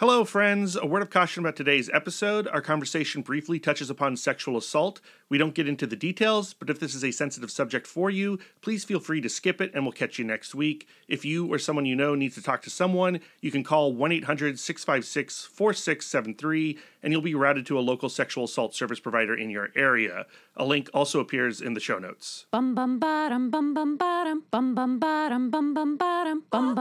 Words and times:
Hello, 0.00 0.24
friends. 0.24 0.76
A 0.76 0.86
word 0.86 1.02
of 1.02 1.10
caution 1.10 1.42
about 1.42 1.56
today's 1.56 1.90
episode. 1.92 2.46
Our 2.46 2.60
conversation 2.60 3.20
briefly 3.20 3.58
touches 3.58 3.90
upon 3.90 4.16
sexual 4.16 4.56
assault. 4.56 5.00
We 5.28 5.38
don't 5.38 5.56
get 5.56 5.66
into 5.66 5.88
the 5.88 5.96
details, 5.96 6.54
but 6.54 6.70
if 6.70 6.78
this 6.78 6.94
is 6.94 7.02
a 7.02 7.10
sensitive 7.10 7.50
subject 7.50 7.84
for 7.84 8.08
you, 8.08 8.38
please 8.62 8.84
feel 8.84 9.00
free 9.00 9.20
to 9.20 9.28
skip 9.28 9.60
it 9.60 9.72
and 9.74 9.82
we'll 9.82 9.90
catch 9.90 10.16
you 10.16 10.24
next 10.24 10.54
week. 10.54 10.86
If 11.08 11.24
you 11.24 11.52
or 11.52 11.58
someone 11.58 11.84
you 11.84 11.96
know 11.96 12.14
needs 12.14 12.36
to 12.36 12.42
talk 12.42 12.62
to 12.62 12.70
someone, 12.70 13.18
you 13.40 13.50
can 13.50 13.64
call 13.64 13.92
1 13.92 14.12
800 14.12 14.60
656 14.60 15.46
4673 15.46 16.78
and 17.02 17.12
you'll 17.12 17.20
be 17.20 17.34
routed 17.34 17.66
to 17.66 17.78
a 17.78 17.80
local 17.80 18.08
sexual 18.08 18.44
assault 18.44 18.76
service 18.76 19.00
provider 19.00 19.34
in 19.34 19.50
your 19.50 19.70
area. 19.74 20.26
A 20.56 20.64
link 20.64 20.88
also 20.94 21.18
appears 21.18 21.60
in 21.60 21.74
the 21.74 21.80
show 21.80 21.98
notes. 21.98 22.46
Bum 22.52 22.74
bum 22.74 23.00
bum 23.00 23.50
bum 23.50 23.74
bum 23.74 23.96
bum 23.96 24.42
bum 24.50 24.74
bum 24.74 24.98
bum 24.98 25.50
bum 25.50 25.74
bum 25.74 25.98
bum 25.98 25.98
bum 25.98 26.78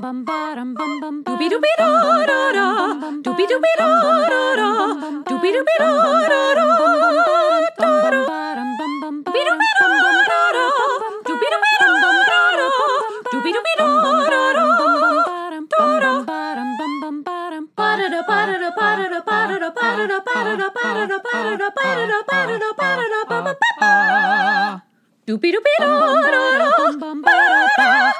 bum 0.00 0.74
bum 0.74 1.00
bum 1.00 1.13
Doobie 1.22 1.48
doobie 1.50 1.74
da 1.78 1.86
da 2.26 2.52
da. 2.56 2.66
Doobie 3.22 3.46
doobie 3.46 3.74
da 3.78 3.86
da 4.02 4.42
da. 4.58 4.70
Doobie 5.30 5.52
doobie 5.54 5.76
da 5.78 5.86
da 5.86 6.54
da. 6.54 6.64
Da 7.78 8.00
da. 8.00 8.24
Doobie 10.92 11.44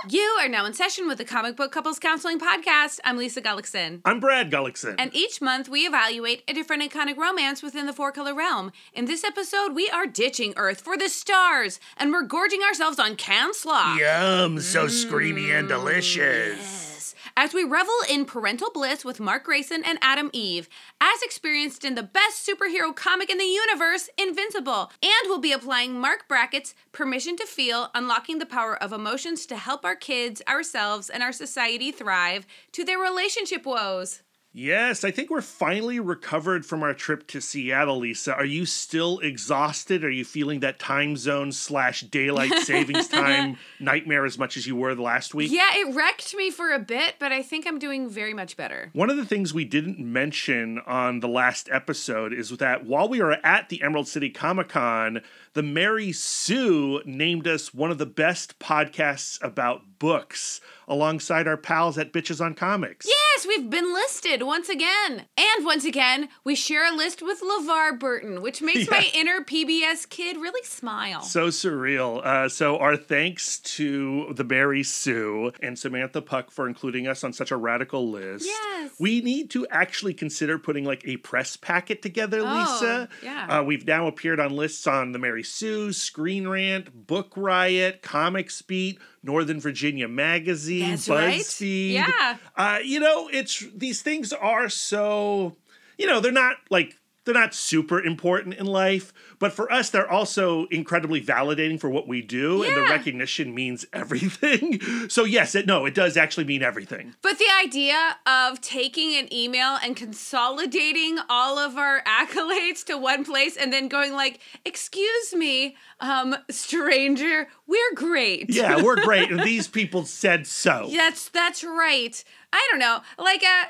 you 0.08 0.36
are 0.40 0.48
now 0.48 0.64
in 0.64 0.72
session 0.72 1.06
with 1.06 1.18
the 1.18 1.24
Comic 1.26 1.54
Book 1.54 1.70
Couples 1.70 1.98
Counseling 1.98 2.38
Podcast. 2.38 2.98
I'm 3.04 3.18
Lisa 3.18 3.42
Gullickson. 3.42 4.00
I'm 4.06 4.20
Brad 4.20 4.50
Gullickson. 4.50 4.94
And 4.98 5.14
each 5.14 5.42
month 5.42 5.68
we 5.68 5.80
evaluate 5.80 6.44
a 6.48 6.54
different 6.54 6.82
iconic 6.82 7.18
romance 7.18 7.62
within 7.62 7.84
the 7.84 7.92
four 7.92 8.10
color 8.10 8.34
realm. 8.34 8.72
In 8.94 9.04
this 9.04 9.22
episode, 9.22 9.74
we 9.74 9.90
are 9.90 10.06
ditching 10.06 10.54
Earth 10.56 10.80
for 10.80 10.96
the 10.96 11.10
stars 11.10 11.78
and 11.98 12.10
we're 12.10 12.22
gorging 12.22 12.62
ourselves 12.62 12.98
on 12.98 13.16
Can 13.16 13.52
Slaw. 13.52 13.96
Yum, 13.96 14.58
so 14.60 14.86
mm. 14.86 14.88
screamy 14.88 15.50
and 15.50 15.68
delicious. 15.68 17.14
As 17.36 17.52
we 17.52 17.64
revel 17.64 17.96
in 18.08 18.26
parental 18.26 18.70
bliss 18.70 19.04
with 19.04 19.18
Mark 19.18 19.42
Grayson 19.42 19.82
and 19.84 19.98
Atom 20.00 20.30
Eve, 20.32 20.68
as 21.00 21.20
experienced 21.20 21.84
in 21.84 21.96
the 21.96 22.02
best 22.04 22.48
superhero 22.48 22.94
comic 22.94 23.28
in 23.28 23.38
the 23.38 23.44
universe, 23.44 24.08
Invincible. 24.16 24.92
And 25.02 25.12
we'll 25.24 25.40
be 25.40 25.50
applying 25.50 25.98
Marc 25.98 26.28
Brackett's 26.28 26.76
Permission 26.92 27.34
to 27.38 27.44
Feel, 27.44 27.90
unlocking 27.92 28.38
the 28.38 28.46
power 28.46 28.80
of 28.80 28.92
emotions 28.92 29.46
to 29.46 29.56
help 29.56 29.84
our 29.84 29.96
kids, 29.96 30.42
ourselves, 30.46 31.10
and 31.10 31.24
our 31.24 31.32
society 31.32 31.90
thrive 31.90 32.46
to 32.70 32.84
their 32.84 33.00
relationship 33.00 33.66
woes. 33.66 34.22
Yes, 34.56 35.02
I 35.02 35.10
think 35.10 35.30
we're 35.30 35.40
finally 35.40 35.98
recovered 35.98 36.64
from 36.64 36.84
our 36.84 36.94
trip 36.94 37.26
to 37.26 37.40
Seattle, 37.40 37.98
Lisa. 37.98 38.32
Are 38.36 38.44
you 38.44 38.66
still 38.66 39.18
exhausted? 39.18 40.04
Are 40.04 40.10
you 40.10 40.24
feeling 40.24 40.60
that 40.60 40.78
time 40.78 41.16
zone 41.16 41.50
slash 41.50 42.02
daylight 42.02 42.52
savings 42.62 43.08
time 43.08 43.56
nightmare 43.80 44.24
as 44.24 44.38
much 44.38 44.56
as 44.56 44.64
you 44.64 44.76
were 44.76 44.94
the 44.94 45.02
last 45.02 45.34
week? 45.34 45.50
Yeah, 45.50 45.70
it 45.74 45.92
wrecked 45.92 46.36
me 46.36 46.52
for 46.52 46.70
a 46.70 46.78
bit, 46.78 47.16
but 47.18 47.32
I 47.32 47.42
think 47.42 47.66
I'm 47.66 47.80
doing 47.80 48.08
very 48.08 48.32
much 48.32 48.56
better. 48.56 48.90
One 48.92 49.10
of 49.10 49.16
the 49.16 49.26
things 49.26 49.52
we 49.52 49.64
didn't 49.64 49.98
mention 49.98 50.78
on 50.86 51.18
the 51.18 51.26
last 51.26 51.68
episode 51.72 52.32
is 52.32 52.50
that 52.50 52.86
while 52.86 53.08
we 53.08 53.20
were 53.20 53.44
at 53.44 53.70
the 53.70 53.82
Emerald 53.82 54.06
City 54.06 54.30
Comic 54.30 54.68
Con, 54.68 55.20
the 55.54 55.62
Mary 55.62 56.12
Sue 56.12 57.00
named 57.04 57.46
us 57.46 57.72
one 57.72 57.90
of 57.90 57.98
the 57.98 58.06
best 58.06 58.58
podcasts 58.58 59.42
about 59.42 59.82
books 59.98 60.60
alongside 60.86 61.46
our 61.48 61.56
pals 61.56 61.96
at 61.96 62.12
Bitches 62.12 62.44
on 62.44 62.52
Comics. 62.54 63.06
Yes, 63.06 63.46
we've 63.46 63.70
been 63.70 63.94
listed 63.94 64.42
once 64.42 64.68
again. 64.68 65.24
And 65.38 65.64
once 65.64 65.84
again, 65.86 66.28
we 66.44 66.54
share 66.54 66.92
a 66.92 66.94
list 66.94 67.22
with 67.22 67.40
LeVar 67.40 67.98
Burton, 67.98 68.42
which 68.42 68.60
makes 68.60 68.90
my 68.90 69.08
inner 69.14 69.40
PBS 69.40 70.06
kid 70.10 70.36
really 70.36 70.62
smile. 70.64 71.22
So 71.22 71.46
surreal. 71.48 72.22
Uh, 72.24 72.48
so, 72.50 72.76
our 72.78 72.96
thanks 72.98 73.60
to 73.60 74.34
the 74.34 74.44
Mary 74.44 74.82
Sue 74.82 75.52
and 75.62 75.78
Samantha 75.78 76.20
Puc 76.20 76.50
for 76.50 76.68
including 76.68 77.06
us 77.06 77.24
on 77.24 77.32
such 77.32 77.50
a 77.50 77.56
radical 77.56 78.10
list. 78.10 78.44
Yes. 78.44 78.90
We 78.98 79.20
need 79.22 79.50
to 79.50 79.66
actually 79.70 80.12
consider 80.14 80.58
putting 80.58 80.84
like 80.84 81.06
a 81.06 81.16
press 81.18 81.56
packet 81.56 82.02
together, 82.02 82.40
Oh, 82.44 82.58
Lisa. 82.72 83.08
yeah. 83.22 83.46
Uh, 83.60 83.62
we've 83.62 83.86
now 83.86 84.06
appeared 84.06 84.38
on 84.40 84.54
lists 84.54 84.86
on 84.86 85.12
the 85.12 85.18
Mary 85.18 85.43
Sue, 85.44 85.92
Screen 85.92 86.48
Rant, 86.48 87.06
Book 87.06 87.32
Riot, 87.36 88.02
Comics 88.02 88.62
Beat, 88.62 88.98
Northern 89.22 89.60
Virginia 89.60 90.08
Magazine, 90.08 90.90
That's 90.90 91.08
right. 91.08 91.40
BuzzFeed. 91.40 91.92
Yeah. 91.92 92.36
Uh, 92.56 92.78
you 92.82 93.00
know, 93.00 93.28
it's 93.32 93.64
these 93.74 94.02
things 94.02 94.32
are 94.32 94.68
so, 94.68 95.56
you 95.98 96.06
know, 96.06 96.20
they're 96.20 96.32
not 96.32 96.56
like 96.70 96.96
they're 97.24 97.34
not 97.34 97.54
super 97.54 98.02
important 98.02 98.54
in 98.54 98.66
life, 98.66 99.12
but 99.38 99.52
for 99.52 99.70
us, 99.72 99.90
they're 99.90 100.10
also 100.10 100.66
incredibly 100.66 101.22
validating 101.22 101.80
for 101.80 101.88
what 101.88 102.06
we 102.06 102.20
do, 102.20 102.62
and 102.62 102.76
the 102.76 102.82
recognition 102.82 103.54
means 103.54 103.86
everything. 103.92 104.80
so 105.08 105.24
yes, 105.24 105.54
it 105.54 105.66
no, 105.66 105.86
it 105.86 105.94
does 105.94 106.16
actually 106.16 106.44
mean 106.44 106.62
everything. 106.62 107.14
But 107.22 107.38
the 107.38 107.48
idea 107.62 108.16
of 108.26 108.60
taking 108.60 109.14
an 109.16 109.32
email 109.32 109.78
and 109.82 109.96
consolidating 109.96 111.18
all 111.28 111.58
of 111.58 111.76
our 111.76 112.02
accolades 112.06 112.84
to 112.84 112.98
one 112.98 113.24
place 113.24 113.56
and 113.56 113.72
then 113.72 113.88
going 113.88 114.12
like, 114.12 114.40
"Excuse 114.64 115.34
me, 115.34 115.76
um, 116.00 116.36
stranger, 116.50 117.48
we're 117.66 117.94
great." 117.94 118.50
Yeah, 118.50 118.82
we're 118.82 119.02
great, 119.02 119.30
and 119.30 119.40
these 119.44 119.66
people 119.66 120.04
said 120.04 120.46
so. 120.46 120.88
That's 120.92 121.28
that's 121.30 121.64
right. 121.64 122.22
I 122.52 122.68
don't 122.70 122.80
know. 122.80 123.00
Like 123.18 123.42
uh 123.42 123.64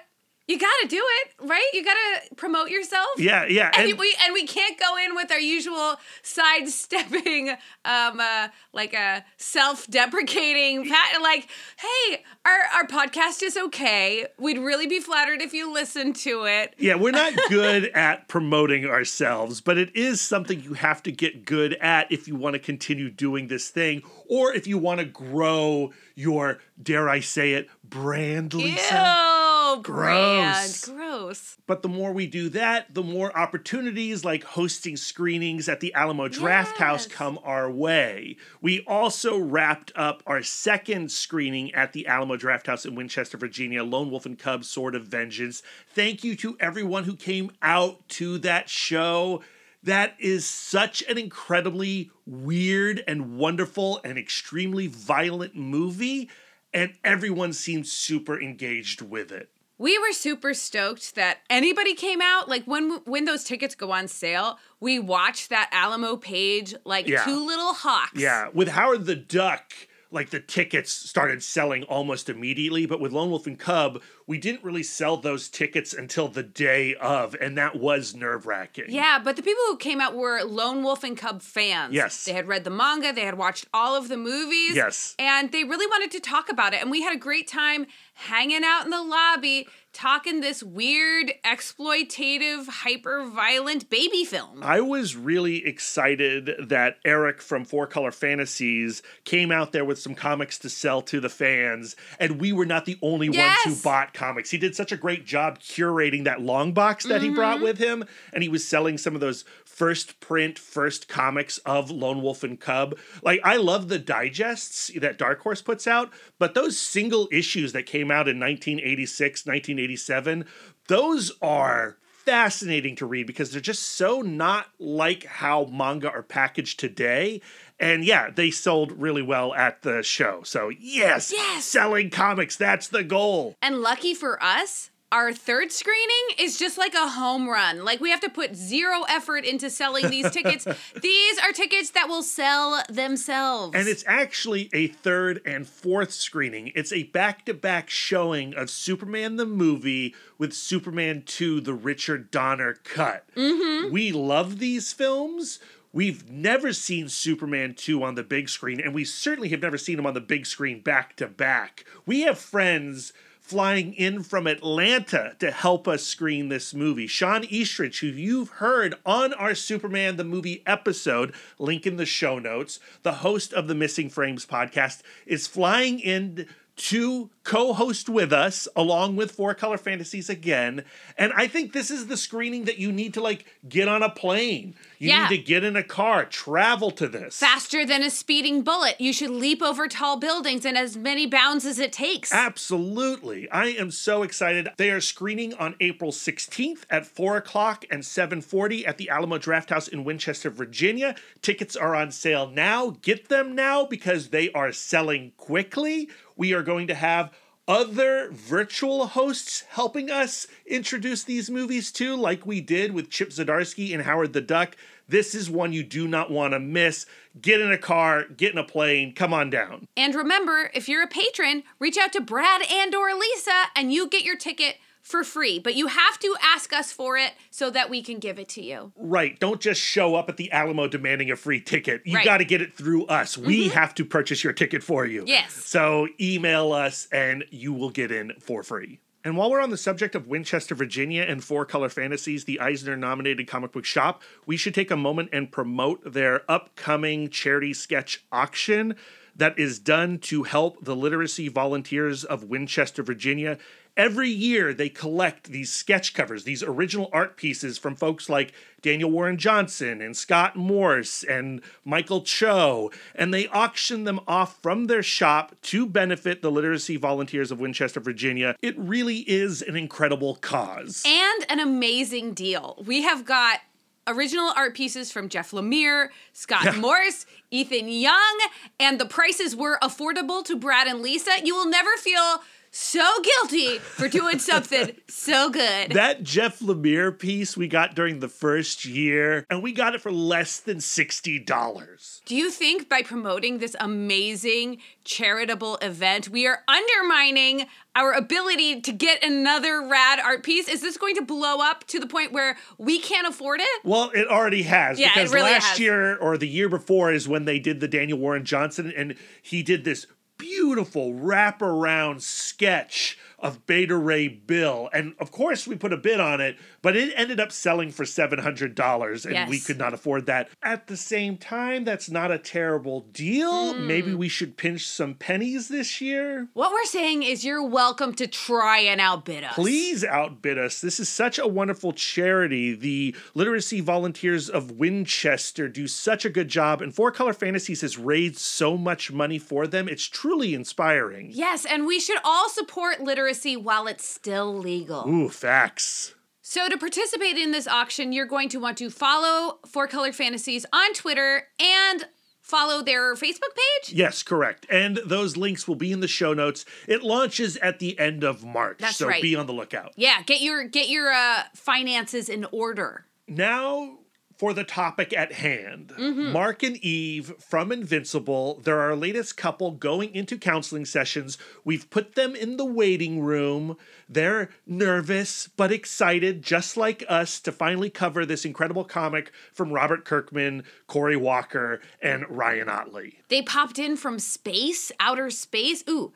you 0.47 0.59
got 0.59 0.72
to 0.82 0.88
do 0.88 1.03
it, 1.03 1.49
right? 1.49 1.69
You 1.72 1.84
got 1.84 1.94
to 1.94 2.34
promote 2.34 2.69
yourself. 2.71 3.06
Yeah, 3.16 3.47
yeah, 3.47 3.71
And, 3.77 3.91
and- 3.91 3.99
we 3.99 4.15
and 4.25 4.32
we 4.34 4.47
can't 4.47 4.78
go 4.78 4.97
in 4.99 5.15
with 5.15 5.31
our 5.32 5.38
usual 5.41 5.97
sidestepping, 6.22 7.50
um, 7.84 8.21
uh, 8.21 8.49
like 8.72 8.93
a 8.94 9.25
self-deprecating 9.37 10.88
pat. 10.88 11.22
Like, 11.22 11.49
hey, 11.78 12.22
our 12.44 12.59
our 12.75 12.87
podcast 12.87 13.43
is 13.43 13.56
okay. 13.56 14.27
We'd 14.38 14.59
really 14.59 14.87
be 14.87 15.00
flattered 15.00 15.41
if 15.41 15.53
you 15.55 15.72
listened 15.72 16.16
to 16.16 16.44
it. 16.44 16.75
Yeah, 16.78 16.97
we're 16.97 17.11
not 17.12 17.32
good 17.49 17.87
at 17.94 18.28
promoting 18.28 18.84
ourselves, 18.87 19.61
but 19.61 19.78
it 19.78 19.94
is 19.97 20.21
something 20.21 20.61
you 20.61 20.75
have 20.75 21.03
to 21.05 21.12
get 21.12 21.44
good 21.44 21.75
at 21.75 22.11
if 22.12 22.28
you 22.28 22.37
want 22.37 22.55
to 22.55 22.59
continue 22.59 23.11
doing 23.11 23.49
this 23.49 23.71
thing 23.71 24.03
or 24.28 24.53
if 24.53 24.66
you 24.66 24.78
want 24.78 25.00
to 25.00 25.06
grow 25.06 25.93
your, 26.15 26.59
dare 26.82 27.09
I 27.09 27.21
say 27.21 27.53
it, 27.55 27.69
brand, 27.82 28.55
Lisa. 28.55 28.94
Ew, 28.94 29.44
Oh, 29.67 29.81
brand, 29.81 30.67
Gross. 30.69 30.85
gross. 30.85 31.57
But 31.67 31.81
the 31.81 31.89
more 31.89 32.13
we 32.13 32.27
do 32.27 32.51
that, 32.51 32.93
the 32.93 33.03
more 33.03 33.35
opportunities 33.37 34.23
like 34.23 34.45
hosting 34.45 34.95
screenings 34.99 35.71
at 35.71 35.81
the 35.81 35.95
Alamo 35.95 36.29
Drafthouse 36.29 37.09
come 37.09 37.39
our 37.43 37.71
way. 37.71 38.37
We 38.61 38.85
also 38.87 39.39
wrapped 39.39 39.91
up 39.97 40.23
our 40.27 40.43
second 40.43 41.11
screening 41.11 41.75
at 41.75 41.95
the 41.95 42.07
Alamo 42.07 42.37
Drafthouse 42.37 42.85
in 42.85 42.95
Winchester, 42.95 43.39
Virginia, 43.39 43.83
Lone 43.85 44.11
Wolf 44.11 44.27
and 44.27 44.39
Cub 44.39 44.67
Sword 44.67 44.95
of 44.95 45.07
Vengeance. 45.07 45.63
Thank 45.89 46.23
you 46.23 46.37
to 46.37 46.59
everyone 46.61 47.05
who 47.05 47.17
came 47.17 47.51
out 47.63 48.07
to 48.11 48.37
that 48.39 48.69
show. 48.69 49.43
That 49.83 50.15
is 50.19 50.47
such 50.47 51.03
an 51.09 51.17
incredibly 51.17 52.11
weird 52.27 53.03
and 53.09 53.39
wonderful 53.39 53.99
and 54.05 54.19
extremely 54.19 54.89
violent 54.89 55.57
movie, 55.57 56.29
and 56.75 56.93
everyone 57.03 57.55
seemed 57.55 57.87
super 57.87 58.39
engaged 58.39 59.01
with 59.01 59.33
it. 59.33 59.49
We 59.77 59.99
were 59.99 60.12
super 60.12 60.55
stoked 60.55 61.17
that 61.17 61.39
anybody 61.51 61.95
came 61.95 62.21
out. 62.23 62.49
Like 62.49 62.65
when 62.65 63.01
when 63.05 63.25
those 63.25 63.45
tickets 63.45 63.75
go 63.75 63.91
on 63.91 64.07
sale, 64.09 64.59
we 64.81 64.99
watched 64.99 65.51
that 65.51 65.69
Alamo 65.73 66.17
page 66.17 66.75
like 66.85 67.09
Yeah. 67.09 67.25
two 67.25 67.45
little 67.45 67.73
hawks. 67.75 68.12
Yeah, 68.21 68.49
with 68.55 68.69
Howard 68.69 69.07
the 69.07 69.17
Duck, 69.17 69.73
like 70.12 70.31
the 70.31 70.39
tickets 70.39 70.93
started 70.93 71.43
selling 71.43 71.83
almost 71.85 72.29
immediately, 72.29 72.87
but 72.87 73.01
with 73.01 73.11
Lone 73.12 73.31
Wolf 73.31 73.49
and 73.49 73.59
Cub, 73.59 74.01
we 74.29 74.39
didn't 74.39 74.62
really 74.62 74.85
sell 74.85 75.17
those 75.17 75.49
tickets 75.49 75.93
until 75.93 76.29
the 76.29 76.44
day 76.44 76.94
of, 76.94 77.35
and 77.41 77.59
that 77.59 77.75
was 77.76 78.15
nerve 78.15 78.47
wracking. 78.47 78.85
Yeah, 78.88 79.19
but 79.19 79.35
the 79.35 79.43
people 79.43 79.62
who 79.67 79.76
came 79.76 80.00
out 80.00 80.15
were 80.15 80.43
Lone 80.44 80.85
Wolf 80.85 81.03
and 81.03 81.17
Cub 81.19 81.43
fans. 81.43 81.93
Yes. 81.93 82.25
They 82.25 82.32
had 82.32 82.47
read 82.47 82.62
the 82.62 82.71
manga, 82.71 83.12
they 83.12 83.25
had 83.25 83.37
watched 83.37 83.67
all 83.75 83.97
of 83.97 84.06
the 84.09 84.17
movies. 84.17 84.76
Yes. 84.76 85.17
And 85.19 85.50
they 85.50 85.65
really 85.65 85.87
wanted 85.88 86.12
to 86.12 86.21
talk 86.21 86.49
about 86.49 86.75
it. 86.75 86.81
And 86.81 86.93
we 86.93 87.03
had 87.03 87.12
a 87.12 87.19
great 87.19 87.49
time 87.49 87.87
hanging 88.14 88.62
out 88.64 88.84
in 88.84 88.90
the 88.90 89.02
lobby 89.02 89.66
talking 89.94 90.40
this 90.40 90.62
weird, 90.62 91.32
exploitative, 91.44 92.66
hyper 92.66 93.25
violent 93.26 93.88
baby 93.88 94.25
film. 94.25 94.62
I 94.62 94.81
was 94.81 95.16
really 95.16 95.64
excited 95.64 96.50
that 96.69 96.99
Eric 97.05 97.40
from 97.40 97.64
Four 97.64 97.87
Color 97.87 98.11
Fantasies 98.11 99.02
came 99.25 99.52
out 99.52 99.72
there 99.72 99.84
with 99.84 100.00
some 100.00 100.14
comics 100.14 100.58
to 100.58 100.69
sell 100.69 101.00
to 101.02 101.20
the 101.20 101.28
fans, 101.28 101.94
and 102.19 102.40
we 102.40 102.52
were 102.52 102.66
not 102.66 102.84
the 102.84 102.99
only 103.00 103.31
ones 103.31 103.56
who 103.64 103.76
bought 103.76 104.12
comics. 104.12 104.50
He 104.50 104.58
did 104.58 104.75
such 104.75 104.93
a 104.93 104.96
great 104.96 105.25
job 105.25 105.61
curating 105.61 106.25
that 106.25 106.43
long 106.43 106.72
box 106.72 107.05
that 107.05 107.22
he 107.22 107.31
brought 107.31 107.56
mm-hmm. 107.56 107.64
with 107.64 107.78
him, 107.78 108.05
and 108.32 108.43
he 108.43 108.49
was 108.49 108.66
selling 108.66 108.99
some 108.99 109.14
of 109.14 109.20
those 109.20 109.44
first 109.64 110.20
print, 110.20 110.58
first 110.58 111.08
comics 111.08 111.58
of 111.58 111.90
Lone 111.90 112.20
Wolf 112.20 112.43
and 112.43 112.58
Cub. 112.58 112.96
Like, 113.22 113.40
I 113.44 113.56
love 113.56 113.88
the 113.88 113.99
digests 113.99 114.90
that 115.00 115.19
Dark 115.19 115.40
Horse 115.40 115.62
puts 115.62 115.87
out, 115.87 116.11
but 116.38 116.55
those 116.55 116.78
single 116.78 117.28
issues 117.32 117.72
that 117.72 117.87
came 117.87 118.04
came 118.05 118.11
out 118.11 118.29
in 118.29 118.39
1986, 118.39 119.47
1987, 119.47 120.45
those 120.89 121.33
are 121.41 121.97
fascinating 122.25 122.97
to 122.97 123.06
read 123.06 123.27
because 123.27 123.51
they're 123.51 123.61
just 123.61 123.83
so 123.83 124.21
not 124.21 124.67
like 124.79 125.25
how 125.25 125.65
manga 125.67 126.11
are 126.11 126.23
packaged 126.23 126.79
today. 126.79 127.41
And 127.81 128.05
yeah, 128.05 128.31
they 128.31 128.51
sold 128.51 128.93
really 128.93 129.23
well 129.23 129.55
at 129.55 129.83
the 129.83 130.03
show. 130.03 130.43
So, 130.45 130.69
yes, 130.69 131.33
Yes! 131.35 131.65
selling 131.65 132.11
comics, 132.11 132.56
that's 132.56 132.89
the 132.89 133.03
goal. 133.05 133.56
And 133.62 133.81
lucky 133.81 134.12
for 134.15 134.43
us, 134.43 134.91
our 135.14 135.32
third 135.32 135.70
screening 135.70 136.26
is 136.38 136.58
just 136.58 136.76
like 136.76 136.93
a 136.93 137.08
home 137.08 137.49
run. 137.49 137.84
Like 137.84 138.00
we 138.00 138.11
have 138.11 138.20
to 138.20 138.28
put 138.28 138.56
zero 138.56 139.05
effort 139.08 139.44
into 139.44 139.70
selling 139.70 140.11
these 140.11 140.28
tickets. 140.32 140.66
these 141.00 141.38
are 141.38 141.52
tickets 141.52 141.90
that 141.90 142.08
will 142.08 142.25
sell 142.25 142.82
themselves. 142.88 143.76
And 143.76 143.87
it's 143.87 144.02
actually 144.08 144.69
a 144.72 144.88
third 144.88 145.40
and 145.46 145.69
fourth 145.69 146.12
screening. 146.12 146.72
It's 146.75 146.93
a 146.93 147.05
back 147.05 147.44
to 147.46 147.55
back 147.55 147.88
showing 147.88 148.55
of 148.55 148.69
Superman 148.69 149.37
the 149.37 149.46
movie 149.46 150.16
with 150.37 150.52
Superman 150.52 151.22
2, 151.25 151.61
the 151.61 151.75
Richard 151.75 152.32
Donner 152.32 152.75
cut. 152.82 153.25
Mm-hmm. 153.37 153.93
We 153.93 154.11
love 154.11 154.58
these 154.58 154.93
films. 154.93 155.61
We've 155.93 156.28
never 156.28 156.72
seen 156.72 157.08
Superman 157.08 157.75
2 157.75 158.02
on 158.02 158.16
the 158.16 158.25
big 158.25 158.49
screen, 158.49 158.81
and 158.81 158.93
we 158.93 159.05
certainly 159.05 159.50
have 159.50 159.62
never 159.62 159.78
seen 159.78 159.96
him 159.96 160.06
on 160.06 160.14
the 160.14 160.20
big 160.20 160.44
screen 160.44 160.81
back 160.81 161.14
to 161.19 161.28
back. 161.28 161.84
We 162.05 162.22
have 162.22 162.37
friends 162.37 163.12
flying 163.44 163.93
in 163.93 164.23
from 164.23 164.46
Atlanta 164.46 165.37
to 165.38 165.50
help 165.50 165.87
us 165.87 166.02
screen 166.02 166.49
this 166.49 166.73
movie. 166.73 167.06
Sean 167.06 167.44
Eastridge, 167.44 168.00
who 168.00 168.06
you've 168.06 168.49
heard 168.49 168.94
on 169.05 169.35
our 169.35 169.55
Superman 169.55 170.17
the 170.17 170.25
movie 170.25 170.62
episode, 170.67 171.35
link 171.58 171.87
in 171.87 171.96
the 171.96 172.06
show 172.06 172.38
notes, 172.38 172.81
the 173.02 173.17
host 173.17 173.52
of 173.52 173.69
the 173.69 173.75
Missing 173.75 174.08
Frames 174.08 174.46
podcast, 174.46 175.02
is 175.26 175.46
flying 175.46 176.00
in 176.00 176.46
to 176.76 177.31
co-host 177.44 178.09
with 178.09 178.32
us 178.32 178.67
along 178.75 179.17
with 179.17 179.31
Four 179.32 179.55
Color 179.55 179.76
Fantasies 179.79 180.29
again. 180.31 180.82
And 181.19 181.32
I 181.37 181.47
think 181.47 181.73
this 181.73 181.91
is 181.91 182.06
the 182.06 182.17
screening 182.17 182.65
that 182.65 182.79
you 182.79 182.91
need 182.91 183.15
to 183.15 183.21
like 183.21 183.44
get 183.69 183.87
on 183.87 184.03
a 184.03 184.09
plane. 184.11 184.75
You 184.99 185.11
Yeah. 185.11 185.29
need 185.29 185.37
to 185.37 185.43
get 185.43 185.62
in 185.62 185.76
a 185.76 185.82
car, 185.82 186.25
travel 186.25 186.91
to 186.93 187.06
this. 187.06 187.38
faster 187.38 187.85
than 187.85 188.03
a 188.03 188.11
speeding 188.11 188.62
bullet. 188.62 188.99
You 188.99 189.12
should 189.12 189.31
leap 189.31 189.62
over 189.62 189.87
tall 189.88 190.17
buildings 190.17 190.65
in 190.65 190.76
as 190.76 190.97
many 190.97 191.26
bounds 191.26 191.67
as 191.67 191.79
it 191.79 191.93
takes. 191.93 192.32
Absolutely. 192.32 193.49
I 193.50 193.67
am 193.67 193.91
so 193.91 194.23
excited. 194.23 194.71
They 194.79 194.91
are 194.91 195.00
screening 195.03 195.53
on 195.55 195.75
April 195.81 196.11
16th 196.12 196.87
at 196.88 197.06
4 197.06 197.37
o'clock 197.37 197.85
and 197.91 198.05
740 198.05 198.87
at 198.87 198.97
the 198.97 199.11
Alamo 199.11 199.37
Drafthouse 199.38 199.88
in 199.88 200.03
Winchester, 200.05 200.49
Virginia. 200.49 201.15
Tickets 201.43 201.76
are 201.76 201.94
on 201.94 202.11
sale 202.11 202.49
now. 202.50 202.97
Get 203.03 203.29
them 203.29 203.55
now 203.55 203.85
because 203.85 204.29
they 204.29 204.50
are 204.53 204.73
selling 204.73 205.32
quickly. 205.37 206.09
We 206.37 206.53
are 206.53 206.63
going 206.63 206.87
to 206.89 206.95
have 206.95 207.33
other 207.67 208.29
virtual 208.31 209.07
hosts 209.07 209.65
helping 209.71 210.11
us 210.11 210.47
introduce 210.67 211.25
these 211.25 211.51
movies 211.51 211.91
too, 211.91 212.15
like 212.15 212.45
we 212.45 212.61
did 212.61 212.93
with 212.93 213.11
Chip 213.11 213.31
Zdarsky 213.31 213.95
and 213.95 214.03
Howard 214.03 214.33
the 214.33 214.41
Duck. 214.41 214.77
This 215.09 215.35
is 215.35 215.51
one 215.51 215.73
you 215.73 215.83
do 215.83 216.09
not 216.09 216.31
want 216.31 216.53
to 216.53 216.59
miss. 216.59 217.07
Get 217.41 217.61
in 217.61 217.73
a 217.73 217.79
car, 217.79 218.25
get 218.25 218.53
in 218.53 218.59
a 218.59 218.65
plane, 218.65 219.15
come 219.15 219.35
on 219.35 219.51
down. 219.51 219.87
And 219.97 220.15
remember, 220.15 220.71
if 220.75 220.89
you're 220.89 221.03
a 221.03 221.09
patron, 221.09 221.63
reach 221.79 221.99
out 221.99 222.13
to 222.15 222.21
Brad 222.21 222.63
and 222.71 222.95
or 222.95 223.15
Lisa 223.15 223.65
and 223.77 223.93
you 223.93 224.09
get 224.09 224.25
your 224.25 224.37
ticket 224.37 224.77
for 225.05 225.23
free. 225.23 225.61
But 225.61 225.77
you 225.77 225.87
have 225.87 226.19
to 226.19 226.35
ask 226.43 226.73
us 226.73 226.91
for 226.91 227.17
it 227.17 227.33
so 227.51 227.71
that 227.71 227.89
we 227.89 228.03
can 228.03 228.19
give 228.19 228.39
it 228.41 228.49
to 228.51 228.62
you. 228.62 228.91
Right. 228.97 229.39
Don't 229.39 229.61
just 229.61 229.81
show 229.81 230.17
up 230.17 230.29
at 230.29 230.37
the 230.37 230.51
Alamo 230.51 230.89
demanding 230.89 231.31
a 231.31 231.37
free 231.37 231.61
ticket. 231.61 232.03
You 232.05 232.15
Right. 232.15 232.23
Mm-hmm. 232.23 232.25
got 232.27 232.39
to 232.39 232.45
get 232.45 232.62
it 232.62 232.75
through 232.75 233.06
us. 233.06 233.39
We 233.39 233.69
have 233.69 233.95
to 233.97 234.05
purchase 234.05 234.43
your 234.43 234.53
ticket 234.55 234.83
for 234.83 235.06
you. 235.06 235.23
Yes. 235.27 235.53
So 235.53 236.09
email 236.21 236.73
us 236.73 237.06
and 237.12 237.45
you 237.51 237.73
will 237.73 237.91
get 237.91 238.11
in 238.11 238.33
for 238.41 238.62
free. 238.65 238.99
And 239.27 239.39
while 239.39 239.51
we're 239.51 239.62
on 239.62 239.71
the 239.71 239.79
subject 239.79 240.15
of 240.15 240.27
Winchester, 240.27 240.75
Virginia 240.75 241.23
and 241.23 241.43
Four 241.43 241.65
Color 241.65 241.89
Fantasies, 241.89 242.45
the 242.45 242.61
Eisner 242.61 242.95
nominated 242.95 243.47
comic 243.47 243.73
book 243.73 243.87
shop, 243.87 244.23
we 244.45 244.57
should 244.59 244.75
take 244.75 244.91
a 244.91 244.97
moment 244.99 245.31
and 245.33 245.50
promote 245.50 246.12
their 246.12 246.43
upcoming 246.50 247.31
charity 247.31 247.73
sketch 247.73 248.23
auction 248.31 248.97
that 249.37 249.59
is 249.59 249.79
done 249.79 250.19
to 250.19 250.45
help 250.45 250.85
the 250.85 250.97
literacy 250.97 251.49
volunteers 251.49 252.25
of 252.25 252.45
Winchester, 252.45 253.03
Virginia. 253.03 253.59
Every 253.97 254.29
year, 254.29 254.75
they 254.75 254.89
collect 254.89 255.53
these 255.53 255.73
sketch 255.73 256.15
covers, 256.15 256.43
these 256.43 256.65
original 256.65 257.09
art 257.13 257.37
pieces 257.37 257.79
from 257.79 257.95
folks 257.95 258.29
like 258.29 258.53
Daniel 258.83 259.09
Warren 259.11 259.39
Johnson 259.39 260.01
and 260.01 260.17
Scott 260.17 260.57
Morse 260.57 261.23
and 261.23 261.63
Michael 261.85 262.23
Cho, 262.23 262.91
and 263.15 263.33
they 263.33 263.47
auction 263.49 264.03
them 264.03 264.19
off 264.27 264.61
from 264.61 264.89
their 264.89 265.03
shop 265.03 265.55
to 265.63 265.87
benefit 265.87 266.43
the 266.43 266.51
literacy 266.51 266.97
volunteers 266.97 267.53
of 267.53 267.61
Winchester, 267.61 268.01
Virginia. 268.01 268.57
It 268.63 268.77
really 268.77 269.19
is 269.19 269.63
an 269.63 269.77
incredible 269.77 270.35
cause. 270.37 271.05
And 271.07 271.47
an 271.49 271.61
amazing 271.61 272.35
deal. 272.35 272.83
We 272.85 273.03
have 273.03 273.25
got 273.25 273.61
original 274.06 274.53
art 274.56 274.75
pieces 274.75 275.11
from 275.11 275.29
Jeff 275.29 275.51
Lemire, 275.53 276.09
Scott 276.33 276.65
Yeah. 276.65 276.73
Morse, 276.77 277.27
Ethan 277.51 277.89
Young, 277.89 278.39
and 278.79 278.99
the 278.99 279.06
prices 279.06 279.55
were 279.56 279.79
affordable 279.83 280.45
to 280.45 280.56
Brad 280.56 280.87
and 280.87 281.01
Lisa. 281.01 281.31
You 281.43 281.55
will 281.55 281.69
never 281.69 281.91
feel 281.99 282.43
so 282.76 283.09
guilty 283.23 283.79
for 283.79 284.09
doing 284.09 284.41
something 284.41 284.97
so 285.06 285.49
good. 285.49 285.93
that 285.93 286.25
Jeff 286.25 286.59
Lemire 286.59 287.17
piece 287.17 287.56
we 287.56 287.69
got 287.69 287.94
during 287.94 288.19
the 288.19 288.29
first 288.29 288.85
year, 288.85 289.47
and 289.49 289.62
we 289.62 289.73
got 289.73 289.94
it 289.94 290.00
for 290.00 290.11
less 290.11 290.59
than 290.59 290.79
$60. 290.79 292.25
Do 292.25 292.35
you 292.35 292.50
think 292.50 292.88
by 292.88 293.03
promoting 293.03 293.59
this 293.59 293.76
amazing 293.79 294.79
charitable 295.05 295.76
event, 295.82 296.29
we 296.29 296.49
are 296.49 296.65
undermining 296.67 297.67
our 297.94 298.12
ability 298.12 298.81
to 298.81 298.93
get 298.93 299.23
another 299.23 299.87
rad 299.87 300.19
art 300.19 300.43
piece? 300.43 300.69
Is 300.69 300.81
this 300.81 300.97
going 300.97 301.15
to 301.15 301.23
blow 301.23 301.61
up 301.61 301.85
to 301.85 302.00
the 302.00 302.09
point 302.09 302.32
where 302.32 302.56
we 302.76 302.99
can't 302.99 303.29
afford 303.29 303.61
it? 303.61 303.85
Well, 303.85 304.11
it 304.15 304.26
already 304.26 304.65
has 304.65 304.99
Yeah, 304.99 305.09
it 305.09 305.15
because 305.15 305.32
really 305.32 305.53
last 305.53 305.65
has. 305.71 305.79
year 305.81 306.17
or 306.17 306.37
the 306.37 306.49
year 306.49 306.69
before 306.69 307.12
is 307.12 307.29
when 307.29 307.44
they 307.44 307.61
did 307.61 307.79
the 307.79 307.87
Daniel 307.87 308.19
Warren 308.19 308.44
Johnson, 308.44 308.93
and 308.97 309.15
he 309.41 309.62
did 309.62 309.85
this 309.85 310.06
beautiful 310.39 311.13
wraparound 311.13 312.21
sketch 312.21 313.19
of 313.44 313.67
Beta 313.67 313.94
Ray 313.94 314.26
Bill. 314.26 314.88
And 314.94 315.14
of 315.20 315.31
course, 315.31 315.67
we 315.67 315.76
put 315.76 315.93
a 315.93 315.99
bid 315.99 316.19
on 316.19 316.41
it, 316.41 316.56
but 316.81 316.96
it 316.96 317.12
ended 317.14 317.38
up 317.38 317.52
selling 317.52 317.91
for 317.91 318.05
$700, 318.05 319.26
and 319.26 319.50
we 319.50 319.61
could 319.61 319.76
not 319.76 319.93
afford 319.93 320.25
that. 320.26 320.49
At 320.62 320.87
the 320.87 320.96
same 320.96 321.37
time, 321.37 321.85
that's 321.85 322.08
not 322.08 322.31
a 322.31 322.38
terrible 322.38 323.02
deal. 323.12 323.75
Hmm. 323.75 323.87
Maybe 323.87 324.14
we 324.14 324.29
should 324.29 324.56
pinch 324.56 324.88
some 324.88 325.12
pennies 325.12 325.69
this 325.69 326.00
year. 326.00 326.49
What 326.55 326.73
we're 326.73 326.87
saying 326.87 327.23
is 327.23 327.44
you're 327.44 327.62
welcome 327.62 328.14
to 328.14 328.26
try 328.26 328.79
and 328.79 328.99
outbid 328.99 329.44
us. 329.44 329.55
Please 329.55 330.05
outbid 330.05 330.56
us. 330.56 330.81
This 330.81 330.99
is 330.99 331.11
such 331.11 331.38
a 331.38 331.47
wonderful 331.47 331.92
charity. 331.92 332.75
The 332.75 333.14
literacy 333.35 333.83
volunteers 333.83 334.49
of 334.49 334.71
Winchester 334.71 335.69
do 335.69 335.87
such 335.87 336.25
a 336.25 336.30
good 336.30 336.49
job, 336.49 336.80
and 336.80 336.95
Four 336.95 337.12
Color 337.12 337.35
Fantasies 337.35 337.83
has 337.83 337.99
raised 337.99 338.38
so 338.38 338.78
much 338.78 339.12
money 339.12 339.38
for 339.38 339.66
them. 339.66 339.87
It's 339.87 340.07
truly 340.07 340.54
inspiring. 340.54 341.28
Yes, 341.30 341.66
and 341.66 341.87
we 341.87 342.00
should 342.00 342.19
all 342.25 342.49
support 342.49 343.00
literacy 343.00 343.34
while 343.57 343.87
it's 343.87 344.05
still 344.09 344.57
legal. 344.57 345.09
Ooh, 345.09 345.29
facts. 345.29 346.14
So, 346.41 346.69
to 346.69 346.76
participate 346.76 347.37
in 347.37 347.53
this 347.53 347.67
auction, 347.67 348.12
you're 348.12 348.26
going 348.26 348.49
to 348.50 348.59
want 348.59 348.76
to 348.79 348.91
follow 348.91 349.59
Four 349.67 349.87
Color 349.88 350.12
Fantasies 350.12 350.67
on 350.73 350.93
Twitter 350.93 351.45
and 351.59 352.05
follow 352.43 352.83
their 352.83 353.14
Facebook 353.14 353.55
page. 353.55 353.95
Yes, 353.95 354.23
correct. 354.23 354.67
And 354.71 355.00
those 355.07 355.37
links 355.38 355.67
will 355.67 355.75
be 355.76 355.91
in 355.91 356.00
the 356.00 356.07
show 356.09 356.35
notes. 356.35 356.67
It 356.87 357.03
launches 357.03 357.57
at 357.57 357.79
the 357.79 357.99
end 357.99 358.23
of 358.23 358.45
March, 358.45 358.79
That's 358.81 358.97
so 358.97 359.09
right. 359.09 359.23
be 359.23 359.35
on 359.35 359.47
the 359.47 359.55
lookout. 359.55 359.93
Yeah, 359.97 360.23
get 360.26 360.43
your 360.43 360.64
get 360.64 360.88
your 360.91 361.11
uh, 361.11 361.45
finances 361.55 362.29
in 362.29 362.47
order. 362.53 363.07
Now 363.26 363.99
for 364.45 364.53
the 364.53 364.63
topic 364.63 365.17
at 365.17 365.33
hand. 365.33 365.91
Mm-hmm. 365.99 366.31
Mark 366.31 366.63
and 366.63 366.77
Eve 366.85 367.33
from 367.39 367.73
Invincible, 367.73 368.61
they're 368.63 368.79
our 368.79 368.95
latest 368.95 369.39
couple 369.39 369.71
going 369.71 370.15
into 370.15 370.37
counseling 370.37 370.85
sessions. 370.85 371.39
We've 371.65 371.89
put 371.89 372.15
them 372.15 372.37
in 372.37 372.59
the 372.59 372.65
waiting 372.67 373.23
room. 373.23 373.79
They're 374.07 374.51
nervous 374.67 375.49
but 375.57 375.73
excited, 375.73 376.43
just 376.43 376.77
like 376.77 377.07
us, 377.09 377.41
to 377.41 377.53
finally 377.53 377.89
cover 377.89 378.27
this 378.27 378.45
incredible 378.45 378.85
comic 378.85 379.33
from 379.51 379.73
Robert 379.73 380.05
Kirkman, 380.05 380.65
Cory 380.89 381.17
Walker, 381.17 381.81
and 382.03 382.27
Ryan 382.29 382.69
Ottley. 382.69 383.21
They 383.29 383.41
popped 383.41 383.79
in 383.79 383.97
from 383.97 384.19
space, 384.19 384.93
outer 385.01 385.31
space. 385.31 385.83
Ooh, 385.89 386.13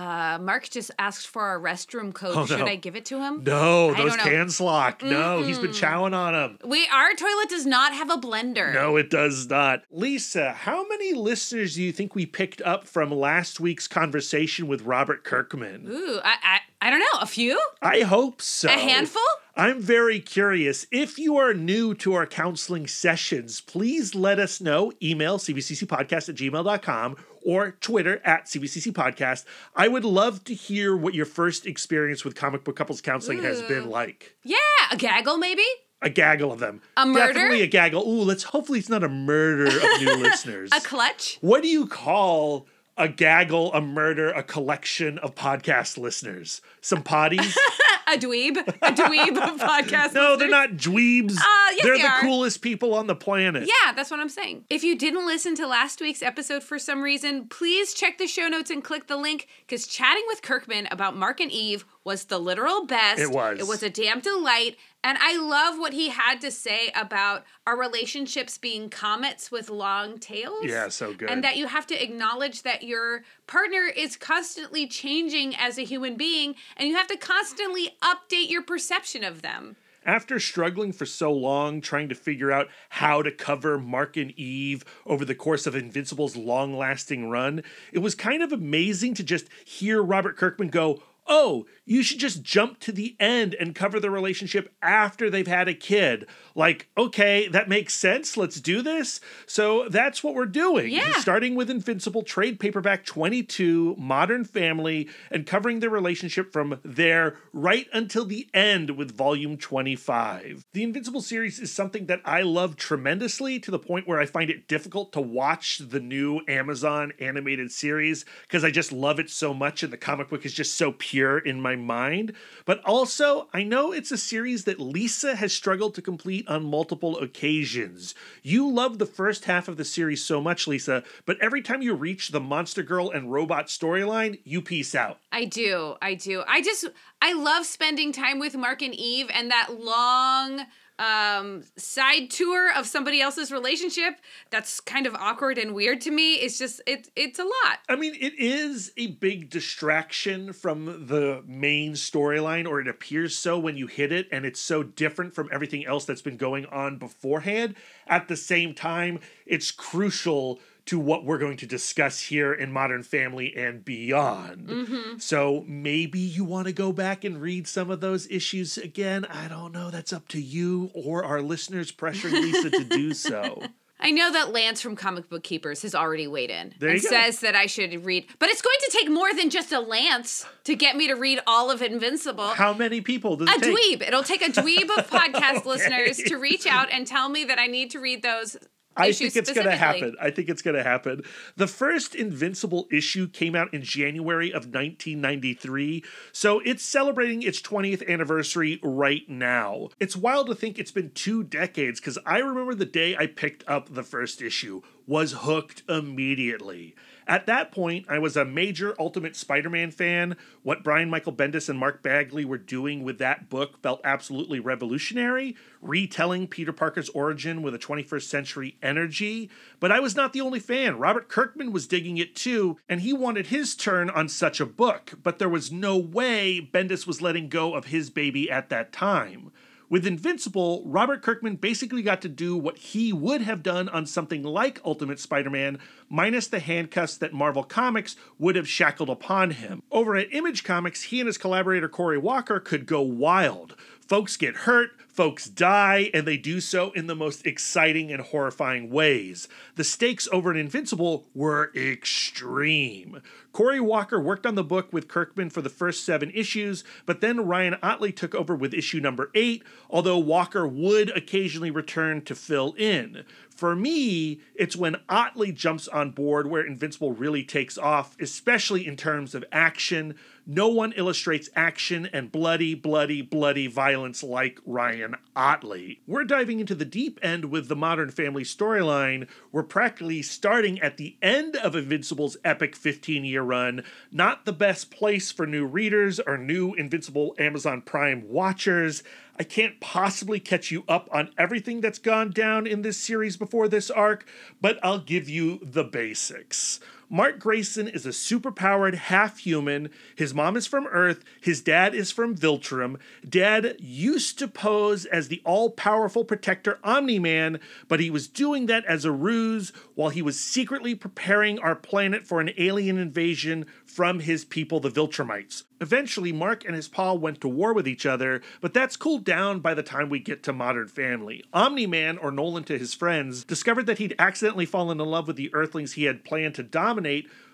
uh, 0.00 0.38
Mark 0.40 0.70
just 0.70 0.90
asked 0.98 1.26
for 1.26 1.42
our 1.42 1.60
restroom 1.60 2.14
code. 2.14 2.34
Oh, 2.34 2.46
Should 2.46 2.60
no. 2.60 2.66
I 2.66 2.76
give 2.76 2.96
it 2.96 3.04
to 3.06 3.20
him? 3.20 3.44
No, 3.44 3.90
I 3.90 3.98
those 3.98 4.16
cans 4.16 4.58
lock. 4.58 5.02
No, 5.02 5.42
he's 5.42 5.58
been 5.58 5.72
chowing 5.72 6.14
on 6.14 6.32
them. 6.32 6.58
We 6.64 6.88
our 6.88 7.12
toilet 7.12 7.50
does 7.50 7.66
not 7.66 7.92
have 7.92 8.08
a 8.10 8.16
blender. 8.16 8.72
No, 8.72 8.96
it 8.96 9.10
does 9.10 9.50
not. 9.50 9.82
Lisa, 9.90 10.52
how 10.52 10.88
many 10.88 11.12
listeners 11.12 11.74
do 11.74 11.82
you 11.82 11.92
think 11.92 12.14
we 12.14 12.24
picked 12.24 12.62
up 12.62 12.86
from 12.86 13.10
last 13.10 13.60
week's 13.60 13.86
conversation 13.86 14.66
with 14.68 14.82
Robert 14.82 15.22
Kirkman? 15.22 15.86
Ooh, 15.90 16.20
I, 16.24 16.36
I 16.42 16.60
I 16.82 16.88
don't 16.88 17.00
know. 17.00 17.20
A 17.20 17.26
few? 17.26 17.60
I 17.82 18.00
hope 18.00 18.40
so. 18.40 18.68
A 18.68 18.72
handful? 18.72 19.20
I'm 19.54 19.80
very 19.82 20.20
curious. 20.20 20.86
If 20.90 21.18
you 21.18 21.36
are 21.36 21.52
new 21.52 21.94
to 21.96 22.14
our 22.14 22.26
counseling 22.26 22.86
sessions, 22.86 23.60
please 23.60 24.14
let 24.14 24.38
us 24.38 24.62
know. 24.62 24.92
Email 25.02 25.38
cbccpodcast 25.38 26.30
at 26.30 26.36
gmail.com 26.36 27.16
or 27.44 27.72
Twitter 27.80 28.20
at 28.24 28.46
CBCC 28.46 28.92
Podcast. 28.92 29.44
I 29.74 29.88
would 29.88 30.04
love 30.04 30.44
to 30.44 30.54
hear 30.54 30.96
what 30.96 31.14
your 31.14 31.26
first 31.26 31.66
experience 31.66 32.24
with 32.24 32.34
comic 32.34 32.64
book 32.64 32.76
couples 32.76 33.00
counseling 33.00 33.42
has 33.42 33.62
been 33.62 33.88
like. 33.90 34.36
Yeah, 34.42 34.56
a 34.90 34.96
gaggle 34.96 35.38
maybe? 35.38 35.64
A 36.02 36.08
gaggle 36.08 36.50
of 36.52 36.60
them. 36.60 36.80
A 36.96 37.04
murder? 37.04 37.34
Definitely 37.34 37.62
a 37.62 37.66
gaggle. 37.66 38.02
Ooh, 38.08 38.22
let's 38.22 38.42
hopefully 38.42 38.78
it's 38.78 38.88
not 38.88 39.04
a 39.04 39.08
murder 39.08 39.66
of 39.66 40.00
new 40.00 40.14
listeners. 40.22 40.70
A 40.74 40.80
clutch? 40.80 41.36
What 41.42 41.62
do 41.62 41.68
you 41.68 41.86
call 41.86 42.66
a 43.00 43.08
gaggle, 43.08 43.72
a 43.72 43.80
murder, 43.80 44.30
a 44.30 44.42
collection 44.42 45.18
of 45.18 45.34
podcast 45.34 45.98
listeners? 45.98 46.60
Some 46.80 47.02
potties? 47.02 47.56
A 48.12 48.18
dweeb? 48.18 48.56
A 48.56 48.92
dweeb 48.92 49.36
of 49.38 49.60
podcast 49.60 50.14
no, 50.14 50.36
they're 50.36 50.48
not 50.48 50.70
dweebs. 50.70 51.36
Uh, 51.36 51.70
yes, 51.70 51.84
they're 51.84 51.96
they 51.96 52.02
the 52.02 52.08
are. 52.08 52.20
coolest 52.20 52.60
people 52.60 52.92
on 52.94 53.06
the 53.06 53.14
planet. 53.14 53.68
Yeah, 53.68 53.92
that's 53.92 54.10
what 54.10 54.18
I'm 54.18 54.28
saying. 54.28 54.64
If 54.68 54.82
you 54.82 54.98
didn't 54.98 55.26
listen 55.26 55.54
to 55.56 55.66
last 55.68 56.00
week's 56.00 56.20
episode 56.22 56.64
for 56.64 56.76
some 56.76 57.02
reason, 57.02 57.46
please 57.46 57.94
check 57.94 58.18
the 58.18 58.26
show 58.26 58.48
notes 58.48 58.68
and 58.68 58.82
click 58.82 59.06
the 59.06 59.16
link 59.16 59.46
because 59.60 59.86
chatting 59.86 60.24
with 60.26 60.42
Kirkman 60.42 60.88
about 60.90 61.16
Mark 61.16 61.38
and 61.38 61.52
Eve 61.52 61.84
was 62.02 62.24
the 62.24 62.38
literal 62.40 62.84
best. 62.84 63.20
It 63.20 63.30
was. 63.30 63.60
It 63.60 63.68
was 63.68 63.84
a 63.84 63.90
damn 63.90 64.18
delight. 64.20 64.76
And 65.02 65.16
I 65.20 65.36
love 65.38 65.78
what 65.78 65.94
he 65.94 66.10
had 66.10 66.40
to 66.42 66.50
say 66.50 66.92
about 66.94 67.44
our 67.66 67.78
relationships 67.78 68.58
being 68.58 68.90
comets 68.90 69.50
with 69.50 69.70
long 69.70 70.18
tails. 70.18 70.64
Yeah, 70.64 70.88
so 70.88 71.14
good. 71.14 71.30
And 71.30 71.42
that 71.42 71.56
you 71.56 71.66
have 71.68 71.86
to 71.88 72.02
acknowledge 72.02 72.62
that 72.62 72.82
your 72.82 73.22
partner 73.46 73.90
is 73.94 74.16
constantly 74.16 74.86
changing 74.86 75.56
as 75.56 75.78
a 75.78 75.84
human 75.84 76.16
being 76.16 76.54
and 76.76 76.88
you 76.88 76.96
have 76.96 77.06
to 77.06 77.16
constantly 77.16 77.96
update 78.02 78.50
your 78.50 78.62
perception 78.62 79.24
of 79.24 79.40
them. 79.42 79.76
After 80.04 80.40
struggling 80.40 80.92
for 80.92 81.04
so 81.04 81.30
long 81.30 81.82
trying 81.82 82.08
to 82.08 82.14
figure 82.14 82.50
out 82.50 82.68
how 82.88 83.22
to 83.22 83.30
cover 83.30 83.78
Mark 83.78 84.16
and 84.16 84.30
Eve 84.32 84.82
over 85.04 85.26
the 85.26 85.34
course 85.34 85.66
of 85.66 85.74
Invincible's 85.74 86.36
long 86.36 86.76
lasting 86.76 87.28
run, 87.28 87.62
it 87.92 87.98
was 87.98 88.14
kind 88.14 88.42
of 88.42 88.50
amazing 88.50 89.12
to 89.14 89.22
just 89.22 89.46
hear 89.64 90.02
Robert 90.02 90.38
Kirkman 90.38 90.68
go, 90.68 91.02
Oh, 91.32 91.66
you 91.84 92.02
should 92.02 92.18
just 92.18 92.42
jump 92.42 92.80
to 92.80 92.90
the 92.90 93.16
end 93.20 93.54
and 93.54 93.72
cover 93.72 94.00
the 94.00 94.10
relationship 94.10 94.74
after 94.82 95.30
they've 95.30 95.46
had 95.46 95.68
a 95.68 95.74
kid. 95.74 96.26
Like, 96.56 96.88
okay, 96.98 97.46
that 97.48 97.68
makes 97.68 97.94
sense. 97.94 98.36
Let's 98.36 98.60
do 98.60 98.82
this. 98.82 99.20
So 99.46 99.88
that's 99.88 100.24
what 100.24 100.34
we're 100.34 100.46
doing. 100.46 100.90
Yeah. 100.90 101.12
Starting 101.20 101.54
with 101.54 101.70
Invincible 101.70 102.24
Trade 102.24 102.58
Paperback 102.58 103.04
22, 103.04 103.94
Modern 103.96 104.44
Family, 104.44 105.08
and 105.30 105.46
covering 105.46 105.78
the 105.78 105.88
relationship 105.88 106.52
from 106.52 106.80
there 106.84 107.36
right 107.52 107.86
until 107.92 108.24
the 108.24 108.48
end 108.52 108.90
with 108.90 109.16
Volume 109.16 109.56
25. 109.56 110.64
The 110.72 110.82
Invincible 110.82 111.22
series 111.22 111.60
is 111.60 111.72
something 111.72 112.06
that 112.06 112.22
I 112.24 112.42
love 112.42 112.74
tremendously 112.74 113.60
to 113.60 113.70
the 113.70 113.78
point 113.78 114.08
where 114.08 114.18
I 114.18 114.26
find 114.26 114.50
it 114.50 114.66
difficult 114.66 115.12
to 115.12 115.20
watch 115.20 115.78
the 115.78 116.00
new 116.00 116.40
Amazon 116.48 117.12
animated 117.20 117.70
series 117.70 118.24
because 118.42 118.64
I 118.64 118.72
just 118.72 118.90
love 118.90 119.20
it 119.20 119.30
so 119.30 119.54
much 119.54 119.84
and 119.84 119.92
the 119.92 119.96
comic 119.96 120.28
book 120.28 120.44
is 120.44 120.52
just 120.52 120.76
so 120.76 120.90
pure 120.92 121.19
in 121.38 121.60
my 121.60 121.76
mind. 121.76 122.32
But 122.64 122.82
also, 122.84 123.48
I 123.52 123.62
know 123.62 123.92
it's 123.92 124.12
a 124.12 124.18
series 124.18 124.64
that 124.64 124.80
Lisa 124.80 125.36
has 125.36 125.52
struggled 125.52 125.94
to 125.94 126.02
complete 126.02 126.48
on 126.48 126.64
multiple 126.64 127.18
occasions. 127.18 128.14
You 128.42 128.70
love 128.70 128.98
the 128.98 129.06
first 129.06 129.44
half 129.44 129.68
of 129.68 129.76
the 129.76 129.84
series 129.84 130.24
so 130.24 130.40
much, 130.40 130.66
Lisa, 130.66 131.02
but 131.26 131.38
every 131.40 131.62
time 131.62 131.82
you 131.82 131.94
reach 131.94 132.28
the 132.28 132.40
Monster 132.40 132.82
Girl 132.82 133.10
and 133.10 133.32
Robot 133.32 133.66
storyline, 133.66 134.40
you 134.44 134.62
peace 134.62 134.94
out. 134.94 135.18
I 135.32 135.44
do. 135.44 135.96
I 136.02 136.14
do. 136.14 136.42
I 136.46 136.62
just 136.62 136.86
I 137.22 137.32
love 137.32 137.66
spending 137.66 138.12
time 138.12 138.38
with 138.38 138.56
Mark 138.56 138.82
and 138.82 138.94
Eve 138.94 139.30
and 139.32 139.50
that 139.50 139.80
long 139.80 140.66
um 141.00 141.64
side 141.76 142.30
tour 142.30 142.72
of 142.76 142.86
somebody 142.86 143.20
else's 143.20 143.50
relationship 143.50 144.20
that's 144.50 144.80
kind 144.80 145.06
of 145.06 145.14
awkward 145.16 145.58
and 145.58 145.74
weird 145.74 146.00
to 146.00 146.10
me 146.10 146.34
it's 146.34 146.58
just 146.58 146.80
it 146.86 147.10
it's 147.16 147.38
a 147.38 147.44
lot 147.44 147.80
I 147.90 147.96
mean, 147.96 148.14
it 148.14 148.34
is 148.38 148.92
a 148.96 149.08
big 149.08 149.50
distraction 149.50 150.52
from 150.52 151.06
the 151.08 151.42
main 151.44 151.94
storyline, 151.94 152.68
or 152.68 152.80
it 152.80 152.86
appears 152.86 153.34
so 153.36 153.58
when 153.58 153.76
you 153.76 153.88
hit 153.88 154.12
it, 154.12 154.28
and 154.30 154.44
it's 154.44 154.60
so 154.60 154.84
different 154.84 155.34
from 155.34 155.48
everything 155.50 155.84
else 155.84 156.04
that's 156.04 156.22
been 156.22 156.36
going 156.36 156.66
on 156.66 156.98
beforehand. 156.98 157.74
At 158.06 158.28
the 158.28 158.36
same 158.36 158.74
time, 158.74 159.18
it's 159.44 159.72
crucial 159.72 160.60
to 160.90 160.98
what 160.98 161.24
we're 161.24 161.38
going 161.38 161.56
to 161.56 161.66
discuss 161.66 162.18
here 162.20 162.52
in 162.52 162.72
Modern 162.72 163.04
Family 163.04 163.54
and 163.56 163.84
beyond. 163.84 164.66
Mm-hmm. 164.66 165.18
So 165.18 165.62
maybe 165.68 166.18
you 166.18 166.44
want 166.44 166.66
to 166.66 166.72
go 166.72 166.90
back 166.92 167.22
and 167.22 167.40
read 167.40 167.68
some 167.68 167.92
of 167.92 168.00
those 168.00 168.28
issues 168.28 168.76
again. 168.76 169.24
I 169.26 169.46
don't 169.46 169.70
know. 169.72 169.90
That's 169.90 170.12
up 170.12 170.26
to 170.28 170.40
you 170.42 170.90
or 170.92 171.24
our 171.24 171.42
listeners 171.42 171.92
pressuring 171.92 172.32
Lisa 172.32 172.70
to 172.70 172.82
do 172.84 173.14
so. 173.14 173.62
I 174.00 174.10
know 174.10 174.32
that 174.32 174.50
Lance 174.52 174.80
from 174.80 174.96
Comic 174.96 175.28
Book 175.28 175.44
Keepers 175.44 175.82
has 175.82 175.94
already 175.94 176.26
weighed 176.26 176.50
in 176.50 176.74
There 176.80 176.88
and 176.90 177.00
you 177.00 177.08
go. 177.08 177.14
says 177.14 177.38
that 177.40 177.54
I 177.54 177.66
should 177.66 178.04
read, 178.04 178.26
but 178.40 178.48
it's 178.48 178.62
going 178.62 178.78
to 178.80 178.90
take 178.98 179.08
more 179.10 179.32
than 179.32 179.48
just 179.48 179.70
a 179.70 179.78
Lance 179.78 180.44
to 180.64 180.74
get 180.74 180.96
me 180.96 181.06
to 181.06 181.14
read 181.14 181.38
all 181.46 181.70
of 181.70 181.82
Invincible. 181.82 182.48
How 182.48 182.72
many 182.72 183.00
people 183.00 183.36
does 183.36 183.48
a 183.48 183.52
it 183.52 183.62
take? 183.62 183.76
dweeb. 184.00 184.08
It'll 184.08 184.24
take 184.24 184.42
a 184.42 184.50
dweeb 184.50 184.88
of 184.98 185.08
podcast 185.10 185.66
listeners 185.66 186.16
to 186.16 186.34
reach 186.36 186.66
out 186.66 186.88
and 186.90 187.06
tell 187.06 187.28
me 187.28 187.44
that 187.44 187.60
I 187.60 187.68
need 187.68 187.90
to 187.92 188.00
read 188.00 188.22
those. 188.24 188.56
I 189.00 189.12
think 189.12 189.36
it's 189.36 189.52
going 189.52 189.66
to 189.66 189.76
happen. 189.76 190.16
I 190.20 190.30
think 190.30 190.48
it's 190.48 190.62
going 190.62 190.76
to 190.76 190.82
happen. 190.82 191.22
The 191.56 191.66
first 191.66 192.14
Invincible 192.14 192.86
issue 192.90 193.28
came 193.28 193.54
out 193.54 193.72
in 193.72 193.82
January 193.82 194.50
of 194.50 194.66
1993, 194.66 196.04
so 196.32 196.60
it's 196.60 196.84
celebrating 196.84 197.42
its 197.42 197.60
20th 197.60 198.06
anniversary 198.08 198.80
right 198.82 199.28
now. 199.28 199.88
It's 199.98 200.16
wild 200.16 200.46
to 200.48 200.54
think 200.54 200.78
it's 200.78 200.90
been 200.90 201.10
two 201.10 201.42
decades 201.42 202.00
because 202.00 202.18
I 202.26 202.38
remember 202.38 202.74
the 202.74 202.84
day 202.84 203.16
I 203.16 203.26
picked 203.26 203.64
up 203.68 203.94
the 203.94 204.02
first 204.02 204.42
issue, 204.42 204.82
was 205.06 205.32
hooked 205.32 205.82
immediately. 205.88 206.94
At 207.30 207.46
that 207.46 207.70
point, 207.70 208.06
I 208.08 208.18
was 208.18 208.36
a 208.36 208.44
major 208.44 208.92
Ultimate 208.98 209.36
Spider 209.36 209.70
Man 209.70 209.92
fan. 209.92 210.36
What 210.64 210.82
Brian 210.82 211.08
Michael 211.08 211.32
Bendis 211.32 211.68
and 211.68 211.78
Mark 211.78 212.02
Bagley 212.02 212.44
were 212.44 212.58
doing 212.58 213.04
with 213.04 213.18
that 213.18 213.48
book 213.48 213.80
felt 213.80 214.00
absolutely 214.02 214.58
revolutionary, 214.58 215.54
retelling 215.80 216.48
Peter 216.48 216.72
Parker's 216.72 217.08
origin 217.10 217.62
with 217.62 217.72
a 217.72 217.78
21st 217.78 218.24
century 218.24 218.76
energy. 218.82 219.48
But 219.78 219.92
I 219.92 220.00
was 220.00 220.16
not 220.16 220.32
the 220.32 220.40
only 220.40 220.58
fan. 220.58 220.98
Robert 220.98 221.28
Kirkman 221.28 221.70
was 221.70 221.86
digging 221.86 222.18
it 222.18 222.34
too, 222.34 222.78
and 222.88 223.00
he 223.00 223.12
wanted 223.12 223.46
his 223.46 223.76
turn 223.76 224.10
on 224.10 224.28
such 224.28 224.58
a 224.58 224.66
book. 224.66 225.12
But 225.22 225.38
there 225.38 225.48
was 225.48 225.70
no 225.70 225.96
way 225.96 226.60
Bendis 226.60 227.06
was 227.06 227.22
letting 227.22 227.48
go 227.48 227.74
of 227.74 227.84
his 227.84 228.10
baby 228.10 228.50
at 228.50 228.70
that 228.70 228.92
time. 228.92 229.52
With 229.90 230.06
Invincible, 230.06 230.84
Robert 230.86 231.20
Kirkman 231.20 231.56
basically 231.56 232.02
got 232.02 232.22
to 232.22 232.28
do 232.28 232.56
what 232.56 232.78
he 232.78 233.12
would 233.12 233.40
have 233.40 233.60
done 233.60 233.88
on 233.88 234.06
something 234.06 234.44
like 234.44 234.80
Ultimate 234.84 235.18
Spider 235.18 235.50
Man, 235.50 235.80
minus 236.08 236.46
the 236.46 236.60
handcuffs 236.60 237.16
that 237.16 237.32
Marvel 237.32 237.64
Comics 237.64 238.14
would 238.38 238.54
have 238.54 238.68
shackled 238.68 239.10
upon 239.10 239.50
him. 239.50 239.82
Over 239.90 240.14
at 240.14 240.32
Image 240.32 240.62
Comics, 240.62 241.02
he 241.02 241.18
and 241.18 241.26
his 241.26 241.38
collaborator 241.38 241.88
Cory 241.88 242.18
Walker 242.18 242.60
could 242.60 242.86
go 242.86 243.02
wild. 243.02 243.74
Folks 244.10 244.36
get 244.36 244.56
hurt, 244.56 244.90
folks 245.06 245.44
die, 245.48 246.10
and 246.12 246.26
they 246.26 246.36
do 246.36 246.60
so 246.60 246.90
in 246.96 247.06
the 247.06 247.14
most 247.14 247.46
exciting 247.46 248.10
and 248.10 248.20
horrifying 248.20 248.90
ways. 248.90 249.46
The 249.76 249.84
stakes 249.84 250.26
over 250.32 250.50
an 250.50 250.56
Invincible 250.56 251.28
were 251.32 251.70
extreme. 251.76 253.22
Cory 253.52 253.80
Walker 253.80 254.20
worked 254.20 254.46
on 254.46 254.56
the 254.56 254.64
book 254.64 254.92
with 254.92 255.06
Kirkman 255.06 255.50
for 255.50 255.62
the 255.62 255.68
first 255.68 256.04
seven 256.04 256.32
issues, 256.34 256.82
but 257.06 257.20
then 257.20 257.46
Ryan 257.46 257.76
Ottley 257.84 258.10
took 258.10 258.34
over 258.34 258.56
with 258.56 258.74
issue 258.74 258.98
number 258.98 259.30
eight, 259.32 259.62
although 259.88 260.18
Walker 260.18 260.66
would 260.66 261.16
occasionally 261.16 261.70
return 261.70 262.22
to 262.22 262.34
fill 262.34 262.74
in. 262.76 263.24
For 263.48 263.76
me, 263.76 264.40
it's 264.54 264.74
when 264.74 264.96
Ottley 265.08 265.52
jumps 265.52 265.86
on 265.86 266.10
board 266.10 266.48
where 266.48 266.66
Invincible 266.66 267.12
really 267.12 267.44
takes 267.44 267.76
off, 267.76 268.16
especially 268.20 268.86
in 268.86 268.96
terms 268.96 269.34
of 269.34 269.44
action. 269.52 270.14
No 270.52 270.66
one 270.66 270.90
illustrates 270.96 271.48
action 271.54 272.10
and 272.12 272.32
bloody, 272.32 272.74
bloody, 272.74 273.22
bloody 273.22 273.68
violence 273.68 274.24
like 274.24 274.58
Ryan 274.66 275.14
Ottley. 275.36 276.00
We're 276.08 276.24
diving 276.24 276.58
into 276.58 276.74
the 276.74 276.84
deep 276.84 277.20
end 277.22 277.52
with 277.52 277.68
the 277.68 277.76
Modern 277.76 278.10
Family 278.10 278.42
storyline. 278.42 279.28
We're 279.52 279.62
practically 279.62 280.22
starting 280.22 280.80
at 280.80 280.96
the 280.96 281.16
end 281.22 281.54
of 281.54 281.76
Invincible's 281.76 282.36
epic 282.44 282.74
15 282.74 283.24
year 283.24 283.42
run. 283.42 283.84
Not 284.10 284.44
the 284.44 284.52
best 284.52 284.90
place 284.90 285.30
for 285.30 285.46
new 285.46 285.64
readers 285.64 286.18
or 286.18 286.36
new 286.36 286.74
Invincible 286.74 287.36
Amazon 287.38 287.80
Prime 287.80 288.28
watchers. 288.28 289.04
I 289.38 289.44
can't 289.44 289.78
possibly 289.78 290.40
catch 290.40 290.72
you 290.72 290.82
up 290.88 291.08
on 291.12 291.30
everything 291.38 291.80
that's 291.80 292.00
gone 292.00 292.30
down 292.30 292.66
in 292.66 292.82
this 292.82 292.98
series 292.98 293.36
before 293.36 293.68
this 293.68 293.88
arc, 293.88 294.26
but 294.60 294.80
I'll 294.82 294.98
give 294.98 295.28
you 295.28 295.60
the 295.62 295.84
basics. 295.84 296.80
Mark 297.12 297.40
Grayson 297.40 297.88
is 297.88 298.06
a 298.06 298.10
superpowered 298.10 298.94
half 298.94 299.38
human. 299.38 299.90
His 300.14 300.32
mom 300.32 300.56
is 300.56 300.68
from 300.68 300.86
Earth, 300.86 301.24
his 301.40 301.60
dad 301.60 301.92
is 301.92 302.12
from 302.12 302.36
Viltrum. 302.36 303.00
Dad 303.28 303.74
used 303.80 304.38
to 304.38 304.46
pose 304.46 305.06
as 305.06 305.26
the 305.26 305.42
all 305.44 305.70
powerful 305.70 306.24
protector 306.24 306.78
Omni 306.84 307.18
Man, 307.18 307.58
but 307.88 307.98
he 307.98 308.10
was 308.10 308.28
doing 308.28 308.66
that 308.66 308.84
as 308.84 309.04
a 309.04 309.10
ruse 309.10 309.72
while 309.96 310.10
he 310.10 310.22
was 310.22 310.38
secretly 310.38 310.94
preparing 310.94 311.58
our 311.58 311.74
planet 311.74 312.28
for 312.28 312.40
an 312.40 312.52
alien 312.56 312.96
invasion 312.96 313.66
from 313.84 314.20
his 314.20 314.44
people, 314.44 314.78
the 314.78 314.88
Viltrumites. 314.88 315.64
Eventually, 315.80 316.30
Mark 316.30 316.64
and 316.64 316.74
his 316.74 316.88
pa 316.88 317.14
went 317.14 317.40
to 317.40 317.48
war 317.48 317.72
with 317.72 317.88
each 317.88 318.04
other, 318.04 318.42
but 318.60 318.74
that's 318.74 318.96
cooled 318.96 319.24
down 319.24 319.60
by 319.60 319.72
the 319.72 319.82
time 319.82 320.10
we 320.10 320.18
get 320.18 320.42
to 320.42 320.52
Modern 320.52 320.88
Family. 320.88 321.42
Omni 321.54 321.86
Man, 321.86 322.18
or 322.18 322.30
Nolan 322.30 322.64
to 322.64 322.78
his 322.78 322.92
friends, 322.92 323.44
discovered 323.44 323.86
that 323.86 323.98
he'd 323.98 324.14
accidentally 324.18 324.66
fallen 324.66 325.00
in 325.00 325.06
love 325.06 325.26
with 325.26 325.36
the 325.36 325.52
Earthlings 325.54 325.94
he 325.94 326.04
had 326.04 326.22
planned 326.22 326.54
to 326.56 326.62
dominate, 326.62 326.99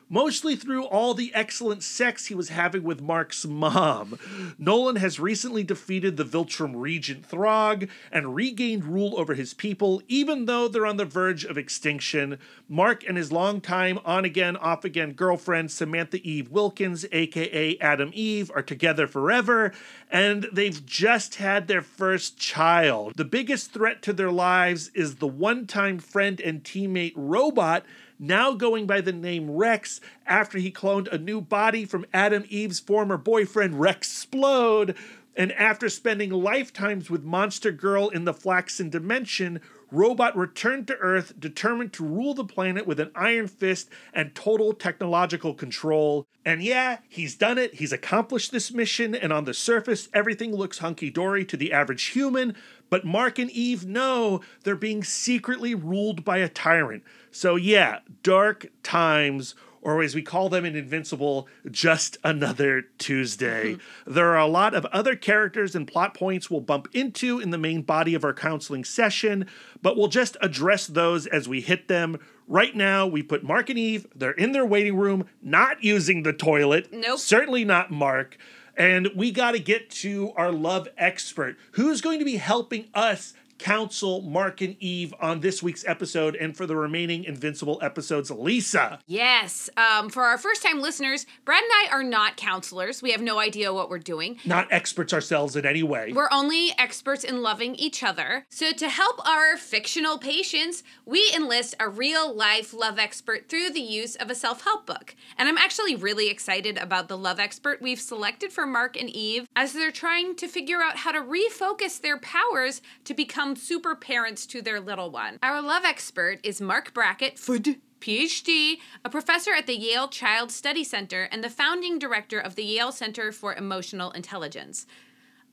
mostly 0.09 0.55
through 0.55 0.85
all 0.85 1.15
the 1.15 1.33
excellent 1.35 1.83
sex 1.83 2.27
he 2.27 2.35
was 2.35 2.49
having 2.49 2.83
with 2.83 3.01
Mark's 3.01 3.45
mom. 3.45 4.19
Nolan 4.59 4.97
has 4.97 5.19
recently 5.19 5.65
defeated 5.65 6.17
the 6.17 6.25
Viltrum 6.25 6.73
regent 6.77 7.29
Thragg 7.29 7.89
and 8.13 8.35
regained 8.35 8.85
rule 8.85 9.19
over 9.19 9.35
his 9.35 9.55
people, 9.55 10.03
even 10.09 10.47
though 10.47 10.69
they're 10.69 10.87
on 10.87 10.97
the 10.97 11.05
verge 11.05 11.45
of 11.45 11.59
extinction. 11.59 12.39
Mark 12.69 13.05
and 13.07 13.17
his 13.17 13.33
longtime 13.33 13.99
on 14.05 14.25
again, 14.25 14.57
off 14.57 14.85
again 14.85 15.13
girlfriend, 15.13 15.71
Samantha 15.71 16.19
Eve 16.23 16.51
Wilkins, 16.51 17.05
aka 17.13 17.77
Atom 17.79 18.11
Eve, 18.15 18.51
are 18.55 18.63
together 18.63 19.07
forever, 19.07 19.73
and 20.11 20.47
they've 20.53 20.85
just 20.87 21.37
had 21.37 21.67
their 21.67 21.83
first 21.83 22.39
child. 22.39 23.15
The 23.17 23.25
biggest 23.25 23.73
threat 23.73 24.03
to 24.03 24.13
their 24.13 24.31
lives 24.31 24.91
is 24.95 25.17
the 25.17 25.27
one 25.27 25.67
time 25.67 25.99
friend 25.99 26.41
and 26.41 26.63
teammate 26.63 27.13
robot 27.17 27.85
now 28.19 28.53
going 28.53 28.87
by 28.87 29.01
the 29.01 29.13
name 29.13 29.51
Rex 29.51 30.01
after 30.27 30.59
he 30.59 30.71
cloned 30.71 31.13
a 31.13 31.19
new 31.19 31.41
body 31.41 31.85
from 31.85 32.07
Atom 32.13 32.45
Eve's 32.49 32.81
former 32.81 33.17
boyfriend 33.17 33.81
Rex 33.81 34.27
Splode. 34.27 34.97
And 35.39 35.53
after 35.53 35.91
spending 35.91 36.31
lifetimes 36.31 37.11
with 37.11 37.23
Monster 37.23 37.71
Girl 37.71 38.09
in 38.09 38.25
the 38.25 38.33
Flaxan 38.33 38.91
Dimension, 38.91 39.61
Robot 39.91 40.37
returned 40.37 40.87
to 40.89 40.97
Earth 40.97 41.39
determined 41.39 41.93
to 41.93 42.05
rule 42.05 42.35
the 42.35 42.45
planet 42.45 42.87
with 42.87 42.99
an 42.99 43.13
iron 43.15 43.47
fist 43.47 43.89
and 44.13 44.35
total 44.35 44.73
technological 44.73 45.55
control. 45.55 46.27
And 46.45 46.63
yeah, 46.63 46.99
he's 47.09 47.37
done 47.37 47.59
it. 47.59 47.75
He's 47.75 47.93
accomplished 47.93 48.51
this 48.51 48.73
mission, 48.73 49.15
and 49.15 49.33
on 49.33 49.45
the 49.45 49.55
surface, 49.55 50.09
everything 50.15 50.55
looks 50.55 50.79
hunky 50.79 51.11
dory 51.11 51.45
to 51.45 51.57
the 51.57 51.73
average 51.73 52.07
human. 52.07 52.57
But 52.91 53.05
Mark 53.05 53.39
and 53.39 53.51
Eve 53.51 53.87
know 53.87 54.41
they're 54.65 54.77
being 54.77 55.03
secretly 55.05 55.75
ruled 55.75 56.25
by 56.25 56.39
a 56.39 56.49
tyrant. 56.49 57.03
So, 57.31 57.57
yeah, 57.57 58.01
dark 58.23 58.67
times, 58.83 59.55
or 59.83 60.03
as 60.03 60.15
we 60.15 60.23
call 60.23 60.49
them 60.49 60.65
in 60.65 60.75
Invincible, 60.75 61.49
just 61.71 62.17
another 62.25 62.83
Tuesday. 62.99 63.75
Hmm. 63.75 64.13
there 64.15 64.31
are 64.31 64.39
a 64.39 64.47
lot 64.47 64.75
of 64.75 64.85
other 64.87 65.15
characters 65.15 65.75
and 65.75 65.87
plot 65.87 66.15
points 66.15 66.51
we'll 66.51 66.61
bump 66.61 66.89
into 66.93 67.39
in 67.39 67.51
the 67.51 67.59
main 67.59 67.83
body 67.83 68.15
of 68.15 68.25
our 68.25 68.35
counseling 68.35 68.85
session, 68.85 69.47
but 69.83 69.97
we'll 69.97 70.09
just 70.09 70.37
address 70.41 70.87
those 70.87 71.27
as 71.27 71.49
we 71.49 71.61
hit 71.61 71.89
them. 71.89 72.19
Right 72.49 72.75
now, 72.75 73.07
we 73.07 73.23
put 73.23 73.43
Mark 73.43 73.71
and 73.71 73.79
Eve, 73.79 74.07
they're 74.15 74.31
in 74.31 74.53
their 74.53 74.67
waiting 74.67 74.97
room, 74.97 75.27
not 75.43 75.83
using 75.83 76.23
the 76.23 76.33
toilet. 76.33 76.93
Nope. 76.93 77.19
Certainly 77.19 77.65
not 77.65 77.91
Mark. 77.91 78.39
And 78.77 79.09
we 79.15 79.31
got 79.31 79.53
to 79.53 79.59
get 79.59 79.91
to 79.91 80.33
our 80.37 80.53
love 80.53 80.89
expert 80.99 81.57
who's 81.73 82.01
going 82.01 82.19
to 82.19 82.25
be 82.25 82.37
helping 82.37 82.89
us 82.95 83.33
counsel 83.59 84.23
Mark 84.23 84.61
and 84.61 84.77
Eve 84.81 85.15
on 85.21 85.41
this 85.41 85.63
week's 85.63 85.85
episode 85.87 86.37
and 86.37 86.57
for 86.57 86.67
the 86.67 86.77
remaining 86.77 87.25
Invincible 87.25 87.79
episodes. 87.83 88.31
Lisa. 88.31 88.99
Yes. 89.07 89.71
Um, 89.77 90.09
for 90.09 90.25
our 90.25 90.39
first 90.39 90.63
time 90.63 90.81
listeners, 90.81 91.27
Brad 91.45 91.63
and 91.63 91.73
I 91.73 91.89
are 91.93 92.03
not 92.03 92.37
counselors. 92.37 93.03
We 93.03 93.13
have 93.13 93.23
no 93.23 93.39
idea 93.39 93.73
what 93.73 93.91
we're 93.91 93.99
doing. 93.99 94.39
Not 94.45 94.69
experts 94.71 95.13
ourselves 95.13 95.57
in 95.57 95.67
any 95.67 95.83
way. 95.83 96.13
We're 96.13 96.29
only 96.31 96.73
experts 96.79 97.25
in 97.25 97.43
loving 97.43 97.75
each 97.77 98.03
other. 98.03 98.47
So, 98.49 98.73
to 98.73 98.89
help 98.89 99.27
our 99.27 99.57
fictional 99.57 100.19
patients, 100.19 100.83
we 101.05 101.33
enlist 101.35 101.75
a 101.81 101.89
real 101.89 102.35
life 102.35 102.75
love 102.75 102.99
expert 102.99 103.49
through 103.49 103.71
the 103.71 103.81
use 103.81 104.17
of 104.17 104.31
a 104.31 104.35
self 104.35 104.65
help 104.65 104.87
book. 104.87 105.15
And 105.39 105.49
I'm 105.49 105.59
actually 105.59 105.97
really 105.97 106.29
excited 106.29 106.79
about 106.79 107.09
the 107.09 107.19
love 107.19 107.39
expert 107.39 107.83
we've 107.83 108.01
selected 108.01 108.53
for 108.53 108.67
Mark 108.67 109.01
and 109.01 109.11
Eve 109.11 109.47
as 109.55 109.73
they're 109.73 109.91
trying 109.91 110.37
to 110.37 110.49
figure 110.49 110.83
out 110.83 110.99
how 110.99 111.13
to 111.13 111.21
refocus 111.21 112.01
their 112.01 112.19
powers 112.19 112.83
to 113.05 113.15
become 113.15 113.46
super 113.55 113.95
parents 113.95 114.47
to 114.47 114.63
their 114.63 114.81
little 114.81 115.11
one. 115.11 115.39
Our 115.43 115.63
love 115.63 115.85
expert 115.85 116.41
is 116.43 116.61
Marc 116.61 116.93
Brackett, 116.93 117.37
Fud, 117.37 117.79
PhD, 118.01 118.79
a 119.05 119.11
professor 119.11 119.53
at 119.53 119.67
the 119.67 119.77
Yale 119.77 120.09
Child 120.09 120.51
Study 120.51 120.85
Center 120.85 121.25
and 121.25 121.45
the 121.45 121.51
founding 121.51 121.99
director 121.99 122.41
of 122.41 122.55
the 122.55 122.65
Yale 122.65 122.93
Center 122.93 123.31
for 123.33 123.55
Emotional 123.55 124.11
Intelligence. 124.13 124.87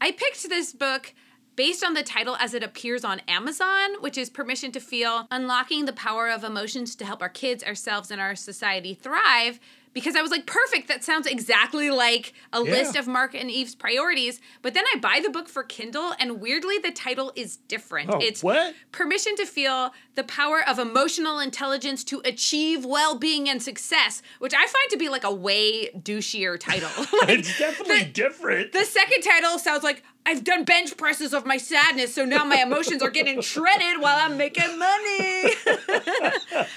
I 0.01 0.11
picked 0.11 0.49
this 0.49 0.73
book 0.73 1.13
based 1.55 1.83
on 1.83 1.93
the 1.93 2.03
title 2.03 2.35
as 2.37 2.53
it 2.53 2.63
appears 2.63 3.05
on 3.05 3.21
Amazon, 3.27 4.01
which 4.01 4.17
is 4.17 4.29
Permission 4.29 4.71
to 4.71 4.79
Feel 4.79 5.27
Unlocking 5.29 5.85
the 5.85 5.93
Power 5.93 6.29
of 6.29 6.43
Emotions 6.43 6.95
to 6.95 7.05
Help 7.05 7.21
Our 7.21 7.29
Kids, 7.29 7.63
Ourselves, 7.63 8.09
and 8.09 8.19
Our 8.19 8.35
Society 8.35 8.93
Thrive. 8.93 9.59
Because 9.93 10.15
I 10.15 10.21
was 10.21 10.31
like, 10.31 10.45
perfect, 10.47 10.87
that 10.87 11.03
sounds 11.03 11.27
exactly 11.27 11.89
like 11.91 12.33
a 12.51 12.57
Yeah. 12.63 12.71
list 12.71 12.95
of 12.95 13.07
Mark 13.07 13.35
and 13.35 13.51
Eve's 13.51 13.75
priorities. 13.75 14.41
But 14.61 14.73
then 14.73 14.83
I 14.93 14.97
buy 14.97 15.19
the 15.23 15.29
book 15.29 15.47
for 15.47 15.63
Kindle, 15.63 16.13
and 16.19 16.41
weirdly, 16.41 16.77
the 16.79 16.91
title 16.91 17.31
is 17.35 17.57
different. 17.57 18.09
Oh, 18.11 18.17
it's 18.19 18.41
what? 18.43 18.73
Permission 18.91 19.35
to 19.35 19.45
Feel 19.45 19.93
the 20.15 20.23
Power 20.23 20.63
of 20.67 20.79
Emotional 20.79 21.39
Intelligence 21.39 22.03
to 22.05 22.21
Achieve 22.25 22.85
Well 22.85 23.15
Being 23.17 23.47
and 23.49 23.61
Success, 23.61 24.21
which 24.39 24.53
I 24.53 24.65
find 24.65 24.89
to 24.89 24.97
be 24.97 25.09
like 25.09 25.23
a 25.23 25.33
way 25.33 25.89
douchier 25.91 26.59
title. 26.59 26.89
Like, 27.23 27.39
it's 27.39 27.57
definitely 27.59 27.99
the- 28.05 28.11
different. 28.11 28.71
the 28.73 28.83
second 28.85 29.21
title 29.21 29.57
sounds 29.59 29.83
like 29.83 30.03
I've 30.25 30.43
done 30.43 30.63
bench 30.63 30.95
presses 30.95 31.33
of 31.33 31.45
my 31.45 31.57
sadness, 31.57 32.15
so 32.15 32.23
now 32.25 32.43
my 32.45 32.61
emotions 32.61 33.01
are 33.03 33.09
getting 33.09 33.41
shredded 33.41 34.01
while 34.01 34.17
I'm 34.19 34.37
making 34.37 34.77
money. 34.79 35.53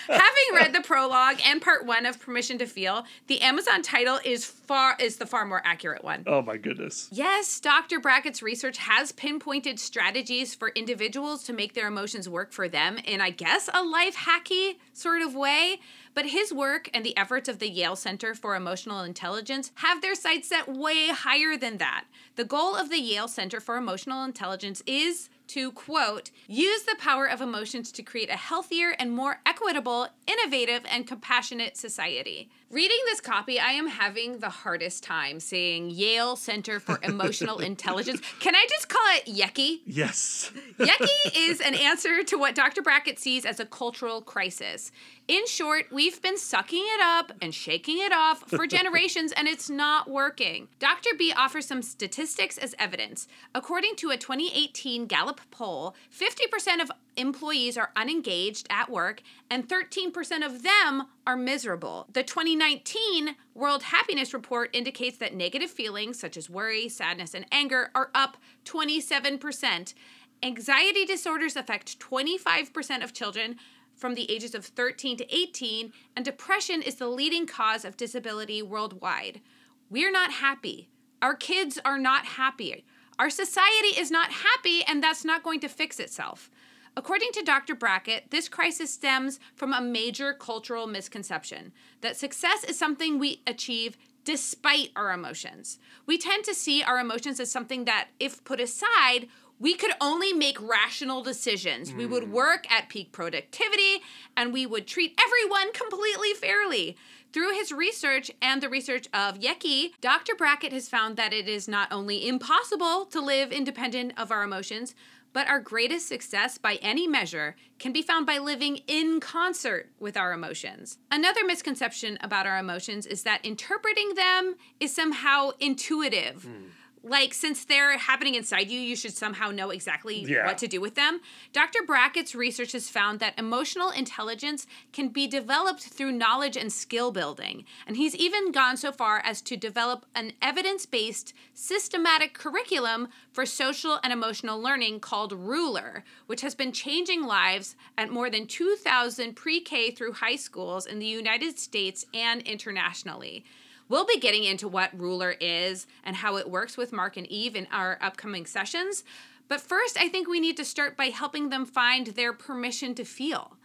Having 0.09 0.55
read 0.55 0.75
the 0.75 0.83
prologue 0.85 1.39
and 1.45 1.63
part 1.63 1.87
one 1.87 2.07
of 2.07 2.19
Permission 2.21 2.59
to 2.59 2.67
Feel, 2.67 3.05
the 3.29 3.41
Amazon 3.43 3.83
title 3.83 4.19
is 4.25 4.45
far 4.45 4.97
is 4.99 5.17
the 5.17 5.27
far 5.27 5.45
more 5.45 5.63
accurate 5.65 6.03
one. 6.03 6.25
oh 6.27 6.43
my 6.43 6.57
goodness. 6.57 7.09
Yes, 7.13 7.61
Dr. 7.61 8.01
Brackett's 8.01 8.43
research 8.43 8.79
has 8.79 9.13
pinpointed 9.13 9.79
strategies 9.79 10.55
for 10.55 10.71
individuals 10.71 11.45
to 11.45 11.53
make 11.53 11.75
their 11.75 11.87
emotions 11.87 12.29
work 12.29 12.53
for 12.53 12.69
them 12.69 12.99
in, 13.05 13.21
I 13.21 13.31
guess, 13.31 13.69
a 13.73 13.83
life 13.83 14.17
hacky 14.17 14.77
sort 14.93 15.23
of 15.23 15.35
way. 15.35 15.79
But 16.17 16.31
his 16.31 16.51
work 16.51 16.89
and 16.95 17.05
the 17.05 17.15
efforts 17.15 17.47
of 17.47 17.59
the 17.59 17.69
Yale 17.69 17.95
Center 17.95 18.35
for 18.35 18.57
Emotional 18.57 19.03
Intelligence 19.03 19.71
have 19.75 20.01
their 20.01 20.15
sights 20.15 20.49
set 20.49 20.67
way 20.67 21.09
higher 21.09 21.59
than 21.59 21.77
that. 21.77 22.07
The 22.37 22.45
goal 22.45 22.75
of 22.75 22.89
the 22.89 22.99
Yale 22.99 23.29
Center 23.29 23.61
for 23.61 23.77
Emotional 23.77 24.25
Intelligence 24.25 24.83
is 24.87 25.29
to 25.49 25.71
quote, 25.73 26.31
use 26.49 26.85
the 26.85 26.97
power 26.99 27.27
of 27.27 27.43
emotions 27.43 27.93
to 27.93 28.03
create 28.03 28.31
a 28.31 28.37
healthier 28.37 28.97
and 28.99 29.13
more 29.13 29.41
equitable, 29.45 30.09
innovative, 30.27 30.85
and 30.91 31.07
compassionate 31.07 31.77
society. 31.77 32.49
Reading 32.69 32.99
this 33.05 33.21
copy, 33.21 33.61
I 33.61 33.73
am 33.73 33.87
having 33.87 34.41
the 34.41 34.49
hardest 34.49 35.05
time 35.05 35.39
saying 35.39 35.91
Yale 35.91 36.35
Center 36.35 36.81
for 36.81 36.99
Emotional 37.01 37.59
Intelligence. 37.61 38.21
Can 38.41 38.57
I 38.57 38.67
just 38.69 38.89
call 38.89 39.05
it 39.15 39.27
Yeki? 39.27 39.83
Yes. 39.87 40.51
Yeki 40.77 41.07
is 41.49 41.61
an 41.61 41.77
answer 41.77 42.25
to 42.25 42.37
what 42.37 42.57
Dr. 42.57 42.83
Brackett 42.83 43.21
sees 43.21 43.47
as 43.47 43.61
a 43.61 43.67
cultural 43.67 44.21
crisis. 44.21 44.91
In 45.29 45.47
short, 45.47 45.87
we've 45.93 46.21
been 46.21 46.37
sucking 46.37 46.83
it 46.85 47.01
up 47.01 47.31
and 47.41 47.55
shaking 47.55 47.99
it 48.01 48.13
off 48.13 48.41
for 48.51 48.67
generations, 48.67 49.31
and 49.37 49.47
it's 49.47 49.71
not 49.71 50.11
working. 50.11 50.67
Dr. 50.81 51.11
B 51.17 51.33
offers 51.33 51.67
some 51.67 51.83
statistics 51.83 52.59
as 52.59 52.75
evidence. 52.81 53.29
According 53.55 53.95
to 53.97 54.11
a 54.11 54.17
2018 54.17 55.07
Gallup 55.07 55.41
poll, 55.53 55.95
50% 56.13 56.83
of 56.83 56.91
employees 57.17 57.77
are 57.77 57.93
unengaged 57.97 58.67
at 58.71 58.91
work, 58.91 59.23
and 59.51 59.69
13% 59.69 60.45
of 60.45 60.63
them 60.63 61.09
are 61.27 61.37
miserable. 61.37 62.07
The 62.13 62.23
2019 62.23 63.37
World 63.55 63.85
Happiness 63.85 64.35
Report 64.35 64.71
indicates 64.73 65.19
that 65.19 65.35
negative 65.35 65.71
feelings 65.71 66.19
such 66.19 66.37
as 66.37 66.51
worry, 66.51 66.89
sadness, 66.89 67.35
and 67.35 67.47
anger 67.51 67.91
are 67.95 68.11
up 68.15 68.37
27%. 68.65 69.95
Anxiety 70.43 71.05
disorders 71.05 71.57
affect 71.57 71.99
25% 71.99 73.03
of 73.03 73.13
children 73.13 73.57
from 73.95 74.15
the 74.15 74.31
ages 74.31 74.55
of 74.55 74.67
13 74.67 75.17
to 75.17 75.35
18, 75.35 75.93
and 76.15 76.25
depression 76.25 76.83
is 76.83 76.97
the 76.97 77.09
leading 77.09 77.47
cause 77.47 77.85
of 77.85 77.97
disability 77.97 78.63
worldwide. 78.63 79.41
We're 79.89 80.13
not 80.13 80.33
happy. 80.33 80.91
Our 81.23 81.35
kids 81.35 81.79
are 81.85 81.99
not 81.99 82.27
happy. 82.27 82.85
Our 83.19 83.31
society 83.31 83.99
is 83.99 84.11
not 84.11 84.31
happy, 84.31 84.85
and 84.87 85.03
that's 85.03 85.25
not 85.25 85.43
going 85.43 85.61
to 85.61 85.69
fix 85.69 85.99
itself. 85.99 86.51
According 86.97 87.33
to 87.33 87.43
Dr. 87.43 87.75
Brackett, 87.75 88.31
this 88.31 88.49
crisis 88.49 88.93
stems 88.93 89.39
from 89.55 89.75
a 89.75 89.83
major 89.83 90.33
cultural 90.33 90.87
misconception 90.87 91.73
that 92.01 92.17
success 92.17 92.65
is 92.65 92.79
something 92.79 93.19
we 93.19 93.43
achieve 93.47 93.99
despite 94.25 94.91
our 94.97 95.13
emotions. 95.13 95.79
We 96.07 96.17
tend 96.17 96.45
to 96.45 96.55
see 96.55 96.83
our 96.83 96.99
emotions 96.99 97.39
as 97.39 97.51
something 97.51 97.85
that, 97.85 98.09
if 98.19 98.43
put 98.45 98.61
aside, 98.61 99.29
we 99.59 99.75
could 99.75 99.93
only 100.01 100.33
make 100.33 100.61
rational 100.61 101.23
decisions. 101.23 101.93
We 101.93 102.07
would 102.07 102.25
hmm. 102.25 102.33
work 102.33 102.71
at 102.71 102.89
peak 102.89 103.13
productivity 103.13 104.03
and 104.37 104.53
we 104.53 104.67
would 104.67 104.87
treat 104.87 105.19
everyone 105.25 105.73
completely 105.73 106.33
fairly. 106.35 106.97
Through 107.33 107.55
his 107.55 107.73
research 107.73 108.31
and 108.41 108.63
the 108.63 108.69
research 108.69 109.09
of 109.13 109.39
Yeki, 109.39 109.93
Dr. 110.01 110.35
Brackett 110.35 110.73
has 110.73 110.89
found 110.89 111.17
that 111.17 111.35
it 111.35 111.49
is 111.49 111.69
not 111.69 111.93
only 111.93 112.27
impossible 112.27 113.05
to 113.07 113.21
live 113.21 113.53
independent 113.53 114.13
of 114.17 114.31
our 114.31 114.43
emotions, 114.43 114.95
but 115.37 115.49
our 115.49 115.61
greatest 115.61 116.09
success 116.09 116.57
by 116.57 116.77
any 116.77 117.07
measure 117.07 117.57
can 117.79 117.93
be 117.93 118.01
found 118.01 118.25
by 118.25 118.39
living 118.39 118.79
in 118.87 119.21
concert 119.21 119.91
with 120.01 120.17
our 120.17 120.33
emotions. 120.33 120.97
Another 121.13 121.45
misconception 121.45 122.17
about 122.23 122.47
our 122.47 122.57
emotions 122.57 123.05
is 123.05 123.23
that 123.25 123.45
interpreting 123.45 124.15
them 124.15 124.55
is 124.81 124.97
somehow 124.97 125.51
intuitive 125.61 126.45
hmm. 126.45 126.69
Like 127.09 127.33
since 127.33 127.65
they're 127.65 127.97
happening 127.97 128.35
inside 128.35 128.69
you 128.69 128.81
you 128.81 128.97
should 128.97 129.15
somehow 129.15 129.51
know 129.51 129.71
exactly 129.71 130.25
Yeah. 130.25 130.45
what 130.47 130.59
to 130.59 130.67
do 130.67 130.81
with 130.81 130.97
them. 130.97 131.21
Dr 131.53 131.83
brackett's 131.87 132.35
research 132.35 132.73
has 132.73 132.89
found 132.89 133.21
that 133.21 133.39
emotional 133.39 133.91
intelligence 133.91 134.67
can 134.93 135.09
be 135.09 135.27
developed 135.29 135.83
through 135.85 136.13
knowledge 136.13 136.57
and 136.57 136.73
skill 136.73 137.13
building. 137.13 137.65
And 137.87 137.97
he's 137.97 138.17
even 138.17 138.51
gone 138.51 138.77
so 138.77 138.91
far 138.91 139.21
as 139.25 139.41
to 139.43 139.57
develop 139.57 140.05
an 140.15 140.33
evidence-based 140.43 141.33
systematic 141.55 142.35
curriculum 142.35 143.09
for 143.33 143.47
social 143.47 144.01
and 144.03 144.13
emotional 144.13 144.61
learning 144.61 145.01
called 145.01 145.33
ruler 145.33 146.05
which 146.27 146.41
has 146.41 146.55
been 146.55 146.73
changing 146.73 147.23
lives 147.25 147.77
at 147.97 148.11
more 148.11 148.29
than 148.31 148.47
2000 148.47 149.35
pre-k 149.35 149.91
through 149.91 150.13
high 150.13 150.37
schools 150.37 150.87
in 150.87 150.99
the 150.99 151.07
united 151.07 151.59
states 151.59 152.05
and 152.15 152.43
internationally 152.43 153.45
We'll 153.89 154.05
be 154.05 154.19
getting 154.19 154.45
into 154.45 154.69
what 154.69 154.99
Ruler 154.99 155.37
is 155.41 155.87
and 156.03 156.17
how 156.17 156.37
it 156.37 156.51
works 156.51 156.77
with 156.77 156.93
Mark 156.93 157.17
and 157.17 157.27
Eve 157.27 157.55
in 157.55 157.69
our 157.71 157.99
upcoming 158.01 158.47
sessions. 158.47 159.05
But 159.49 159.61
first, 159.61 159.97
I 159.99 160.09
think 160.09 160.29
we 160.29 160.41
need 160.41 160.57
to 160.57 160.65
start 160.65 160.97
by 160.97 161.07
helping 161.07 161.51
them 161.51 161.65
find 161.65 162.09
their 162.09 162.33
permission 162.33 162.95
to 162.97 163.05
feel. 163.05 163.57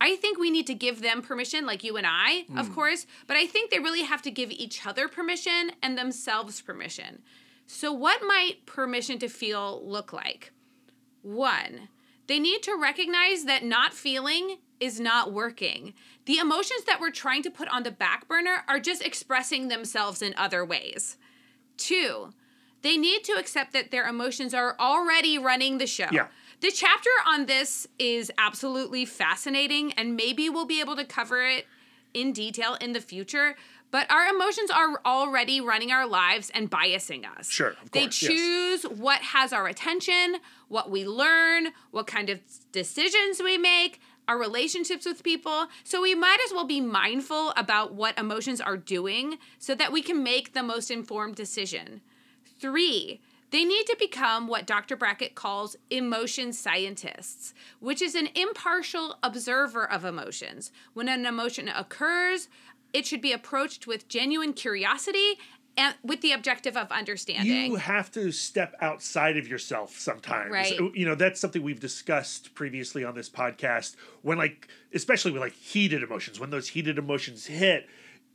I 0.00 0.16
think 0.16 0.38
we 0.38 0.50
need 0.50 0.66
to 0.66 0.74
give 0.74 1.00
them 1.00 1.22
permission, 1.22 1.64
like 1.64 1.82
you 1.82 1.96
and 1.96 2.06
I, 2.06 2.44
of 2.56 2.68
hmm. 2.68 2.74
course, 2.74 3.06
but 3.26 3.36
I 3.36 3.46
think 3.46 3.70
they 3.70 3.78
really 3.78 4.02
have 4.02 4.22
to 4.22 4.30
give 4.30 4.50
each 4.50 4.86
other 4.86 5.08
permission 5.08 5.72
and 5.82 5.96
themselves 5.96 6.60
permission. 6.60 7.22
So, 7.66 7.92
what 7.92 8.20
might 8.26 8.66
permission 8.66 9.18
to 9.20 9.28
feel 9.28 9.82
look 9.84 10.12
like? 10.12 10.52
One, 11.22 11.88
they 12.26 12.38
need 12.38 12.62
to 12.64 12.76
recognize 12.80 13.44
that 13.44 13.64
not 13.64 13.94
feeling 13.94 14.58
is 14.80 15.00
not 15.00 15.32
working. 15.32 15.94
The 16.26 16.38
emotions 16.38 16.84
that 16.84 17.00
we're 17.00 17.10
trying 17.10 17.42
to 17.44 17.50
put 17.50 17.68
on 17.68 17.82
the 17.82 17.90
back 17.90 18.28
burner 18.28 18.62
are 18.68 18.80
just 18.80 19.04
expressing 19.04 19.68
themselves 19.68 20.22
in 20.22 20.34
other 20.36 20.64
ways. 20.64 21.16
Two, 21.76 22.30
they 22.82 22.96
need 22.96 23.24
to 23.24 23.32
accept 23.32 23.72
that 23.72 23.90
their 23.90 24.06
emotions 24.06 24.54
are 24.54 24.76
already 24.78 25.38
running 25.38 25.78
the 25.78 25.86
show. 25.86 26.08
Yeah. 26.12 26.28
The 26.60 26.70
chapter 26.70 27.10
on 27.26 27.46
this 27.46 27.86
is 27.98 28.30
absolutely 28.38 29.04
fascinating, 29.04 29.92
and 29.92 30.16
maybe 30.16 30.48
we'll 30.48 30.66
be 30.66 30.80
able 30.80 30.96
to 30.96 31.04
cover 31.04 31.42
it 31.42 31.66
in 32.14 32.32
detail 32.32 32.76
in 32.80 32.92
the 32.92 33.00
future. 33.00 33.56
But 33.90 34.10
our 34.10 34.26
emotions 34.26 34.70
are 34.70 35.00
already 35.04 35.60
running 35.60 35.92
our 35.92 36.06
lives 36.06 36.50
and 36.54 36.70
biasing 36.70 37.24
us. 37.38 37.48
Sure, 37.48 37.76
of 37.82 37.90
They 37.92 38.02
course, 38.02 38.22
yes. 38.22 38.32
choose 38.32 38.82
what 38.84 39.20
has 39.20 39.52
our 39.52 39.68
attention, 39.68 40.36
what 40.68 40.90
we 40.90 41.06
learn, 41.06 41.68
what 41.92 42.06
kind 42.06 42.28
of 42.28 42.40
decisions 42.72 43.40
we 43.42 43.58
make, 43.58 44.00
our 44.28 44.38
relationships 44.38 45.06
with 45.06 45.22
people. 45.22 45.66
So 45.84 46.02
we 46.02 46.14
might 46.14 46.38
as 46.44 46.52
well 46.52 46.64
be 46.64 46.80
mindful 46.80 47.52
about 47.56 47.94
what 47.94 48.18
emotions 48.18 48.60
are 48.60 48.76
doing 48.76 49.38
so 49.58 49.74
that 49.74 49.92
we 49.92 50.02
can 50.02 50.22
make 50.22 50.52
the 50.52 50.62
most 50.62 50.90
informed 50.90 51.36
decision. 51.36 52.00
Three, 52.58 53.20
they 53.50 53.64
need 53.64 53.86
to 53.86 53.96
become 53.98 54.48
what 54.48 54.66
Dr. 54.66 54.96
Brackett 54.96 55.34
calls 55.34 55.76
emotion 55.88 56.52
scientists, 56.52 57.54
which 57.78 58.02
is 58.02 58.14
an 58.14 58.28
impartial 58.34 59.18
observer 59.22 59.88
of 59.90 60.04
emotions. 60.04 60.72
When 60.94 61.08
an 61.08 61.24
emotion 61.24 61.68
occurs, 61.68 62.48
it 62.92 63.06
should 63.06 63.20
be 63.20 63.32
approached 63.32 63.86
with 63.86 64.08
genuine 64.08 64.52
curiosity 64.52 65.38
and 65.76 65.94
with 66.02 66.20
the 66.20 66.32
objective 66.32 66.76
of 66.76 66.90
understanding. 66.90 67.70
You 67.72 67.76
have 67.76 68.10
to 68.12 68.32
step 68.32 68.74
outside 68.80 69.36
of 69.36 69.46
yourself 69.46 69.98
sometimes. 69.98 70.50
Right. 70.50 70.80
Uh, 70.80 70.90
you 70.94 71.04
know, 71.06 71.14
that's 71.14 71.40
something 71.40 71.62
we've 71.62 71.80
discussed 71.80 72.54
previously 72.54 73.04
on 73.04 73.14
this 73.14 73.28
podcast. 73.28 73.96
When, 74.22 74.38
like, 74.38 74.68
especially 74.94 75.32
with 75.32 75.42
like 75.42 75.54
heated 75.54 76.02
emotions, 76.02 76.40
when 76.40 76.50
those 76.50 76.68
heated 76.68 76.98
emotions 76.98 77.46
hit, 77.46 77.86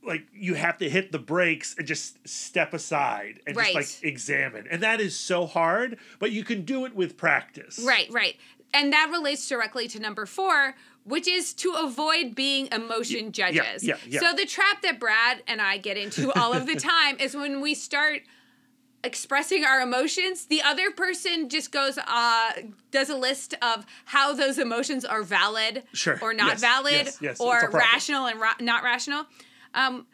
like, 0.04 0.26
you 0.32 0.54
have 0.54 0.78
to 0.78 0.90
hit 0.90 1.12
the 1.12 1.18
brakes 1.18 1.74
and 1.78 1.86
just 1.86 2.26
step 2.26 2.74
aside 2.74 3.40
and 3.46 3.56
Right. 3.56 3.74
just 3.74 4.02
like 4.02 4.10
examine. 4.10 4.66
And 4.70 4.82
that 4.82 5.00
is 5.00 5.18
so 5.18 5.46
hard, 5.46 5.98
but 6.18 6.32
you 6.32 6.44
can 6.44 6.64
do 6.64 6.84
it 6.84 6.94
with 6.94 7.16
practice. 7.16 7.78
Right, 7.84 8.08
right. 8.10 8.36
And 8.74 8.92
that 8.92 9.10
relates 9.10 9.46
directly 9.48 9.86
to 9.88 10.00
number 10.00 10.26
four, 10.26 10.74
which 11.04 11.26
is 11.28 11.52
to 11.54 11.72
avoid 11.72 12.34
being 12.34 12.68
emotion 12.72 13.32
judges. 13.32 13.82
yeah, 13.84 13.96
yeah. 14.06 14.20
So 14.20 14.34
the 14.34 14.46
trap 14.46 14.82
that 14.82 15.00
Brad 15.00 15.42
and 15.48 15.60
I 15.60 15.76
get 15.78 15.96
into 15.96 16.32
all 16.38 16.52
of 16.52 16.66
the 16.66 16.74
time 16.76 17.16
is 17.18 17.34
when 17.34 17.60
we 17.60 17.74
start 17.74 18.22
expressing 19.04 19.64
our 19.64 19.80
emotions, 19.80 20.46
the 20.46 20.62
other 20.62 20.92
person 20.92 21.48
just 21.48 21.72
goes, 21.72 21.98
uh, 21.98 22.50
does 22.92 23.10
a 23.10 23.16
list 23.16 23.54
of 23.60 23.84
how 24.04 24.32
those 24.32 24.58
emotions 24.58 25.04
are 25.04 25.24
valid 25.24 25.82
Sure. 25.92 26.18
or 26.22 26.32
not 26.32 26.50
Yes, 26.50 26.60
valid 26.60 26.92
yes, 27.06 27.18
yes, 27.20 27.40
or 27.40 27.68
rational 27.72 28.26
and 28.26 28.40
ra- 28.40 28.54
not 28.60 28.84
rational. 28.84 29.26
Um, 29.74 30.06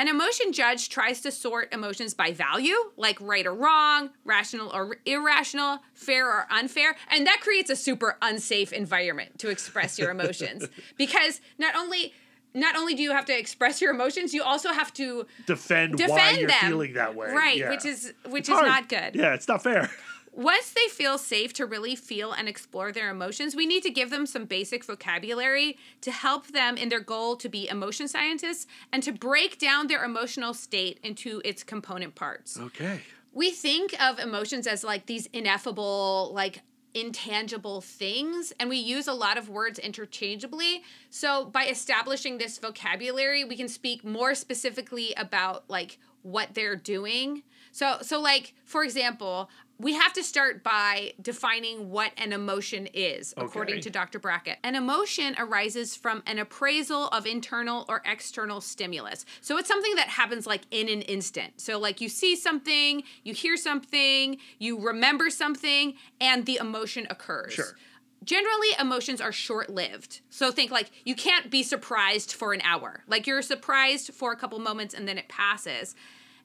an 0.00 0.08
emotion 0.08 0.52
judge 0.52 0.88
tries 0.88 1.20
to 1.20 1.30
sort 1.30 1.72
emotions 1.74 2.14
by 2.14 2.32
value, 2.32 2.74
like 2.96 3.20
right 3.20 3.46
or 3.46 3.54
wrong, 3.54 4.08
rational 4.24 4.70
or 4.74 4.96
irrational, 5.04 5.80
fair 5.92 6.26
or 6.26 6.46
unfair, 6.50 6.96
and 7.10 7.26
that 7.26 7.40
creates 7.42 7.68
a 7.68 7.76
super 7.76 8.16
unsafe 8.22 8.72
environment 8.72 9.38
to 9.40 9.50
express 9.50 9.98
your 9.98 10.10
emotions 10.10 10.66
because 10.96 11.42
not 11.58 11.76
only 11.76 12.14
not 12.54 12.74
only 12.76 12.94
do 12.94 13.02
you 13.02 13.12
have 13.12 13.26
to 13.26 13.38
express 13.38 13.80
your 13.80 13.92
emotions, 13.92 14.32
you 14.34 14.42
also 14.42 14.70
have 14.72 14.92
to 14.94 15.24
Defend, 15.46 16.00
why 16.00 16.30
you're 16.30 16.48
them. 16.48 16.56
feeling 16.66 16.94
that 16.94 17.14
way. 17.14 17.30
Right, 17.30 17.58
Yeah. 17.58 17.68
which 17.70 17.84
is 17.84 18.12
which 18.26 18.40
It's 18.40 18.48
is 18.48 18.54
hard. 18.54 18.66
not 18.66 18.88
good. 18.88 19.14
Yeah, 19.14 19.34
it's 19.34 19.46
not 19.48 19.62
fair. 19.62 19.90
Once 20.32 20.72
they 20.72 20.86
feel 20.88 21.18
safe 21.18 21.52
to 21.52 21.66
really 21.66 21.96
feel 21.96 22.32
and 22.32 22.48
explore 22.48 22.92
their 22.92 23.10
emotions, 23.10 23.56
we 23.56 23.66
need 23.66 23.82
to 23.82 23.90
give 23.90 24.10
them 24.10 24.26
some 24.26 24.44
basic 24.44 24.84
vocabulary 24.84 25.76
to 26.00 26.10
help 26.10 26.46
them 26.48 26.76
in 26.76 26.88
their 26.88 27.00
goal 27.00 27.36
to 27.36 27.48
be 27.48 27.68
emotion 27.68 28.06
scientists 28.06 28.66
and 28.92 29.02
to 29.02 29.12
break 29.12 29.58
down 29.58 29.88
their 29.88 30.04
emotional 30.04 30.54
state 30.54 31.00
into 31.02 31.42
its 31.44 31.64
component 31.64 32.14
parts. 32.14 32.58
Okay. 32.58 33.00
We 33.32 33.50
think 33.50 34.00
of 34.00 34.18
emotions 34.18 34.66
as 34.66 34.84
like 34.84 35.06
these 35.06 35.26
ineffable, 35.32 36.30
like 36.32 36.62
intangible 36.94 37.80
things, 37.80 38.52
and 38.58 38.68
we 38.68 38.76
use 38.76 39.08
a 39.08 39.12
lot 39.12 39.36
of 39.36 39.48
words 39.48 39.78
interchangeably. 39.78 40.82
So, 41.10 41.44
by 41.44 41.66
establishing 41.66 42.38
this 42.38 42.58
vocabulary, 42.58 43.44
we 43.44 43.56
can 43.56 43.68
speak 43.68 44.04
more 44.04 44.34
specifically 44.34 45.14
about 45.16 45.68
like 45.68 45.98
what 46.22 46.54
they're 46.54 46.76
doing. 46.76 47.42
So, 47.72 47.98
so 48.02 48.20
like 48.20 48.54
for 48.64 48.82
example, 48.82 49.48
we 49.80 49.94
have 49.94 50.12
to 50.12 50.22
start 50.22 50.62
by 50.62 51.14
defining 51.22 51.88
what 51.88 52.12
an 52.18 52.34
emotion 52.34 52.86
is, 52.92 53.32
according 53.38 53.80
to 53.80 53.88
Dr. 53.88 54.18
Brackett. 54.18 54.58
An 54.62 54.74
emotion 54.74 55.34
arises 55.38 55.96
from 55.96 56.22
an 56.26 56.38
appraisal 56.38 57.08
of 57.08 57.26
internal 57.26 57.86
or 57.88 58.02
external 58.04 58.60
stimulus. 58.60 59.24
So 59.40 59.56
it's 59.56 59.68
something 59.68 59.94
that 59.94 60.08
happens 60.08 60.46
like 60.46 60.62
in 60.70 60.90
an 60.90 61.00
instant. 61.02 61.62
So, 61.62 61.78
like 61.78 62.02
you 62.02 62.10
see 62.10 62.36
something, 62.36 63.02
you 63.24 63.32
hear 63.32 63.56
something, 63.56 64.36
you 64.58 64.78
remember 64.78 65.30
something, 65.30 65.94
and 66.20 66.44
the 66.44 66.56
emotion 66.56 67.06
occurs. 67.08 67.54
Sure. 67.54 67.74
Generally, 68.22 68.68
emotions 68.78 69.22
are 69.22 69.32
short 69.32 69.70
lived. 69.70 70.20
So, 70.28 70.50
think 70.52 70.70
like 70.70 70.90
you 71.06 71.14
can't 71.14 71.50
be 71.50 71.62
surprised 71.62 72.34
for 72.34 72.52
an 72.52 72.60
hour. 72.64 73.02
Like 73.06 73.26
you're 73.26 73.40
surprised 73.40 74.12
for 74.12 74.30
a 74.30 74.36
couple 74.36 74.58
moments 74.58 74.92
and 74.92 75.08
then 75.08 75.16
it 75.16 75.28
passes. 75.28 75.94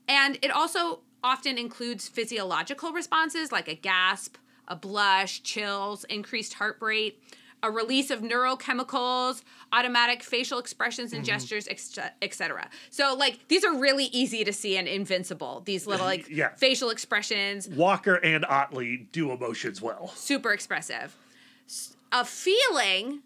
And 0.08 0.38
it 0.42 0.52
also 0.52 1.02
often 1.26 1.58
includes 1.58 2.08
physiological 2.08 2.94
responses 2.94 3.52
like 3.52 3.68
a 3.68 3.74
gasp, 3.74 4.38
a 4.68 4.76
blush, 4.76 5.42
chills, 5.42 6.04
increased 6.06 6.54
heart 6.54 6.78
rate, 6.80 7.20
a 7.64 7.72
release 7.72 8.12
of 8.12 8.22
neurochemicals, 8.22 9.42
automatic 9.74 10.22
facial 10.22 10.60
expressions 10.60 11.14
and 11.14 11.24
mm-hmm. 11.24 11.34
gestures, 11.34 11.68
etc. 12.22 12.70
So, 12.92 13.16
like, 13.16 13.48
these 13.48 13.66
are 13.66 13.76
really 13.76 14.06
easy 14.06 14.44
to 14.44 14.54
see 14.54 14.78
and 14.78 14.88
invincible. 14.88 15.62
These 15.66 15.88
little, 15.88 16.06
like, 16.06 16.30
Yeah. 16.30 16.54
facial 16.56 16.92
expressions, 16.92 17.68
Walker 17.68 18.16
and 18.16 18.46
Ottley 18.46 19.08
do 19.12 19.32
emotions 19.32 19.82
well. 19.82 20.10
super 20.16 20.54
expressive. 20.54 21.16
A 22.12 22.24
feeling 22.24 23.24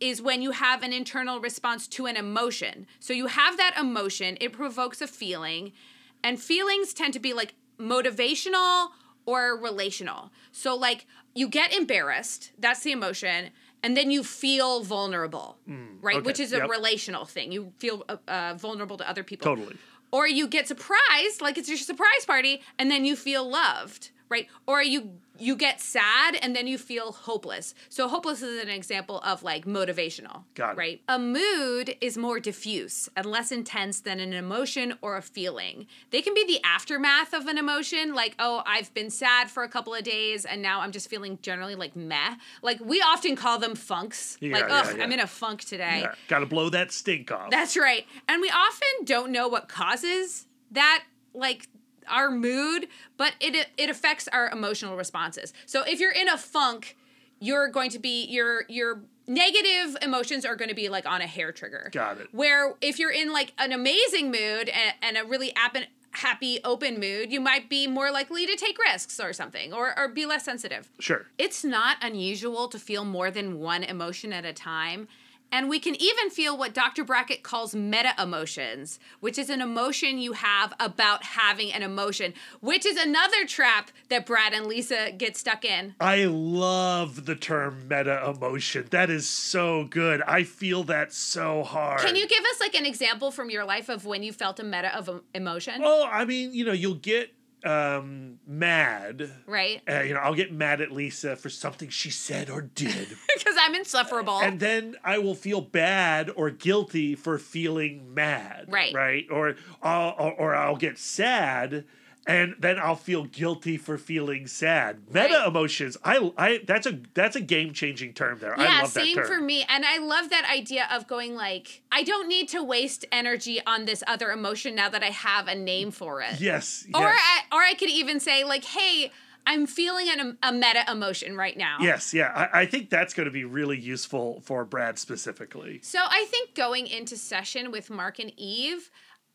is 0.00 0.20
when 0.20 0.42
you 0.42 0.50
have 0.50 0.82
an 0.82 0.92
internal 0.92 1.38
response 1.38 1.86
to 1.86 2.06
an 2.06 2.16
emotion. 2.16 2.86
So 2.98 3.12
you 3.12 3.28
have 3.28 3.56
that 3.58 3.76
emotion, 3.78 4.36
it 4.40 4.52
provokes 4.52 5.00
a 5.00 5.06
feeling, 5.06 5.72
and 6.22 6.40
feelings 6.40 6.92
tend 6.92 7.12
to 7.14 7.20
be 7.20 7.32
like 7.32 7.54
motivational 7.78 8.88
or 9.26 9.56
relational. 9.56 10.30
So, 10.52 10.74
like, 10.76 11.06
you 11.34 11.48
get 11.48 11.72
embarrassed, 11.74 12.52
that's 12.58 12.82
the 12.82 12.92
emotion, 12.92 13.50
and 13.82 13.96
then 13.96 14.10
you 14.10 14.22
feel 14.24 14.82
vulnerable, 14.82 15.58
right? 15.66 16.16
Mm, 16.16 16.18
okay, 16.18 16.20
Which 16.20 16.40
is 16.40 16.52
a 16.52 16.58
yep. 16.58 16.68
relational 16.68 17.24
thing. 17.24 17.52
You 17.52 17.72
feel 17.78 18.04
uh, 18.08 18.16
uh, 18.28 18.54
vulnerable 18.54 18.96
to 18.98 19.08
other 19.08 19.22
people. 19.22 19.44
Totally. 19.44 19.76
Or 20.12 20.26
you 20.26 20.48
get 20.48 20.66
surprised, 20.66 21.40
like 21.40 21.56
it's 21.56 21.68
your 21.68 21.78
surprise 21.78 22.24
party, 22.26 22.62
and 22.78 22.90
then 22.90 23.04
you 23.04 23.14
feel 23.14 23.48
loved, 23.48 24.10
right? 24.28 24.48
Or 24.66 24.82
you 24.82 25.12
you 25.40 25.56
get 25.56 25.80
sad 25.80 26.36
and 26.42 26.54
then 26.54 26.66
you 26.66 26.78
feel 26.78 27.12
hopeless. 27.12 27.74
So 27.88 28.08
hopeless 28.08 28.42
is 28.42 28.62
an 28.62 28.68
example 28.68 29.20
of 29.20 29.42
like 29.42 29.64
motivational, 29.66 30.44
Got 30.54 30.72
it. 30.72 30.76
right? 30.78 31.00
A 31.08 31.18
mood 31.18 31.96
is 32.00 32.16
more 32.18 32.40
diffuse 32.40 33.08
and 33.16 33.26
less 33.26 33.50
intense 33.50 34.00
than 34.00 34.20
an 34.20 34.32
emotion 34.32 34.94
or 35.00 35.16
a 35.16 35.22
feeling. 35.22 35.86
They 36.10 36.22
can 36.22 36.34
be 36.34 36.44
the 36.46 36.60
aftermath 36.64 37.32
of 37.32 37.46
an 37.46 37.58
emotion, 37.58 38.14
like 38.14 38.34
oh, 38.38 38.62
I've 38.66 38.92
been 38.94 39.10
sad 39.10 39.50
for 39.50 39.62
a 39.62 39.68
couple 39.68 39.94
of 39.94 40.04
days 40.04 40.44
and 40.44 40.62
now 40.62 40.80
I'm 40.80 40.92
just 40.92 41.08
feeling 41.08 41.38
generally 41.42 41.74
like 41.74 41.96
meh. 41.96 42.34
Like 42.62 42.80
we 42.80 43.00
often 43.00 43.36
call 43.36 43.58
them 43.58 43.74
funks. 43.74 44.36
Yeah, 44.40 44.54
like 44.54 44.68
yeah, 44.68 44.82
oh, 44.86 44.96
yeah. 44.96 45.02
I'm 45.02 45.12
in 45.12 45.20
a 45.20 45.26
funk 45.26 45.64
today. 45.64 46.00
Yeah, 46.02 46.14
Got 46.28 46.40
to 46.40 46.46
blow 46.46 46.68
that 46.70 46.92
stink 46.92 47.30
off. 47.30 47.50
That's 47.50 47.76
right. 47.76 48.06
And 48.28 48.42
we 48.42 48.50
often 48.50 49.04
don't 49.04 49.32
know 49.32 49.48
what 49.48 49.68
causes 49.68 50.46
that 50.72 51.04
like 51.34 51.68
our 52.08 52.30
mood, 52.30 52.88
but 53.16 53.34
it 53.40 53.68
it 53.76 53.90
affects 53.90 54.28
our 54.28 54.48
emotional 54.48 54.96
responses. 54.96 55.52
So 55.66 55.82
if 55.82 56.00
you're 56.00 56.12
in 56.12 56.28
a 56.28 56.36
funk, 56.36 56.96
you're 57.40 57.68
going 57.68 57.90
to 57.90 57.98
be 57.98 58.26
your 58.26 58.64
your 58.68 59.02
negative 59.26 59.96
emotions 60.02 60.44
are 60.44 60.56
going 60.56 60.68
to 60.68 60.74
be 60.74 60.88
like 60.88 61.06
on 61.06 61.20
a 61.20 61.26
hair 61.26 61.52
trigger. 61.52 61.88
Got 61.92 62.18
it. 62.18 62.28
Where 62.32 62.74
if 62.80 62.98
you're 62.98 63.12
in 63.12 63.32
like 63.32 63.52
an 63.58 63.72
amazing 63.72 64.30
mood 64.30 64.68
and, 64.68 64.94
and 65.02 65.16
a 65.16 65.24
really 65.24 65.52
happy 65.56 65.86
happy 66.12 66.58
open 66.64 66.98
mood, 66.98 67.30
you 67.30 67.40
might 67.40 67.70
be 67.70 67.86
more 67.86 68.10
likely 68.10 68.44
to 68.44 68.56
take 68.56 68.76
risks 68.78 69.20
or 69.20 69.32
something 69.32 69.72
or 69.72 69.96
or 69.98 70.08
be 70.08 70.26
less 70.26 70.44
sensitive. 70.44 70.90
sure. 70.98 71.26
It's 71.38 71.64
not 71.64 71.96
unusual 72.02 72.68
to 72.68 72.78
feel 72.78 73.04
more 73.04 73.30
than 73.30 73.58
one 73.60 73.84
emotion 73.84 74.32
at 74.32 74.44
a 74.44 74.52
time. 74.52 75.08
And 75.52 75.68
we 75.68 75.80
can 75.80 76.00
even 76.00 76.30
feel 76.30 76.56
what 76.56 76.72
Dr. 76.72 77.04
Brackett 77.04 77.42
calls 77.42 77.74
meta 77.74 78.14
emotions, 78.20 78.98
which 79.20 79.38
is 79.38 79.50
an 79.50 79.60
emotion 79.60 80.18
you 80.18 80.32
have 80.34 80.72
about 80.78 81.24
having 81.24 81.72
an 81.72 81.82
emotion, 81.82 82.34
which 82.60 82.86
is 82.86 82.96
another 82.96 83.46
trap 83.46 83.90
that 84.08 84.26
Brad 84.26 84.52
and 84.52 84.66
Lisa 84.66 85.10
get 85.16 85.36
stuck 85.36 85.64
in. 85.64 85.94
I 86.00 86.24
love 86.24 87.26
the 87.26 87.34
term 87.34 87.88
meta 87.88 88.24
emotion. 88.28 88.86
That 88.90 89.10
is 89.10 89.28
so 89.28 89.84
good. 89.84 90.22
I 90.22 90.44
feel 90.44 90.84
that 90.84 91.12
so 91.12 91.64
hard. 91.64 92.00
Can 92.00 92.16
you 92.16 92.28
give 92.28 92.44
us 92.44 92.60
like 92.60 92.74
an 92.74 92.86
example 92.86 93.30
from 93.30 93.50
your 93.50 93.64
life 93.64 93.88
of 93.88 94.04
when 94.04 94.22
you 94.22 94.32
felt 94.32 94.60
a 94.60 94.64
meta 94.64 94.96
of 94.96 95.22
emotion? 95.34 95.80
Oh, 95.84 96.08
I 96.10 96.24
mean, 96.24 96.54
you 96.54 96.64
know, 96.64 96.72
you'll 96.72 96.94
get 96.94 97.34
um 97.64 98.38
mad. 98.46 99.30
Right? 99.46 99.82
Uh, 99.88 100.00
you 100.00 100.14
know, 100.14 100.20
I'll 100.20 100.34
get 100.34 100.52
mad 100.52 100.80
at 100.80 100.90
Lisa 100.92 101.36
for 101.36 101.48
something 101.48 101.88
she 101.88 102.10
said 102.10 102.50
or 102.50 102.62
did. 102.62 103.08
Because 103.40 103.56
I'm 103.58 103.74
insufferable. 103.74 104.40
and 104.40 104.60
then 104.60 104.96
I 105.02 105.18
will 105.18 105.34
feel 105.34 105.60
bad 105.62 106.30
or 106.36 106.50
guilty 106.50 107.14
for 107.14 107.38
feeling 107.38 108.12
mad. 108.14 108.66
Right. 108.68 108.94
Right. 108.94 109.26
Or 109.30 109.56
I'll 109.82 110.14
or, 110.18 110.32
or 110.34 110.54
I'll 110.54 110.76
get 110.76 110.98
sad 110.98 111.84
and 112.26 112.54
then 112.58 112.78
I'll 112.78 112.96
feel 112.96 113.24
guilty 113.24 113.76
for 113.76 113.98
feeling 113.98 114.46
sad. 114.46 115.08
Meta 115.08 115.34
Right. 115.34 115.48
emotions. 115.48 115.96
I 116.04 116.32
I 116.36 116.60
that's 116.66 116.86
a 116.86 117.00
that's 117.14 117.36
a 117.36 117.40
game 117.40 117.72
changing 117.72 118.12
term 118.12 118.38
there. 118.38 118.58
I 118.58 118.64
yeah, 118.64 118.80
love 118.82 118.94
that 118.94 119.04
same 119.04 119.24
for 119.24 119.40
me. 119.40 119.64
And 119.68 119.84
I 119.84 119.98
love 119.98 120.30
that 120.30 120.48
idea 120.50 120.88
of 120.92 121.06
going 121.06 121.34
like, 121.34 121.82
I 121.90 122.02
don't 122.02 122.28
need 122.28 122.48
to 122.50 122.62
waste 122.62 123.04
energy 123.10 123.60
on 123.66 123.84
this 123.84 124.02
other 124.06 124.30
emotion 124.30 124.74
now 124.74 124.88
that 124.88 125.02
I 125.02 125.10
have 125.10 125.48
a 125.48 125.54
name 125.54 125.90
for 125.90 126.20
it. 126.20 126.40
Yes. 126.40 126.86
Or 126.94 127.00
yes. 127.00 127.20
I, 127.52 127.56
or 127.56 127.62
I 127.62 127.74
could 127.74 127.90
even 127.90 128.20
say 128.20 128.44
like, 128.44 128.64
hey, 128.64 129.10
I'm 129.46 129.66
feeling 129.66 130.08
an, 130.10 130.38
a 130.42 130.52
meta 130.52 130.84
emotion 130.90 131.36
right 131.36 131.56
now. 131.56 131.78
Yes, 131.80 132.12
yeah. 132.12 132.48
I, 132.52 132.60
I 132.60 132.66
think 132.66 132.90
that's 132.90 133.14
going 133.14 133.24
to 133.24 133.32
be 133.32 133.44
really 133.44 133.78
useful 133.78 134.42
for 134.42 134.64
Brad 134.64 134.98
specifically. 134.98 135.80
So 135.82 135.98
I 135.98 136.26
think 136.28 136.54
going 136.54 136.86
into 136.86 137.16
session 137.16 137.70
with 137.70 137.90
Mark 137.90 138.18
and 138.18 138.32
Eve, 138.36 138.90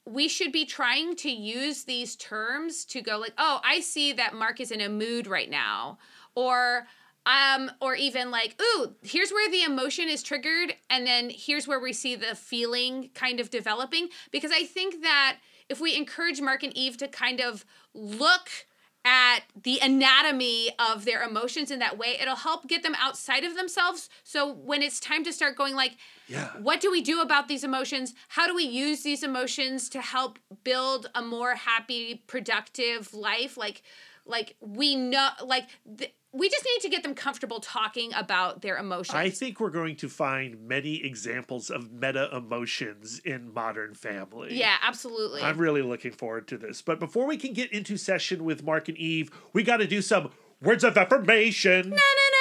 we 0.06 0.28
should 0.28 0.52
be 0.52 0.66
trying 0.66 1.16
to 1.18 1.30
use 1.30 1.84
these 1.84 2.16
terms 2.16 2.86
to 2.86 3.02
go 3.02 3.18
like, 3.18 3.34
oh, 3.38 3.60
I 3.64 3.80
see 3.80 4.14
that 4.14 4.36
Mark 4.36 4.60
is 4.60 4.72
in 4.72 4.82
a 4.82 4.90
mood 4.90 5.28
right 5.28 5.50
now, 5.50 5.98
or 6.36 6.88
um, 7.26 7.72
or 7.82 7.96
even 7.96 8.30
like, 8.30 8.62
ooh, 8.62 8.94
here's 9.02 9.32
where 9.32 9.50
the 9.50 9.64
emotion 9.64 10.08
is 10.08 10.22
triggered, 10.22 10.76
and 10.92 11.08
then 11.08 11.32
here's 11.34 11.68
where 11.68 11.80
we 11.80 11.92
see 11.92 12.16
the 12.16 12.36
feeling 12.36 13.10
kind 13.16 13.40
of 13.40 13.50
developing. 13.50 14.10
Because 14.32 14.52
I 14.52 14.64
think 14.64 15.02
that 15.02 15.38
if 15.68 15.82
we 15.82 15.96
encourage 15.96 16.40
Mark 16.40 16.62
and 16.62 16.76
Eve 16.78 16.98
to 16.98 17.08
kind 17.08 17.42
of 17.42 17.66
look 17.96 18.50
at 19.06 19.42
the 19.62 19.80
anatomy 19.84 20.72
of 20.80 21.06
their 21.06 21.22
emotions 21.24 21.70
in 21.70 21.78
that 21.80 21.98
way. 21.98 22.18
It'll 22.20 22.36
help 22.36 22.68
get 22.68 22.82
them 22.84 22.96
outside 23.00 23.44
of 23.44 23.56
themselves. 23.56 24.10
So 24.24 24.52
when 24.52 24.82
it's 24.82 25.00
time 25.00 25.24
to 25.26 25.32
start 25.32 25.56
going 25.56 25.76
like 25.76 25.98
Yeah. 26.28 26.50
what 26.58 26.82
do 26.82 26.90
we 26.92 27.02
do 27.02 27.22
about 27.22 27.48
these 27.48 27.64
emotions? 27.64 28.16
How 28.30 28.48
do 28.48 28.56
we 28.56 28.64
use 28.64 29.04
these 29.04 29.22
emotions 29.24 29.88
to 29.90 30.02
help 30.02 30.40
build 30.64 31.08
a 31.14 31.22
more 31.22 31.54
happy 31.54 32.24
productive 32.28 33.14
life? 33.14 33.56
Like 33.58 33.84
like 34.26 34.56
we 34.60 34.96
know 34.96 35.30
like 35.44 35.68
th- 35.98 36.14
we 36.36 36.50
just 36.50 36.66
need 36.66 36.82
to 36.82 36.90
get 36.90 37.04
them 37.04 37.16
comfortable 37.16 37.60
talking 37.60 38.14
about 38.14 38.62
their 38.62 38.78
emotions 38.78 39.16
I 39.16 39.30
think 39.30 39.60
we're 39.60 39.70
going 39.70 39.96
to 39.98 40.10
find 40.10 40.68
many 40.68 41.04
examples 41.04 41.70
of 41.70 41.92
meta 41.92 42.30
emotions 42.36 43.22
in 43.24 43.54
Modern 43.54 43.94
Family. 43.94 44.58
yeah 44.58 44.76
absolutely 44.84 45.42
I'm 45.42 45.58
really 45.58 45.82
looking 45.82 46.12
forward 46.12 46.48
to 46.50 46.58
this. 46.58 46.82
But 46.82 47.00
before 47.00 47.26
we 47.26 47.38
can 47.38 47.54
get 47.54 47.72
into 47.72 47.98
session 47.98 48.44
with 48.44 48.64
Mark 48.64 48.88
and 48.90 48.98
Eve, 48.98 49.32
we 49.54 49.64
got 49.64 49.78
to 49.78 49.88
do 49.88 50.02
some 50.02 50.32
words 50.62 50.84
of 50.84 50.98
affirmation. 50.98 51.90
Na, 51.90 51.96
na, 51.96 51.96
na, 51.96 52.35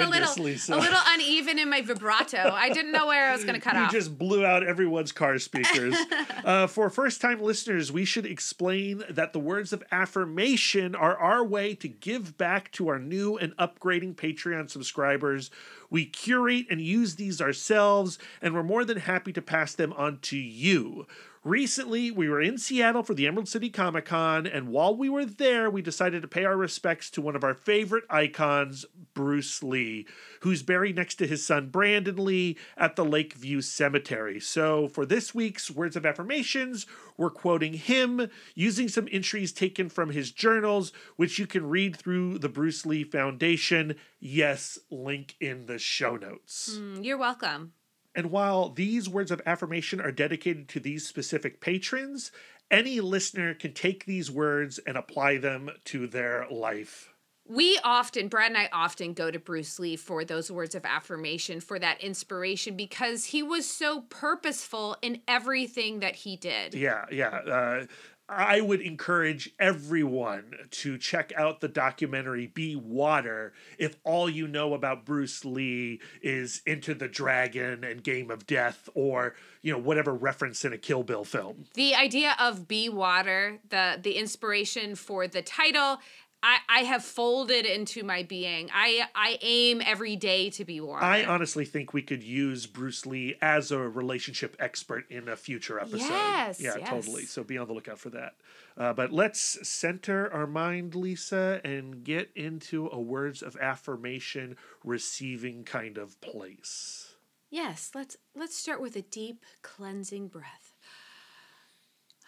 affirmations. 0.00 0.08
Ooh, 0.08 0.10
My 0.10 0.16
I 0.16 0.20
got 0.20 0.28
a 0.28 0.30
little, 0.30 0.44
Lisa. 0.44 0.74
a 0.74 0.76
little 0.76 1.00
uneven 1.06 1.58
in 1.58 1.70
my 1.70 1.82
vibrato. 1.82 2.50
I 2.52 2.68
didn't 2.70 2.92
know 2.92 3.06
where 3.06 3.28
I 3.28 3.32
was 3.32 3.44
going 3.44 3.54
to 3.54 3.60
cut 3.60 3.74
You 3.76 3.80
off. 3.80 3.92
You 3.92 3.98
just 3.98 4.18
blew 4.18 4.44
out 4.44 4.62
everyone's 4.66 5.12
car 5.12 5.38
speakers. 5.38 5.96
uh, 6.44 6.66
for 6.66 6.88
first 6.90 7.20
time 7.20 7.40
listeners, 7.40 7.90
we 7.92 8.04
should 8.04 8.26
explain 8.26 9.02
that 9.08 9.32
the 9.32 9.38
words 9.38 9.72
of 9.72 9.82
affirmation 9.92 10.94
are 10.94 11.16
our 11.16 11.44
way 11.44 11.74
to 11.74 11.88
give 11.88 12.36
back 12.38 12.70
to 12.72 12.88
our 12.88 12.98
new 12.98 13.36
and 13.36 13.56
upgrading 13.56 14.14
Patreon 14.16 14.70
subscribers. 14.70 15.50
We 15.90 16.06
curate 16.06 16.66
and 16.70 16.80
use 16.80 17.14
these 17.14 17.40
ourselves, 17.40 18.18
and 18.42 18.54
we're 18.54 18.62
more 18.62 18.84
than 18.84 18.98
happy 18.98 19.32
to 19.32 19.42
pass 19.42 19.74
them 19.74 19.92
on 19.92 20.18
to 20.22 20.36
you. 20.36 21.06
Recently, 21.46 22.10
we 22.10 22.28
were 22.28 22.40
in 22.42 22.58
Seattle 22.58 23.04
for 23.04 23.14
the 23.14 23.24
Emerald 23.24 23.48
City 23.48 23.70
Comic 23.70 24.06
Con, 24.06 24.48
and 24.48 24.66
while 24.66 24.96
we 24.96 25.08
were 25.08 25.24
there, 25.24 25.70
we 25.70 25.80
decided 25.80 26.22
to 26.22 26.26
pay 26.26 26.44
our 26.44 26.56
respects 26.56 27.08
to 27.10 27.22
one 27.22 27.36
of 27.36 27.44
our 27.44 27.54
favorite 27.54 28.02
icons, 28.10 28.84
Bruce 29.14 29.62
Lee, 29.62 30.08
who's 30.40 30.64
buried 30.64 30.96
next 30.96 31.14
to 31.14 31.26
his 31.28 31.46
son 31.46 31.68
Brandon 31.68 32.16
Lee 32.16 32.56
at 32.76 32.96
the 32.96 33.04
Lakeview 33.04 33.60
Cemetery. 33.60 34.40
So, 34.40 34.88
for 34.88 35.06
this 35.06 35.36
week's 35.36 35.70
Words 35.70 35.94
of 35.94 36.04
Affirmations, 36.04 36.84
we're 37.16 37.30
quoting 37.30 37.74
him 37.74 38.28
using 38.56 38.88
some 38.88 39.06
entries 39.12 39.52
taken 39.52 39.88
from 39.88 40.10
his 40.10 40.32
journals, 40.32 40.92
which 41.14 41.38
you 41.38 41.46
can 41.46 41.68
read 41.68 41.94
through 41.94 42.40
the 42.40 42.48
Bruce 42.48 42.84
Lee 42.84 43.04
Foundation. 43.04 43.94
Yes, 44.18 44.80
link 44.90 45.36
in 45.40 45.66
the 45.66 45.78
show 45.78 46.16
notes. 46.16 46.76
Mm, 46.76 47.04
You're 47.04 47.18
welcome. 47.18 47.72
And 48.16 48.30
while 48.30 48.70
these 48.70 49.10
words 49.10 49.30
of 49.30 49.42
affirmation 49.44 50.00
are 50.00 50.10
dedicated 50.10 50.68
to 50.70 50.80
these 50.80 51.06
specific 51.06 51.60
patrons, 51.60 52.32
any 52.70 52.98
listener 53.00 53.52
can 53.52 53.74
take 53.74 54.06
these 54.06 54.30
words 54.30 54.80
and 54.86 54.96
apply 54.96 55.36
them 55.36 55.70
to 55.84 56.06
their 56.06 56.46
life. 56.50 57.12
We 57.48 57.78
often, 57.84 58.26
Brad 58.26 58.50
and 58.50 58.58
I 58.58 58.68
often 58.72 59.12
go 59.12 59.30
to 59.30 59.38
Bruce 59.38 59.78
Lee 59.78 59.94
for 59.94 60.24
those 60.24 60.50
words 60.50 60.74
of 60.74 60.84
affirmation, 60.84 61.60
for 61.60 61.78
that 61.78 62.00
inspiration, 62.00 62.76
because 62.76 63.26
he 63.26 63.42
was 63.42 63.70
so 63.70 64.00
purposeful 64.00 64.96
in 65.00 65.20
everything 65.28 66.00
that 66.00 66.16
he 66.16 66.36
did. 66.36 66.74
Yeah, 66.74 67.04
yeah. 67.12 67.28
Uh, 67.28 67.86
I 68.28 68.60
would 68.60 68.80
encourage 68.80 69.52
everyone 69.58 70.54
to 70.72 70.98
check 70.98 71.32
out 71.36 71.60
the 71.60 71.68
documentary 71.68 72.48
Be 72.48 72.74
Water 72.74 73.52
if 73.78 73.96
all 74.02 74.28
you 74.28 74.48
know 74.48 74.74
about 74.74 75.04
Bruce 75.04 75.44
Lee 75.44 76.00
is 76.22 76.60
Enter 76.66 76.92
the 76.92 77.06
Dragon 77.08 77.84
and 77.84 78.02
Game 78.02 78.30
of 78.30 78.46
Death 78.46 78.88
or, 78.94 79.34
you 79.62 79.72
know, 79.72 79.78
whatever 79.78 80.12
reference 80.12 80.64
in 80.64 80.72
a 80.72 80.78
Kill 80.78 81.04
Bill 81.04 81.24
film. 81.24 81.66
the 81.74 81.94
idea 81.94 82.34
of 82.40 82.66
be 82.66 82.88
water 82.88 83.58
the 83.68 83.98
the 84.02 84.12
inspiration 84.12 84.94
for 84.96 85.28
the 85.28 85.42
title 85.42 85.98
I, 86.42 86.58
I 86.68 86.78
have 86.80 87.02
folded 87.02 87.66
into 87.66 88.04
my 88.04 88.22
being. 88.22 88.68
I 88.72 89.02
I 89.14 89.38
aim 89.42 89.82
every 89.84 90.14
day 90.16 90.50
to 90.50 90.64
be 90.64 90.80
water. 90.80 91.04
I 91.04 91.24
honestly 91.24 91.64
think 91.64 91.92
we 91.92 92.02
could 92.02 92.22
use 92.22 92.66
Bruce 92.66 93.04
Lee 93.06 93.36
as 93.40 93.72
a 93.72 93.78
relationship 93.78 94.54
expert 94.60 95.10
in 95.10 95.28
a 95.28 95.34
future 95.36 95.80
episode. 95.80 96.08
Yes, 96.08 96.60
Yeah, 96.60 96.76
yes. 96.78 96.88
totally. 96.88 97.24
So 97.24 97.42
be 97.42 97.58
on 97.58 97.66
the 97.66 97.72
lookout 97.72 97.98
for 97.98 98.10
that. 98.10 98.34
Uh, 98.76 98.92
but 98.92 99.12
let's 99.12 99.66
center 99.66 100.32
our 100.32 100.46
mind, 100.46 100.94
Lisa, 100.94 101.60
and 101.64 102.04
get 102.04 102.30
into 102.36 102.88
a 102.92 103.00
words 103.00 103.42
of 103.42 103.56
affirmation 103.56 104.56
receiving 104.84 105.64
kind 105.64 105.98
of 105.98 106.20
place. 106.20 107.14
yes, 107.50 107.90
let's 107.94 108.16
let's 108.36 108.56
start 108.56 108.80
with 108.80 108.94
a 108.94 109.02
deep 109.02 109.44
cleansing 109.62 110.28
breath. 110.28 110.74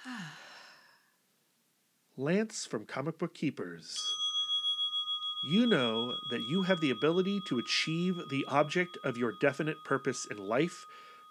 Lance 2.19 2.67
from 2.67 2.85
Comic 2.85 3.17
Book 3.17 3.33
Keepers. 3.33 3.97
You 5.41 5.67
know 5.67 6.17
that 6.31 6.43
you 6.43 6.63
have 6.63 6.81
the 6.81 6.91
ability 6.91 7.41
to 7.47 7.61
achieve 7.61 8.29
the 8.29 8.45
object 8.49 8.99
of 9.05 9.17
your 9.17 9.35
definite 9.41 9.85
purpose 9.85 10.27
in 10.27 10.37
life. 10.37 10.85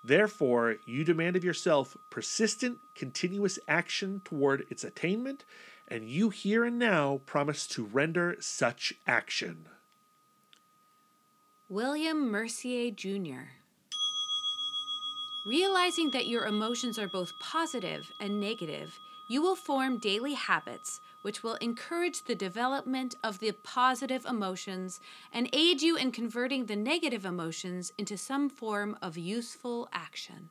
Therefore, 0.06 0.78
you 0.86 1.04
demand 1.04 1.36
of 1.36 1.44
yourself 1.44 1.98
persistent, 2.10 2.78
continuous 2.96 3.60
action 3.68 4.22
toward 4.24 4.66
its 4.70 4.86
attainment, 4.86 5.44
and 5.90 6.10
you 6.10 6.30
here 6.30 6.64
and 6.64 6.80
now 6.80 7.20
promise 7.26 7.68
to 7.68 7.84
render 7.84 8.38
such 8.40 8.94
action. 9.06 9.66
William 11.68 12.32
Mercier 12.32 12.92
Jr. 12.92 13.50
Realizing 15.46 16.12
that 16.12 16.28
your 16.28 16.46
emotions 16.46 16.98
are 16.98 17.10
both 17.10 17.34
positive 17.42 18.10
and 18.22 18.40
negative, 18.40 18.98
you 19.28 19.42
will 19.42 19.56
form 19.56 19.98
daily 19.98 20.34
habits 20.34 21.00
which 21.22 21.44
will 21.44 21.56
encourage 21.56 22.24
the 22.24 22.36
development 22.36 23.16
of 23.22 23.40
the 23.40 23.52
positive 23.52 24.26
emotions 24.26 25.02
and 25.34 25.50
aid 25.52 25.82
you 25.82 25.98
in 25.98 26.10
converting 26.10 26.66
the 26.66 26.76
negative 26.76 27.26
emotions 27.26 27.92
into 27.98 28.18
some 28.18 28.50
form 28.50 28.98
of 29.02 29.18
useful 29.18 29.90
action. 29.92 30.50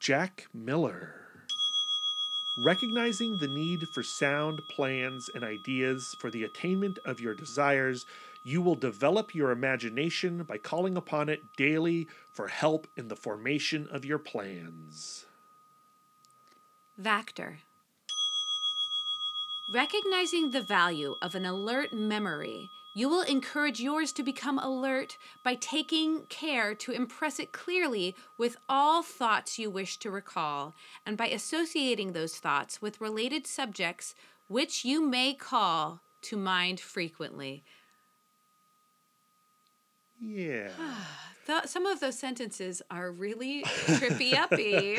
Jack 0.00 0.48
Miller. 0.52 1.20
Recognizing 2.64 3.38
the 3.38 3.46
need 3.46 3.88
for 3.94 4.02
sound 4.02 4.60
plans 4.68 5.30
and 5.32 5.44
ideas 5.44 6.16
for 6.18 6.28
the 6.28 6.42
attainment 6.42 6.98
of 7.06 7.20
your 7.20 7.34
desires, 7.34 8.04
you 8.44 8.60
will 8.60 8.74
develop 8.74 9.34
your 9.34 9.52
imagination 9.52 10.42
by 10.42 10.58
calling 10.58 10.96
upon 10.96 11.28
it 11.28 11.40
daily 11.56 12.08
for 12.32 12.48
help 12.48 12.88
in 12.96 13.06
the 13.06 13.16
formation 13.16 13.86
of 13.90 14.04
your 14.04 14.18
plans. 14.18 15.26
Vactor. 17.02 17.56
Recognizing 19.74 20.50
the 20.50 20.60
value 20.60 21.16
of 21.20 21.34
an 21.34 21.44
alert 21.44 21.92
memory, 21.92 22.70
you 22.94 23.08
will 23.08 23.22
encourage 23.22 23.80
yours 23.80 24.12
to 24.12 24.22
become 24.22 24.58
alert 24.58 25.16
by 25.42 25.54
taking 25.54 26.26
care 26.28 26.74
to 26.74 26.92
impress 26.92 27.40
it 27.40 27.50
clearly 27.50 28.14
with 28.38 28.56
all 28.68 29.02
thoughts 29.02 29.58
you 29.58 29.70
wish 29.70 29.96
to 29.98 30.10
recall, 30.10 30.74
and 31.04 31.16
by 31.16 31.28
associating 31.28 32.12
those 32.12 32.36
thoughts 32.36 32.80
with 32.80 33.00
related 33.00 33.46
subjects 33.46 34.14
which 34.48 34.84
you 34.84 35.04
may 35.04 35.34
call 35.34 36.00
to 36.20 36.36
mind 36.36 36.78
frequently. 36.78 37.64
Yeah. 40.20 40.68
Th- 41.46 41.64
some 41.66 41.86
of 41.86 42.00
those 42.00 42.18
sentences 42.18 42.82
are 42.90 43.10
really 43.10 43.62
trippy 43.64 44.34
uppy. 44.34 44.96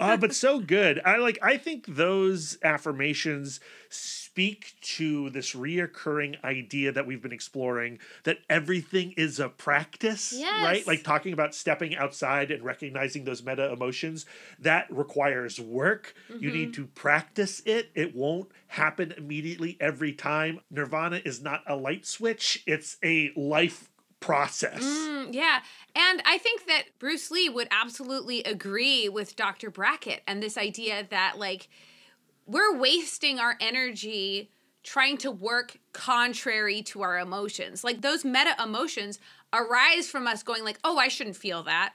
uh, 0.00 0.16
but 0.16 0.34
so 0.34 0.58
good. 0.60 1.00
I 1.04 1.16
like. 1.18 1.38
I 1.42 1.56
think 1.56 1.86
those 1.86 2.58
affirmations 2.62 3.60
speak 3.90 4.72
to 4.80 5.28
this 5.30 5.54
reoccurring 5.54 6.42
idea 6.42 6.90
that 6.92 7.06
we've 7.06 7.20
been 7.20 7.32
exploring 7.32 7.98
that 8.24 8.38
everything 8.48 9.12
is 9.18 9.38
a 9.38 9.50
practice, 9.50 10.32
right? 10.64 10.86
Like 10.86 11.04
talking 11.04 11.34
about 11.34 11.54
stepping 11.54 11.94
outside 11.94 12.50
and 12.50 12.62
recognizing 12.64 13.24
those 13.24 13.42
meta 13.44 13.70
emotions. 13.70 14.24
That 14.58 14.86
requires 14.90 15.60
work. 15.60 16.14
You 16.38 16.50
need 16.50 16.72
to 16.74 16.86
practice 16.86 17.60
it. 17.66 17.90
It 17.94 18.16
won't 18.16 18.48
happen 18.68 19.12
immediately 19.18 19.76
every 19.78 20.14
time. 20.14 20.60
Nirvana 20.70 21.20
is 21.22 21.42
not 21.42 21.62
a 21.66 21.76
light 21.76 22.06
switch. 22.06 22.62
It's 22.66 22.96
a 23.04 23.30
life 23.36 23.90
process. 24.22 24.82
Mm, 24.82 25.34
yeah. 25.34 25.60
And 25.94 26.22
I 26.24 26.38
think 26.38 26.66
that 26.66 26.84
Bruce 26.98 27.30
Lee 27.30 27.48
would 27.50 27.68
absolutely 27.70 28.42
agree 28.44 29.08
with 29.08 29.36
Dr. 29.36 29.70
Brackett 29.70 30.22
and 30.26 30.42
this 30.42 30.56
idea 30.56 31.06
that, 31.10 31.38
like, 31.38 31.68
we're 32.46 32.74
wasting 32.76 33.38
our 33.38 33.56
energy 33.60 34.50
trying 34.82 35.16
to 35.18 35.30
work 35.30 35.78
contrary 35.92 36.82
to 36.82 37.02
our 37.02 37.18
emotions. 37.18 37.84
Like, 37.84 38.00
those 38.00 38.24
meta 38.24 38.54
emotions 38.62 39.18
arise 39.52 40.08
from 40.08 40.26
us 40.26 40.42
going, 40.42 40.64
like, 40.64 40.78
oh, 40.82 40.96
I 40.96 41.08
shouldn't 41.08 41.36
feel 41.36 41.62
that. 41.64 41.92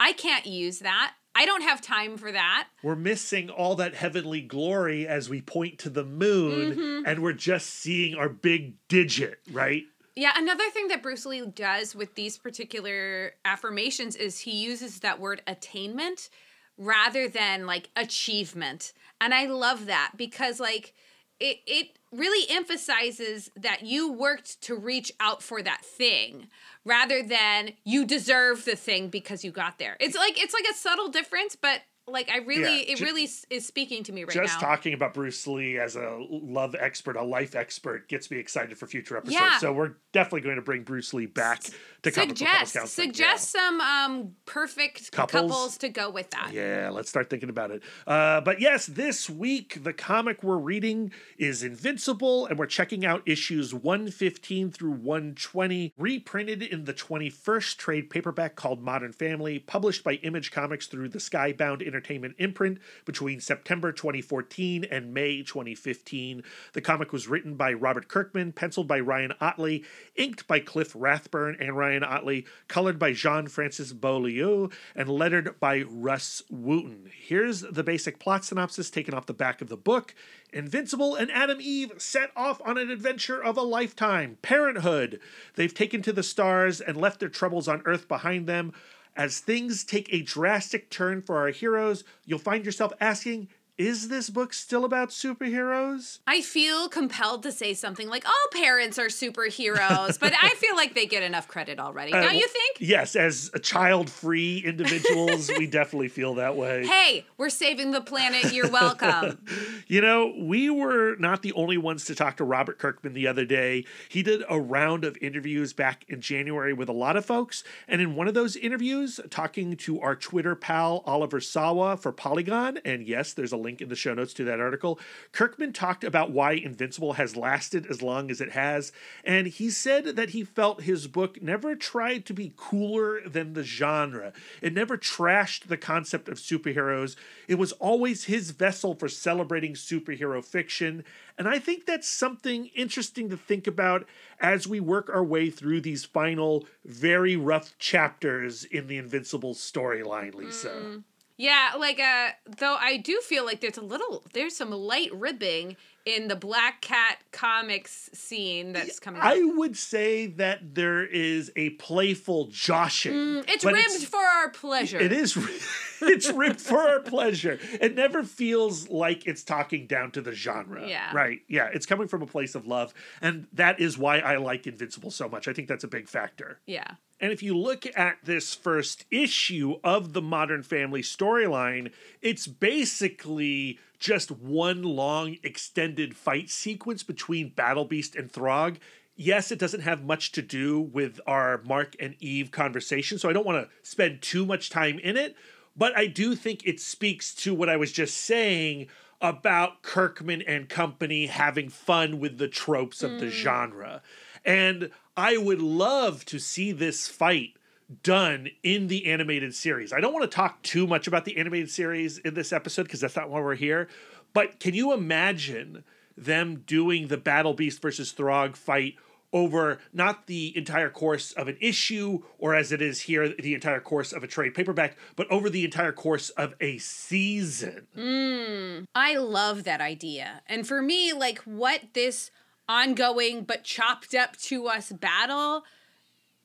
I 0.00 0.12
can't 0.12 0.44
use 0.46 0.80
that. 0.80 1.14
I 1.34 1.44
don't 1.44 1.62
have 1.62 1.82
time 1.82 2.16
for 2.16 2.32
that. 2.32 2.68
we're 2.82 2.96
missing 2.96 3.50
all 3.50 3.74
that 3.76 3.94
heavenly 3.94 4.40
glory 4.40 5.06
as 5.06 5.28
we 5.28 5.42
point 5.42 5.78
to 5.80 5.90
the 5.90 6.04
moon 6.04 7.04
and 7.06 7.22
we're 7.22 7.34
just 7.34 7.66
seeing 7.68 8.14
our 8.14 8.30
big 8.30 8.74
digit, 8.88 9.40
right? 9.52 9.84
Yeah, 10.16 10.32
another 10.34 10.70
thing 10.70 10.88
that 10.88 11.02
Bruce 11.02 11.26
Lee 11.26 11.46
does 11.46 11.94
with 11.94 12.14
these 12.14 12.38
particular 12.38 13.32
affirmations 13.44 14.16
is 14.16 14.40
he 14.40 14.64
uses 14.64 15.00
that 15.00 15.20
word 15.20 15.42
attainment 15.46 16.30
rather 16.78 17.28
than 17.28 17.66
like 17.66 17.90
achievement. 17.96 18.94
And 19.20 19.34
I 19.34 19.44
love 19.46 19.86
that 19.86 20.12
because 20.16 20.58
like 20.58 20.94
it 21.38 21.58
it 21.66 21.98
really 22.12 22.46
emphasizes 22.50 23.50
that 23.56 23.82
you 23.82 24.10
worked 24.10 24.62
to 24.62 24.74
reach 24.74 25.12
out 25.20 25.42
for 25.42 25.60
that 25.62 25.84
thing 25.84 26.48
rather 26.86 27.22
than 27.22 27.72
you 27.84 28.06
deserve 28.06 28.64
the 28.64 28.76
thing 28.76 29.08
because 29.08 29.44
you 29.44 29.50
got 29.50 29.78
there. 29.78 29.98
It's 30.00 30.16
like 30.16 30.42
it's 30.42 30.54
like 30.54 30.66
a 30.70 30.74
subtle 30.74 31.08
difference, 31.08 31.56
but 31.56 31.82
like 32.08 32.30
I 32.30 32.38
really 32.38 32.78
Yeah, 32.86 32.92
it 32.92 32.96
ju- 32.98 33.04
really 33.04 33.28
is 33.50 33.66
speaking 33.66 34.02
to 34.04 34.12
me 34.12 34.22
right 34.22 34.28
just 34.28 34.36
now. 34.36 34.44
Just 34.44 34.60
talking 34.60 34.94
about 34.94 35.14
Bruce 35.14 35.46
Lee 35.46 35.78
as 35.78 35.96
a 35.96 36.18
love 36.30 36.74
expert, 36.78 37.16
a 37.16 37.22
life 37.22 37.54
expert, 37.54 38.08
gets 38.08 38.30
me 38.30 38.38
excited 38.38 38.78
for 38.78 38.86
future 38.86 39.16
episodes. 39.16 39.40
Yeah. 39.40 39.58
So 39.58 39.72
we're 39.72 39.94
definitely 40.12 40.42
going 40.42 40.56
to 40.56 40.62
bring 40.62 40.82
Bruce 40.84 41.12
Lee 41.12 41.26
back 41.26 41.62
to 42.02 42.10
Comic 42.12 42.38
Book 42.38 42.38
Couples 42.48 42.70
suggest 42.70 42.94
suggest 42.94 43.50
some 43.50 43.80
um 43.80 44.32
perfect 44.44 45.10
Couples? 45.12 45.42
couples 45.50 45.78
to 45.78 45.88
go 45.88 46.10
with 46.10 46.30
that. 46.30 46.50
Yeah. 46.52 46.82
yeah, 46.84 46.90
let's 46.90 47.08
start 47.08 47.28
thinking 47.28 47.48
about 47.48 47.70
it. 47.70 47.82
Uh, 48.06 48.40
but 48.40 48.60
yes, 48.60 48.86
this 48.86 49.28
week 49.28 49.82
the 49.82 49.92
comic 49.92 50.42
we're 50.42 50.56
reading 50.58 51.10
is 51.38 51.62
Invincible, 51.62 52.46
and 52.46 52.58
we're 52.58 52.66
checking 52.66 53.04
out 53.04 53.22
issues 53.26 53.74
115 53.74 54.70
through 54.70 54.92
120, 54.92 55.92
reprinted 55.98 56.62
in 56.62 56.84
the 56.84 56.94
21st 56.94 57.76
trade 57.76 58.10
paperback 58.10 58.54
called 58.54 58.80
Modern 58.82 59.12
Family, 59.12 59.58
published 59.58 60.04
by 60.04 60.14
Image 60.14 60.50
Comics 60.52 60.86
through 60.86 61.08
the 61.08 61.18
Skybound 61.18 61.82
Entertainment 61.96 62.34
imprint 62.36 62.78
between 63.06 63.40
September 63.40 63.90
2014 63.90 64.84
and 64.84 65.14
May 65.14 65.42
2015. 65.42 66.42
The 66.74 66.80
comic 66.82 67.10
was 67.10 67.26
written 67.26 67.54
by 67.54 67.72
Robert 67.72 68.06
Kirkman, 68.06 68.52
penciled 68.52 68.86
by 68.86 69.00
Ryan 69.00 69.32
Ottley, 69.40 69.82
inked 70.14 70.46
by 70.46 70.60
Cliff 70.60 70.94
Rathburn 70.94 71.56
and 71.58 71.74
Ryan 71.74 72.04
Ottley, 72.04 72.44
colored 72.68 72.98
by 72.98 73.14
Jean 73.14 73.46
Francis 73.46 73.94
Beaulieu, 73.94 74.68
and 74.94 75.08
lettered 75.08 75.58
by 75.58 75.84
Rus 75.88 76.42
Wooton. 76.52 77.10
Here's 77.10 77.62
the 77.62 77.82
basic 77.82 78.18
plot 78.18 78.44
synopsis 78.44 78.90
taken 78.90 79.14
off 79.14 79.24
the 79.24 79.32
back 79.32 79.62
of 79.62 79.70
the 79.70 79.76
book. 79.78 80.14
Invincible 80.52 81.14
and 81.14 81.30
Atom 81.30 81.58
Eve 81.62 81.92
set 81.96 82.30
off 82.36 82.60
on 82.62 82.76
an 82.76 82.90
adventure 82.90 83.42
of 83.42 83.56
a 83.56 83.62
lifetime 83.62 84.36
parenthood. 84.42 85.18
They've 85.54 85.72
taken 85.72 86.02
to 86.02 86.12
the 86.12 86.22
stars 86.22 86.82
and 86.82 86.96
left 86.96 87.20
their 87.20 87.30
troubles 87.30 87.68
on 87.68 87.82
Earth 87.86 88.06
behind 88.06 88.46
them. 88.46 88.74
As 89.16 89.40
things 89.40 89.82
take 89.82 90.12
a 90.12 90.20
drastic 90.20 90.90
turn 90.90 91.22
for 91.22 91.38
our 91.38 91.48
heroes, 91.48 92.04
you'll 92.26 92.38
find 92.38 92.66
yourself 92.66 92.92
asking, 93.00 93.48
is 93.78 94.08
this 94.08 94.30
book 94.30 94.54
still 94.54 94.84
about 94.84 95.10
superheroes? 95.10 96.20
I 96.26 96.40
feel 96.40 96.88
compelled 96.88 97.42
to 97.42 97.52
say 97.52 97.74
something 97.74 98.08
like 98.08 98.26
all 98.26 98.32
parents 98.52 98.98
are 98.98 99.08
superheroes, 99.08 100.18
but 100.18 100.32
I 100.40 100.50
feel 100.56 100.74
like 100.76 100.94
they 100.94 101.06
get 101.06 101.22
enough 101.22 101.46
credit 101.46 101.78
already. 101.78 102.12
Uh, 102.12 102.22
Don't 102.22 102.36
you 102.36 102.48
think? 102.48 102.78
Yes, 102.80 103.14
as 103.14 103.50
child 103.62 104.08
free 104.08 104.62
individuals, 104.64 105.50
we 105.58 105.66
definitely 105.66 106.08
feel 106.08 106.34
that 106.34 106.56
way. 106.56 106.86
Hey, 106.96 107.26
we're 107.36 107.50
saving 107.50 107.90
the 107.90 108.00
planet. 108.00 108.52
You're 108.52 108.70
welcome. 108.70 109.38
You 109.88 110.00
know, 110.00 110.34
we 110.36 110.68
were 110.68 111.14
not 111.16 111.42
the 111.42 111.52
only 111.52 111.78
ones 111.78 112.06
to 112.06 112.14
talk 112.16 112.38
to 112.38 112.44
Robert 112.44 112.78
Kirkman 112.78 113.12
the 113.12 113.28
other 113.28 113.44
day. 113.44 113.84
He 114.08 114.22
did 114.24 114.42
a 114.48 114.60
round 114.60 115.04
of 115.04 115.16
interviews 115.20 115.72
back 115.72 116.04
in 116.08 116.20
January 116.20 116.72
with 116.72 116.88
a 116.88 116.92
lot 116.92 117.16
of 117.16 117.24
folks. 117.24 117.62
And 117.86 118.00
in 118.00 118.16
one 118.16 118.26
of 118.26 118.34
those 118.34 118.56
interviews, 118.56 119.20
talking 119.30 119.76
to 119.76 120.00
our 120.00 120.16
Twitter 120.16 120.56
pal 120.56 121.04
Oliver 121.06 121.40
Sava 121.40 121.96
for 121.96 122.10
Polygon, 122.10 122.78
and 122.84 123.06
yes, 123.06 123.32
there's 123.32 123.52
a 123.52 123.56
link 123.66 123.82
in 123.82 123.88
the 123.88 123.96
show 123.96 124.14
notes 124.14 124.32
to 124.34 124.44
that 124.44 124.60
article, 124.60 125.00
Kirkman 125.32 125.72
talked 125.72 126.04
about 126.04 126.30
why 126.30 126.52
Invincible 126.52 127.14
has 127.14 127.36
lasted 127.36 127.86
as 127.86 128.00
long 128.00 128.30
as 128.30 128.40
it 128.40 128.52
has. 128.52 128.92
And 129.24 129.48
he 129.48 129.70
said 129.70 130.16
that 130.16 130.30
he 130.30 130.44
felt 130.44 130.82
his 130.82 131.08
book 131.08 131.42
never 131.42 131.74
tried 131.74 132.24
to 132.26 132.32
be 132.32 132.52
cooler 132.56 133.20
than 133.28 133.54
the 133.54 133.64
genre. 133.64 134.32
It 134.62 134.72
never 134.72 134.96
trashed 134.96 135.66
the 135.66 135.76
concept 135.76 136.28
of 136.28 136.38
superheroes. 136.38 137.16
It 137.48 137.56
was 137.56 137.72
always 137.72 138.24
his 138.24 138.52
vessel 138.52 138.94
for 138.94 139.08
celebrating 139.08 139.74
superhero 139.74 140.44
fiction. 140.44 141.04
And 141.36 141.48
I 141.48 141.58
think 141.58 141.86
that's 141.86 142.08
something 142.08 142.66
interesting 142.66 143.28
to 143.30 143.36
think 143.36 143.66
about 143.66 144.06
as 144.40 144.68
we 144.68 144.78
work 144.78 145.10
our 145.12 145.24
way 145.24 145.50
through 145.50 145.80
these 145.80 146.04
final, 146.04 146.66
very 146.84 147.36
rough 147.36 147.76
chapters 147.78 148.64
in 148.64 148.86
the 148.86 148.96
Invincible 148.96 149.54
storyline, 149.54 150.34
Lisa. 150.34 150.68
Mm. 150.68 151.02
Yeah, 151.36 151.72
like 151.78 152.00
uh 152.00 152.30
though 152.58 152.76
I 152.76 152.96
do 152.96 153.20
feel 153.20 153.44
like 153.44 153.60
there's 153.60 153.78
a 153.78 153.82
little 153.82 154.24
there's 154.32 154.56
some 154.56 154.70
light 154.70 155.10
ribbing 155.12 155.76
in 156.06 156.28
the 156.28 156.36
Black 156.36 156.80
Cat 156.80 157.18
comics 157.32 158.08
scene 158.14 158.72
that's 158.72 159.00
coming 159.00 159.20
up. 159.20 159.26
I 159.26 159.42
would 159.42 159.76
say 159.76 160.28
that 160.28 160.74
there 160.74 161.04
is 161.04 161.50
a 161.56 161.70
playful 161.70 162.46
joshing. 162.46 163.12
Mm, 163.12 163.44
it's 163.48 163.64
ribbed 163.64 164.06
for 164.06 164.22
our 164.22 164.50
pleasure. 164.50 165.00
It 165.00 165.12
is. 165.12 165.36
it's 166.00 166.30
ribbed 166.30 166.60
for 166.60 166.78
our 166.78 167.00
pleasure. 167.00 167.58
It 167.80 167.96
never 167.96 168.22
feels 168.22 168.88
like 168.88 169.26
it's 169.26 169.42
talking 169.42 169.88
down 169.88 170.12
to 170.12 170.22
the 170.22 170.32
genre. 170.32 170.88
Yeah. 170.88 171.10
Right. 171.12 171.40
Yeah. 171.48 171.70
It's 171.74 171.86
coming 171.86 172.06
from 172.06 172.22
a 172.22 172.26
place 172.26 172.54
of 172.54 172.68
love, 172.68 172.94
and 173.20 173.48
that 173.52 173.80
is 173.80 173.98
why 173.98 174.20
I 174.20 174.36
like 174.36 174.66
Invincible 174.68 175.10
so 175.10 175.28
much. 175.28 175.48
I 175.48 175.52
think 175.52 175.66
that's 175.66 175.84
a 175.84 175.88
big 175.88 176.08
factor. 176.08 176.60
Yeah. 176.66 176.92
And 177.20 177.32
if 177.32 177.42
you 177.42 177.56
look 177.56 177.86
at 177.96 178.18
this 178.24 178.54
first 178.54 179.04
issue 179.10 179.76
of 179.82 180.12
the 180.12 180.20
Modern 180.20 180.62
Family 180.62 181.02
storyline, 181.02 181.92
it's 182.20 182.46
basically 182.46 183.78
just 183.98 184.30
one 184.30 184.82
long 184.82 185.38
extended 185.42 186.14
fight 186.14 186.50
sequence 186.50 187.02
between 187.02 187.50
Battle 187.50 187.86
Beast 187.86 188.14
and 188.16 188.30
Thragg. 188.30 188.76
Yes, 189.14 189.50
it 189.50 189.58
doesn't 189.58 189.80
have 189.80 190.04
much 190.04 190.32
to 190.32 190.42
do 190.42 190.78
with 190.78 191.18
our 191.26 191.62
Mark 191.64 191.96
and 191.98 192.14
Eve 192.20 192.50
conversation, 192.50 193.18
so 193.18 193.30
I 193.30 193.32
don't 193.32 193.46
want 193.46 193.64
to 193.66 193.70
spend 193.82 194.20
too 194.20 194.44
much 194.44 194.68
time 194.68 194.98
in 194.98 195.16
it, 195.16 195.34
but 195.74 195.96
I 195.96 196.06
do 196.06 196.34
think 196.34 196.66
it 196.66 196.80
speaks 196.80 197.34
to 197.36 197.54
what 197.54 197.70
I 197.70 197.78
was 197.78 197.92
just 197.92 198.14
saying 198.18 198.88
about 199.22 199.80
Kirkman 199.80 200.42
and 200.42 200.68
company 200.68 201.26
having 201.26 201.70
fun 201.70 202.20
with 202.20 202.36
the 202.36 202.48
tropes 202.48 203.02
of 203.02 203.18
the 203.18 203.26
mm. 203.26 203.30
genre. 203.30 204.02
And 204.44 204.90
I 205.16 205.36
would 205.36 205.62
love 205.62 206.24
to 206.26 206.38
see 206.38 206.72
this 206.72 207.08
fight 207.08 207.56
done 208.02 208.48
in 208.62 208.88
the 208.88 209.06
animated 209.06 209.54
series. 209.54 209.92
I 209.92 210.00
don't 210.00 210.12
want 210.12 210.30
to 210.30 210.34
talk 210.34 210.62
too 210.62 210.86
much 210.86 211.06
about 211.06 211.24
the 211.24 211.36
animated 211.36 211.70
series 211.70 212.18
in 212.18 212.34
this 212.34 212.52
episode 212.52 212.84
because 212.84 213.00
that's 213.00 213.16
not 213.16 213.30
why 213.30 213.40
we're 213.40 213.54
here. 213.54 213.88
But 214.34 214.60
can 214.60 214.74
you 214.74 214.92
imagine 214.92 215.84
them 216.16 216.62
doing 216.66 217.08
the 217.08 217.16
Battle 217.16 217.54
Beast 217.54 217.80
versus 217.80 218.12
Thragg 218.12 218.56
fight 218.56 218.96
over 219.32 219.78
not 219.92 220.26
the 220.26 220.56
entire 220.56 220.88
course 220.88 221.32
of 221.32 221.48
an 221.48 221.56
issue 221.60 222.22
or 222.38 222.54
as 222.54 222.72
it 222.72 222.80
is 222.80 223.02
here 223.02 223.34
the 223.38 223.54
entire 223.54 223.80
course 223.80 224.12
of 224.12 224.22
a 224.22 224.26
trade 224.26 224.54
paperback 224.54 224.96
but 225.16 225.30
over 225.30 225.50
the 225.50 225.64
entire 225.64 225.92
course 225.92 226.30
of 226.30 226.54
a 226.60 226.78
season 226.78 227.86
hmm, 227.94 228.84
I 228.94 229.16
love 229.16 229.64
that 229.64 229.80
idea. 229.80 230.42
And 230.46 230.66
for 230.66 230.80
me, 230.80 231.12
like 231.12 231.38
what 231.40 231.80
this 231.92 232.30
ongoing 232.68 233.42
but 233.44 233.64
chopped 233.64 234.14
up 234.14 234.36
to 234.36 234.66
us 234.66 234.92
battle 234.92 235.64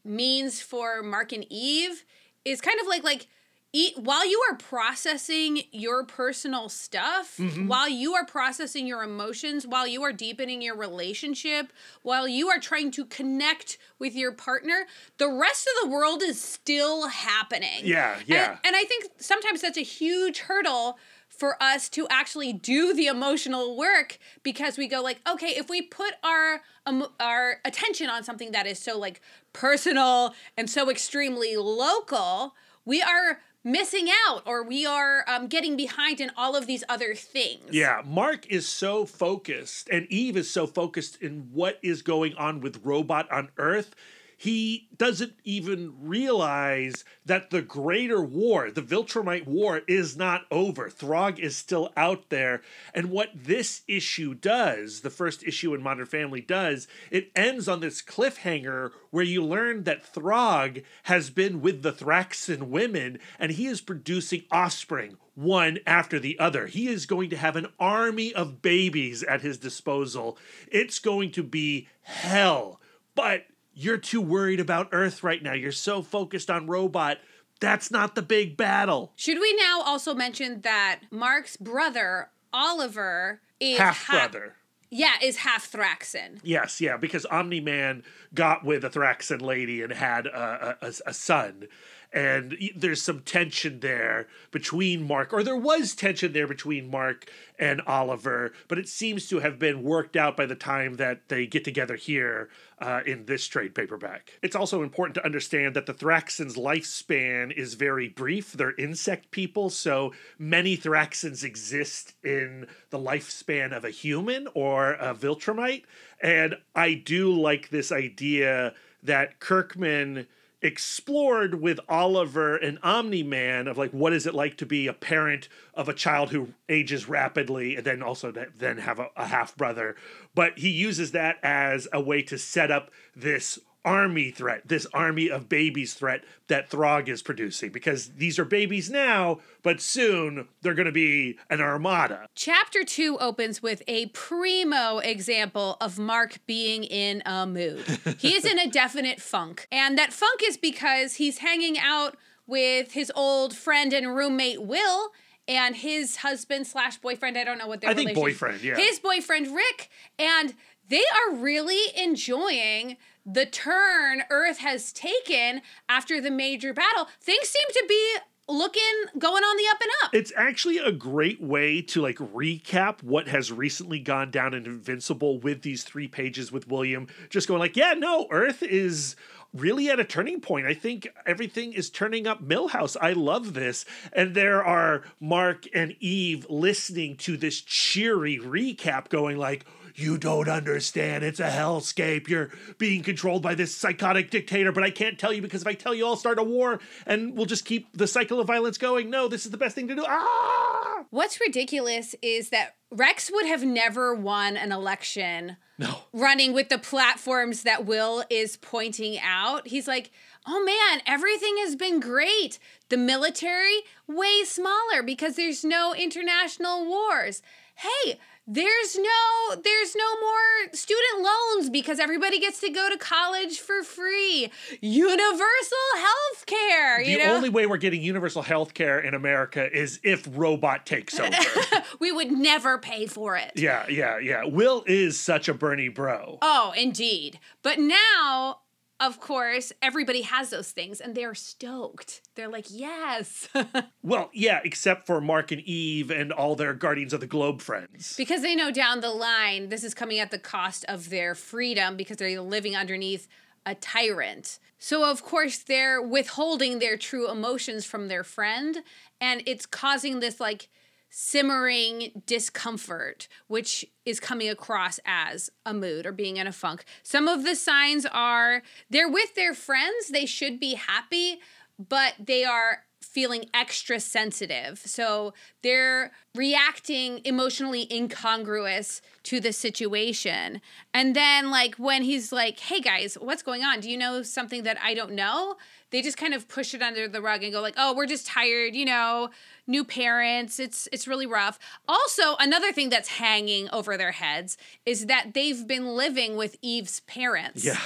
means 0.03 0.61
for 0.61 1.01
Mark 1.03 1.31
and 1.31 1.45
Eve 1.49 2.03
is 2.45 2.61
kind 2.61 2.79
of 2.79 2.87
like 2.87 3.03
like 3.03 3.27
e- 3.73 3.93
while 3.95 4.27
you 4.27 4.41
are 4.49 4.57
processing 4.57 5.61
your 5.71 6.03
personal 6.03 6.69
stuff, 6.69 7.37
mm-hmm. 7.37 7.67
while 7.67 7.87
you 7.87 8.13
are 8.13 8.25
processing 8.25 8.87
your 8.87 9.03
emotions, 9.03 9.65
while 9.65 9.87
you 9.87 10.03
are 10.03 10.11
deepening 10.11 10.61
your 10.61 10.75
relationship, 10.75 11.71
while 12.01 12.27
you 12.27 12.49
are 12.49 12.59
trying 12.59 12.91
to 12.91 13.05
connect 13.05 13.77
with 13.99 14.15
your 14.15 14.31
partner, 14.31 14.85
the 15.17 15.29
rest 15.29 15.67
of 15.67 15.83
the 15.89 15.95
world 15.95 16.21
is 16.21 16.41
still 16.41 17.07
happening. 17.07 17.81
Yeah, 17.83 18.17
And- 18.19 18.27
yeah. 18.27 18.57
and 18.63 18.75
I 18.75 18.83
think 18.83 19.05
sometimes 19.17 19.61
that's 19.61 19.77
a 19.77 19.81
huge 19.83 20.39
hurdle 20.39 20.97
for 21.41 21.57
us 21.59 21.89
to 21.89 22.07
actually 22.11 22.53
do 22.53 22.93
the 22.93 23.07
emotional 23.07 23.75
work 23.75 24.19
because 24.43 24.77
we 24.77 24.87
go 24.87 25.01
like 25.01 25.19
okay 25.27 25.47
if 25.47 25.71
we 25.71 25.81
put 25.81 26.13
our 26.23 26.61
um, 26.85 27.07
our 27.19 27.57
attention 27.65 28.11
on 28.11 28.23
something 28.23 28.51
that 28.51 28.67
is 28.67 28.77
so 28.77 28.95
like 28.95 29.19
personal 29.51 30.35
and 30.55 30.69
so 30.69 30.87
extremely 30.87 31.57
local 31.57 32.53
we 32.85 33.01
are 33.01 33.39
missing 33.63 34.07
out 34.27 34.43
or 34.45 34.61
we 34.63 34.85
are 34.85 35.25
um, 35.27 35.47
getting 35.47 35.75
behind 35.75 36.21
in 36.21 36.29
all 36.37 36.55
of 36.55 36.67
these 36.67 36.83
other 36.87 37.15
things 37.15 37.63
Yeah, 37.71 38.03
Mark 38.05 38.45
is 38.51 38.67
so 38.67 39.05
focused, 39.07 39.89
and 39.89 40.05
Eve 40.11 40.37
is 40.37 40.49
so 40.49 40.67
focused 40.67 41.23
in 41.23 41.49
what 41.51 41.79
is 41.81 42.03
going 42.03 42.35
on 42.35 42.61
with 42.61 42.81
Robot 42.83 43.31
on 43.31 43.49
Earth. 43.57 43.95
He 44.41 44.89
doesn't 44.97 45.35
even 45.43 45.93
realize 46.01 47.05
that 47.23 47.51
the 47.51 47.61
greater 47.61 48.23
war, 48.23 48.71
the 48.71 48.81
Viltrumite 48.81 49.45
war, 49.45 49.81
is 49.87 50.17
not 50.17 50.45
over. 50.49 50.89
Thragg 50.89 51.37
is 51.37 51.55
still 51.55 51.93
out 51.95 52.31
there. 52.31 52.63
And 52.95 53.11
what 53.11 53.29
this 53.35 53.81
issue 53.87 54.33
does, 54.33 55.01
the 55.01 55.11
first 55.11 55.43
issue 55.43 55.75
in 55.75 55.83
Modern 55.83 56.07
Family 56.07 56.41
does, 56.41 56.87
it 57.11 57.29
ends 57.35 57.67
on 57.67 57.81
this 57.81 58.01
cliffhanger 58.01 58.89
where 59.11 59.23
you 59.23 59.45
learn 59.45 59.83
that 59.83 60.11
Thragg 60.11 60.85
has 61.03 61.29
been 61.29 61.61
with 61.61 61.83
the 61.83 61.93
Thraxan 61.93 62.63
women 62.63 63.19
and 63.37 63.51
he 63.51 63.67
is 63.67 63.79
producing 63.79 64.45
offspring 64.51 65.17
one 65.35 65.77
after 65.85 66.17
the 66.17 66.39
other. 66.39 66.65
He 66.65 66.87
is 66.87 67.05
going 67.05 67.29
to 67.29 67.37
have 67.37 67.55
an 67.55 67.67
army 67.79 68.33
of 68.33 68.63
babies 68.63 69.21
at 69.21 69.41
his 69.41 69.59
disposal. 69.59 70.35
It's 70.71 70.97
going 70.97 71.29
to 71.33 71.43
be 71.43 71.87
hell. 72.01 72.81
But 73.13 73.45
you're 73.73 73.97
too 73.97 74.21
worried 74.21 74.59
about 74.59 74.89
Earth 74.91 75.23
right 75.23 75.41
now. 75.41 75.53
You're 75.53 75.71
so 75.71 76.01
focused 76.01 76.49
on 76.49 76.67
Robot. 76.67 77.17
That's 77.59 77.91
not 77.91 78.15
the 78.15 78.21
big 78.21 78.57
battle. 78.57 79.13
should 79.15 79.39
we 79.39 79.53
now 79.55 79.81
also 79.85 80.13
mention 80.15 80.61
that 80.61 81.01
mark's 81.11 81.57
brother 81.57 82.29
oliver 82.51 83.39
is 83.59 83.77
Half 83.77 84.05
ha- 84.07 84.27
brother. 84.29 84.55
yeah 84.89 85.13
is 85.21 85.37
half 85.37 85.71
thraxan 85.71 86.39
Yes, 86.43 86.81
yeah, 86.81 86.97
because 86.97 87.25
Omni 87.25 87.59
Man 87.61 88.03
got 88.33 88.65
with 88.65 88.83
a 88.83 88.89
Thraxan 88.89 89.41
lady 89.41 89.81
and 89.83 89.93
had 89.93 90.25
a, 90.25 90.77
a- 90.81 90.93
a 91.05 91.13
son. 91.13 91.67
And 92.13 92.57
there's 92.75 93.01
some 93.01 93.21
tension 93.21 93.79
there 93.79 94.27
between 94.51 95.07
Mark, 95.07 95.31
or 95.31 95.43
there 95.43 95.55
was 95.55 95.95
tension 95.95 96.33
there 96.33 96.47
between 96.47 96.91
Mark 96.91 97.31
and 97.57 97.79
Oliver, 97.87 98.51
but 98.67 98.77
it 98.77 98.89
seems 98.89 99.27
to 99.29 99.39
have 99.39 99.57
been 99.57 99.81
worked 99.81 100.17
out 100.17 100.35
by 100.35 100.45
the 100.45 100.55
time 100.55 100.95
that 100.95 101.29
they 101.29 101.47
get 101.47 101.63
together 101.63 101.95
here 101.95 102.49
uh, 102.79 103.01
in 103.05 103.27
this 103.27 103.47
trade 103.47 103.73
paperback. 103.73 104.39
It's 104.41 104.55
also 104.55 104.83
important 104.83 105.15
to 105.15 105.25
understand 105.25 105.75
that 105.75 105.85
the 105.85 105.93
Thraxans' 105.93 106.57
lifespan 106.57 107.51
is 107.53 107.75
very 107.75 108.09
brief. 108.09 108.51
They're 108.53 108.75
insect 108.75 109.31
people, 109.31 109.69
so 109.69 110.13
many 110.37 110.75
Thraxans 110.75 111.43
exist 111.45 112.15
in 112.23 112.67
the 112.89 112.99
lifespan 112.99 113.71
of 113.71 113.85
a 113.85 113.89
human 113.89 114.47
or 114.53 114.93
a 114.93 115.13
Viltrumite. 115.13 115.83
And 116.21 116.55
I 116.75 116.93
do 116.95 117.31
like 117.31 117.69
this 117.69 117.91
idea 117.91 118.73
that 119.03 119.39
Kirkman 119.39 120.27
explored 120.61 121.61
with 121.61 121.79
Oliver 121.89 122.55
and 122.55 122.77
Omni 122.83 123.23
Man 123.23 123.67
of 123.67 123.77
like 123.77 123.91
what 123.91 124.13
is 124.13 124.25
it 124.25 124.35
like 124.35 124.57
to 124.57 124.65
be 124.65 124.87
a 124.87 124.93
parent 124.93 125.49
of 125.73 125.89
a 125.89 125.93
child 125.93 126.31
who 126.31 126.49
ages 126.69 127.09
rapidly 127.09 127.75
and 127.75 127.85
then 127.85 128.01
also 128.03 128.31
then 128.31 128.77
have 128.77 128.99
a, 128.99 129.07
a 129.15 129.27
half 129.27 129.55
brother. 129.55 129.95
But 130.35 130.59
he 130.59 130.69
uses 130.69 131.11
that 131.11 131.37
as 131.43 131.87
a 131.91 132.01
way 132.01 132.21
to 132.23 132.37
set 132.37 132.71
up 132.71 132.91
this 133.15 133.59
army 133.83 134.31
threat, 134.31 134.67
this 134.67 134.85
army 134.93 135.29
of 135.29 135.49
babies 135.49 135.93
threat 135.93 136.23
that 136.47 136.69
Thragg 136.69 137.07
is 137.07 137.21
producing 137.21 137.71
because 137.71 138.09
these 138.09 138.37
are 138.37 138.45
babies 138.45 138.89
now, 138.89 139.39
but 139.63 139.81
soon 139.81 140.47
they're 140.61 140.73
going 140.73 140.85
to 140.85 140.91
be 140.91 141.37
an 141.49 141.61
armada. 141.61 142.27
Chapter 142.35 142.83
two 142.83 143.17
opens 143.19 143.61
with 143.61 143.81
a 143.87 144.07
primo 144.07 144.99
example 144.99 145.77
of 145.81 145.97
Mark 145.97 146.39
being 146.45 146.83
in 146.83 147.23
a 147.25 147.47
mood. 147.47 147.83
he 148.19 148.35
is 148.35 148.45
in 148.45 148.59
a 148.59 148.67
definite 148.71 149.19
funk. 149.21 149.67
And 149.71 149.97
that 149.97 150.13
funk 150.13 150.41
is 150.45 150.57
because 150.57 151.15
he's 151.15 151.39
hanging 151.39 151.77
out 151.79 152.17
with 152.47 152.91
his 152.91 153.11
old 153.15 153.55
friend 153.55 153.93
and 153.93 154.15
roommate, 154.15 154.61
Will. 154.61 155.09
And 155.47 155.75
his 155.75 156.17
husband 156.17 156.67
slash 156.67 156.97
boyfriend, 156.97 157.37
I 157.37 157.43
don't 157.43 157.57
know 157.57 157.67
what 157.67 157.81
their 157.81 157.89
I 157.89 157.93
think 157.93 158.13
boyfriend, 158.13 158.61
yeah. 158.61 158.75
His 158.75 158.99
boyfriend, 158.99 159.53
Rick. 159.53 159.89
And 160.19 160.53
they 160.87 161.01
are 161.01 161.35
really 161.35 161.81
enjoying 161.97 162.97
the 163.25 163.45
turn 163.45 164.23
Earth 164.29 164.59
has 164.59 164.91
taken 164.91 165.61
after 165.87 166.21
the 166.21 166.31
major 166.31 166.73
battle. 166.73 167.07
Things 167.21 167.47
seem 167.47 167.67
to 167.73 167.85
be 167.87 168.15
looking, 168.47 168.81
going 169.17 169.43
on 169.43 169.57
the 169.57 169.63
up 169.71 169.81
and 169.81 169.91
up. 170.03 170.13
It's 170.13 170.33
actually 170.35 170.77
a 170.77 170.91
great 170.91 171.41
way 171.41 171.81
to 171.83 172.01
like 172.01 172.17
recap 172.17 173.01
what 173.03 173.27
has 173.27 173.51
recently 173.51 173.99
gone 173.99 174.31
down 174.31 174.53
in 174.53 174.65
Invincible 174.65 175.39
with 175.39 175.61
these 175.61 175.83
three 175.83 176.07
pages 176.07 176.51
with 176.51 176.67
William 176.67 177.07
just 177.29 177.47
going 177.47 177.59
like, 177.59 177.77
yeah, 177.77 177.93
no, 177.93 178.27
Earth 178.29 178.63
is 178.63 179.15
really 179.53 179.89
at 179.89 179.99
a 179.99 180.05
turning 180.05 180.41
point. 180.41 180.65
I 180.65 180.73
think 180.73 181.07
everything 181.25 181.73
is 181.73 181.89
turning 181.89 182.25
up 182.25 182.43
Milhouse. 182.43 182.95
I 182.99 183.13
love 183.13 183.53
this. 183.53 183.85
And 184.13 184.33
there 184.33 184.63
are 184.63 185.03
Mark 185.19 185.65
and 185.73 185.95
Eve 185.99 186.45
listening 186.49 187.17
to 187.17 187.37
this 187.37 187.61
cheery 187.61 188.37
recap 188.37 189.09
going 189.09 189.37
like, 189.37 189.65
you 189.95 190.17
don't 190.17 190.47
understand. 190.49 191.23
It's 191.23 191.39
a 191.39 191.49
hellscape. 191.49 192.27
You're 192.27 192.51
being 192.77 193.03
controlled 193.03 193.41
by 193.41 193.55
this 193.55 193.75
psychotic 193.75 194.29
dictator, 194.31 194.71
but 194.71 194.83
I 194.83 194.91
can't 194.91 195.17
tell 195.19 195.33
you 195.33 195.41
because 195.41 195.61
if 195.61 195.67
I 195.67 195.73
tell 195.73 195.93
you, 195.93 196.05
I'll 196.05 196.15
start 196.15 196.39
a 196.39 196.43
war 196.43 196.79
and 197.05 197.35
we'll 197.35 197.45
just 197.45 197.65
keep 197.65 197.95
the 197.95 198.07
cycle 198.07 198.39
of 198.39 198.47
violence 198.47 198.77
going. 198.77 199.09
No, 199.09 199.27
this 199.27 199.45
is 199.45 199.51
the 199.51 199.57
best 199.57 199.75
thing 199.75 199.87
to 199.87 199.95
do. 199.95 200.05
Ah! 200.07 201.05
What's 201.09 201.41
ridiculous 201.41 202.15
is 202.21 202.49
that 202.49 202.75
Rex 202.91 203.29
would 203.33 203.45
have 203.45 203.63
never 203.63 204.13
won 204.13 204.55
an 204.57 204.71
election 204.71 205.57
No. 205.77 206.03
running 206.13 206.53
with 206.53 206.69
the 206.69 206.77
platforms 206.77 207.63
that 207.63 207.85
Will 207.85 208.23
is 208.29 208.57
pointing 208.57 209.17
out. 209.19 209.67
He's 209.67 209.87
like, 209.87 210.11
oh 210.47 210.63
man, 210.63 211.01
everything 211.05 211.55
has 211.59 211.75
been 211.75 211.99
great. 211.99 212.59
The 212.89 212.97
military, 212.97 213.81
way 214.07 214.43
smaller 214.45 215.03
because 215.03 215.35
there's 215.35 215.63
no 215.65 215.93
international 215.93 216.85
wars. 216.85 217.41
Hey, 217.75 218.19
there's 218.47 218.95
no 218.97 219.55
there's 219.63 219.95
no 219.95 220.19
more 220.19 220.73
student 220.73 221.21
loans 221.23 221.69
because 221.69 221.99
everybody 221.99 222.39
gets 222.39 222.59
to 222.61 222.69
go 222.69 222.89
to 222.89 222.97
college 222.97 223.59
for 223.59 223.83
free. 223.83 224.51
Universal 224.81 225.77
health 225.97 226.45
care, 226.45 227.03
The 227.03 227.11
you 227.11 227.17
know? 227.19 227.35
only 227.35 227.49
way 227.49 227.65
we're 227.65 227.77
getting 227.77 228.01
universal 228.01 228.41
health 228.41 228.73
care 228.73 228.99
in 228.99 229.13
America 229.13 229.71
is 229.71 229.99
if 230.03 230.27
robot 230.31 230.85
takes 230.85 231.19
over. 231.19 231.35
we 231.99 232.11
would 232.11 232.31
never 232.31 232.77
pay 232.77 233.05
for 233.05 233.35
it. 233.37 233.51
yeah, 233.55 233.85
yeah, 233.89 234.17
yeah. 234.17 234.43
Will 234.45 234.83
is 234.87 235.19
such 235.19 235.47
a 235.47 235.53
Bernie 235.53 235.89
bro. 235.89 236.37
Oh, 236.41 236.73
indeed. 236.77 237.39
But 237.63 237.79
now 237.79 238.59
of 239.01 239.19
course, 239.19 239.73
everybody 239.81 240.21
has 240.21 240.51
those 240.51 240.71
things 240.71 241.01
and 241.01 241.15
they're 241.15 241.33
stoked. 241.33 242.21
They're 242.35 242.47
like, 242.47 242.67
yes. 242.69 243.49
Well, 244.03 244.29
yeah, 244.33 244.61
except 244.63 245.05
for 245.05 245.21
Mark 245.21 245.51
and 245.51 245.61
Eve 245.61 246.09
and 246.11 246.31
all 246.31 246.55
their 246.55 246.73
Guardians 246.73 247.13
of 247.13 247.19
the 247.19 247.27
Globe 247.27 247.61
friends. 247.61 248.15
because 248.17 248.41
they 248.41 248.55
know 248.55 248.71
down 248.71 249.01
the 249.01 249.11
line 249.11 249.69
this 249.69 249.83
is 249.83 249.93
coming 249.93 250.19
at 250.19 250.31
the 250.31 250.39
cost 250.39 250.85
of 250.87 251.09
their 251.09 251.35
freedom 251.35 251.95
because 251.97 252.17
they're 252.17 252.39
living 252.41 252.75
underneath 252.75 253.27
a 253.65 253.75
tyrant. 253.75 254.59
So, 254.79 255.09
of 255.09 255.23
course, 255.23 255.59
they're 255.59 256.01
withholding 256.01 256.79
their 256.79 256.97
true 256.97 257.29
emotions 257.29 257.85
from 257.85 258.07
their 258.07 258.23
friend, 258.23 258.77
and 259.19 259.43
it's 259.45 259.67
causing 259.67 260.19
this 260.19 260.39
like 260.39 260.69
simmering 261.11 262.23
discomfort, 262.25 263.27
which 263.47 263.85
is 264.05 264.19
coming 264.19 264.49
across 264.49 264.99
as 265.05 265.51
a 265.65 265.73
mood 265.73 266.05
or 266.05 266.11
being 266.11 266.37
in 266.37 266.47
a 266.47 266.51
funk. 266.51 266.85
Some 267.03 267.27
of 267.27 267.43
the 267.43 267.55
signs 267.55 268.07
are 268.11 268.63
they're 268.89 269.09
with 269.09 269.35
their 269.35 269.53
friends, 269.53 270.07
they 270.09 270.25
should 270.25 270.59
be 270.59 270.73
happy, 270.75 271.39
but 271.77 272.15
they 272.17 272.43
are 272.43 272.85
feeling 273.11 273.45
extra 273.53 273.99
sensitive. 273.99 274.79
So 274.79 275.33
they're 275.63 276.11
reacting 276.33 277.19
emotionally 277.25 277.85
incongruous 277.91 279.01
to 279.23 279.41
the 279.41 279.51
situation. 279.51 280.61
And 280.93 281.13
then, 281.13 281.51
like, 281.51 281.75
when 281.75 282.03
he's 282.03 282.31
like, 282.31 282.59
hey 282.59 282.79
guys, 282.79 283.15
what's 283.15 283.43
going 283.43 283.63
on? 283.63 283.81
Do 283.81 283.89
you 283.89 283.97
know 283.97 284.23
something 284.23 284.63
that 284.63 284.77
I 284.81 284.93
don't 284.93 285.11
know? 285.11 285.57
They 285.91 286.01
just 286.01 286.15
kind 286.15 286.33
of 286.33 286.47
push 286.47 286.73
it 286.73 286.81
under 286.81 287.09
the 287.09 287.21
rug 287.21 287.43
and 287.43 287.51
go 287.51 287.59
like, 287.59 287.73
"Oh, 287.75 287.93
we're 287.93 288.05
just 288.05 288.25
tired, 288.25 288.75
you 288.75 288.85
know, 288.85 289.29
new 289.67 289.83
parents. 289.83 290.57
It's 290.57 290.87
it's 290.93 291.05
really 291.05 291.27
rough." 291.27 291.59
Also, 291.85 292.37
another 292.39 292.71
thing 292.71 292.89
that's 292.89 293.09
hanging 293.09 293.69
over 293.71 293.97
their 293.97 294.13
heads 294.13 294.57
is 294.85 295.07
that 295.07 295.33
they've 295.33 295.67
been 295.67 295.97
living 295.97 296.37
with 296.37 296.55
Eve's 296.61 297.01
parents. 297.01 297.65
Yeah. 297.65 297.77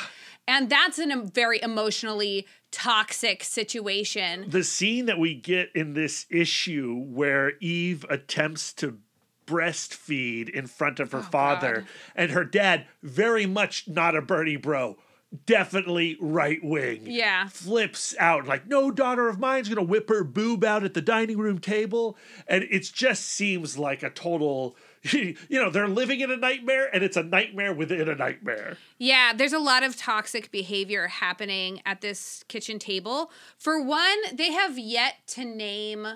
And 0.47 0.69
that's 0.69 0.99
in 0.99 1.11
a 1.11 1.23
very 1.23 1.61
emotionally 1.61 2.47
toxic 2.71 3.43
situation. 3.43 4.49
The 4.49 4.63
scene 4.63 5.05
that 5.05 5.17
we 5.17 5.33
get 5.33 5.71
in 5.73 5.93
this 5.93 6.25
issue 6.29 7.03
where 7.07 7.53
Eve 7.59 8.05
attempts 8.09 8.73
to 8.73 8.99
breastfeed 9.47 10.49
in 10.49 10.67
front 10.67 10.99
of 10.99 11.11
her 11.11 11.19
oh, 11.19 11.29
father 11.31 11.73
God. 11.75 11.87
and 12.15 12.31
her 12.31 12.43
dad, 12.43 12.85
very 13.01 13.45
much 13.45 13.87
not 13.87 14.15
a 14.15 14.21
Bernie 14.21 14.55
bro, 14.55 14.97
definitely 15.45 16.17
right 16.19 16.63
wing. 16.63 17.01
Yeah. 17.03 17.47
Flips 17.47 18.15
out 18.19 18.47
like, 18.47 18.67
no 18.67 18.91
daughter 18.91 19.27
of 19.27 19.39
mine's 19.39 19.69
gonna 19.69 19.83
whip 19.83 20.09
her 20.09 20.23
boob 20.23 20.63
out 20.63 20.83
at 20.83 20.93
the 20.93 21.01
dining 21.01 21.37
room 21.37 21.59
table. 21.59 22.17
And 22.47 22.63
it 22.63 22.83
just 22.93 23.25
seems 23.25 23.77
like 23.77 24.03
a 24.03 24.09
total, 24.09 24.75
you 25.13 25.35
know, 25.49 25.69
they're 25.69 25.87
living 25.87 26.21
in 26.21 26.31
a 26.31 26.37
nightmare 26.37 26.89
and 26.93 27.03
it's 27.03 27.17
a 27.17 27.23
nightmare 27.23 27.73
within 27.73 28.09
a 28.09 28.15
nightmare. 28.15 28.77
Yeah, 28.97 29.33
there's 29.33 29.53
a 29.53 29.59
lot 29.59 29.83
of 29.83 29.95
toxic 29.95 30.51
behavior 30.51 31.07
happening 31.07 31.81
at 31.85 32.01
this 32.01 32.43
kitchen 32.47 32.79
table. 32.79 33.31
For 33.57 33.81
one, 33.81 34.17
they 34.33 34.51
have 34.51 34.79
yet 34.79 35.15
to 35.27 35.45
name 35.45 36.07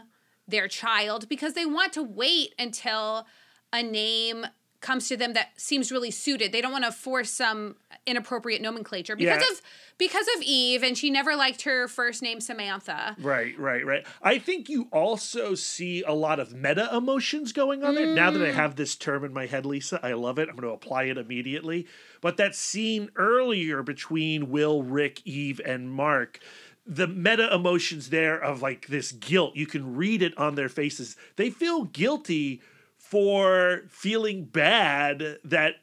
their 0.48 0.68
child 0.68 1.30
because 1.30 1.54
they 1.54 1.66
want 1.66 1.94
to 1.94 2.04
wait 2.04 2.56
until 2.58 3.28
a 3.72 3.84
name 3.84 4.46
comes 4.82 5.10
to 5.10 5.18
them 5.18 5.34
that 5.34 5.50
seems 5.58 5.92
really 5.92 6.12
suited. 6.12 6.52
They 6.52 6.62
don't 6.62 6.72
want 6.72 6.86
to 6.86 6.92
force 6.92 7.32
some 7.32 7.76
inappropriate 8.06 8.62
nomenclature 8.62 9.16
because 9.16 9.42
Yeah. 9.42 9.52
of 9.52 9.62
because 9.98 10.28
of 10.38 10.42
Eve 10.44 10.82
and 10.82 10.98
she 10.98 11.10
never 11.10 11.36
liked 11.36 11.64
her 11.64 11.90
first 11.90 12.22
name 12.22 12.40
Samantha. 12.40 13.18
Right, 13.20 13.60
right, 13.60 13.86
right. 13.86 14.08
I 14.22 14.40
think 14.40 14.70
you 14.70 14.88
also 14.94 15.56
see 15.56 16.04
a 16.04 16.14
lot 16.14 16.40
of 16.40 16.54
meta 16.54 16.90
emotions 16.96 17.52
going 17.52 17.84
on 17.84 17.96
there. 17.96 18.08
Now 18.16 18.32
that 18.32 18.42
I 18.42 18.52
mm. 18.52 18.54
have 18.54 18.78
this 18.78 18.96
term 18.96 19.26
in 19.26 19.34
my 19.34 19.46
head, 19.46 19.66
Lisa, 19.66 20.00
I 20.02 20.14
love 20.14 20.40
it. 20.40 20.48
I'm 20.48 20.56
going 20.56 20.70
to 20.70 20.74
apply 20.74 21.04
it 21.04 21.18
immediately. 21.18 21.86
But 22.22 22.38
that 22.38 22.56
scene 22.56 23.10
earlier 23.18 23.84
between 23.84 24.50
Will, 24.50 24.84
Rick, 24.84 25.22
Eve, 25.26 25.60
and 25.66 25.92
Mark, 25.92 26.40
the 26.86 27.08
meta 27.08 27.54
emotions 27.54 28.10
there 28.10 28.42
of 28.42 28.62
like 28.62 28.88
this 28.88 29.12
guilt, 29.12 29.58
you 29.58 29.68
can 29.68 29.96
read 29.98 30.22
it 30.22 30.38
on 30.38 30.56
their 30.56 30.70
faces. 30.70 31.18
They 31.36 31.50
feel 31.50 31.84
guilty 31.84 32.62
for 33.10 33.84
feeling 33.90 34.46
bad 34.46 35.40
that 35.44 35.76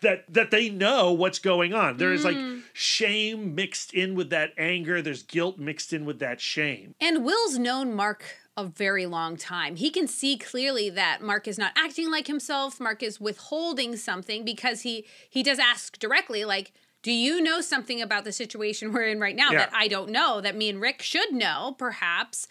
that 0.00 0.24
that 0.32 0.50
they 0.50 0.68
know 0.68 1.12
what's 1.12 1.38
going 1.38 1.74
on. 1.74 1.98
There 1.98 2.12
is 2.12 2.24
like 2.24 2.36
mm. 2.36 2.62
shame 2.72 3.54
mixed 3.54 3.92
in 3.92 4.14
with 4.14 4.30
that 4.30 4.52
anger. 4.56 5.02
There's 5.02 5.22
guilt 5.22 5.58
mixed 5.58 5.92
in 5.92 6.04
with 6.04 6.18
that 6.20 6.40
shame. 6.40 6.94
And 7.00 7.24
Will's 7.24 7.58
known 7.58 7.94
Mark 7.94 8.24
a 8.56 8.64
very 8.64 9.06
long 9.06 9.36
time. 9.36 9.76
He 9.76 9.90
can 9.90 10.06
see 10.06 10.36
clearly 10.36 10.90
that 10.90 11.22
Mark 11.22 11.48
is 11.48 11.58
not 11.58 11.72
acting 11.76 12.10
like 12.10 12.26
himself. 12.26 12.80
Mark 12.80 13.02
is 13.02 13.20
withholding 13.20 13.96
something 13.96 14.44
because 14.44 14.82
he 14.82 15.06
he 15.28 15.42
does 15.42 15.58
ask 15.58 15.98
directly 15.98 16.44
like 16.44 16.72
do 17.02 17.10
you 17.10 17.40
know 17.40 17.60
something 17.60 18.00
about 18.00 18.24
the 18.24 18.32
situation 18.32 18.92
we're 18.92 19.08
in 19.08 19.20
right 19.20 19.34
now 19.34 19.50
Yeah. 19.50 19.58
that 19.58 19.70
I 19.74 19.88
don't 19.88 20.10
know 20.10 20.40
that 20.40 20.56
me 20.56 20.68
and 20.68 20.80
Rick 20.80 21.02
should 21.02 21.32
know 21.32 21.74
perhaps? 21.78 22.48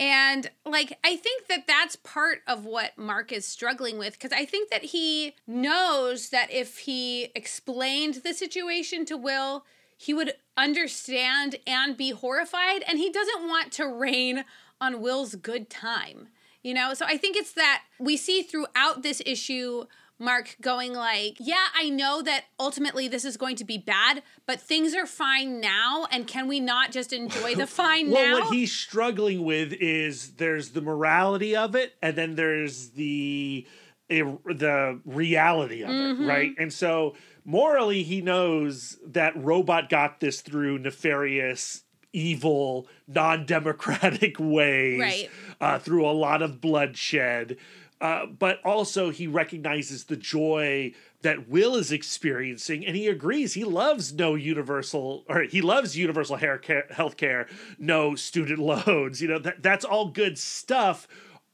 And 0.00 0.50
like 0.66 0.98
I 1.04 1.16
think 1.16 1.46
that 1.46 1.66
that's 1.66 1.96
part 1.96 2.38
of 2.46 2.64
what 2.64 2.98
Mark 2.98 3.30
is 3.32 3.46
struggling 3.46 3.98
with 3.98 4.14
because 4.14 4.32
I 4.32 4.44
think 4.44 4.70
that 4.70 4.84
he 4.86 5.34
knows 5.46 6.30
that 6.30 6.50
if 6.50 6.78
he 6.78 7.30
explained 7.34 8.20
the 8.24 8.34
situation 8.34 9.04
to 9.06 9.16
Will, 9.16 9.64
he 9.96 10.12
would 10.12 10.34
understand 10.56 11.56
and 11.66 11.96
be 11.96 12.10
horrified 12.10 12.82
and 12.88 12.98
he 12.98 13.10
doesn't 13.10 13.46
want 13.46 13.72
to 13.72 13.86
rain 13.86 14.44
on 14.80 15.00
Will's 15.00 15.36
good 15.36 15.70
time. 15.70 16.28
You 16.62 16.74
know, 16.74 16.94
so 16.94 17.06
I 17.06 17.16
think 17.16 17.36
it's 17.36 17.52
that 17.52 17.82
we 17.98 18.16
see 18.16 18.42
throughout 18.42 19.02
this 19.02 19.20
issue 19.26 19.84
Mark 20.22 20.56
going 20.60 20.94
like, 20.94 21.36
"Yeah, 21.40 21.66
I 21.76 21.90
know 21.90 22.22
that 22.22 22.44
ultimately 22.58 23.08
this 23.08 23.24
is 23.24 23.36
going 23.36 23.56
to 23.56 23.64
be 23.64 23.76
bad, 23.76 24.22
but 24.46 24.60
things 24.60 24.94
are 24.94 25.06
fine 25.06 25.60
now 25.60 26.06
and 26.12 26.26
can 26.26 26.46
we 26.48 26.60
not 26.60 26.92
just 26.92 27.12
enjoy 27.12 27.54
the 27.56 27.66
fine 27.82 28.10
Well, 28.10 28.38
now?" 28.38 28.44
what 28.44 28.54
he's 28.54 28.72
struggling 28.72 29.44
with 29.44 29.72
is 29.74 30.32
there's 30.36 30.70
the 30.70 30.80
morality 30.80 31.54
of 31.56 31.74
it, 31.74 31.94
and 32.00 32.16
then 32.16 32.36
there's 32.36 32.90
the 32.90 33.66
the 34.08 35.00
reality 35.04 35.82
of 35.82 35.90
Mm-hmm. 35.90 36.22
it, 36.24 36.26
right? 36.26 36.50
And 36.58 36.72
so 36.72 37.14
morally, 37.44 38.02
he 38.02 38.20
knows 38.20 38.98
that 39.06 39.34
robot 39.42 39.88
got 39.88 40.20
this 40.20 40.40
through 40.40 40.78
nefarious. 40.78 41.82
Evil, 42.14 42.86
non-democratic 43.08 44.36
ways, 44.38 45.00
Right. 45.00 45.30
uh, 45.62 45.78
through 45.78 46.04
a 46.04 46.12
lot 46.12 46.42
of 46.42 46.60
bloodshed, 46.60 47.56
uh, 48.02 48.26
but 48.26 48.60
also 48.64 49.10
he 49.10 49.28
recognizes 49.28 50.04
the 50.04 50.16
joy 50.16 50.92
that 51.22 51.48
Will 51.48 51.76
is 51.76 51.92
experiencing, 51.92 52.84
and 52.84 52.96
he 52.96 53.06
agrees. 53.06 53.54
He 53.54 53.62
loves 53.62 54.12
no 54.12 54.34
universal, 54.34 55.24
or 55.28 55.44
he 55.44 55.62
loves 55.62 55.96
universal 55.96 56.34
hair 56.34 56.58
care, 56.58 56.86
health 56.90 57.16
care, 57.16 57.46
no 57.78 58.16
student 58.16 58.58
loans. 58.86 59.22
You 59.22 59.28
know 59.28 59.38
that 59.38 59.62
that's 59.62 59.84
all 59.84 60.08
good 60.08 60.36
stuff. 60.36 61.06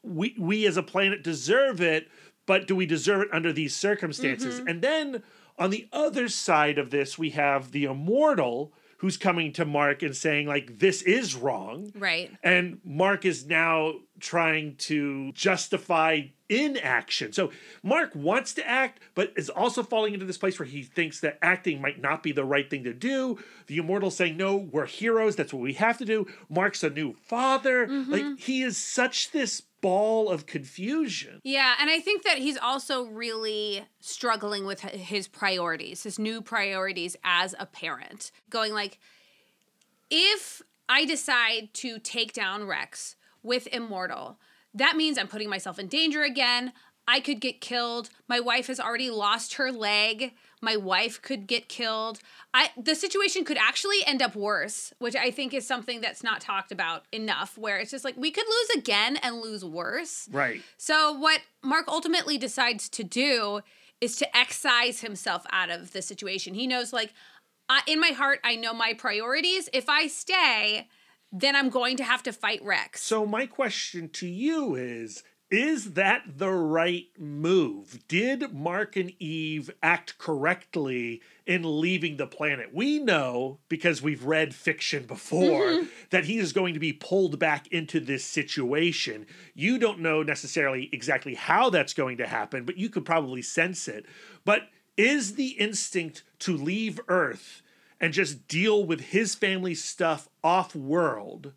We 0.02 0.34
we 0.38 0.66
as 0.66 0.78
a 0.78 0.82
planet 0.82 1.22
deserve 1.22 1.82
it, 1.82 2.08
but 2.46 2.66
do 2.66 2.74
we 2.74 2.86
deserve 2.86 3.22
it 3.22 3.28
under 3.30 3.52
these 3.52 3.76
circumstances? 3.76 4.58
And 4.66 4.80
then 4.80 5.22
on 5.58 5.68
the 5.68 5.86
other 5.92 6.28
side 6.28 6.78
of 6.78 6.88
this, 6.88 7.18
we 7.18 7.30
have 7.30 7.72
the 7.72 7.84
immortal 7.84 8.72
who's 8.98 9.16
coming 9.16 9.52
to 9.52 9.64
Mark 9.64 10.02
and 10.02 10.16
saying 10.16 10.46
like 10.46 10.78
this 10.78 11.02
is 11.02 11.34
wrong. 11.34 11.92
right. 11.96 12.30
And 12.42 12.80
Mark 12.84 13.24
is 13.24 13.46
now 13.46 13.94
trying 14.20 14.74
to 14.76 15.32
justify 15.32 16.22
inaction. 16.48 17.32
So 17.32 17.50
Mark 17.82 18.10
wants 18.14 18.54
to 18.54 18.66
act, 18.66 19.00
but 19.14 19.32
is 19.36 19.50
also 19.50 19.82
falling 19.82 20.14
into 20.14 20.26
this 20.26 20.38
place 20.38 20.58
where 20.58 20.66
he 20.66 20.82
thinks 20.82 21.20
that 21.20 21.38
acting 21.42 21.80
might 21.80 22.00
not 22.00 22.22
be 22.22 22.32
the 22.32 22.44
right 22.44 22.68
thing 22.68 22.84
to 22.84 22.92
do. 22.92 23.38
The 23.66 23.78
immortal 23.78 24.10
saying, 24.10 24.36
No, 24.36 24.56
we're 24.56 24.86
heroes. 24.86 25.36
That's 25.36 25.52
what 25.52 25.62
we 25.62 25.74
have 25.74 25.98
to 25.98 26.04
do. 26.04 26.26
Mark's 26.48 26.82
a 26.82 26.90
new 26.90 27.14
father. 27.14 27.86
Mm-hmm. 27.86 28.12
Like 28.12 28.38
he 28.38 28.62
is 28.62 28.76
such 28.76 29.30
this 29.30 29.62
ball 29.80 30.28
of 30.28 30.46
confusion. 30.46 31.40
Yeah, 31.44 31.74
and 31.80 31.90
I 31.90 32.00
think 32.00 32.24
that 32.24 32.38
he's 32.38 32.56
also 32.56 33.04
really 33.04 33.84
struggling 34.00 34.66
with 34.66 34.80
his 34.80 35.28
priorities, 35.28 36.02
his 36.02 36.18
new 36.18 36.42
priorities 36.42 37.16
as 37.24 37.54
a 37.58 37.66
parent. 37.66 38.32
Going 38.50 38.72
like, 38.72 38.98
if 40.10 40.62
I 40.88 41.04
decide 41.04 41.70
to 41.74 41.98
take 41.98 42.32
down 42.32 42.66
Rex 42.66 43.16
with 43.42 43.68
Immortal, 43.68 44.38
that 44.74 44.96
means 44.96 45.18
I'm 45.18 45.28
putting 45.28 45.50
myself 45.50 45.78
in 45.78 45.88
danger 45.88 46.22
again. 46.22 46.72
I 47.06 47.20
could 47.20 47.40
get 47.40 47.62
killed. 47.62 48.10
My 48.28 48.38
wife 48.38 48.66
has 48.66 48.78
already 48.78 49.08
lost 49.08 49.54
her 49.54 49.72
leg. 49.72 50.34
My 50.60 50.76
wife 50.76 51.22
could 51.22 51.46
get 51.46 51.68
killed. 51.68 52.20
I 52.54 52.70
the 52.76 52.94
situation 52.94 53.44
could 53.44 53.58
actually 53.58 53.98
end 54.06 54.22
up 54.22 54.34
worse, 54.34 54.92
which 54.98 55.14
I 55.14 55.30
think 55.30 55.52
is 55.52 55.66
something 55.66 56.00
that's 56.00 56.22
not 56.22 56.40
talked 56.40 56.72
about 56.72 57.04
enough 57.12 57.58
where 57.58 57.78
it's 57.78 57.90
just 57.90 58.04
like 58.04 58.16
we 58.16 58.30
could 58.30 58.46
lose 58.46 58.82
again 58.82 59.16
and 59.22 59.40
lose 59.40 59.64
worse. 59.64 60.28
Right. 60.32 60.62
So 60.76 61.12
what 61.12 61.40
Mark 61.62 61.86
ultimately 61.88 62.38
decides 62.38 62.88
to 62.90 63.04
do 63.04 63.60
is 64.00 64.16
to 64.16 64.36
excise 64.36 65.00
himself 65.00 65.44
out 65.50 65.70
of 65.70 65.92
the 65.92 66.02
situation. 66.02 66.54
He 66.54 66.66
knows 66.66 66.92
like 66.92 67.12
I, 67.68 67.82
in 67.86 68.00
my 68.00 68.10
heart 68.10 68.40
I 68.42 68.56
know 68.56 68.72
my 68.72 68.94
priorities. 68.94 69.68
If 69.74 69.88
I 69.88 70.06
stay, 70.06 70.88
then 71.30 71.54
I'm 71.54 71.68
going 71.68 71.98
to 71.98 72.04
have 72.04 72.22
to 72.22 72.32
fight 72.32 72.60
Rex. 72.64 73.02
So 73.02 73.26
my 73.26 73.46
question 73.46 74.08
to 74.10 74.26
you 74.26 74.74
is 74.74 75.22
is 75.50 75.94
that 75.94 76.22
the 76.36 76.50
right 76.50 77.06
move? 77.18 78.06
Did 78.06 78.52
Mark 78.52 78.96
and 78.96 79.12
Eve 79.18 79.70
act 79.82 80.18
correctly 80.18 81.22
in 81.48 81.80
leaving 81.80 82.18
the 82.18 82.26
planet? 82.26 82.72
We 82.72 83.00
know, 83.00 83.58
because 83.68 84.00
we've 84.02 84.22
read 84.22 84.54
fiction 84.54 85.04
before, 85.06 85.48
Mm-hmm. 85.66 85.86
that 86.10 86.26
he 86.26 86.38
is 86.38 86.52
going 86.52 86.74
to 86.74 86.80
be 86.80 86.92
pulled 86.92 87.38
back 87.38 87.66
into 87.68 87.98
this 87.98 88.24
situation. 88.24 89.26
You 89.54 89.78
don't 89.78 89.98
know 90.00 90.22
necessarily 90.22 90.88
exactly 90.92 91.34
how 91.34 91.70
that's 91.70 91.94
going 91.94 92.18
to 92.18 92.26
happen, 92.26 92.64
but 92.64 92.76
you 92.76 92.88
could 92.88 93.04
probably 93.04 93.42
sense 93.42 93.88
it. 93.88 94.06
But 94.44 94.68
is 94.96 95.34
the 95.34 95.48
instinct 95.48 96.22
to 96.40 96.56
leave 96.56 97.00
Earth 97.08 97.62
and 98.00 98.12
just 98.12 98.46
deal 98.46 98.84
with 98.84 99.00
his 99.00 99.34
family's 99.34 99.82
stuff 99.82 100.28
off 100.44 100.76
world 100.76 101.52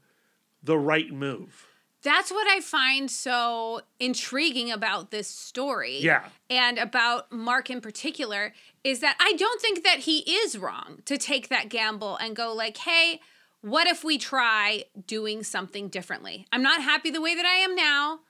the 0.64 0.78
right 0.78 1.12
move? 1.12 1.68
That's 2.04 2.32
what 2.32 2.48
I 2.48 2.62
find 2.62 3.12
so 3.12 3.82
intriguing 4.00 4.72
about 4.72 5.12
this 5.12 5.28
story. 5.28 6.00
Yeah. 6.00 6.24
And 6.50 6.78
about 6.80 7.32
Mark 7.32 7.70
in 7.70 7.80
particular 7.80 8.54
is 8.84 9.02
that 9.02 9.18
I 9.20 9.34
don't 9.34 9.62
think 9.62 9.84
that 9.84 10.00
he 10.00 10.20
is 10.20 10.58
wrong 10.58 11.00
to 11.06 11.18
take 11.18 11.50
that 11.50 11.70
gamble 11.70 12.18
and 12.18 12.36
go 12.36 12.54
like, 12.54 12.78
"Hey, 12.78 13.20
what 13.62 13.88
if 13.88 14.04
we 14.04 14.18
try 14.18 14.86
doing 15.06 15.44
something 15.44 15.88
differently? 15.90 16.48
I'm 16.52 16.64
not 16.64 16.82
happy 16.82 17.12
the 17.12 17.22
way 17.22 17.36
that 17.36 17.46
I 17.46 17.56
am 17.56 17.76
now. 17.76 18.22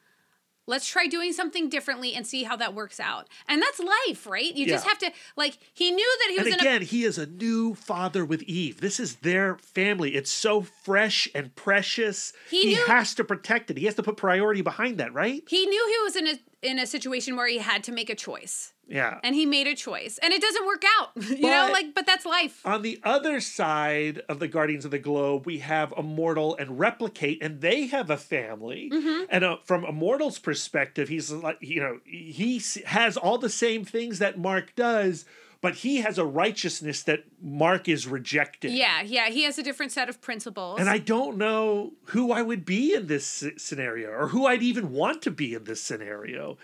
Let's 0.72 0.88
try 0.88 1.06
doing 1.06 1.34
something 1.34 1.70
differently 1.70 2.16
and 2.16 2.26
see 2.26 2.44
how 2.44 2.56
that 2.56 2.74
works 2.74 3.00
out." 3.00 3.28
And 3.48 3.62
that's 3.62 3.80
life, 3.80 4.26
right? 4.26 4.56
You 4.56 4.66
just 4.66 4.88
have 4.88 4.98
to 5.00 5.12
like 5.36 5.58
he 5.74 5.92
knew 5.92 6.18
that 6.24 6.32
he 6.32 6.38
was 6.38 6.48
And 6.48 6.54
in 6.56 6.60
a 6.60 6.64
again, 6.70 6.82
he 6.82 7.04
is 7.04 7.18
a 7.18 7.26
new 7.28 7.76
father 7.76 8.24
with 8.26 8.42
Eve. 8.44 8.82
This 8.82 9.00
is 9.00 9.18
their 9.18 9.58
family. 9.58 10.16
It's 10.16 10.32
so 10.32 10.62
fresh 10.62 11.28
and 11.36 11.54
precious. 11.56 12.34
He 12.50 12.62
He, 12.62 12.76
knew- 12.76 12.86
has 12.88 13.14
to 13.16 13.24
protect 13.24 13.70
it. 13.70 13.78
He 13.78 13.86
has 13.86 13.96
to 13.96 14.04
put 14.04 14.18
priority 14.18 14.62
behind 14.62 14.98
that, 14.98 15.14
right? 15.14 15.44
he 15.48 15.66
knew 15.66 15.88
he 15.98 16.04
was 16.04 16.16
in 16.16 16.28
a 16.28 16.40
in 16.62 16.80
a 16.80 16.86
situation 16.88 17.36
where 17.36 17.48
he 17.48 17.58
had 17.58 17.84
to 17.84 17.92
make 17.92 18.10
a 18.10 18.16
choice. 18.16 18.74
Yeah. 18.92 19.20
And 19.24 19.34
he 19.34 19.46
made 19.46 19.68
a 19.68 19.76
choice. 19.76 20.20
And 20.22 20.34
it 20.34 20.42
doesn't 20.42 20.66
work 20.66 20.84
out. 21.00 21.12
you 21.30 21.42
know, 21.42 21.70
like 21.72 21.96
but 21.96 22.06
that's 22.06 22.26
life. 22.26 22.66
On 22.66 22.82
the 22.82 23.00
other 23.04 23.40
side 23.40 24.22
of 24.28 24.40
the 24.40 24.48
Guardians 24.48 24.86
of 24.86 24.92
the 24.92 25.00
Globe, 25.00 25.46
we 25.46 25.60
have 25.60 25.94
Immortal 25.98 26.56
and 26.58 26.78
Replicate, 26.78 27.42
and 27.42 27.62
they 27.62 27.88
have 27.88 28.10
a 28.10 28.18
family. 28.18 28.90
Mm-hmm. 28.94 29.24
And 29.30 29.44
uh, 29.44 29.58
from 29.64 29.86
Immortal's 29.86 30.40
perspective, 30.40 31.08
he's 31.08 31.32
like, 31.32 31.58
you 31.62 31.80
know, 31.80 32.00
he 32.06 32.62
has 32.86 33.18
all 33.18 33.38
the 33.38 33.50
same 33.50 33.86
things 33.86 34.20
that 34.20 34.38
Mark 34.38 34.76
does, 34.76 35.26
but 35.62 35.76
he 35.76 35.98
has 35.98 36.18
a 36.18 36.26
righteousness 36.26 37.04
that 37.04 37.24
Mark 37.42 37.88
is 37.88 38.08
rejecting. 38.08 38.76
Yeah, 38.76 39.02
yeah, 39.04 39.30
he 39.30 39.44
has 39.44 39.58
a 39.58 39.64
different 39.64 39.92
set 39.92 40.10
of 40.10 40.20
principles. 40.20 40.80
And 40.80 40.90
I 40.90 40.98
don't 40.98 41.38
know 41.38 41.94
who 42.06 42.32
I 42.32 42.42
would 42.42 42.66
be 42.66 42.94
in 42.94 43.08
this 43.08 43.46
scenario 43.58 44.10
or 44.10 44.28
who 44.30 44.48
I'd 44.48 44.64
even 44.64 44.92
want 44.92 45.22
to 45.24 45.32
be 45.32 45.54
in 45.54 45.64
this 45.64 45.82
scenario. 45.82 46.58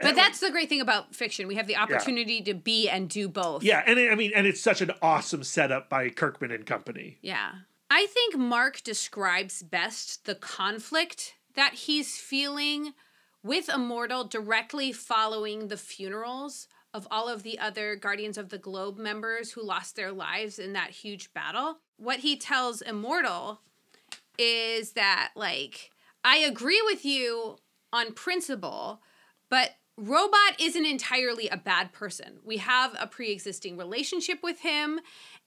But 0.00 0.14
that's 0.14 0.40
the 0.40 0.50
great 0.50 0.68
thing 0.68 0.80
about 0.80 1.14
fiction. 1.14 1.46
We 1.48 1.56
have 1.56 1.66
the 1.66 1.76
opportunity 1.76 2.40
to 2.42 2.54
be 2.54 2.88
and 2.88 3.08
do 3.08 3.28
both. 3.28 3.62
Yeah, 3.62 3.82
and 3.86 3.98
it- 3.98 4.10
I 4.10 4.14
mean, 4.14 4.32
and 4.34 4.46
it's 4.46 4.60
such 4.60 4.80
an 4.80 4.92
awesome 5.02 5.44
setup 5.44 5.88
by 5.88 6.08
Kirkman 6.10 6.50
and 6.50 6.64
company. 6.66 7.18
Yeah. 7.22 7.52
I 7.90 8.06
think 8.06 8.36
Mark 8.36 8.82
describes 8.82 9.62
best 9.62 10.24
the 10.24 10.34
conflict 10.36 11.34
that 11.54 11.74
he's 11.74 12.16
feeling 12.16 12.94
with 13.42 13.68
Immortal 13.68 14.24
directly 14.24 14.92
following 14.92 15.68
the 15.68 15.76
funerals 15.76 16.68
of 16.94 17.06
all 17.10 17.28
of 17.28 17.42
the 17.42 17.58
other 17.58 17.96
Guardians 17.96 18.38
of 18.38 18.48
the 18.48 18.58
Globe 18.58 18.96
members 18.98 19.52
who 19.52 19.62
lost 19.62 19.96
their 19.96 20.12
lives 20.12 20.58
in 20.58 20.72
that 20.74 20.90
huge 20.90 21.32
battle. 21.32 21.78
What 21.96 22.20
he 22.20 22.36
tells 22.36 22.80
Immortal 22.82 23.60
is 24.38 24.92
that, 24.92 25.32
like, 25.34 25.90
I 26.24 26.38
agree 26.38 26.82
with 26.84 27.04
you 27.04 27.58
on 27.92 28.12
principle, 28.12 29.00
but 29.48 29.72
Robot 30.00 30.58
isn't 30.58 30.86
entirely 30.86 31.48
a 31.48 31.58
bad 31.58 31.92
person. 31.92 32.38
We 32.42 32.56
have 32.56 32.96
a 32.98 33.06
pre 33.06 33.30
existing 33.30 33.76
relationship 33.76 34.42
with 34.42 34.60
him, 34.60 35.00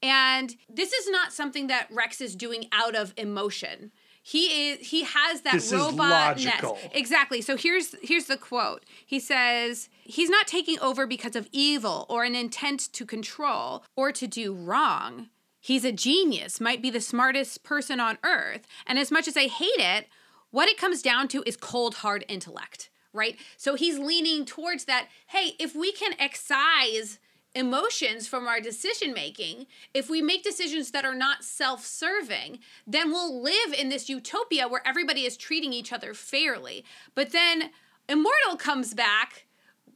and 0.03 0.55
this 0.69 0.93
is 0.93 1.09
not 1.09 1.33
something 1.33 1.67
that 1.67 1.87
Rex 1.91 2.21
is 2.21 2.35
doing 2.35 2.65
out 2.71 2.93
of 2.93 3.15
emotion. 3.17 3.91
He 4.21 4.69
is 4.69 4.89
he 4.89 5.05
has 5.05 5.41
that 5.41 5.53
This 5.53 5.71
is 5.71 5.79
robot 5.79 6.37
logical. 6.37 6.77
Exactly. 6.91 7.41
So 7.41 7.57
here's 7.57 7.95
here's 8.03 8.25
the 8.25 8.37
quote. 8.37 8.85
He 9.03 9.19
says, 9.19 9.89
"He's 10.03 10.29
not 10.29 10.45
taking 10.45 10.79
over 10.79 11.07
because 11.07 11.35
of 11.35 11.49
evil 11.51 12.05
or 12.07 12.23
an 12.23 12.35
intent 12.35 12.93
to 12.93 13.07
control 13.07 13.83
or 13.95 14.11
to 14.11 14.27
do 14.27 14.53
wrong. 14.53 15.29
He's 15.59 15.83
a 15.83 15.91
genius, 15.91 16.61
might 16.61 16.81
be 16.81 16.91
the 16.91 17.01
smartest 17.01 17.63
person 17.63 17.99
on 17.99 18.19
earth, 18.23 18.67
and 18.85 18.99
as 18.99 19.09
much 19.09 19.27
as 19.27 19.35
I 19.35 19.47
hate 19.47 19.79
it, 19.79 20.09
what 20.51 20.69
it 20.69 20.77
comes 20.77 21.01
down 21.01 21.27
to 21.29 21.41
is 21.47 21.57
cold 21.57 21.95
hard 21.95 22.23
intellect." 22.27 22.91
Right? 23.13 23.37
So 23.57 23.75
he's 23.75 23.99
leaning 23.99 24.43
towards 24.45 24.85
that, 24.85 25.07
hey, 25.27 25.53
if 25.59 25.75
we 25.75 25.91
can 25.91 26.13
excise 26.19 27.19
emotions 27.55 28.27
from 28.27 28.47
our 28.47 28.59
decision 28.59 29.13
making, 29.13 29.67
if 29.93 30.09
we 30.09 30.21
make 30.21 30.43
decisions 30.43 30.89
that 30.91 31.05
are 31.05 31.13
not 31.13 31.43
self 31.43 31.85
serving, 31.85 32.59
then 32.87 33.11
we'll 33.11 33.41
live 33.41 33.73
in 33.77 33.89
this 33.89 34.09
utopia 34.09 34.67
where 34.67 34.81
everybody 34.85 35.21
is 35.25 35.37
treating 35.37 35.71
each 35.71 35.93
other 35.93 36.13
fairly. 36.15 36.83
But 37.13 37.31
then 37.31 37.69
Immortal 38.09 38.57
comes 38.57 38.93
back 38.95 39.45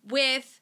with 0.07 0.61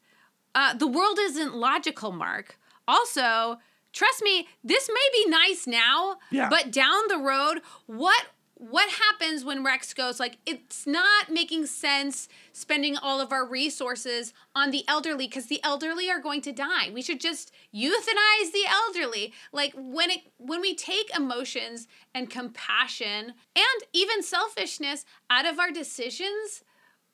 uh, 0.55 0.73
the 0.73 0.87
world 0.87 1.17
isn't 1.19 1.53
logical, 1.55 2.11
Mark. 2.13 2.57
Also, 2.87 3.57
trust 3.91 4.21
me, 4.23 4.47
this 4.63 4.89
may 4.89 5.23
be 5.23 5.29
nice 5.29 5.67
now, 5.67 6.17
Yeah. 6.31 6.47
but 6.49 6.71
down 6.71 7.07
the 7.09 7.17
road, 7.17 7.59
what 7.87 8.25
what 8.57 8.89
happens 8.89 9.43
when 9.43 9.63
Rex 9.63 9.93
goes 9.93 10.19
like 10.19 10.37
it's 10.45 10.87
not 10.87 11.29
making 11.29 11.65
sense 11.65 12.29
spending 12.53 12.95
all 12.95 13.19
of 13.19 13.33
our 13.33 13.45
resources 13.45 14.33
on 14.55 14.71
the 14.71 14.85
elderly 14.87 15.27
because 15.27 15.47
the 15.47 15.61
elderly 15.61 16.09
are 16.09 16.21
going 16.21 16.41
to 16.41 16.53
die. 16.53 16.89
We 16.93 17.01
should 17.01 17.19
just 17.19 17.51
euthanize 17.73 18.51
the 18.53 18.63
elderly. 18.69 19.33
Like 19.51 19.73
when 19.75 20.09
it 20.09 20.21
when 20.37 20.61
we 20.61 20.73
take 20.73 21.13
emotions 21.15 21.87
and 22.13 22.29
compassion 22.29 23.33
and 23.55 23.83
even 23.91 24.23
selfishness 24.23 25.05
out 25.29 25.45
of 25.45 25.59
our 25.59 25.71
decisions, 25.71 26.63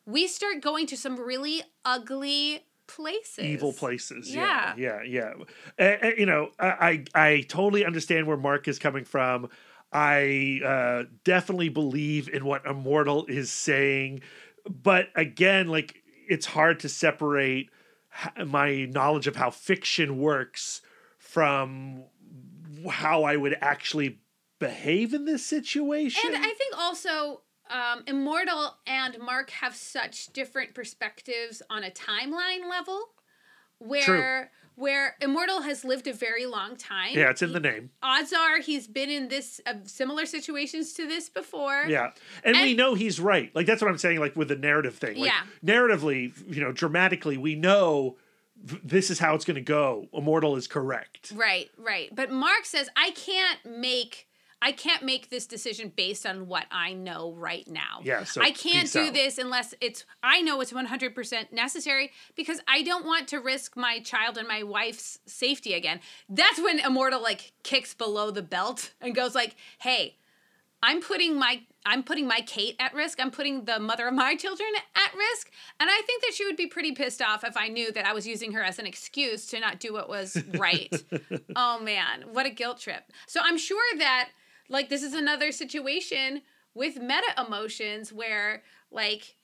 we 0.06 0.28
start 0.28 0.62
going 0.62 0.86
to 0.88 0.98
some 0.98 1.20
really 1.20 1.64
ugly 1.84 2.66
places. 2.86 3.46
Evil 3.46 3.74
places. 3.74 4.34
Yeah. 4.34 4.74
Yeah. 4.78 5.02
Yeah. 5.02 5.34
Yeah. 5.80 5.94
Uh, 6.04 6.06
uh, 6.08 6.12
you 6.18 6.28
know, 6.28 6.52
I, 6.60 7.04
I 7.16 7.28
I 7.30 7.42
totally 7.48 7.84
understand 7.84 8.28
where 8.28 8.38
Mark 8.38 8.68
is 8.68 8.78
coming 8.78 9.06
from. 9.06 9.50
I 9.92 10.62
uh, 10.64 11.04
definitely 11.24 11.70
believe 11.70 12.30
in 12.30 12.46
what 12.46 12.66
Immortal 12.66 13.26
is 13.26 13.52
saying. 13.52 14.22
But 14.66 15.10
again, 15.16 15.68
like, 15.68 16.02
it's 16.30 16.46
hard 16.46 16.80
to 16.82 16.90
separate 16.90 17.70
my 18.46 18.86
knowledge 18.86 19.28
of 19.28 19.36
how 19.36 19.50
fiction 19.50 20.18
works 20.18 20.82
from 21.18 22.04
how 22.90 23.24
I 23.24 23.36
would 23.36 23.58
actually 23.62 24.20
behave 24.60 25.14
in 25.14 25.26
this 25.26 25.46
situation. 25.46 26.34
And 26.34 26.36
I 26.38 26.54
think 26.54 26.78
also 26.78 27.42
um, 27.70 28.04
Immortal 28.08 28.76
and 28.86 29.18
Mark 29.20 29.50
have 29.52 29.76
such 29.76 30.28
different 30.34 30.74
perspectives 30.74 31.62
on 31.70 31.84
a 31.84 31.92
timeline 31.92 32.70
level, 32.70 33.02
where 33.80 34.52
where 34.76 35.16
Immortal 35.22 35.62
has 35.62 35.84
lived 35.86 36.08
a 36.08 36.14
very 36.14 36.46
long 36.46 36.76
time. 36.76 37.14
yeah, 37.14 37.30
it's 37.30 37.42
in 37.42 37.52
the 37.54 37.60
name. 37.60 37.90
Odds 38.02 38.34
are 38.34 38.60
he's 38.60 38.88
been 38.88 39.10
in 39.10 39.28
this 39.28 39.62
uh, 39.66 39.74
similar 39.84 40.26
situations 40.26 40.94
to 40.94 41.08
this 41.08 41.30
before. 41.30 41.86
Yeah. 41.88 42.12
And, 42.44 42.58
we 42.58 42.74
know 42.74 42.94
he's 42.96 43.20
right. 43.20 43.54
Like 43.56 43.66
that's 43.66 43.82
what 43.82 43.90
I'm 43.92 43.98
saying 43.98 44.20
like 44.20 44.36
with 44.36 44.48
the 44.48 44.56
narrative 44.56 44.96
thing. 44.96 45.18
Like 45.18 45.32
Yeah. 45.32 45.42
narratively, 45.76 46.34
you 46.54 46.62
know, 46.62 46.72
dramatically, 46.72 47.38
we 47.38 47.56
know 47.56 48.18
this 48.84 49.10
is 49.10 49.20
how 49.20 49.34
it's 49.36 49.46
going 49.46 49.56
to 49.56 49.62
go. 49.62 50.08
Immortal 50.14 50.56
is 50.56 50.68
correct. 50.68 51.32
Right, 51.36 51.70
right. 51.78 52.14
But 52.16 52.32
Mark 52.32 52.66
says 52.66 52.90
I 52.96 53.12
can't 53.12 53.60
make 53.66 54.28
I 54.62 54.72
can't 54.72 55.04
make 55.04 55.30
this 55.30 55.48
decision 55.48 55.92
based 55.96 56.26
on 56.26 56.48
what 56.48 56.66
I 56.72 56.94
know 56.94 57.34
right 57.34 57.68
now. 57.68 58.02
Yeah, 58.04 58.24
so 58.24 58.42
I 58.42 58.52
can't 58.52 58.92
do 58.92 59.08
out. 59.08 59.14
this 59.14 59.38
unless 59.38 59.74
it's 59.82 60.06
I 60.22 60.42
know 60.42 60.62
it's 60.62 60.72
100% 60.72 61.52
necessary 61.52 62.12
because 62.36 62.62
I 62.68 62.84
don't 62.84 63.06
want 63.06 63.28
to 63.30 63.40
risk 63.40 63.76
my 63.76 64.00
child 64.00 64.38
and 64.38 64.48
my 64.48 64.64
wife's 64.64 65.20
safety 65.26 65.74
again. 65.74 66.00
That's 66.30 66.62
when 66.62 66.80
Immortal 66.80 67.22
like 67.22 67.54
kicks 67.64 67.94
below 67.94 68.30
the 68.32 68.44
belt 68.44 68.92
and 69.02 69.16
goes 69.16 69.34
like, 69.34 69.56
"Hey, 69.80 70.18
I'm 70.84 71.02
putting 71.02 71.38
my 71.38 71.62
I'm 71.86 72.04
putting 72.04 72.28
my 72.28 72.42
Kate 72.42 72.76
at 72.80 72.94
risk. 72.94 73.20
I'm 73.20 73.32
putting 73.32 73.66
the 73.66 73.80
mother 73.80 74.08
of 74.08 74.14
my 74.14 74.36
children 74.36 74.70
at 74.96 75.16
risk. 75.16 75.52
And 75.80 75.90
I 75.90 76.02
think 76.06 76.22
that 76.22 76.34
she 76.36 76.46
would 76.46 76.56
be 76.56 76.68
pretty 76.68 76.92
pissed 76.92 77.24
off 77.24 77.44
if 77.44 77.58
I 77.58 77.70
knew 77.70 77.92
that 77.94 78.06
I 78.06 78.14
was 78.14 78.28
using 78.28 78.52
her 78.52 78.64
as 78.64 78.78
an 78.78 78.86
excuse 78.86 79.48
to 79.48 79.60
not 79.60 79.80
do 79.80 79.92
what 79.92 80.08
was 80.08 80.38
right. 80.58 80.94
oh 81.56 81.80
man, 81.80 82.26
what 82.32 82.46
a 82.46 82.52
guilt 82.52 82.80
trip. 82.80 83.04
So 83.26 83.40
I'm 83.44 83.58
sure 83.58 83.82
that 83.98 84.30
like 84.72 84.90
this 84.90 85.04
is 85.04 85.14
another 85.14 85.52
situation 85.52 86.42
with 86.74 86.96
meta 86.98 87.34
emotions 87.46 88.12
where 88.12 88.64
like 88.92 89.36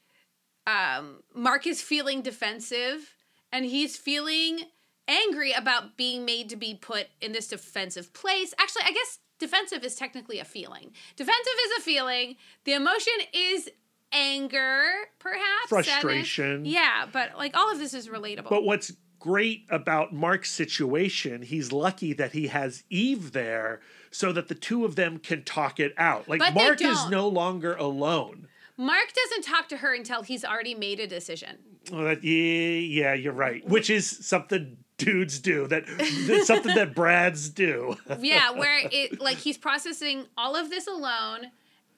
um 0.66 1.22
Mark 1.36 1.68
is 1.68 1.82
feeling 1.82 2.22
defensive 2.22 3.14
and 3.52 3.66
he's 3.66 3.96
feeling 3.98 4.62
angry 5.08 5.54
about 5.54 5.98
being 5.98 6.26
made 6.26 6.50
to 6.50 6.56
be 6.56 6.76
put 6.76 7.08
in 7.22 7.32
this 7.32 7.48
defensive 7.48 8.14
place. 8.14 8.54
Actually, 8.60 8.84
I 8.86 8.92
guess 8.92 9.20
defensive 9.40 9.84
is 9.84 9.96
technically 9.96 10.40
a 10.40 10.46
feeling. 10.46 10.92
Defensive 11.16 11.54
is 11.66 11.80
a 11.80 11.82
feeling. 11.82 12.36
The 12.66 12.74
emotion 12.74 13.14
is 13.34 13.70
anger, 14.12 14.84
perhaps 15.20 15.70
sadness. 15.70 15.88
Frustration. 15.88 16.66
Yeah, 16.66 17.06
but 17.12 17.38
like 17.38 17.56
all 17.56 17.72
of 17.72 17.80
this 17.80 17.94
is 17.94 18.10
relatable. 18.10 18.50
But 18.50 18.64
what's 18.64 18.92
great 19.20 19.66
about 19.70 20.14
Mark's 20.14 20.52
situation, 20.52 21.42
he's 21.42 21.72
lucky 21.72 22.14
that 22.14 22.34
he 22.34 22.48
has 22.48 22.84
Eve 22.90 23.32
there 23.32 23.82
so 24.18 24.32
that 24.34 24.48
the 24.48 24.56
two 24.56 24.84
of 24.84 24.96
them 24.96 25.20
can 25.20 25.44
talk 25.44 25.80
it 25.80 25.94
out. 25.96 26.28
Like 26.28 26.40
But 26.40 26.56
Mark 26.56 26.82
is 26.82 27.08
no 27.08 27.28
longer 27.28 27.76
alone. 27.76 28.48
Mark 28.76 29.14
doesn't 29.14 29.44
talk 29.44 29.70
to 29.70 29.78
her 29.78 29.94
until 29.94 30.24
he's 30.24 30.44
already 30.44 30.74
made 30.74 31.00
a 31.00 31.06
decision. 31.06 31.58
Well, 31.92 32.04
that, 32.06 32.24
yeah, 32.24 32.80
yeah, 32.80 33.14
you're 33.14 33.32
right. 33.34 33.68
Which 33.68 33.90
is 33.92 34.10
something 34.26 34.78
dudes 34.98 35.40
do. 35.40 35.68
That 35.68 35.86
that's 36.28 36.48
something 36.48 36.74
that 36.76 36.96
Brads 36.96 37.50
do. 37.50 37.96
Yeah, 38.20 38.52
where 38.52 38.82
it 38.92 39.22
like 39.22 39.38
he's 39.38 39.58
processing 39.58 40.26
all 40.36 40.56
of 40.56 40.72
this 40.72 40.88
alone 40.88 41.52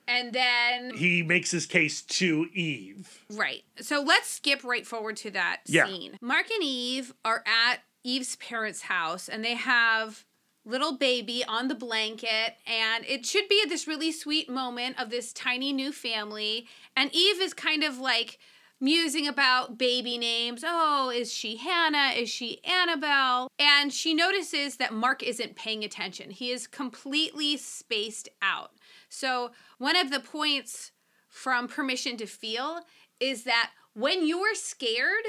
and 0.06 0.34
then 0.34 0.92
he 0.96 1.24
makes 1.24 1.52
his 1.52 1.66
case 1.66 2.02
to 2.02 2.48
Eve. 2.54 3.24
Right. 3.32 3.64
So 3.80 4.02
let's 4.02 4.28
skip 4.28 4.64
right 4.66 4.86
forward 4.86 5.16
to 5.18 5.32
that 5.32 5.62
Yeah. 5.68 5.86
scene. 5.86 6.18
Mark 6.22 6.52
and 6.52 6.64
Eve 6.64 7.14
are 7.24 7.44
at 7.48 7.78
Eve's 8.04 8.36
parents' 8.36 8.82
house 8.84 9.30
and 9.30 9.44
they 9.46 9.56
have 9.56 10.26
little 10.66 10.98
baby 10.98 11.44
on 11.48 11.68
the 11.68 11.76
blanket 11.76 12.56
and 12.68 13.06
it 13.06 13.26
should 13.26 13.48
be 13.48 13.64
this 13.68 13.88
really 13.88 14.12
sweet 14.12 14.50
moment 14.50 15.00
of 15.00 15.10
this 15.10 15.34
tiny 15.34 15.74
new 15.74 15.92
family 15.92 16.68
and 16.96 17.14
Eve 17.14 17.42
is 17.42 17.54
kind 17.54 17.84
of 17.84 17.98
like 17.98 18.38
musing 18.82 19.28
about 19.28 19.78
baby 19.78 20.18
names. 20.18 20.64
Oh, 20.66 21.10
is 21.10 21.34
she 21.34 21.58
Hannah? 21.58 22.14
Is 22.16 22.30
she 22.30 22.64
Annabelle? 22.64 23.50
And 23.58 23.92
she 23.92 24.14
notices 24.14 24.78
that 24.78 24.94
Mark 24.94 25.22
isn't 25.22 25.56
paying 25.56 25.84
attention. 25.84 26.32
He 26.32 26.52
is 26.52 26.68
completely 26.68 27.58
spaced 27.58 28.30
out. 28.42 28.72
So, 29.10 29.52
one 29.78 29.96
of 29.96 30.12
the 30.12 30.20
points 30.20 30.92
from 31.28 31.68
permission 31.68 32.18
to 32.18 32.26
feel 32.26 32.82
is 33.20 33.44
that 33.44 33.72
when 33.94 34.26
you're 34.26 34.56
scared, 34.56 35.26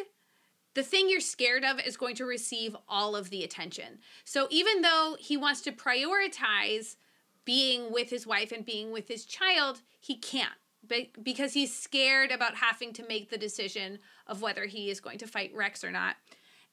the 0.75 0.83
thing 0.83 1.09
you're 1.09 1.21
scared 1.21 1.65
of 1.65 1.81
is 1.81 1.97
going 1.97 2.15
to 2.17 2.25
receive 2.25 2.77
all 2.89 3.17
of 3.17 3.31
the 3.31 3.43
attention. 3.43 3.99
So 4.25 4.47
even 4.51 4.83
though 4.83 5.17
he 5.19 5.37
wants 5.37 5.61
to 5.63 5.73
prioritize 5.73 6.97
being 7.45 7.93
with 7.93 8.11
his 8.11 8.27
wife 8.27 8.53
and 8.53 8.65
being 8.65 8.93
with 8.93 9.09
his 9.09 9.25
child, 9.25 9.83
he 10.01 10.17
can't 10.17 10.53
be- 10.87 11.13
because 11.23 11.55
he's 11.55 11.75
scared 11.75 12.31
about 12.31 12.57
having 12.57 12.93
to 12.95 13.07
make 13.07 13.31
the 13.31 13.39
decision 13.39 13.99
of 14.27 14.43
whether 14.43 14.67
he 14.67 14.91
is 14.91 15.01
going 15.01 15.19
to 15.19 15.27
fight 15.27 15.53
Rex 15.55 15.83
or 15.83 15.91
not. 15.91 16.17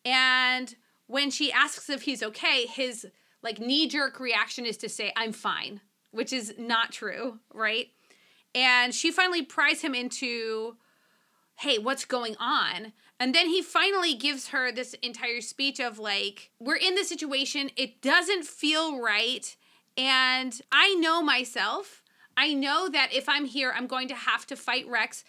And 0.06 0.76
when 1.08 1.32
she 1.32 1.52
asks 1.52 1.90
if 1.90 2.04
he's 2.04 2.22
okay, 2.22 2.66
his 2.68 3.08
like 3.42 3.60
knee 3.60 3.88
jerk 3.88 4.20
reaction 4.20 4.66
is 4.66 4.78
to 4.78 4.90
say, 4.90 5.12
I'm 5.16 5.32
fine, 5.32 5.82
which 6.12 6.34
is 6.34 6.54
not 6.58 6.92
true, 6.92 7.40
right? 7.54 7.88
And 8.54 8.94
she 8.94 9.12
finally 9.12 9.44
pries 9.44 9.82
him 9.82 9.94
into, 9.94 10.78
hey, 11.60 11.78
what's 11.78 12.06
going 12.06 12.36
on? 12.40 12.94
And 13.20 13.34
then 13.34 13.50
he 13.50 13.62
finally 13.62 14.14
gives 14.14 14.50
her 14.50 14.72
this 14.72 14.94
entire 15.02 15.42
speech 15.42 15.80
of 15.80 15.98
like, 15.98 16.52
we're 16.60 16.76
in 16.76 16.96
this 16.96 17.10
situation, 17.10 17.72
it 17.76 18.02
doesn't 18.02 18.46
feel 18.46 19.02
right. 19.02 19.56
And 19.98 20.60
I 20.72 20.94
know 20.96 21.22
myself. 21.22 22.04
I 22.36 22.54
know 22.54 22.88
that 22.90 23.10
if 23.12 23.28
I'm 23.28 23.46
here, 23.46 23.74
I'm 23.76 23.88
going 23.88 24.08
to 24.10 24.16
have 24.16 24.46
to 24.48 24.56
fight 24.56 24.88
Rex. 24.88 25.24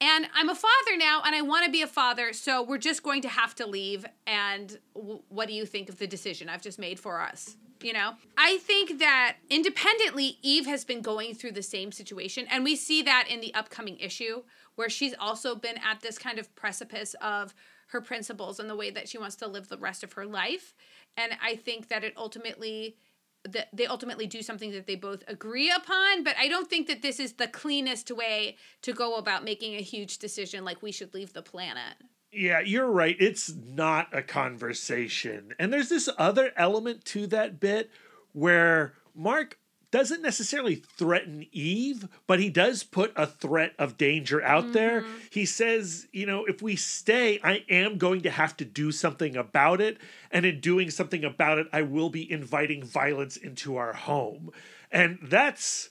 And 0.00 0.26
I'm 0.34 0.48
a 0.48 0.54
father 0.54 0.96
now, 0.96 1.22
and 1.24 1.34
I 1.34 1.42
want 1.42 1.64
to 1.64 1.70
be 1.70 1.82
a 1.82 1.86
father, 1.86 2.32
so 2.32 2.60
we're 2.60 2.78
just 2.78 3.04
going 3.04 3.22
to 3.22 3.28
have 3.28 3.54
to 3.56 3.66
leave. 3.66 4.04
And 4.26 4.78
w- 4.96 5.22
what 5.28 5.46
do 5.46 5.54
you 5.54 5.64
think 5.64 5.88
of 5.88 5.98
the 5.98 6.08
decision 6.08 6.48
I've 6.48 6.62
just 6.62 6.78
made 6.78 6.98
for 6.98 7.20
us? 7.20 7.56
You 7.82 7.92
know, 7.92 8.14
I 8.36 8.58
think 8.58 8.98
that 8.98 9.36
independently, 9.48 10.38
Eve 10.42 10.66
has 10.66 10.84
been 10.84 11.02
going 11.02 11.34
through 11.34 11.52
the 11.52 11.62
same 11.62 11.92
situation, 11.92 12.46
and 12.50 12.64
we 12.64 12.74
see 12.74 13.02
that 13.02 13.26
in 13.28 13.40
the 13.40 13.54
upcoming 13.54 13.96
issue 13.98 14.42
where 14.74 14.88
she's 14.88 15.14
also 15.18 15.54
been 15.54 15.78
at 15.78 16.00
this 16.00 16.18
kind 16.18 16.38
of 16.38 16.54
precipice 16.54 17.14
of 17.20 17.54
her 17.88 18.00
principles 18.00 18.58
and 18.58 18.70
the 18.70 18.76
way 18.76 18.90
that 18.90 19.08
she 19.08 19.18
wants 19.18 19.36
to 19.36 19.46
live 19.46 19.68
the 19.68 19.78
rest 19.78 20.02
of 20.02 20.14
her 20.14 20.26
life. 20.26 20.74
And 21.16 21.32
I 21.42 21.56
think 21.56 21.88
that 21.88 22.04
it 22.04 22.14
ultimately 22.16 22.96
that 23.44 23.68
they 23.72 23.86
ultimately 23.86 24.26
do 24.26 24.40
something 24.40 24.70
that 24.70 24.86
they 24.86 24.94
both 24.94 25.24
agree 25.26 25.68
upon, 25.68 26.22
but 26.22 26.36
I 26.38 26.46
don't 26.46 26.70
think 26.70 26.86
that 26.86 27.02
this 27.02 27.18
is 27.18 27.32
the 27.32 27.48
cleanest 27.48 28.10
way 28.10 28.56
to 28.82 28.92
go 28.92 29.16
about 29.16 29.42
making 29.42 29.74
a 29.74 29.82
huge 29.82 30.18
decision 30.18 30.64
like 30.64 30.80
we 30.80 30.92
should 30.92 31.12
leave 31.12 31.32
the 31.32 31.42
planet. 31.42 31.94
Yeah, 32.30 32.60
you're 32.60 32.90
right. 32.90 33.16
It's 33.18 33.52
not 33.52 34.08
a 34.16 34.22
conversation. 34.22 35.54
And 35.58 35.72
there's 35.72 35.88
this 35.88 36.08
other 36.16 36.52
element 36.56 37.04
to 37.06 37.26
that 37.28 37.58
bit 37.58 37.90
where 38.32 38.94
Mark 39.14 39.58
doesn't 39.92 40.22
necessarily 40.22 40.74
threaten 40.74 41.46
Eve, 41.52 42.08
but 42.26 42.40
he 42.40 42.50
does 42.50 42.82
put 42.82 43.12
a 43.14 43.26
threat 43.26 43.74
of 43.78 43.96
danger 43.96 44.42
out 44.42 44.72
there. 44.72 45.04
He 45.30 45.46
says, 45.46 46.08
you 46.12 46.26
know, 46.26 46.44
if 46.46 46.60
we 46.62 46.74
stay, 46.74 47.38
I 47.44 47.62
am 47.68 47.98
going 47.98 48.22
to 48.22 48.30
have 48.30 48.56
to 48.56 48.64
do 48.64 48.90
something 48.90 49.36
about 49.36 49.80
it. 49.80 49.98
And 50.32 50.44
in 50.44 50.58
doing 50.60 50.90
something 50.90 51.24
about 51.24 51.58
it, 51.58 51.68
I 51.72 51.82
will 51.82 52.10
be 52.10 52.28
inviting 52.32 52.82
violence 52.82 53.36
into 53.36 53.76
our 53.76 53.92
home. 53.92 54.50
And 54.90 55.18
that's. 55.22 55.90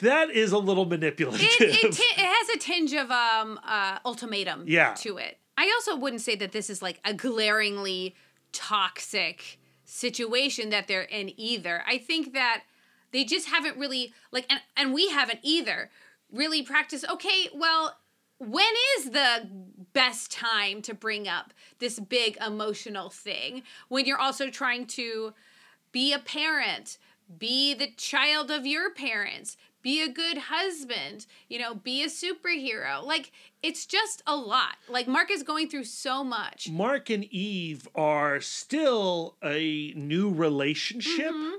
That 0.00 0.28
is 0.30 0.52
a 0.52 0.58
little 0.58 0.84
manipulative. 0.84 1.40
It, 1.58 1.84
it, 1.84 1.92
ti- 1.92 2.02
it 2.02 2.26
has 2.26 2.48
a 2.50 2.58
tinge 2.58 2.92
of 2.92 3.10
um 3.10 3.58
uh, 3.64 3.98
ultimatum 4.04 4.64
Yeah. 4.66 4.92
to 4.98 5.16
it. 5.16 5.38
I 5.56 5.72
also 5.74 5.96
wouldn't 5.96 6.20
say 6.20 6.36
that 6.36 6.52
this 6.52 6.68
is 6.68 6.82
like 6.82 7.00
a 7.02 7.14
glaringly 7.14 8.14
toxic 8.52 9.58
situation 9.84 10.68
that 10.70 10.86
they're 10.86 11.02
in 11.02 11.32
either. 11.40 11.82
I 11.86 11.96
think 11.98 12.34
that 12.34 12.64
they 13.16 13.24
just 13.24 13.48
haven't 13.48 13.78
really 13.78 14.12
like 14.30 14.44
and, 14.50 14.60
and 14.76 14.92
we 14.92 15.08
haven't 15.08 15.38
either 15.42 15.90
really 16.30 16.62
practiced 16.62 17.08
okay, 17.10 17.48
well, 17.54 17.96
when 18.38 18.66
is 18.98 19.10
the 19.10 19.48
best 19.94 20.30
time 20.30 20.82
to 20.82 20.92
bring 20.92 21.26
up 21.26 21.54
this 21.78 21.98
big 21.98 22.36
emotional 22.46 23.08
thing 23.08 23.62
when 23.88 24.04
you're 24.04 24.18
also 24.18 24.50
trying 24.50 24.84
to 24.86 25.32
be 25.92 26.12
a 26.12 26.18
parent, 26.18 26.98
be 27.38 27.72
the 27.72 27.90
child 27.96 28.50
of 28.50 28.66
your 28.66 28.92
parents, 28.92 29.56
be 29.80 30.02
a 30.02 30.08
good 30.08 30.36
husband, 30.36 31.24
you 31.48 31.58
know, 31.58 31.74
be 31.74 32.02
a 32.02 32.08
superhero. 32.08 33.02
Like 33.02 33.32
it's 33.62 33.86
just 33.86 34.22
a 34.26 34.36
lot. 34.36 34.76
Like 34.90 35.08
Mark 35.08 35.30
is 35.30 35.42
going 35.42 35.70
through 35.70 35.84
so 35.84 36.22
much. 36.22 36.68
Mark 36.70 37.08
and 37.08 37.24
Eve 37.24 37.88
are 37.94 38.42
still 38.42 39.36
a 39.42 39.94
new 39.96 40.30
relationship. 40.30 41.32
Mm-hmm. 41.32 41.54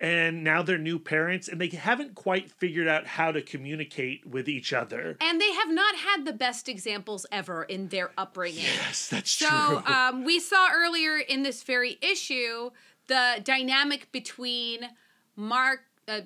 And 0.00 0.42
now 0.42 0.62
they're 0.62 0.78
new 0.78 0.98
parents, 0.98 1.46
and 1.46 1.60
they 1.60 1.68
haven't 1.68 2.14
quite 2.14 2.50
figured 2.50 2.88
out 2.88 3.06
how 3.06 3.32
to 3.32 3.42
communicate 3.42 4.24
with 4.26 4.48
each 4.48 4.72
other. 4.72 5.18
And 5.20 5.38
they 5.38 5.52
have 5.52 5.68
not 5.70 5.94
had 5.96 6.24
the 6.24 6.32
best 6.32 6.70
examples 6.70 7.26
ever 7.30 7.64
in 7.64 7.88
their 7.88 8.10
upbringing. 8.16 8.64
Yes, 8.64 9.08
that's 9.08 9.30
So 9.30 9.46
true. 9.46 9.94
um, 9.94 10.24
we 10.24 10.40
saw 10.40 10.68
earlier 10.72 11.18
in 11.18 11.42
this 11.42 11.62
very 11.62 11.98
issue 12.00 12.70
the 13.08 13.40
dynamic 13.44 14.10
between 14.12 14.88
Mark, 15.36 15.80
uh, 16.08 16.20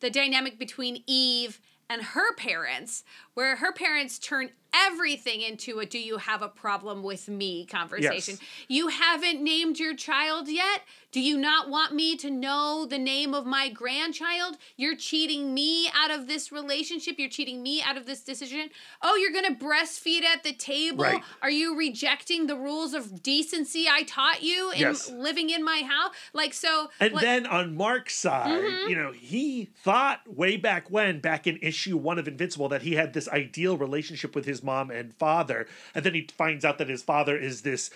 the 0.00 0.08
dynamic 0.10 0.58
between 0.58 1.02
Eve 1.06 1.60
and 1.90 2.00
her 2.00 2.34
parents, 2.36 3.04
where 3.34 3.56
her 3.56 3.72
parents 3.72 4.18
turn 4.18 4.50
everything 4.74 5.40
into 5.40 5.78
a 5.80 5.86
"Do 5.86 5.98
you 5.98 6.18
have 6.18 6.42
a 6.42 6.48
problem 6.48 7.02
with 7.02 7.28
me?" 7.28 7.64
conversation. 7.66 8.38
Yes. 8.40 8.50
You 8.68 8.88
haven't 8.88 9.42
named 9.42 9.78
your 9.78 9.94
child 9.94 10.48
yet. 10.48 10.82
Do 11.12 11.20
you 11.20 11.36
not 11.38 11.68
want 11.70 11.94
me 11.94 12.16
to 12.16 12.28
know 12.30 12.86
the 12.90 12.98
name 12.98 13.34
of 13.34 13.46
my 13.46 13.68
grandchild? 13.68 14.56
You're 14.76 14.96
cheating 14.96 15.54
me 15.54 15.88
out 15.94 16.10
of 16.10 16.26
this 16.26 16.50
relationship. 16.50 17.20
You're 17.20 17.28
cheating 17.28 17.62
me 17.62 17.80
out 17.82 17.96
of 17.96 18.06
this 18.06 18.20
decision. 18.20 18.70
Oh, 19.00 19.14
you're 19.14 19.30
going 19.30 19.44
to 19.56 19.64
breastfeed 19.64 20.24
at 20.24 20.42
the 20.42 20.52
table? 20.52 21.04
Right. 21.04 21.22
Are 21.40 21.50
you 21.50 21.76
rejecting 21.78 22.48
the 22.48 22.56
rules 22.56 22.94
of 22.94 23.22
decency 23.22 23.86
I 23.88 24.02
taught 24.02 24.42
you 24.42 24.72
in 24.72 24.80
Yes. 24.80 25.08
living 25.08 25.50
in 25.50 25.62
my 25.64 25.82
house? 25.82 26.12
Like, 26.32 26.52
so. 26.52 26.90
and 26.98 27.12
like- 27.12 27.22
then 27.22 27.46
on 27.46 27.76
Mark's 27.76 28.16
side, 28.16 28.50
Mm-hmm. 28.64 28.88
you 28.90 28.96
know, 28.96 29.12
he 29.12 29.66
thought 29.84 30.20
way 30.26 30.56
back 30.56 30.90
when, 30.90 31.20
back 31.20 31.46
in 31.46 31.58
issue 31.62 31.96
one 31.96 32.18
of 32.18 32.26
Invincible, 32.26 32.68
that 32.70 32.82
he 32.82 32.94
had 32.96 33.12
this 33.12 33.28
ideal 33.28 33.76
relationship 33.76 34.34
with 34.34 34.46
his 34.46 34.63
mom 34.64 34.90
and 34.90 35.14
father. 35.14 35.66
And 35.94 36.04
then 36.04 36.14
he 36.14 36.28
finds 36.36 36.64
out 36.64 36.78
that 36.78 36.88
his 36.88 37.02
father 37.02 37.36
is 37.36 37.62
this 37.62 37.90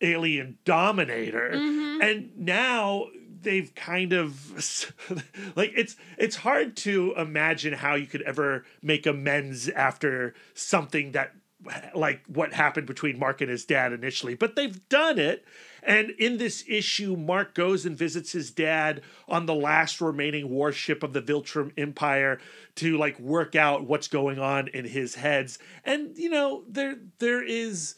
alien 0.00 0.58
dominator. 0.64 1.50
Mm-hmm. 1.54 2.02
And 2.02 2.30
now 2.38 3.08
they've 3.42 3.74
kind 3.74 4.12
of 4.12 4.52
like 5.56 5.72
it's 5.76 5.96
it's 6.16 6.36
hard 6.36 6.76
to 6.76 7.14
imagine 7.16 7.72
how 7.74 7.94
you 7.94 8.06
could 8.06 8.22
ever 8.22 8.64
make 8.82 9.06
amends 9.06 9.68
after 9.68 10.34
something 10.54 11.12
that 11.12 11.34
like 11.94 12.22
what 12.26 12.52
happened 12.52 12.86
between 12.86 13.18
Mark 13.18 13.40
and 13.40 13.50
his 13.50 13.64
dad 13.64 13.92
initially, 13.92 14.34
but 14.34 14.56
they've 14.56 14.88
done 14.88 15.18
it. 15.18 15.44
And 15.88 16.10
in 16.10 16.36
this 16.36 16.64
issue, 16.68 17.16
Mark 17.16 17.54
goes 17.54 17.86
and 17.86 17.96
visits 17.96 18.30
his 18.32 18.50
dad 18.50 19.00
on 19.26 19.46
the 19.46 19.54
last 19.54 20.00
remaining 20.02 20.50
warship 20.50 21.02
of 21.02 21.14
the 21.14 21.22
Viltrum 21.22 21.72
Empire 21.78 22.38
to 22.76 22.98
like 22.98 23.18
work 23.18 23.56
out 23.56 23.86
what's 23.86 24.06
going 24.06 24.38
on 24.38 24.68
in 24.68 24.84
his 24.84 25.14
heads. 25.14 25.58
And 25.84 26.16
you 26.18 26.28
know, 26.28 26.62
there 26.68 26.96
there 27.18 27.42
is 27.42 27.94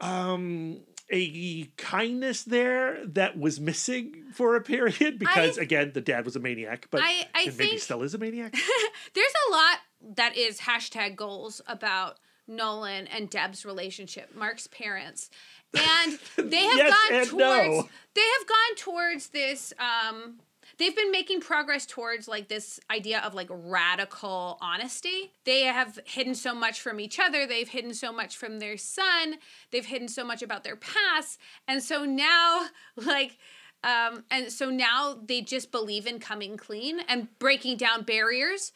um 0.00 0.80
a 1.10 1.64
kindness 1.76 2.44
there 2.44 3.04
that 3.06 3.38
was 3.38 3.60
missing 3.60 4.24
for 4.32 4.56
a 4.56 4.62
period 4.62 5.18
because 5.18 5.58
again 5.58 5.92
the 5.92 6.00
dad 6.00 6.24
was 6.24 6.34
a 6.34 6.40
maniac 6.40 6.88
but 6.90 7.02
I- 7.02 7.28
I 7.34 7.42
and 7.48 7.58
maybe 7.58 7.76
still 7.76 8.02
is 8.02 8.14
a 8.14 8.18
maniac 8.18 8.52
there's 9.14 9.32
a 9.48 9.52
lot 9.52 9.78
that 10.16 10.34
is 10.36 10.60
hashtag 10.60 11.14
goals 11.14 11.60
about 11.66 12.18
Nolan 12.46 13.06
and 13.06 13.30
Deb's 13.30 13.64
relationship, 13.64 14.34
Mark's 14.36 14.66
parents. 14.66 15.30
And 15.76 16.18
they 16.50 16.64
have 16.64 16.76
Yes 16.76 17.10
gone 17.10 17.26
towards 17.26 17.38
no. 17.38 17.88
they 18.14 18.26
have 18.38 18.48
gone 18.48 18.76
towards 18.76 19.28
this 19.28 19.72
um 19.78 20.36
they've 20.78 20.96
been 20.96 21.10
making 21.10 21.40
progress 21.40 21.86
towards 21.86 22.28
like 22.28 22.48
this 22.48 22.80
idea 22.90 23.20
of 23.20 23.34
like 23.34 23.48
radical 23.50 24.58
honesty. 24.60 25.32
They 25.44 25.62
have 25.62 25.98
hidden 26.04 26.34
so 26.34 26.54
much 26.54 26.80
from 26.80 27.00
each 27.00 27.18
other, 27.18 27.46
they've 27.46 27.68
hidden 27.68 27.94
so 27.94 28.12
much 28.12 28.36
from 28.36 28.58
their 28.58 28.76
son, 28.76 29.36
they've 29.70 29.86
hidden 29.86 30.08
so 30.08 30.24
much 30.24 30.42
about 30.42 30.64
their 30.64 30.76
past. 30.76 31.38
And 31.68 31.82
so 31.82 32.04
now 32.04 32.66
like 32.96 33.38
um 33.82 34.24
and 34.30 34.50
so 34.50 34.70
now 34.70 35.18
they 35.24 35.40
just 35.40 35.70
believe 35.70 36.06
in 36.06 36.18
coming 36.18 36.56
clean 36.56 37.00
and 37.08 37.28
breaking 37.38 37.76
down 37.76 38.02
barriers. 38.02 38.72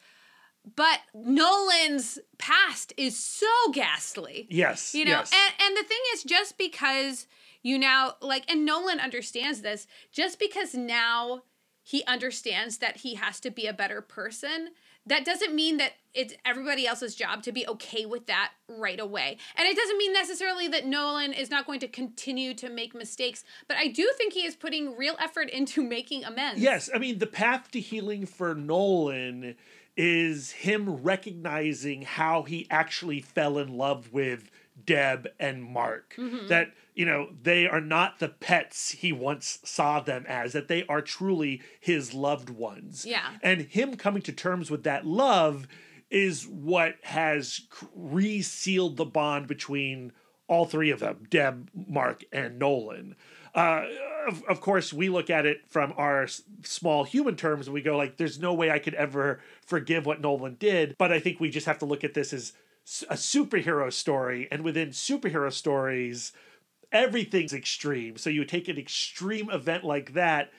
But 0.75 0.99
Nolan's 1.13 2.19
past 2.37 2.93
is 2.97 3.17
so 3.17 3.47
ghastly. 3.73 4.47
Yes. 4.49 4.93
You 4.93 5.05
know, 5.05 5.11
yes. 5.11 5.31
and 5.33 5.53
and 5.67 5.77
the 5.77 5.87
thing 5.87 5.99
is 6.13 6.23
just 6.23 6.57
because 6.57 7.27
you 7.61 7.77
now 7.77 8.15
like 8.21 8.49
and 8.49 8.65
Nolan 8.65 8.99
understands 8.99 9.61
this, 9.61 9.87
just 10.11 10.39
because 10.39 10.73
now 10.73 11.43
he 11.83 12.03
understands 12.05 12.77
that 12.77 12.97
he 12.97 13.15
has 13.15 13.39
to 13.39 13.49
be 13.49 13.65
a 13.65 13.73
better 13.73 14.01
person, 14.01 14.69
that 15.05 15.25
doesn't 15.25 15.55
mean 15.55 15.77
that 15.77 15.93
it's 16.13 16.35
everybody 16.45 16.85
else's 16.85 17.15
job 17.15 17.41
to 17.43 17.51
be 17.51 17.67
okay 17.67 18.05
with 18.05 18.27
that 18.27 18.51
right 18.67 18.99
away. 18.99 19.37
And 19.55 19.67
it 19.67 19.75
doesn't 19.75 19.97
mean 19.97 20.13
necessarily 20.13 20.67
that 20.67 20.85
Nolan 20.85 21.33
is 21.33 21.49
not 21.49 21.65
going 21.65 21.79
to 21.79 21.87
continue 21.87 22.53
to 22.55 22.69
make 22.69 22.93
mistakes, 22.93 23.43
but 23.67 23.77
I 23.77 23.87
do 23.87 24.11
think 24.17 24.33
he 24.33 24.45
is 24.45 24.55
putting 24.55 24.97
real 24.97 25.15
effort 25.19 25.49
into 25.49 25.81
making 25.87 26.25
amends. 26.25 26.61
Yes, 26.61 26.89
I 26.93 26.99
mean 26.99 27.17
the 27.17 27.27
path 27.27 27.71
to 27.71 27.79
healing 27.79 28.25
for 28.25 28.53
Nolan 28.53 29.55
is 30.01 30.51
him 30.51 31.03
recognizing 31.03 32.03
how 32.03 32.43
he 32.43 32.65
actually 32.71 33.19
fell 33.19 33.57
in 33.57 33.77
love 33.77 34.13
with 34.13 34.49
Deb 34.85 35.27
and 35.37 35.61
Mark. 35.61 36.15
Mm-hmm. 36.17 36.47
That, 36.47 36.71
you 36.95 37.05
know, 37.05 37.31
they 37.43 37.67
are 37.67 37.81
not 37.81 38.19
the 38.19 38.29
pets 38.29 38.91
he 38.91 39.11
once 39.11 39.59
saw 39.65 39.99
them 39.99 40.23
as, 40.25 40.53
that 40.53 40.69
they 40.69 40.85
are 40.87 41.01
truly 41.01 41.61
his 41.81 42.13
loved 42.13 42.49
ones. 42.49 43.05
Yeah. 43.05 43.29
And 43.43 43.63
him 43.63 43.97
coming 43.97 44.21
to 44.21 44.31
terms 44.31 44.71
with 44.71 44.83
that 44.83 45.05
love 45.05 45.67
is 46.09 46.47
what 46.47 46.95
has 47.03 47.67
resealed 47.93 48.95
the 48.95 49.03
bond 49.03 49.47
between 49.47 50.13
all 50.47 50.65
three 50.65 50.91
of 50.91 51.01
them 51.01 51.27
Deb, 51.29 51.69
Mark, 51.73 52.23
and 52.31 52.57
Nolan. 52.57 53.17
Uh, 53.55 53.85
of, 54.27 54.43
of 54.47 54.61
course, 54.61 54.93
we 54.93 55.09
look 55.09 55.29
at 55.29 55.45
it 55.45 55.61
from 55.67 55.93
our 55.97 56.23
s- 56.23 56.43
small 56.63 57.03
human 57.03 57.35
terms 57.35 57.67
and 57.67 57.73
we 57.73 57.81
go, 57.81 57.97
like, 57.97 58.17
there's 58.17 58.39
no 58.39 58.53
way 58.53 58.69
I 58.69 58.79
could 58.79 58.93
ever 58.93 59.41
forgive 59.65 60.05
what 60.05 60.21
Nolan 60.21 60.55
did. 60.59 60.95
But 60.97 61.11
I 61.11 61.19
think 61.19 61.39
we 61.39 61.49
just 61.49 61.65
have 61.65 61.79
to 61.79 61.85
look 61.85 62.03
at 62.03 62.13
this 62.13 62.33
as 62.33 62.53
a 63.09 63.15
superhero 63.15 63.91
story. 63.91 64.47
And 64.51 64.63
within 64.63 64.89
superhero 64.89 65.51
stories, 65.51 66.31
everything's 66.91 67.53
extreme. 67.53 68.17
So 68.17 68.29
you 68.29 68.45
take 68.45 68.67
an 68.67 68.77
extreme 68.77 69.49
event 69.49 69.83
like 69.83 70.13
that 70.13 70.51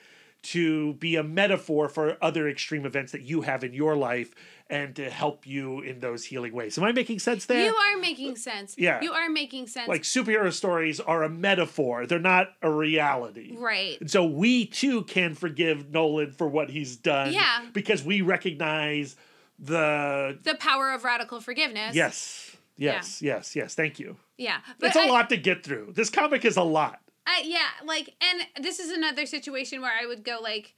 to 0.43 0.93
be 0.93 1.15
a 1.15 1.23
metaphor 1.23 1.87
for 1.87 2.17
other 2.21 2.47
extreme 2.47 2.85
events 2.85 3.11
that 3.11 3.21
you 3.21 3.41
have 3.41 3.63
in 3.63 3.73
your 3.73 3.95
life 3.95 4.33
and 4.71 4.95
to 4.95 5.09
help 5.09 5.45
you 5.45 5.81
in 5.81 5.99
those 5.99 6.23
healing 6.25 6.53
ways. 6.53 6.77
Am 6.77 6.83
I 6.85 6.91
making 6.93 7.19
sense 7.19 7.45
there? 7.45 7.65
You 7.65 7.75
are 7.75 7.97
making 7.97 8.37
sense. 8.37 8.73
Yeah. 8.77 9.01
You 9.01 9.11
are 9.11 9.29
making 9.29 9.67
sense. 9.67 9.87
like 9.89 10.03
superhero 10.03 10.51
stories 10.51 10.99
are 11.01 11.23
a 11.23 11.29
metaphor, 11.29 12.05
they're 12.07 12.17
not 12.19 12.47
a 12.61 12.71
reality. 12.71 13.53
right. 13.57 13.99
And 13.99 14.09
so 14.09 14.25
we 14.25 14.65
too 14.65 15.03
can 15.03 15.35
forgive 15.35 15.91
Nolan 15.91 16.31
for 16.31 16.47
what 16.47 16.69
he's 16.69 16.95
done. 16.95 17.33
Yeah. 17.33 17.65
Because 17.73 18.03
we 18.03 18.21
recognize 18.21 19.15
the 19.59 20.37
The 20.43 20.55
power 20.55 20.91
of 20.91 21.03
radical 21.03 21.39
forgiveness. 21.41 21.95
yes, 21.95 22.55
yes, 22.77 23.21
yes, 23.21 23.55
yes. 23.55 23.75
Thank 23.75 23.99
you. 23.99 24.17
Yeah. 24.37 24.57
But 24.79 24.87
It's 24.87 24.95
a 24.95 25.01
I- 25.01 25.07
lot 25.07 25.29
to 25.29 25.37
get 25.37 25.63
through. 25.63 25.93
This 25.95 26.09
comic 26.09 26.45
is 26.45 26.57
a 26.57 26.63
lot. 26.63 26.99
I, 27.27 27.43
yeah, 27.45 27.67
like, 27.85 28.15
and 28.19 28.63
this 28.65 28.79
is 28.79 28.89
another 28.91 29.27
situation 29.27 29.81
where 29.81 29.91
I 29.93 30.07
would 30.07 30.23
go 30.23 30.39
like, 30.41 30.73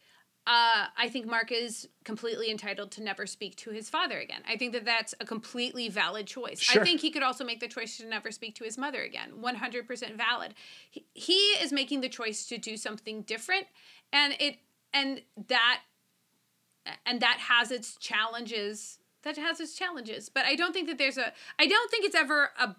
uh, 0.46 0.88
I 0.98 1.08
think 1.10 1.26
Mark 1.26 1.54
is 1.54 1.88
completely 2.04 2.52
entitled 2.52 2.92
to 2.92 3.04
never 3.04 3.26
speak 3.26 3.56
to 3.58 3.70
his 3.70 3.90
father 3.90 4.20
again. 4.20 4.42
I 4.48 4.58
think 4.58 4.74
that 4.74 4.84
that's 4.84 5.16
a 5.22 5.26
completely 5.26 5.88
valid 5.88 6.28
choice. 6.28 6.60
Sure. 6.60 6.82
I 6.82 6.86
think 6.86 7.00
he 7.00 7.12
could 7.12 7.24
also 7.24 7.46
make 7.46 7.62
the 7.62 7.68
choice 7.70 7.96
to 7.98 8.06
never 8.06 8.30
speak 8.30 8.56
to 8.56 8.66
his 8.66 8.78
mother 8.78 9.02
again. 9.02 9.32
100% 9.42 10.18
valid. 10.18 10.54
He, 10.90 11.06
he 11.14 11.34
is 11.34 11.72
making 11.72 12.02
the 12.02 12.10
choice 12.10 12.46
to 12.48 12.58
do 12.58 12.76
something 12.76 13.22
different 13.22 13.68
and 14.12 14.36
it 14.40 14.58
and 14.94 15.22
that 15.48 15.82
and 17.06 17.22
that 17.22 17.38
has 17.40 17.72
its 17.72 17.96
challenges. 17.96 19.00
That 19.24 19.38
has 19.38 19.62
its 19.62 19.78
challenges, 19.78 20.28
but 20.28 20.46
I 20.46 20.56
don't 20.56 20.74
think 20.74 20.88
that 20.90 20.98
there's 20.98 21.18
a 21.18 21.32
I 21.58 21.68
don't 21.68 21.90
think 21.90 22.04
it's 22.04 22.16
ever 22.16 22.50
a 22.60 22.76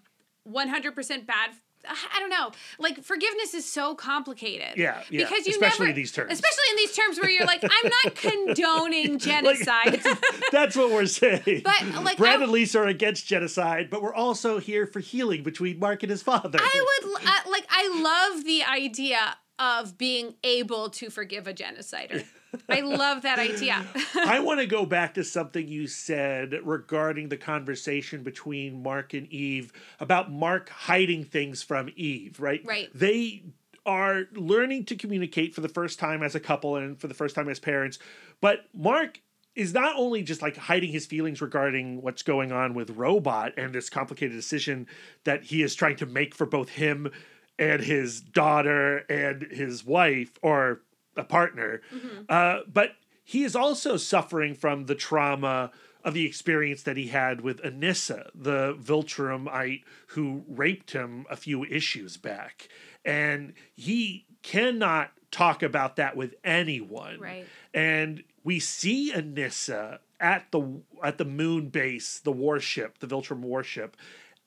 100% 0.47 1.27
bad 1.27 1.51
I 1.89 2.21
don't 2.21 2.31
know. 2.31 2.51
Like 2.79 3.03
forgiveness 3.03 3.55
is 3.55 3.65
so 3.65 3.95
complicated. 3.95 4.77
Yeah, 4.77 5.03
yeah. 5.11 5.25
Because 5.25 5.47
you 5.47 5.53
Especially 5.53 5.87
never, 5.87 5.97
these 5.97 6.13
terms. 6.13 6.33
Especially 6.33 6.65
in 6.71 6.77
these 6.77 6.93
terms 6.93 7.19
where 7.19 7.31
you're 7.31 7.47
like, 7.47 7.63
I'm 7.63 7.91
not 8.05 8.15
condoning 8.57 9.19
genocide. 9.19 10.01
That's 10.53 10.77
what 10.77 10.91
we're 10.91 11.07
saying. 11.07 11.63
But, 11.65 12.05
like, 12.05 12.17
Brad 12.17 12.41
I- 12.41 12.45
and 12.45 12.53
Lisa 12.53 12.81
are 12.81 12.87
against 12.87 13.27
genocide, 13.27 13.91
but 13.91 14.03
we're 14.03 14.15
also 14.15 14.59
here 14.59 14.87
for 14.87 15.01
healing 15.01 15.43
between 15.43 15.79
Mark 15.79 16.03
and 16.03 16.11
his 16.11 16.23
father. 16.23 16.59
I 16.61 17.01
would 17.03 17.23
uh, 17.27 17.51
like. 17.51 17.67
I 17.71 18.01
love 18.33 18.45
the 18.45 18.63
idea 18.65 19.37
of 19.59 19.97
being 19.99 20.35
able 20.43 20.91
to 20.91 21.11
forgive 21.11 21.47
a 21.47 21.55
genocider. 21.55 22.25
I 22.69 22.81
love 22.81 23.23
that 23.23 23.39
idea. 23.39 23.85
I 24.15 24.41
want 24.41 24.61
to 24.61 24.67
go 24.67 24.87
back 24.87 25.15
to 25.15 25.25
something 25.25 25.67
you 25.67 25.87
said 25.87 26.55
regarding 26.65 27.29
the 27.29 27.37
conversation 27.37 28.23
between 28.23 28.83
Mark 28.83 29.15
and 29.15 29.27
Eve 29.29 29.73
about 30.01 30.31
Mark 30.31 30.69
hiding 30.69 31.25
things 31.25 31.63
from 31.63 31.91
Eve, 31.97 32.41
right? 32.41 32.63
Right. 32.65 32.91
They 32.95 33.45
are 33.87 34.25
learning 34.33 34.85
to 34.87 34.97
communicate 34.97 35.55
for 35.55 35.61
the 35.61 35.69
first 35.69 35.99
time 35.99 36.23
as 36.23 36.35
a 36.35 36.41
couple 36.41 36.77
and 36.77 36.99
for 36.99 37.07
the 37.07 37.15
first 37.15 37.35
time 37.35 37.49
as 37.49 37.61
parents, 37.61 37.99
but 38.41 38.61
Mark 38.73 39.21
is 39.55 39.73
not 39.73 39.95
only 39.97 40.23
just 40.23 40.43
like 40.43 40.57
hiding 40.57 40.91
his 40.91 41.07
feelings 41.07 41.41
regarding 41.41 42.03
what's 42.03 42.23
going 42.23 42.51
on 42.51 42.75
with 42.75 42.91
Robot 42.91 43.53
and 43.57 43.73
this 43.73 43.89
complicated 43.89 44.37
decision 44.37 44.87
that 45.25 45.45
he 45.45 45.63
is 45.63 45.75
trying 45.75 45.97
to 45.97 46.07
make 46.07 46.35
for 46.35 46.47
both 46.47 46.71
him 46.71 47.11
and 47.59 47.81
his 47.83 48.21
daughter 48.21 48.99
and 49.09 49.43
his 49.43 49.85
wife 49.85 50.33
or 50.43 50.81
a 51.17 51.25
partner, 51.25 51.81
uh, 52.29 52.61
but 52.73 52.93
he 53.23 53.43
is 53.45 53.57
also 53.57 53.97
suffering 53.97 54.55
from 54.55 54.87
the 54.87 54.95
trauma 54.95 55.71
of 56.05 56.13
the 56.13 56.27
experience 56.27 56.83
that 56.83 56.97
he 56.97 57.09
had 57.09 57.41
with 57.41 57.63
Anissa, 57.63 58.31
the 58.35 58.75
Viltrumite 58.75 59.83
who 60.09 60.45
raped 60.47 60.93
him 60.93 61.25
a 61.31 61.37
few 61.37 61.65
issues 61.65 62.19
back. 62.19 62.69
And 63.05 63.55
he 63.75 64.27
cannot 64.43 65.13
talk 65.31 65.63
about 65.63 65.97
that 65.97 66.17
with 66.17 66.35
anyone. 66.45 67.19
Right. 67.19 67.47
And 67.73 68.23
we 68.45 68.61
see 68.61 69.13
Anissa 69.13 69.99
at 70.21 70.53
the 70.53 70.81
at 71.03 71.19
the 71.19 71.25
moon 71.25 71.69
base, 71.71 72.19
the 72.21 72.33
warship, 72.33 72.99
the 72.99 73.07
Viltrum 73.07 73.41
warship, 73.41 73.97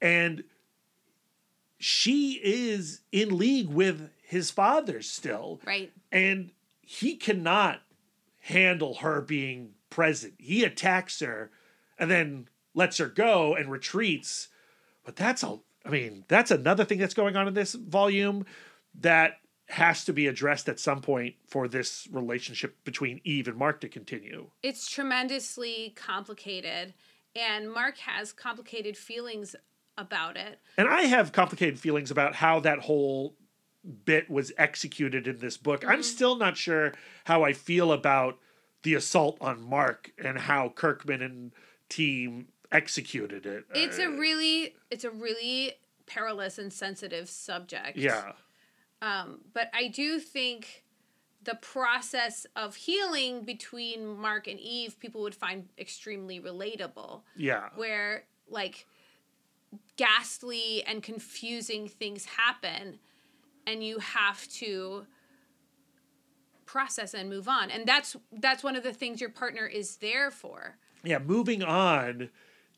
and 0.01 0.43
she 1.79 2.39
is 2.43 3.01
in 3.11 3.37
league 3.37 3.69
with 3.69 4.09
his 4.21 4.51
father 4.51 5.01
still. 5.01 5.59
right. 5.65 5.91
And 6.11 6.51
he 6.89 7.17
cannot 7.17 7.81
handle 8.39 8.95
her 8.95 9.19
being 9.19 9.71
present. 9.89 10.35
He 10.37 10.63
attacks 10.63 11.19
her 11.19 11.51
and 11.99 12.09
then 12.09 12.47
lets 12.73 12.97
her 12.99 13.07
go 13.07 13.55
and 13.55 13.69
retreats. 13.69 14.47
But 15.03 15.17
that's 15.17 15.43
a 15.43 15.59
I 15.85 15.89
mean, 15.89 16.23
that's 16.29 16.49
another 16.49 16.85
thing 16.85 16.97
that's 16.97 17.13
going 17.13 17.35
on 17.35 17.47
in 17.47 17.53
this 17.53 17.73
volume 17.73 18.45
that 18.99 19.33
has 19.67 20.05
to 20.05 20.13
be 20.13 20.27
addressed 20.27 20.69
at 20.69 20.79
some 20.79 21.01
point 21.01 21.35
for 21.45 21.67
this 21.67 22.07
relationship 22.09 22.81
between 22.85 23.19
Eve 23.25 23.49
and 23.49 23.57
Mark 23.57 23.81
to 23.81 23.89
continue. 23.89 24.49
It's 24.63 24.89
tremendously 24.89 25.93
complicated, 25.95 26.93
and 27.35 27.69
Mark 27.69 27.97
has 27.97 28.31
complicated 28.31 28.97
feelings 28.97 29.57
about 29.97 30.37
it. 30.37 30.59
And 30.77 30.87
I 30.87 31.01
have 31.03 31.33
complicated 31.33 31.79
feelings 31.79 32.11
about 32.11 32.35
how 32.35 32.61
that 32.61 32.79
whole 32.79 33.35
bit 33.87 34.29
was 34.29 34.51
executed 34.57 35.27
in 35.27 35.39
this 35.39 35.57
book. 35.57 35.87
I'm 35.87 36.03
still 36.03 36.35
not 36.35 36.57
sure 36.57 36.93
how 37.25 37.43
I 37.43 37.53
feel 37.53 37.91
about 37.91 38.37
the 38.83 38.93
assault 38.93 39.37
on 39.41 39.61
Mark 39.61 40.11
and 40.23 40.37
how 40.37 40.69
Kirkman 40.69 41.21
and 41.21 41.51
team 41.89 42.47
executed 42.71 43.45
it. 43.45 43.65
It's 43.73 43.97
a 43.97 44.09
really, 44.09 44.75
it's 44.91 45.03
a 45.03 45.11
really 45.11 45.73
perilous 46.05 46.57
and 46.57 46.71
sensitive 46.71 47.29
subject. 47.29 47.97
yeah. 47.97 48.33
Um, 49.01 49.41
but 49.53 49.69
I 49.73 49.89
do 49.89 50.19
think 50.19 50.83
the 51.43 51.55
process 51.55 52.45
of 52.55 52.75
healing 52.75 53.43
between 53.43 54.17
Mark 54.17 54.47
and 54.47 54.59
Eve, 54.59 54.99
people 54.99 55.21
would 55.21 55.35
find 55.35 55.69
extremely 55.77 56.39
relatable. 56.39 57.21
Yeah. 57.35 57.69
Where 57.75 58.23
like 58.49 58.85
ghastly 59.97 60.83
and 60.85 61.03
confusing 61.03 61.87
things 61.87 62.25
happen, 62.25 62.99
and 63.67 63.83
you 63.83 63.99
have 63.99 64.47
to 64.47 65.05
process 66.65 67.13
and 67.13 67.29
move 67.29 67.47
on. 67.47 67.69
And 67.69 67.85
that's 67.85 68.15
that's 68.31 68.63
one 68.63 68.75
of 68.75 68.83
the 68.83 68.93
things 68.93 69.21
your 69.21 69.29
partner 69.29 69.67
is 69.67 69.97
there 69.97 70.31
for. 70.31 70.77
Yeah, 71.03 71.19
moving 71.19 71.61
on 71.61 72.29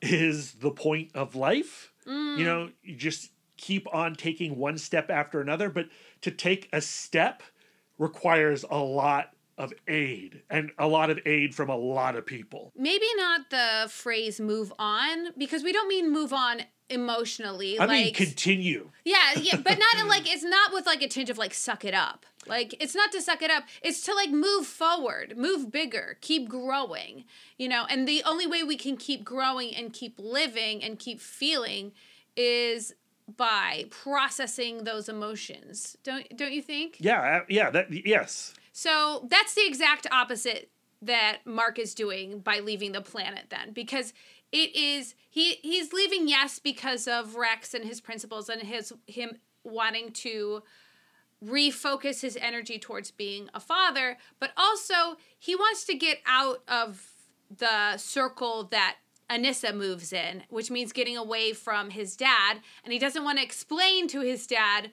is 0.02 0.54
the 0.54 0.72
point 0.72 1.12
of 1.14 1.36
life. 1.36 1.94
You 2.06 2.44
know, 2.44 2.72
you 2.82 2.96
just 2.96 3.32
keep 3.56 3.88
on 3.94 4.16
taking 4.16 4.58
one 4.58 4.80
step 4.80 5.12
after 5.12 5.42
another, 5.42 5.70
but 5.70 5.90
to 6.22 6.32
take 6.32 6.68
a 6.74 6.82
step 6.82 7.44
requires 8.00 8.66
a 8.68 8.80
lot 8.80 9.34
of 9.60 9.74
aid 9.88 10.42
and 10.50 10.72
a 10.80 10.88
lot 10.88 11.12
of 11.12 11.20
aid 11.28 11.54
from 11.54 11.70
a 11.70 11.76
lot 11.76 12.16
of 12.16 12.26
people. 12.26 12.72
Maybe 12.76 13.06
not 13.16 13.52
the 13.52 13.88
phrase 13.92 14.40
move 14.40 14.74
on 14.80 15.34
because 15.38 15.64
we 15.64 15.72
don't 15.72 15.88
mean 15.88 16.12
move 16.12 16.34
on 16.34 16.62
emotionally. 16.90 17.80
I 17.80 17.86
like 17.86 18.04
mean, 18.06 18.14
continue. 18.14 18.90
Yeah, 19.06 19.34
yeah, 19.40 19.58
but 19.58 19.78
not 19.78 20.02
in 20.02 20.08
like 20.10 20.32
it's 20.32 20.44
not 20.44 20.74
with 20.74 20.86
like 20.86 21.02
a 21.02 21.08
tinge 21.08 21.30
of 21.30 21.38
like 21.38 21.54
suck 21.54 21.86
it 21.86 21.94
up. 21.94 22.26
Like 22.48 22.76
it's 22.82 22.96
not 22.96 23.12
to 23.12 23.22
suck 23.22 23.42
it 23.42 23.52
up. 23.52 23.64
It's 23.82 24.02
to 24.04 24.14
like 24.14 24.32
move 24.32 24.66
forward, 24.66 25.38
move 25.38 25.72
bigger, 25.72 26.18
keep 26.22 26.50
growing. 26.50 27.26
You 27.58 27.70
know, 27.70 27.86
and 27.90 28.08
the 28.08 28.24
only 28.26 28.48
way 28.48 28.64
we 28.64 28.78
can 28.78 28.98
keep 28.98 29.24
growing 29.24 29.76
and 29.76 29.94
keep 29.94 30.16
living 30.18 30.84
and 30.84 30.98
keep 30.98 31.22
feeling 31.22 31.92
is 32.36 32.94
by 33.38 33.86
processing 33.90 34.84
those 34.84 35.10
emotions. 35.10 35.98
Don't 36.04 36.26
don't 36.36 36.54
you 36.54 36.62
think? 36.62 36.98
Yeah, 37.00 37.22
uh, 37.22 37.46
yeah, 37.50 37.70
that 37.70 37.88
yes. 38.06 38.54
So 38.72 39.28
that's 39.30 39.54
the 39.54 39.66
exact 39.68 40.08
opposite 40.12 40.72
that 41.02 41.40
Mark 41.46 41.80
is 41.80 41.94
doing 41.94 42.40
by 42.40 42.60
leaving 42.60 42.92
the 42.92 43.02
planet 43.02 43.46
then 43.50 43.72
because 43.72 44.14
it 44.52 44.76
is 44.76 45.16
he 45.30 45.56
he's 45.62 45.94
leaving 45.94 46.28
yes 46.28 46.60
because 46.60 47.08
of 47.08 47.36
Rex 47.36 47.74
and 47.74 47.86
his 47.86 48.02
principles 48.02 48.50
and 48.50 48.64
his 48.64 48.94
him 49.08 49.38
wanting 49.64 50.12
to 50.12 50.64
refocus 51.44 52.22
his 52.22 52.38
energy 52.42 52.78
towards 52.78 53.12
being 53.12 53.50
a 53.54 53.60
father 53.60 54.18
but 54.40 54.52
also 54.58 55.18
he 55.38 55.56
wants 55.56 55.86
to 55.86 55.96
get 55.96 56.18
out 56.26 56.64
of 56.68 57.12
the 57.56 57.98
circle 57.98 58.66
that 58.66 58.98
Anissa 59.30 59.74
moves 59.74 60.12
in 60.12 60.44
which 60.50 60.70
means 60.70 60.92
getting 60.92 61.16
away 61.16 61.54
from 61.54 61.92
his 61.92 62.18
dad 62.18 62.60
and 62.84 62.92
he 62.92 63.00
doesn't 63.00 63.24
want 63.24 63.38
to 63.38 63.44
explain 63.44 64.08
to 64.10 64.20
his 64.20 64.48
dad 64.48 64.92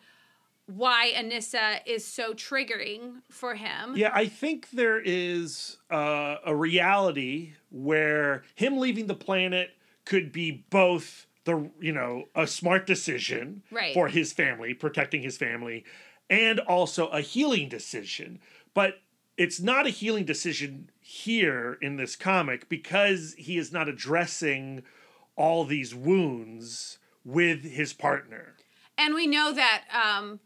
why 0.67 1.12
Anissa 1.14 1.81
is 1.87 2.05
so 2.05 2.35
triggering 2.35 3.23
for 3.31 3.55
him. 3.55 3.97
Yeah, 3.97 4.11
I 4.12 4.27
think 4.27 4.71
there 4.71 5.01
is 5.01 5.77
uh, 5.91 6.37
a 6.45 6.55
reality 6.55 7.53
where 7.71 8.43
him 8.55 8.79
leaving 8.79 9.07
the 9.07 9.14
planet 9.14 9.71
could 10.05 10.33
be 10.33 10.64
both 10.71 11.27
the 11.45 11.71
you 11.81 11.93
know 11.93 12.25
a 12.35 12.47
smart 12.47 12.87
decision 12.87 13.62
Right. 13.71 13.95
for 13.95 14.09
his 14.09 14.33
family, 14.33 14.75
protecting 14.75 15.23
his 15.23 15.37
family, 15.37 15.85
and 16.29 16.59
also 16.61 17.07
a 17.09 17.21
healing 17.21 17.69
decision. 17.69 18.41
But 18.75 19.01
it's 19.37 19.61
not 19.61 19.87
a 19.87 19.91
healing 19.91 20.25
decision 20.25 20.91
here 21.01 21.79
in 21.81 21.97
this 21.97 22.17
comic 22.17 22.69
because 22.69 23.35
he 23.39 23.57
is 23.59 23.73
not 23.73 23.89
addressing 23.89 24.83
all 25.37 25.64
these 25.64 25.95
wounds 25.95 26.99
with 27.25 27.62
his 27.62 27.93
partner. 27.93 28.55
And 28.99 29.14
we 29.14 29.27
know 29.27 29.53
that 29.53 29.83
um, 29.93 30.41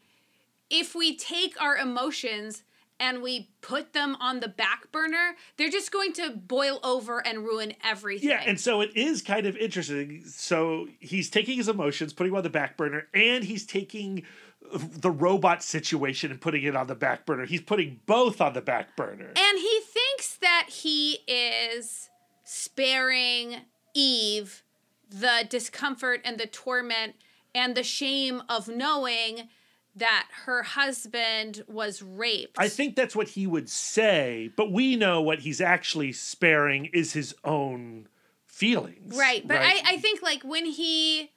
if 0.71 0.95
we 0.95 1.17
take 1.17 1.61
our 1.61 1.77
emotions 1.77 2.63
and 2.99 3.23
we 3.23 3.51
put 3.63 3.93
them 3.95 4.17
on 4.21 4.41
the 4.41 4.49
back 4.49 4.93
burner, 4.93 5.35
they're 5.57 5.71
just 5.71 5.91
going 5.91 6.13
to 6.13 6.31
boil 6.31 6.79
over 6.85 7.27
and 7.27 7.39
ruin 7.39 7.73
everything. 7.83 8.29
Yeah, 8.29 8.43
and 8.45 8.61
so 8.61 8.83
it 8.83 8.95
is 8.95 9.23
kind 9.23 9.47
of 9.47 9.57
interesting. 9.57 10.23
So 10.27 10.87
he's 10.99 11.31
taking 11.31 11.57
his 11.57 11.69
emotions, 11.69 12.13
putting 12.13 12.33
them 12.33 12.39
on 12.39 12.43
the 12.43 12.51
back 12.51 12.77
burner, 12.77 13.09
and 13.15 13.43
he's 13.43 13.65
taking 13.65 14.25
the 14.73 15.11
robot 15.11 15.63
situation 15.63 16.31
and 16.31 16.41
putting 16.41 16.63
it 16.63 16.77
on 16.77 16.87
the 16.87 16.95
back 16.95 17.27
burner. 17.27 17.47
He's 17.47 17.63
putting 17.63 18.01
both 18.07 18.41
on 18.41 18.53
the 18.53 18.61
back 18.61 18.95
burner. 18.97 19.33
And 19.37 19.59
he 19.59 19.81
thinks 19.81 20.37
that 20.37 20.67
he 20.69 21.21
is 21.27 22.11
sparing 22.45 23.63
Eve 23.95 24.63
the 25.09 25.45
discomfort 25.49 26.21
and 26.25 26.39
the 26.39 26.47
torment 26.47 27.15
and 27.55 27.75
the 27.75 27.83
shame 27.83 28.43
of 28.49 28.69
knowing 28.69 29.49
that 29.97 30.29
her 30.45 30.63
husband 30.63 31.63
was 31.67 32.03
raped. 32.03 32.57
I 32.59 32.69
think 32.69 32.97
that's 32.97 33.17
what 33.17 33.29
he 33.29 33.47
would 33.47 33.69
say, 33.69 34.51
but 34.57 34.71
we 34.71 34.97
know 34.97 35.21
what 35.21 35.41
he's 35.41 35.61
actually 35.61 36.13
sparing 36.13 36.87
is 36.87 37.13
his 37.13 37.35
own 37.45 38.09
feelings. 38.47 39.17
Right, 39.17 39.47
but 39.47 39.59
I, 39.59 39.81
I 39.85 39.97
think 39.97 40.23
like 40.23 40.43
when 40.43 40.67
he 40.67 41.31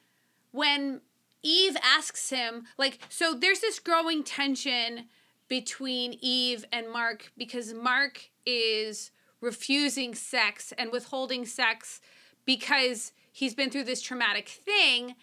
when 0.51 1.01
Eve 1.41 1.75
asks 1.83 2.29
him 2.29 2.65
like 2.77 2.99
so 3.09 3.33
there's 3.33 3.59
this 3.59 3.79
growing 3.79 4.23
tension 4.23 5.05
between 5.47 6.17
Eve 6.21 6.65
and 6.71 6.91
Mark 6.91 7.31
because 7.37 7.73
Mark 7.73 8.29
is 8.45 9.11
refusing 9.41 10.15
sex 10.15 10.73
and 10.77 10.91
withholding 10.91 11.45
sex 11.45 12.01
because 12.45 13.11
he's 13.31 13.53
been 13.53 13.69
through 13.69 13.83
this 13.83 14.01
traumatic 14.01 14.47
thing, 14.47 15.15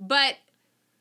but 0.00 0.36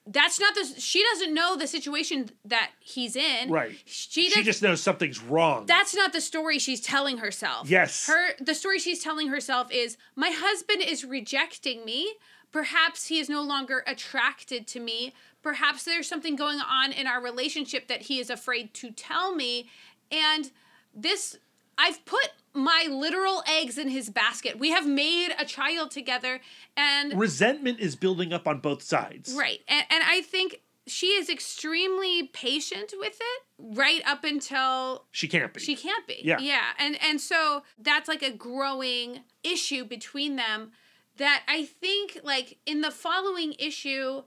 that's 0.08 0.40
not 0.40 0.56
the 0.56 0.66
she 0.80 1.04
doesn't 1.12 1.34
know 1.34 1.56
the 1.56 1.68
situation 1.68 2.30
that 2.46 2.72
he's 2.80 3.16
in. 3.16 3.50
Right. 3.50 3.78
She, 3.86 4.30
she 4.30 4.44
just 4.44 4.62
knows 4.62 4.82
something's 4.82 5.22
wrong. 5.22 5.66
that's 5.66 5.96
not 5.96 6.14
the 6.14 6.22
story 6.22 6.60
she's 6.60 6.82
telling 6.82 7.18
herself. 7.18 7.70
Yes. 7.70 8.08
Her 8.08 8.36
the 8.40 8.56
story 8.56 8.80
she's 8.80 9.04
telling 9.04 9.28
herself 9.30 9.72
is 9.72 9.98
my 10.16 10.32
husband 10.34 10.82
is 10.82 11.04
rejecting 11.06 11.86
me. 11.86 12.16
Perhaps 12.52 13.08
he 13.08 13.20
is 13.20 13.30
no 13.30 13.42
longer 13.42 13.84
attracted 13.86 14.68
to 14.68 14.80
me. 14.80 15.14
Perhaps 15.44 15.84
there's 15.84 16.08
something 16.08 16.36
going 16.36 16.60
on 16.60 16.92
in 16.92 17.06
our 17.06 17.22
relationship 17.22 17.88
that 17.88 18.04
he 18.04 18.20
is 18.20 18.30
afraid 18.30 18.74
to 18.76 18.92
tell 18.92 19.36
me. 19.36 19.70
And 20.12 20.52
this 20.94 21.38
I've 21.78 22.04
put 22.06 22.32
my 22.58 22.88
literal 22.90 23.44
eggs 23.48 23.78
in 23.78 23.88
his 23.90 24.10
basket. 24.10 24.58
We 24.60 24.72
have 24.72 24.88
made 24.88 25.30
a 25.40 25.46
child 25.46 25.92
together 25.92 26.40
and 26.76 27.18
Resentment 27.18 27.80
is 27.80 27.96
building 27.96 28.34
up 28.34 28.48
on 28.48 28.60
both 28.60 28.82
sides. 28.84 29.34
Right. 29.38 29.60
And, 29.68 29.86
and 29.90 30.04
I 30.06 30.22
think 30.22 30.62
she 30.88 31.08
is 31.08 31.30
extremely 31.30 32.30
patient 32.34 32.94
with 32.98 33.18
it 33.20 33.44
right 33.60 34.02
up 34.06 34.24
until 34.24 35.06
She 35.12 35.28
can't 35.28 35.54
be. 35.54 35.60
she 35.60 35.76
can't 35.76 36.08
be. 36.08 36.22
Yeah. 36.24 36.40
Yeah. 36.40 36.64
And 36.80 36.98
and 37.04 37.20
so 37.22 37.64
that's 37.78 38.08
like 38.08 38.24
a 38.24 38.32
growing 38.32 39.20
issue 39.44 39.84
between 39.86 40.36
them 40.38 40.72
that 41.18 41.44
I 41.48 41.66
think 41.66 42.20
like 42.24 42.58
in 42.66 42.82
the 42.82 42.92
following 42.92 43.54
issue 43.60 44.24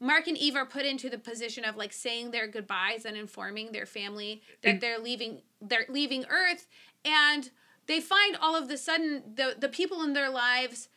Mark 0.00 0.26
and 0.26 0.36
Eve 0.36 0.56
are 0.56 0.66
put 0.66 0.84
into 0.84 1.08
the 1.08 1.18
position 1.18 1.64
of 1.64 1.76
like 1.76 1.92
saying 1.92 2.30
their 2.32 2.46
goodbyes 2.48 3.04
and 3.06 3.16
informing 3.16 3.72
their 3.72 3.86
family 3.86 4.42
that 4.62 4.68
And- 4.70 4.80
they're 4.80 4.98
leaving 4.98 5.42
they're 5.62 5.86
leaving 5.88 6.24
Earth 6.28 6.66
and 7.04 7.50
they 7.86 8.00
find 8.00 8.36
all 8.40 8.56
of 8.56 8.68
the 8.68 8.76
sudden 8.76 9.22
the 9.34 9.54
the 9.58 9.68
people 9.68 10.02
in 10.02 10.12
their 10.12 10.30
lives 10.30 10.88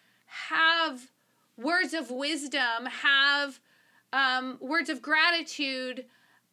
have 0.49 1.11
words 1.57 1.93
of 1.93 2.11
wisdom, 2.11 2.85
have 2.85 3.59
um, 4.13 4.57
words 4.61 4.89
of 4.89 5.01
gratitude 5.01 6.05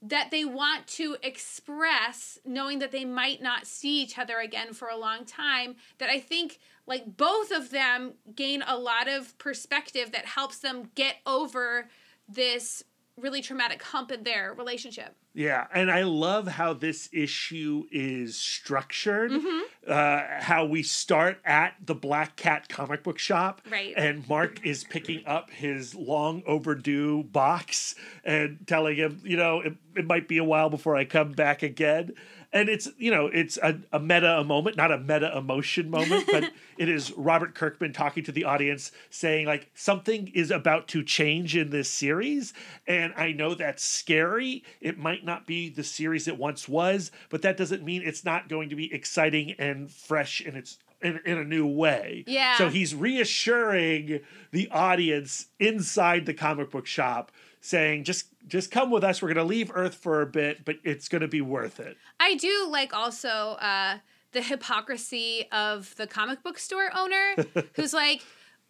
that 0.03 0.31
they 0.31 0.45
want 0.45 0.87
to 0.87 1.17
express, 1.23 2.39
knowing 2.45 2.79
that 2.79 2.93
they 2.93 3.05
might 3.07 3.41
not 3.41 3.67
see 3.67 4.03
each 4.03 4.19
other 4.19 4.39
again 4.39 4.75
for 4.75 4.89
a 4.89 4.97
long 4.97 5.25
time. 5.25 5.77
That 5.99 6.11
I 6.11 6.21
think, 6.21 6.59
like, 6.87 7.17
both 7.17 7.51
of 7.51 7.71
them 7.71 8.15
gain 8.35 8.63
a 8.67 8.77
lot 8.77 9.09
of 9.09 9.37
perspective 9.39 10.13
that 10.13 10.27
helps 10.27 10.59
them 10.59 10.91
get 10.95 11.17
over 11.27 11.89
this 12.29 12.85
really 13.17 13.41
traumatic 13.41 13.83
hump 13.83 14.11
in 14.11 14.25
their 14.25 14.53
relationship. 14.53 15.17
Yeah, 15.37 15.67
and 15.75 15.91
I 15.91 16.05
love 16.05 16.47
how 16.47 16.75
this 16.75 17.09
issue 17.13 17.87
is 17.91 18.37
structured. 18.37 19.33
Mm-hmm. 19.33 19.61
Uh, 19.87 20.21
how 20.41 20.65
we 20.65 20.83
start 20.83 21.41
at 21.45 21.75
the 21.85 21.95
Black 21.95 22.37
Cat 22.37 22.69
comic 22.69 23.03
book 23.03 23.19
shop, 23.19 23.61
Right. 23.71 23.93
And 23.97 24.27
Mark 24.29 24.65
is 24.65 24.85
picking 24.85 25.27
up 25.27 25.51
his 25.51 25.95
long 25.95 26.43
overdue 26.47 27.25
box 27.25 27.95
and 28.25 28.65
telling 28.67 28.97
him, 28.97 29.21
you 29.25 29.37
know, 29.37 29.61
it, 29.61 29.75
it 29.97 30.07
might 30.07 30.29
be 30.29 30.39
a 30.39 30.45
while 30.45 30.71
before 30.71 30.97
I 30.97 31.05
come 31.05 31.33
back 31.33 31.63
again. 31.63 32.15
And 32.55 32.69
it's 32.69 32.89
you 32.97 33.11
know 33.11 33.27
it's 33.27 33.59
a, 33.59 33.77
a 33.93 34.01
meta 34.01 34.43
moment, 34.45 34.77
not 34.77 34.93
a 34.93 34.99
meta 34.99 35.37
emotion 35.37 35.91
moment, 35.91 36.29
but 36.31 36.53
it 36.79 36.89
is 36.89 37.13
Robert 37.13 37.55
Kirkman 37.55 37.93
talking 37.93 38.23
to 38.25 38.33
the 38.33 38.45
audience, 38.45 38.93
saying 39.11 39.47
like 39.47 39.71
something 39.75 40.29
is 40.29 40.51
about 40.51 40.89
to 40.89 41.03
change 41.03 41.57
in 41.57 41.71
this 41.71 41.91
series, 41.91 42.55
and 42.87 43.13
I 43.17 43.33
know 43.33 43.55
that's 43.55 43.85
scary. 43.85 44.63
It 44.81 44.97
might 44.97 45.25
not 45.25 45.47
be 45.47 45.69
the 45.69 45.85
series 45.85 46.29
it 46.29 46.39
once 46.39 46.69
was, 46.69 47.11
but 47.29 47.43
that 47.43 47.57
doesn't 47.57 47.85
mean 47.85 48.03
it's 48.03 48.25
not 48.25 48.49
going 48.49 48.69
to 48.71 48.77
be 48.77 48.95
exciting 48.95 49.57
and 49.59 49.91
fresh 49.91 50.41
in 50.41 50.55
its 50.55 50.79
in, 51.05 51.21
in 51.27 51.39
a 51.39 51.45
new 51.45 51.67
way. 51.67 52.25
Yeah. 52.27 52.57
So 52.57 52.69
he's 52.71 52.95
reassuring 52.95 54.21
the 54.51 54.69
audience 54.71 55.47
inside 55.61 56.27
the 56.27 56.35
comic 56.35 56.71
book 56.71 56.87
shop, 56.87 57.31
saying 57.61 58.05
just 58.05 58.27
just 58.47 58.71
come 58.71 58.91
with 58.91 59.05
us. 59.05 59.23
We're 59.23 59.29
going 59.29 59.47
to 59.47 59.51
leave 59.51 59.71
Earth 59.75 59.95
for 59.95 60.21
a 60.21 60.27
bit, 60.27 60.65
but 60.65 60.77
it's 60.85 61.09
going 61.09 61.23
to 61.23 61.29
be 61.29 61.41
worth 61.41 61.81
it. 61.81 61.97
I 62.21 62.35
do 62.35 62.69
like 62.69 62.95
also 62.95 63.29
uh, 63.29 63.99
the 64.33 64.43
hypocrisy 64.43 65.49
of 65.53 65.95
the 65.97 66.07
comic 66.07 66.43
book 66.43 66.59
store 66.59 66.91
owner 66.95 67.37
who's 67.75 67.93
like, 67.93 68.23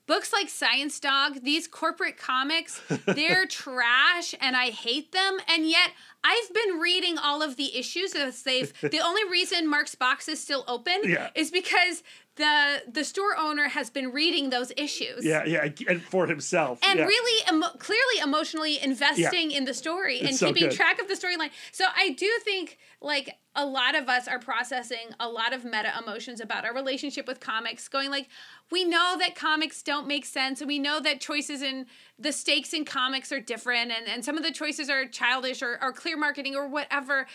books 0.06 0.32
like 0.32 0.48
Science 0.48 1.00
Dog, 1.00 1.42
these 1.42 1.66
corporate 1.66 2.16
comics, 2.16 2.80
they're 3.06 3.46
trash 3.48 4.34
and 4.40 4.56
I 4.56 4.70
hate 4.70 5.12
them. 5.12 5.38
And 5.48 5.68
yet 5.68 5.90
I've 6.24 6.54
been 6.54 6.78
reading 6.80 7.18
all 7.18 7.42
of 7.42 7.56
the 7.56 7.76
issues 7.76 8.14
as 8.14 8.42
they've. 8.42 8.72
the 8.80 9.00
only 9.00 9.28
reason 9.30 9.68
Mark's 9.68 9.94
box 9.94 10.26
is 10.28 10.40
still 10.40 10.64
open 10.66 11.02
Yeah. 11.04 11.28
is 11.34 11.50
because 11.50 12.02
the 12.36 12.82
the 12.90 13.04
store 13.04 13.36
owner 13.38 13.68
has 13.68 13.90
been 13.90 14.10
reading 14.10 14.50
those 14.50 14.72
issues. 14.76 15.24
Yeah, 15.24 15.44
yeah, 15.44 15.68
and 15.88 16.02
for 16.02 16.26
himself. 16.26 16.80
And 16.82 16.98
yeah. 16.98 17.04
really, 17.04 17.48
emo- 17.52 17.76
clearly, 17.78 18.18
emotionally 18.22 18.82
investing 18.82 19.52
in 19.52 19.64
the 19.66 19.74
story 19.74 20.20
and 20.20 20.34
so 20.34 20.46
keeping 20.48 20.70
good. 20.70 20.76
track 20.76 21.00
of 21.00 21.06
the 21.06 21.14
storyline. 21.14 21.50
So 21.70 21.84
I 21.96 22.10
do 22.10 22.28
think, 22.42 22.78
like, 23.00 23.36
a 23.54 23.64
lot 23.64 23.94
of 23.94 24.08
us 24.08 24.26
are 24.26 24.40
processing 24.40 25.10
a 25.20 25.28
lot 25.28 25.52
of 25.52 25.64
meta 25.64 25.92
emotions 26.02 26.40
about 26.40 26.64
our 26.64 26.74
relationship 26.74 27.28
with 27.28 27.38
comics. 27.38 27.86
Going 27.86 28.10
like, 28.10 28.26
we 28.72 28.84
know 28.84 29.14
that 29.20 29.36
comics 29.36 29.80
don't 29.82 30.08
make 30.08 30.24
sense, 30.24 30.60
and 30.60 30.66
we 30.66 30.80
know 30.80 30.98
that 30.98 31.20
choices 31.20 31.62
in 31.62 31.86
the 32.18 32.32
stakes 32.32 32.72
in 32.72 32.84
comics 32.84 33.32
are 33.32 33.40
different, 33.40 33.90
and 33.90 34.06
and 34.08 34.24
some 34.24 34.36
of 34.36 34.42
the 34.42 34.52
choices 34.52 34.88
are 34.88 35.06
childish 35.06 35.62
or 35.62 35.78
or 35.82 35.92
clear 35.92 36.16
marketing 36.16 36.54
or 36.54 36.68
whatever. 36.68 37.26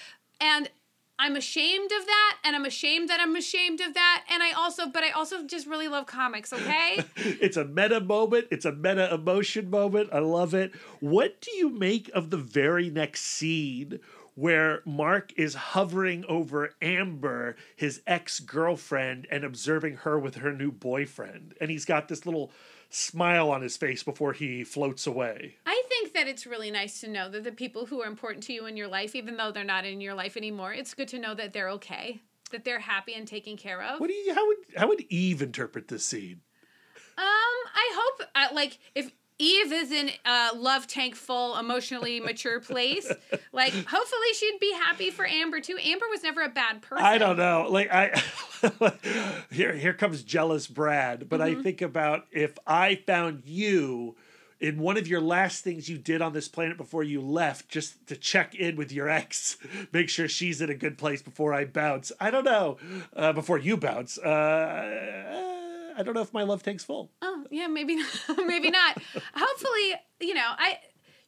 And 0.41 0.69
I'm 1.21 1.36
ashamed 1.36 1.91
of 1.91 2.05
that, 2.05 2.38
and 2.45 2.55
I'm 2.55 2.63
ashamed 2.63 3.09
that 3.09 3.19
I'm 3.19 3.36
ashamed 3.36 3.82
of 3.82 3.93
that, 3.93 4.23
and 4.32 4.41
I 4.41 4.53
also, 4.53 4.88
but 4.88 5.03
I 5.03 5.09
also 5.09 5.45
just 5.45 5.67
really 5.67 5.89
love 5.89 6.05
comics. 6.05 6.53
Okay. 6.53 7.03
it's 7.17 7.57
a 7.57 7.65
meta 7.65 7.99
moment. 7.99 8.47
It's 8.51 8.63
a 8.63 8.71
meta 8.71 9.13
emotion 9.13 9.69
moment. 9.69 10.11
I 10.13 10.19
love 10.19 10.53
it. 10.53 10.73
What 11.01 11.41
do 11.41 11.51
you 11.51 11.69
make 11.69 12.09
of 12.13 12.30
the 12.30 12.38
very 12.38 12.89
next 12.89 13.23
scene 13.23 13.99
where 14.36 14.82
Mark 14.86 15.34
is 15.36 15.55
hovering 15.55 16.23
over 16.30 16.73
Amber, 16.82 17.57
his 17.75 18.01
ex 18.07 18.39
girlfriend, 18.39 19.27
and 19.30 19.43
observing 19.43 19.97
her 19.97 20.17
with 20.17 20.36
her 20.36 20.53
new 20.53 20.71
boyfriend? 20.71 21.53
And 21.59 21.69
he's 21.69 21.84
got 21.84 22.07
this 22.07 22.25
little 22.25 22.49
smile 22.89 23.51
on 23.51 23.61
his 23.61 23.77
face 23.77 24.03
before 24.03 24.33
he 24.33 24.63
floats 24.63 25.05
away. 25.07 25.57
I 25.65 25.83
think 25.87 26.13
that 26.13 26.27
it's 26.27 26.47
really 26.47 26.71
nice 26.71 27.01
to 27.01 27.07
know 27.07 27.29
that 27.29 27.43
the 27.43 27.51
people 27.51 27.85
who 27.85 28.01
are 28.01 28.07
important 28.07 28.43
to 28.45 28.53
you 28.53 28.65
in 28.65 28.75
your 28.75 28.87
life, 28.87 29.15
even 29.15 29.37
though 29.37 29.51
they're 29.51 29.63
not 29.63 29.85
in 29.85 30.01
your 30.01 30.15
life 30.15 30.35
anymore, 30.35 30.73
it's 30.73 30.93
good 30.93 31.07
to 31.09 31.19
know 31.19 31.35
that 31.35 31.53
they're 31.53 31.69
okay, 31.69 32.19
that 32.51 32.65
they're 32.65 32.79
happy 32.79 33.13
and 33.13 33.27
taken 33.27 33.57
care 33.57 33.81
of. 33.81 33.99
What 33.99 34.07
do 34.07 34.13
you? 34.13 34.33
How 34.33 34.47
would 34.47 34.57
how 34.75 34.87
would 34.87 35.01
Eve 35.09 35.41
interpret 35.41 35.87
this 35.87 36.05
scene? 36.05 36.41
Um, 37.17 37.25
I 37.25 37.91
hope, 37.95 38.29
uh, 38.33 38.47
like, 38.53 38.79
if 38.95 39.11
Eve 39.39 39.71
is 39.71 39.91
in 39.91 40.11
a 40.25 40.49
love 40.55 40.85
tank 40.85 41.15
full, 41.15 41.57
emotionally 41.57 42.19
mature 42.19 42.59
place, 42.59 43.09
like, 43.53 43.73
hopefully 43.73 44.33
she'd 44.35 44.59
be 44.59 44.73
happy 44.73 45.09
for 45.09 45.25
Amber 45.25 45.59
too. 45.61 45.77
Amber 45.81 46.05
was 46.09 46.21
never 46.23 46.41
a 46.41 46.49
bad 46.49 46.81
person. 46.81 47.05
I 47.05 47.17
don't 47.17 47.37
know. 47.37 47.67
Like 47.69 47.89
I 47.91 48.21
here 49.51 49.73
here 49.73 49.93
comes 49.93 50.23
jealous 50.23 50.67
Brad, 50.67 51.27
but 51.29 51.39
Mm-hmm. 51.39 51.59
I 51.59 51.63
think 51.63 51.81
about 51.81 52.25
if 52.31 52.57
I 52.67 52.95
found 52.95 53.43
you 53.45 54.15
in 54.59 54.77
one 54.77 54.97
of 54.97 55.07
your 55.07 55.21
last 55.21 55.63
things 55.63 55.87
you 55.87 55.97
did 55.97 56.21
on 56.21 56.33
this 56.33 56.49
planet 56.49 56.75
before 56.75 57.01
you 57.01 57.21
left 57.21 57.69
just 57.69 58.05
to 58.07 58.17
check 58.17 58.53
in 58.55 58.75
with 58.75 58.91
your 58.91 59.07
ex, 59.07 59.55
make 59.93 60.09
sure 60.09 60.27
she's 60.27 60.59
in 60.59 60.69
a 60.69 60.75
good 60.75 60.97
place 60.97 61.21
before 61.21 61.53
I 61.53 61.63
bounce. 61.63 62.11
I 62.19 62.29
don't 62.29 62.43
know. 62.43 62.77
Uh, 63.15 63.31
before 63.31 63.57
you 63.57 63.77
bounce. 63.77 64.17
Uh, 64.17 65.55
I 65.99 66.03
don't 66.03 66.13
know 66.13 66.21
if 66.21 66.33
my 66.33 66.43
love 66.43 66.63
tank's 66.63 66.83
full. 66.83 67.11
Oh, 67.21 67.43
yeah, 67.51 67.67
maybe 67.67 67.95
not. 67.97 68.07
maybe 68.47 68.71
not. 68.71 68.97
Hopefully, 69.35 69.93
you 70.21 70.33
know, 70.33 70.47
I. 70.57 70.77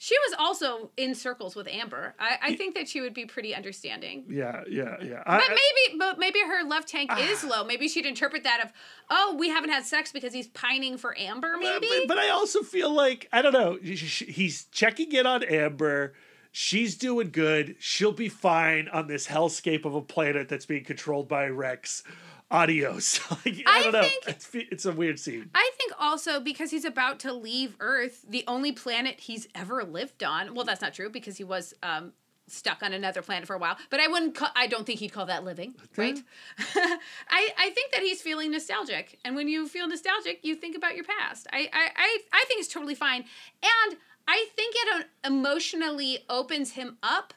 She 0.03 0.15
was 0.27 0.35
also 0.39 0.89
in 0.97 1.13
circles 1.13 1.55
with 1.55 1.67
Amber. 1.67 2.15
I, 2.19 2.37
I 2.41 2.55
think 2.55 2.73
that 2.73 2.87
she 2.89 3.01
would 3.01 3.13
be 3.13 3.25
pretty 3.27 3.53
understanding. 3.53 4.25
Yeah, 4.27 4.63
yeah, 4.67 4.95
yeah. 4.99 5.21
But 5.27 5.43
I- 5.43 5.47
maybe, 5.49 5.99
but 5.99 6.17
maybe 6.17 6.39
her 6.39 6.67
love 6.67 6.87
tank 6.87 7.11
Ah. 7.13 7.19
is 7.19 7.43
low. 7.43 7.63
Maybe 7.63 7.87
she'd 7.87 8.07
interpret 8.07 8.43
that 8.45 8.65
of, 8.65 8.71
oh, 9.11 9.35
we 9.37 9.49
haven't 9.49 9.69
had 9.69 9.85
sex 9.85 10.11
because 10.11 10.33
he's 10.33 10.47
pining 10.47 10.97
for 10.97 11.15
Amber. 11.19 11.55
Maybe. 11.59 11.87
But, 11.87 12.07
but 12.07 12.17
I 12.17 12.29
also 12.29 12.61
feel 12.63 12.91
like 12.91 13.29
I 13.31 13.43
don't 13.43 13.53
know. 13.53 13.77
He's 13.79 14.65
checking 14.71 15.11
in 15.11 15.27
on 15.27 15.43
Amber. 15.43 16.13
She's 16.51 16.97
doing 16.97 17.29
good. 17.29 17.75
She'll 17.79 18.11
be 18.11 18.27
fine 18.27 18.87
on 18.89 19.05
this 19.05 19.27
hellscape 19.27 19.85
of 19.85 19.93
a 19.93 20.01
planet 20.01 20.49
that's 20.49 20.65
being 20.65 20.83
controlled 20.83 21.27
by 21.29 21.45
Rex. 21.45 22.03
Adios. 22.51 23.19
like, 23.31 23.63
I, 23.65 23.79
I 23.79 23.83
don't 23.83 23.91
know. 23.93 24.01
think- 24.03 24.23
It's, 24.27 24.49
it's 24.53 24.85
a 24.85 24.91
weird 24.91 25.19
scene. 25.19 25.49
I 25.55 25.71
think 25.77 25.93
also 25.99 26.39
because 26.39 26.69
he's 26.71 26.85
about 26.85 27.19
to 27.21 27.33
leave 27.33 27.75
Earth, 27.79 28.25
the 28.29 28.43
only 28.47 28.71
planet 28.71 29.21
he's 29.21 29.47
ever 29.55 29.83
lived 29.83 30.23
on. 30.23 30.53
Well, 30.53 30.65
that's 30.65 30.81
not 30.81 30.93
true 30.93 31.09
because 31.09 31.37
he 31.37 31.43
was 31.43 31.73
um, 31.81 32.13
stuck 32.47 32.83
on 32.83 32.91
another 32.93 33.21
planet 33.21 33.47
for 33.47 33.55
a 33.55 33.59
while. 33.59 33.77
But 33.89 33.99
I 34.01 34.07
wouldn't. 34.07 34.35
Call, 34.35 34.49
I 34.55 34.67
don't 34.67 34.85
think 34.85 34.99
he'd 34.99 35.13
call 35.13 35.25
that 35.27 35.43
living, 35.45 35.73
right? 35.95 36.19
I 36.75 37.49
I 37.57 37.69
think 37.69 37.93
that 37.93 38.01
he's 38.01 38.21
feeling 38.21 38.51
nostalgic, 38.51 39.17
and 39.23 39.35
when 39.35 39.47
you 39.47 39.67
feel 39.67 39.87
nostalgic, 39.87 40.39
you 40.43 40.55
think 40.55 40.75
about 40.75 40.95
your 40.95 41.05
past. 41.05 41.47
I 41.53 41.69
I 41.71 41.89
I, 41.95 42.17
I 42.33 42.45
think 42.47 42.59
it's 42.59 42.71
totally 42.73 42.95
fine, 42.95 43.23
and 43.63 43.97
I 44.27 44.45
think 44.55 44.75
it 44.77 45.01
uh, 45.01 45.27
emotionally 45.27 46.19
opens 46.29 46.71
him 46.71 46.97
up 47.01 47.33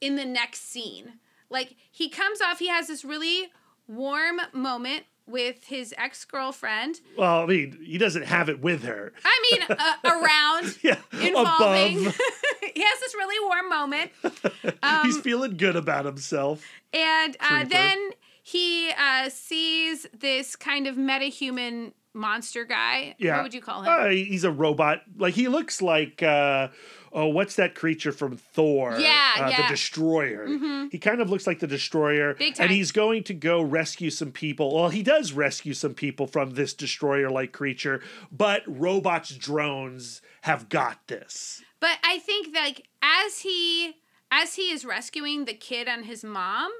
in 0.00 0.16
the 0.16 0.24
next 0.24 0.68
scene. 0.70 1.14
Like 1.50 1.76
he 1.90 2.08
comes 2.08 2.40
off, 2.40 2.58
he 2.58 2.68
has 2.68 2.86
this 2.88 3.04
really 3.04 3.50
warm 3.88 4.40
moment 4.52 5.04
with 5.26 5.64
his 5.64 5.94
ex 5.96 6.24
girlfriend. 6.24 7.00
Well, 7.16 7.42
I 7.42 7.46
mean, 7.46 7.78
he 7.84 7.96
doesn't 7.96 8.24
have 8.24 8.48
it 8.48 8.60
with 8.60 8.82
her. 8.82 9.12
I 9.24 9.42
mean, 9.50 9.62
uh, 9.78 9.94
around, 10.04 10.76
Yeah, 10.82 10.98
involving. 11.12 12.00
above. 12.00 12.20
he 12.74 12.82
has 12.82 13.00
this 13.00 13.14
really 13.14 13.48
warm 13.48 13.68
moment, 13.70 14.10
He's 15.04 15.16
Um, 15.16 15.22
feeling 15.22 15.56
good 15.56 15.76
about 15.76 16.04
himself. 16.04 16.64
and 16.92 17.36
uh, 17.40 17.64
then 17.64 18.10
he 18.42 18.90
uh, 18.98 19.28
sees 19.28 20.06
this 20.18 20.56
kind 20.56 20.88
of 20.88 20.96
metahuman 20.96 21.92
monster 22.14 22.64
guy. 22.64 23.14
Yeah. 23.18 23.36
What 23.36 23.44
would 23.44 23.54
you 23.54 23.62
call 23.62 23.82
him? 23.82 23.88
Uh, 23.92 24.08
he's 24.08 24.44
a 24.44 24.50
robot. 24.50 25.02
Like 25.16 25.34
he 25.34 25.46
looks 25.48 25.80
like 25.80 26.22
uh 26.22 26.68
oh, 27.12 27.26
what's 27.26 27.56
that 27.56 27.74
creature 27.74 28.12
from 28.12 28.36
Thor? 28.36 28.96
Yeah, 28.98 29.32
uh, 29.38 29.48
yeah. 29.48 29.62
the 29.62 29.68
Destroyer. 29.68 30.46
He 30.90 30.98
kind 30.98 31.20
of 31.20 31.30
looks 31.30 31.46
like 31.46 31.60
the 31.60 31.66
Destroyer, 31.66 32.34
Big 32.34 32.56
and 32.58 32.70
he's 32.70 32.92
going 32.92 33.24
to 33.24 33.34
go 33.34 33.60
rescue 33.62 34.10
some 34.10 34.32
people. 34.32 34.74
Well, 34.74 34.88
he 34.88 35.02
does 35.02 35.32
rescue 35.32 35.74
some 35.74 35.94
people 35.94 36.26
from 36.26 36.52
this 36.52 36.72
Destroyer-like 36.74 37.52
creature, 37.52 38.02
but 38.30 38.62
robots, 38.66 39.34
drones 39.36 40.22
have 40.42 40.68
got 40.68 41.06
this. 41.08 41.62
But 41.80 41.98
I 42.04 42.18
think 42.18 42.54
like 42.54 42.88
as 43.02 43.40
he 43.40 43.96
as 44.30 44.54
he 44.54 44.70
is 44.72 44.84
rescuing 44.84 45.44
the 45.44 45.54
kid 45.54 45.88
and 45.88 46.06
his 46.06 46.24
mom, 46.24 46.70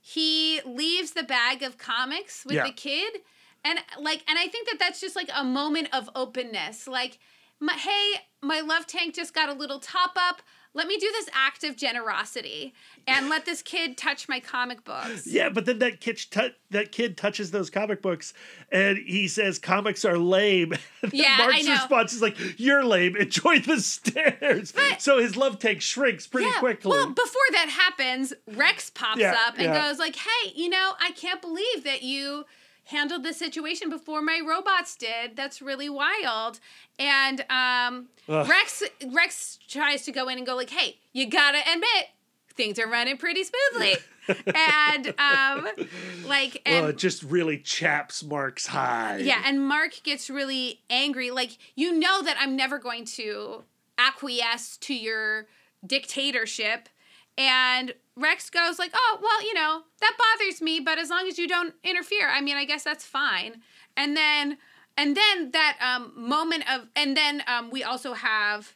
he 0.00 0.60
leaves 0.64 1.12
the 1.12 1.22
bag 1.22 1.62
of 1.62 1.76
comics 1.76 2.44
with 2.44 2.54
Yeah. 2.54 2.66
the 2.66 2.72
kid 2.72 3.20
and 3.64 3.78
like 4.00 4.22
and 4.28 4.38
I 4.38 4.46
think 4.48 4.68
that 4.68 4.78
that's 4.78 5.00
just 5.00 5.16
like 5.16 5.28
a 5.34 5.44
moment 5.44 5.88
of 5.92 6.08
openness. 6.14 6.86
Like 6.86 7.18
my, 7.60 7.72
hey, 7.74 8.20
my 8.44 8.60
love 8.60 8.86
tank 8.86 9.14
just 9.14 9.34
got 9.34 9.48
a 9.48 9.52
little 9.54 9.78
top 9.80 10.12
up. 10.16 10.42
Let 10.76 10.88
me 10.88 10.96
do 10.96 11.08
this 11.12 11.28
act 11.32 11.62
of 11.62 11.76
generosity 11.76 12.74
and 13.06 13.28
let 13.28 13.44
this 13.44 13.62
kid 13.62 13.96
touch 13.96 14.28
my 14.28 14.40
comic 14.40 14.82
books. 14.84 15.24
Yeah, 15.24 15.48
but 15.48 15.66
then 15.66 15.78
that 15.78 16.00
kid 16.00 16.18
tou- 16.30 16.50
that 16.70 16.90
kid 16.90 17.16
touches 17.16 17.52
those 17.52 17.70
comic 17.70 18.02
books, 18.02 18.34
and 18.72 18.98
he 18.98 19.28
says 19.28 19.60
comics 19.60 20.04
are 20.04 20.18
lame. 20.18 20.72
Yeah, 21.12 21.36
I 21.38 21.46
Mark's 21.46 21.64
know. 21.66 21.72
response 21.74 22.12
is 22.12 22.22
like, 22.22 22.36
"You're 22.58 22.82
lame. 22.84 23.14
Enjoy 23.16 23.60
the 23.60 23.78
stairs." 23.78 24.72
so 24.98 25.18
his 25.20 25.36
love 25.36 25.58
tank 25.60 25.80
shrinks 25.80 26.26
pretty 26.26 26.50
quickly. 26.58 26.90
Well, 26.90 27.10
before 27.10 27.42
that 27.52 27.68
happens, 27.68 28.32
Rex 28.48 28.90
pops 28.90 29.20
Yeah, 29.20 29.36
up 29.46 29.54
and 29.58 29.66
yeah. 29.66 29.86
goes 29.88 30.00
like, 30.00 30.16
"Hey, 30.16 30.52
you 30.56 30.68
know, 30.70 30.94
I 30.98 31.12
can't 31.12 31.40
believe 31.40 31.84
that 31.84 32.02
you 32.02 32.46
handled 32.84 33.22
the 33.24 33.32
situation 33.32 33.90
before 33.90 34.22
my 34.22 34.40
robots 34.46 34.96
did. 34.96 35.36
That's 35.36 35.60
really 35.62 35.88
wild." 35.88 36.60
And 36.98 37.44
um, 37.50 38.08
Rex 38.28 38.82
Rex 39.12 39.58
tries 39.68 40.04
to 40.04 40.12
go 40.12 40.28
in 40.28 40.38
and 40.38 40.46
go 40.46 40.54
like, 40.56 40.70
"Hey, 40.70 40.98
you 41.12 41.26
gotta 41.28 41.58
admit." 41.60 42.08
Things 42.56 42.78
are 42.78 42.88
running 42.88 43.16
pretty 43.16 43.42
smoothly, 43.42 43.96
and 44.54 45.08
um, 45.18 45.66
like, 46.24 46.62
and 46.64 46.82
well, 46.82 46.90
it 46.90 46.98
just 46.98 47.24
really 47.24 47.58
chaps 47.58 48.22
Mark's 48.22 48.68
high. 48.68 49.16
yeah, 49.16 49.42
and 49.44 49.66
Mark 49.66 50.00
gets 50.04 50.30
really 50.30 50.80
angry. 50.88 51.32
Like, 51.32 51.58
you 51.74 51.98
know 51.98 52.22
that 52.22 52.36
I'm 52.38 52.54
never 52.54 52.78
going 52.78 53.06
to 53.06 53.64
acquiesce 53.98 54.76
to 54.78 54.94
your 54.94 55.46
dictatorship. 55.84 56.88
And 57.36 57.94
Rex 58.16 58.48
goes 58.50 58.78
like, 58.78 58.92
"Oh, 58.94 59.18
well, 59.22 59.42
you 59.44 59.54
know, 59.54 59.82
that 60.00 60.16
bothers 60.18 60.62
me, 60.62 60.78
but 60.80 60.98
as 60.98 61.10
long 61.10 61.26
as 61.26 61.36
you 61.38 61.48
don't 61.48 61.74
interfere, 61.82 62.28
I 62.28 62.40
mean, 62.40 62.56
I 62.56 62.64
guess 62.64 62.84
that's 62.84 63.04
fine." 63.04 63.62
And 63.96 64.16
then 64.16 64.58
and 64.96 65.16
then 65.16 65.50
that 65.52 65.76
um 65.80 66.12
moment 66.16 66.64
of 66.72 66.88
and 66.94 67.16
then 67.16 67.42
um 67.46 67.70
we 67.70 67.82
also 67.82 68.12
have 68.14 68.74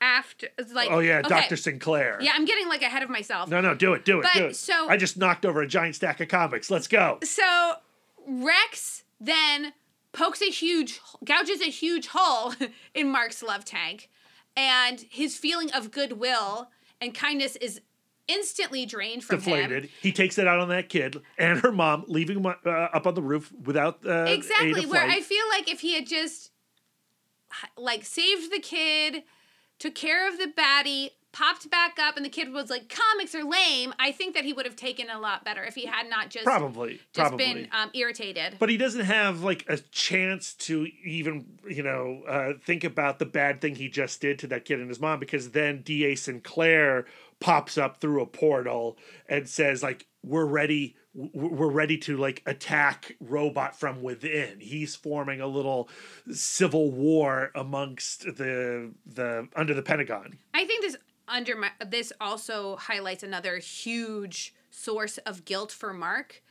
after 0.00 0.48
like 0.72 0.90
Oh 0.90 1.00
yeah, 1.00 1.18
okay. 1.18 1.28
Doctor 1.28 1.56
Sinclair. 1.56 2.18
Yeah, 2.20 2.32
I'm 2.34 2.44
getting 2.44 2.68
like 2.68 2.82
ahead 2.82 3.02
of 3.02 3.10
myself. 3.10 3.48
No, 3.48 3.60
no, 3.60 3.74
do 3.74 3.94
it, 3.94 4.04
do 4.04 4.20
it, 4.20 4.22
But 4.22 4.34
do 4.34 4.46
it. 4.46 4.56
so- 4.56 4.88
I 4.88 4.96
just 4.96 5.16
knocked 5.16 5.44
over 5.44 5.62
a 5.62 5.66
giant 5.66 5.96
stack 5.96 6.20
of 6.20 6.28
comics. 6.28 6.70
Let's 6.70 6.86
go. 6.86 7.18
So 7.24 7.74
Rex 8.26 9.04
then 9.20 9.72
pokes 10.12 10.42
a 10.42 10.50
huge, 10.50 11.00
gouges 11.24 11.60
a 11.60 11.70
huge 11.70 12.08
hole 12.08 12.54
in 12.94 13.08
Mark's 13.10 13.42
love 13.42 13.64
tank, 13.64 14.08
and 14.56 15.00
his 15.10 15.36
feeling 15.36 15.70
of 15.72 15.90
goodwill 15.90 16.68
and 17.00 17.14
kindness 17.14 17.56
is 17.56 17.80
instantly 18.28 18.86
drained 18.86 19.24
from 19.24 19.38
Deflated. 19.38 19.84
him. 19.84 19.90
He 20.02 20.12
takes 20.12 20.38
it 20.38 20.46
out 20.46 20.58
on 20.60 20.68
that 20.68 20.88
kid 20.88 21.20
and 21.38 21.60
her 21.60 21.72
mom, 21.72 22.04
leaving 22.08 22.38
him 22.38 22.46
uh, 22.46 22.68
up 22.68 23.06
on 23.06 23.14
the 23.14 23.22
roof 23.22 23.52
without 23.64 24.04
uh, 24.06 24.24
Exactly. 24.28 24.86
Where. 24.86 25.06
I 25.06 25.20
feel 25.20 25.44
like 25.50 25.70
if 25.70 25.80
he 25.80 25.94
had 25.94 26.06
just 26.06 26.50
like 27.76 28.04
saved 28.04 28.52
the 28.52 28.58
kid, 28.60 29.22
took 29.78 29.94
care 29.94 30.28
of 30.28 30.38
the 30.38 30.46
baddie, 30.56 31.10
popped 31.32 31.70
back 31.70 31.98
up 31.98 32.16
and 32.16 32.24
the 32.24 32.30
kid 32.30 32.50
was 32.50 32.70
like, 32.70 32.88
comics 32.88 33.34
are 33.34 33.44
lame, 33.44 33.92
I 33.98 34.10
think 34.10 34.34
that 34.34 34.44
he 34.44 34.52
would 34.54 34.64
have 34.64 34.76
taken 34.76 35.10
a 35.10 35.18
lot 35.18 35.44
better 35.44 35.62
if 35.64 35.74
he 35.74 35.84
had 35.84 36.08
not 36.08 36.30
just 36.30 36.44
Probably. 36.46 36.98
just 37.12 37.28
probably. 37.28 37.44
been 37.52 37.68
um, 37.72 37.90
irritated. 37.94 38.56
but 38.58 38.70
he 38.70 38.76
doesn't 38.78 39.04
have 39.04 39.42
like 39.42 39.64
a 39.68 39.76
chance 39.76 40.54
to 40.54 40.86
even 41.04 41.44
you 41.68 41.82
know 41.82 42.22
uh, 42.26 42.52
think 42.64 42.84
about 42.84 43.18
the 43.18 43.26
bad 43.26 43.60
thing 43.60 43.74
he 43.74 43.88
just 43.88 44.20
did 44.20 44.38
to 44.38 44.46
that 44.46 44.64
kid 44.64 44.80
and 44.80 44.88
his 44.88 44.98
mom 44.98 45.20
because 45.20 45.50
then 45.50 45.82
D.A. 45.82 46.14
Sinclair 46.14 47.04
pops 47.40 47.76
up 47.76 48.00
through 48.00 48.22
a 48.22 48.26
portal 48.26 48.96
and 49.28 49.48
says 49.48 49.82
like 49.82 50.06
we're 50.22 50.46
ready 50.46 50.96
we're 51.14 51.70
ready 51.70 51.96
to 51.96 52.16
like 52.16 52.42
attack 52.46 53.16
robot 53.20 53.78
from 53.78 54.02
within 54.02 54.58
he's 54.60 54.96
forming 54.96 55.40
a 55.40 55.46
little 55.46 55.88
civil 56.32 56.90
war 56.90 57.50
amongst 57.54 58.24
the 58.24 58.92
the 59.06 59.48
under 59.54 59.74
the 59.74 59.82
pentagon 59.82 60.38
I 60.54 60.64
think 60.64 60.82
this 60.82 60.96
under 61.28 61.56
my, 61.56 61.70
this 61.84 62.12
also 62.20 62.76
highlights 62.76 63.22
another 63.22 63.58
huge 63.58 64.54
source 64.70 65.18
of 65.18 65.44
guilt 65.44 65.72
for 65.72 65.92
Mark, 65.92 66.42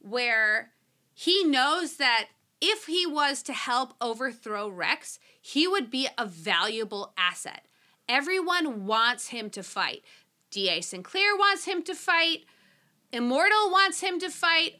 where 0.00 0.72
he 1.14 1.44
knows 1.44 1.96
that 1.96 2.28
if 2.60 2.86
he 2.86 3.06
was 3.06 3.42
to 3.44 3.52
help 3.52 3.94
overthrow 4.00 4.68
Rex, 4.68 5.18
he 5.40 5.68
would 5.68 5.90
be 5.90 6.08
a 6.16 6.26
valuable 6.26 7.12
asset. 7.16 7.66
Everyone 8.08 8.86
wants 8.86 9.28
him 9.28 9.50
to 9.50 9.62
fight. 9.62 10.02
D.A. 10.50 10.80
Sinclair 10.80 11.36
wants 11.36 11.64
him 11.64 11.82
to 11.82 11.94
fight. 11.94 12.44
Immortal 13.12 13.70
wants 13.70 14.00
him 14.00 14.18
to 14.20 14.30
fight. 14.30 14.76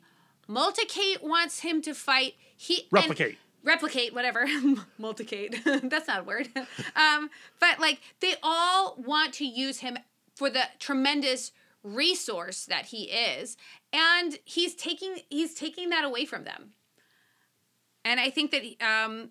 Multicate 0.49 1.23
wants 1.23 1.61
him 1.61 1.83
to 1.83 1.95
fight. 1.95 2.35
He 2.57 2.83
and- 2.83 2.93
replicate 2.93 3.39
replicate 3.65 4.15
whatever 4.15 4.47
multicate 5.01 5.63
that's 5.91 6.09
not 6.09 6.21
a 6.21 6.23
word 6.23 6.49
um, 6.97 7.29
but 7.61 7.79
like 7.81 8.01
they 8.21 8.35
all 8.43 8.97
want 8.99 9.35
to 9.35 9.45
use 9.45 9.81
him 9.81 9.99
for 10.35 10.49
the 10.49 10.63
tremendous 10.79 11.53
resource 11.83 12.65
that 12.67 12.87
he 12.87 13.05
is 13.05 13.57
and 13.93 14.39
he's 14.45 14.75
taking 14.75 15.17
he's 15.29 15.55
taking 15.55 15.91
that 15.91 16.05
away 16.05 16.25
from 16.25 16.45
them 16.45 16.71
and 18.05 18.21
i 18.21 18.31
think 18.31 18.51
that 18.53 18.63
um, 18.81 19.31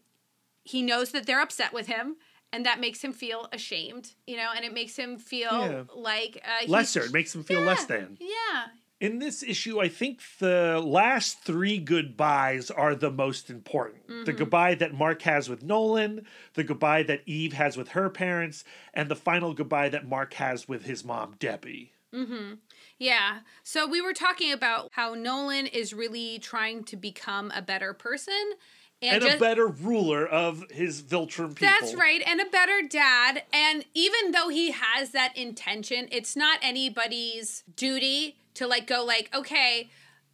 he 0.63 0.81
knows 0.81 1.11
that 1.11 1.25
they're 1.25 1.41
upset 1.41 1.73
with 1.73 1.87
him 1.87 2.17
and 2.57 2.65
that 2.65 2.79
makes 2.79 3.03
him 3.03 3.13
feel 3.13 3.47
ashamed 3.53 4.13
you 4.25 4.35
know 4.35 4.49
and 4.55 4.65
it 4.65 4.73
makes 4.73 4.95
him 4.95 5.17
feel 5.19 5.51
Yeah. 5.51 5.83
like 5.95 6.43
uh, 6.43 6.67
lesser 6.67 7.03
it 7.03 7.13
makes 7.13 7.33
him 7.33 7.43
feel 7.43 7.61
less 7.61 7.85
than 7.85 8.17
yeah 8.19 8.65
in 8.99 9.19
this 9.19 9.43
issue, 9.43 9.79
I 9.79 9.89
think 9.89 10.21
the 10.39 10.81
last 10.83 11.41
three 11.43 11.77
goodbyes 11.77 12.71
are 12.71 12.95
the 12.95 13.11
most 13.11 13.51
important. 13.51 14.07
The 14.07 14.13
Mm-hmm. 14.13 14.37
goodbye 14.37 14.73
that 14.73 14.91
Mark 14.95 15.21
has 15.21 15.47
with 15.47 15.61
Nolan, 15.61 16.25
the 16.55 16.63
goodbye 16.63 17.03
that 17.03 17.21
Eve 17.27 17.53
has 17.53 17.77
with 17.77 17.89
her 17.89 18.09
parents, 18.09 18.63
and 18.95 19.07
the 19.07 19.15
final 19.15 19.53
goodbye 19.53 19.89
that 19.89 20.07
Mark 20.07 20.33
has 20.33 20.67
with 20.67 20.85
his 20.85 21.05
mom, 21.05 21.35
Debbie. 21.37 21.91
Mm-hmm. 22.11 22.53
Yeah. 22.97 23.41
So 23.61 23.85
we 23.87 24.01
were 24.01 24.13
talking 24.13 24.51
about 24.51 24.89
how 24.93 25.13
Nolan 25.13 25.67
is 25.67 25.93
really 25.93 26.39
trying 26.39 26.83
to 26.85 26.95
become 26.97 27.51
a 27.55 27.61
better 27.61 27.93
person 27.93 28.53
and, 29.01 29.15
And, 29.15 29.23
just 29.23 29.37
a 29.37 29.39
better 29.39 29.67
ruler 29.67 30.25
of 30.25 30.63
his 30.71 31.01
Viltrum 31.01 31.55
people. 31.55 31.67
That's 31.67 31.93
right, 31.93 32.21
and 32.25 32.41
a 32.41 32.45
better 32.45 32.81
dad. 32.87 33.43
And 33.53 33.85
even 33.93 34.31
though 34.31 34.49
he 34.49 34.71
has 34.71 35.11
that 35.11 35.37
intention, 35.37 36.07
it's 36.11 36.35
not 36.35 36.59
anybody's 36.61 37.63
duty 37.75 38.37
to 38.55 38.65
like 38.65 38.87
go 38.87 39.03
like, 39.05 39.29
okay, 39.35 39.89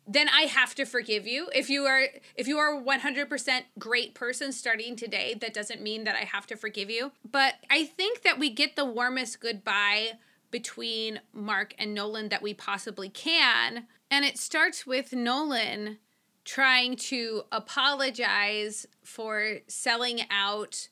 then 0.08 0.28
I 0.30 0.44
have 0.44 0.76
to 0.76 0.86
forgive 0.86 1.28
you. 1.28 1.50
If 1.54 1.70
you 1.70 1.86
are 1.86 2.06
if 2.36 2.48
you 2.48 2.58
are 2.58 2.82
100% 2.82 3.62
great 3.80 4.14
person 4.14 4.52
starting 4.52 4.96
today, 4.96 5.36
that 5.40 5.54
doesn't 5.54 5.82
mean 5.82 6.04
that 6.06 6.16
I 6.16 6.26
have 6.26 6.48
to 6.48 6.56
forgive 6.56 6.90
you. 6.90 7.12
But 7.30 7.56
I 7.70 7.86
think 7.86 8.22
that 8.24 8.40
we 8.40 8.50
get 8.50 8.76
the 8.76 8.86
warmest 8.86 9.40
goodbye 9.40 10.14
between 10.52 11.20
Mark 11.34 11.74
and 11.78 11.94
Nolan 11.94 12.30
that 12.30 12.42
we 12.42 12.54
possibly 12.54 13.10
can. 13.10 13.88
And 14.12 14.24
it 14.24 14.38
starts 14.38 14.86
with 14.86 15.14
Nolan 15.14 15.98
trying 16.46 16.96
to 16.96 17.44
apologize 17.52 18.86
for 19.04 19.60
selling 19.68 20.22
out 20.30 20.90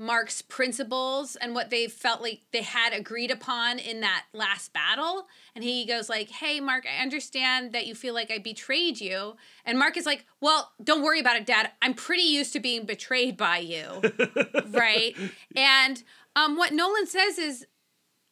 Mark's 0.00 0.40
principles 0.40 1.36
and 1.36 1.54
what 1.54 1.68
they 1.68 1.86
felt 1.86 2.22
like 2.22 2.40
they 2.52 2.62
had 2.62 2.94
agreed 2.94 3.30
upon 3.30 3.78
in 3.78 4.00
that 4.00 4.24
last 4.32 4.72
battle. 4.72 5.28
And 5.54 5.62
he 5.62 5.84
goes 5.84 6.08
like, 6.08 6.30
"Hey 6.30 6.58
Mark, 6.58 6.86
I 6.86 7.02
understand 7.02 7.74
that 7.74 7.86
you 7.86 7.94
feel 7.94 8.14
like 8.14 8.30
I 8.30 8.38
betrayed 8.38 8.98
you." 8.98 9.36
And 9.66 9.78
Mark 9.78 9.98
is 9.98 10.06
like, 10.06 10.24
"Well, 10.40 10.72
don't 10.82 11.02
worry 11.02 11.20
about 11.20 11.36
it, 11.36 11.44
dad. 11.44 11.70
I'm 11.82 11.92
pretty 11.92 12.22
used 12.22 12.54
to 12.54 12.60
being 12.60 12.86
betrayed 12.86 13.36
by 13.36 13.58
you." 13.58 14.00
right? 14.70 15.14
And 15.54 16.02
um 16.34 16.56
what 16.56 16.72
Nolan 16.72 17.06
says 17.06 17.38
is 17.38 17.66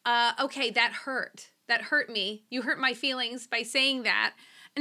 uh 0.07 0.33
okay, 0.39 0.71
that 0.71 0.91
hurt. 1.05 1.51
That 1.67 1.83
hurt 1.83 2.09
me. 2.09 2.45
You 2.49 2.63
hurt 2.63 2.79
my 2.79 2.95
feelings 2.95 3.45
by 3.45 3.61
saying 3.61 4.03
that. 4.03 4.33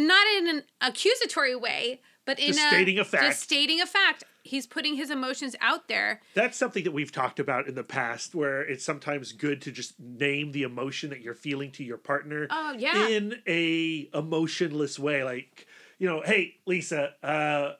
Not 0.06 0.26
in 0.38 0.48
an 0.48 0.62
accusatory 0.80 1.56
way, 1.56 2.00
but 2.24 2.38
in 2.38 2.48
Just 2.48 2.58
a 2.60 2.68
stating 2.68 2.98
a 2.98 3.04
fact. 3.04 3.24
Just 3.24 3.42
stating 3.42 3.80
a 3.80 3.86
fact. 3.86 4.24
He's 4.44 4.66
putting 4.66 4.94
his 4.96 5.10
emotions 5.10 5.54
out 5.60 5.88
there. 5.88 6.22
That's 6.32 6.56
something 6.56 6.84
that 6.84 6.92
we've 6.92 7.12
talked 7.12 7.38
about 7.38 7.68
in 7.68 7.74
the 7.74 7.84
past 7.84 8.34
where 8.34 8.62
it's 8.62 8.82
sometimes 8.84 9.32
good 9.32 9.60
to 9.62 9.70
just 9.72 10.00
name 10.00 10.52
the 10.52 10.62
emotion 10.62 11.10
that 11.10 11.20
you're 11.20 11.34
feeling 11.34 11.70
to 11.72 11.84
your 11.84 11.98
partner 11.98 12.46
Oh, 12.50 12.74
yeah. 12.78 13.08
in 13.08 13.40
a 13.46 14.08
emotionless 14.14 14.98
way 14.98 15.22
like 15.22 15.66
you 15.98 16.08
know 16.08 16.22
hey 16.24 16.54
Lisa 16.64 17.10
uh 17.22 17.72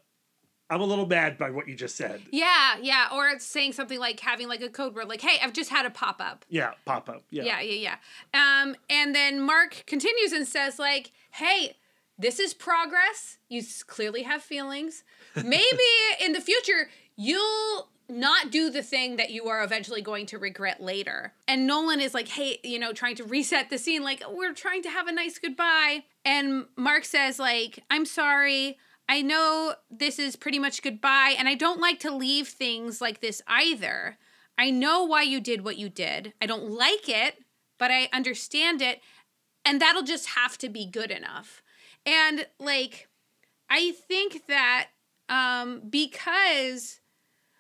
I'm 0.70 0.82
a 0.82 0.84
little 0.84 1.06
mad 1.06 1.38
by 1.38 1.48
what 1.50 1.66
you 1.68 1.74
just 1.74 1.96
said 1.96 2.20
Yeah, 2.30 2.76
yeah. 2.82 3.06
Or 3.14 3.26
it's 3.28 3.46
saying 3.46 3.72
something 3.72 3.98
like 3.98 4.20
having 4.20 4.48
like 4.48 4.60
a 4.60 4.68
code 4.68 4.94
word, 4.94 5.08
like, 5.08 5.22
hey, 5.22 5.38
I've 5.42 5.54
just 5.54 5.70
had 5.70 5.86
a 5.86 5.90
pop 5.90 6.20
up. 6.20 6.44
yeah 6.50 6.72
pop 6.84 7.08
up 7.08 7.22
yeah 7.30 7.44
Yeah, 7.44 7.60
yeah, 7.62 7.96
yeah. 8.34 8.62
Um, 8.62 8.76
and 8.90 9.14
then 9.14 9.40
Mark 9.40 9.84
continues 9.86 10.32
and 10.32 10.46
says, 10.46 10.78
like, 10.78 11.12
hey, 11.30 11.77
this 12.18 12.40
is 12.40 12.52
progress. 12.52 13.38
You 13.48 13.62
clearly 13.86 14.22
have 14.24 14.42
feelings. 14.42 15.04
Maybe 15.36 15.62
in 16.24 16.32
the 16.32 16.40
future, 16.40 16.90
you'll 17.16 17.88
not 18.08 18.50
do 18.50 18.70
the 18.70 18.82
thing 18.82 19.16
that 19.16 19.30
you 19.30 19.48
are 19.48 19.62
eventually 19.62 20.00
going 20.00 20.26
to 20.26 20.38
regret 20.38 20.82
later. 20.82 21.34
And 21.46 21.66
Nolan 21.66 22.00
is 22.00 22.14
like, 22.14 22.28
hey, 22.28 22.58
you 22.64 22.78
know, 22.78 22.92
trying 22.92 23.16
to 23.16 23.24
reset 23.24 23.70
the 23.70 23.78
scene, 23.78 24.02
like, 24.02 24.22
we're 24.30 24.54
trying 24.54 24.82
to 24.82 24.90
have 24.90 25.06
a 25.06 25.12
nice 25.12 25.38
goodbye. 25.38 26.04
And 26.24 26.66
Mark 26.76 27.04
says, 27.04 27.38
like, 27.38 27.84
I'm 27.90 28.06
sorry. 28.06 28.78
I 29.08 29.22
know 29.22 29.74
this 29.90 30.18
is 30.18 30.36
pretty 30.36 30.58
much 30.58 30.82
goodbye, 30.82 31.34
and 31.38 31.48
I 31.48 31.54
don't 31.54 31.80
like 31.80 32.00
to 32.00 32.14
leave 32.14 32.48
things 32.48 33.00
like 33.00 33.20
this 33.20 33.40
either. 33.46 34.18
I 34.58 34.70
know 34.70 35.04
why 35.04 35.22
you 35.22 35.40
did 35.40 35.64
what 35.64 35.78
you 35.78 35.88
did. 35.88 36.34
I 36.42 36.46
don't 36.46 36.70
like 36.70 37.08
it, 37.08 37.38
but 37.78 37.90
I 37.90 38.08
understand 38.12 38.82
it, 38.82 39.00
and 39.64 39.80
that'll 39.80 40.02
just 40.02 40.30
have 40.30 40.58
to 40.58 40.68
be 40.68 40.84
good 40.84 41.10
enough. 41.10 41.62
And 42.08 42.46
like, 42.58 43.08
I 43.68 43.92
think 43.92 44.46
that 44.46 44.88
um, 45.28 45.82
because 45.88 47.00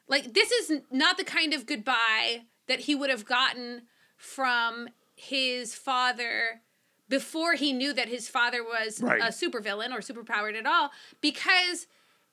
like 0.08 0.32
this 0.32 0.50
is 0.50 0.80
not 0.90 1.18
the 1.18 1.24
kind 1.24 1.52
of 1.52 1.66
goodbye 1.66 2.44
that 2.66 2.80
he 2.80 2.94
would 2.94 3.10
have 3.10 3.26
gotten 3.26 3.82
from 4.16 4.88
his 5.14 5.74
father 5.74 6.62
before 7.08 7.54
he 7.54 7.72
knew 7.72 7.92
that 7.92 8.08
his 8.08 8.28
father 8.28 8.62
was 8.64 9.02
Right. 9.02 9.20
a 9.20 9.26
supervillain 9.26 9.92
or 9.92 9.98
superpowered 10.00 10.56
at 10.58 10.66
all 10.66 10.90
because 11.20 11.86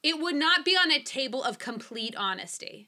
it 0.04 0.20
would 0.20 0.36
not 0.36 0.64
be 0.64 0.72
on 0.78 0.92
a 0.92 1.02
table 1.02 1.44
of 1.44 1.58
complete 1.60 2.16
honesty 2.16 2.88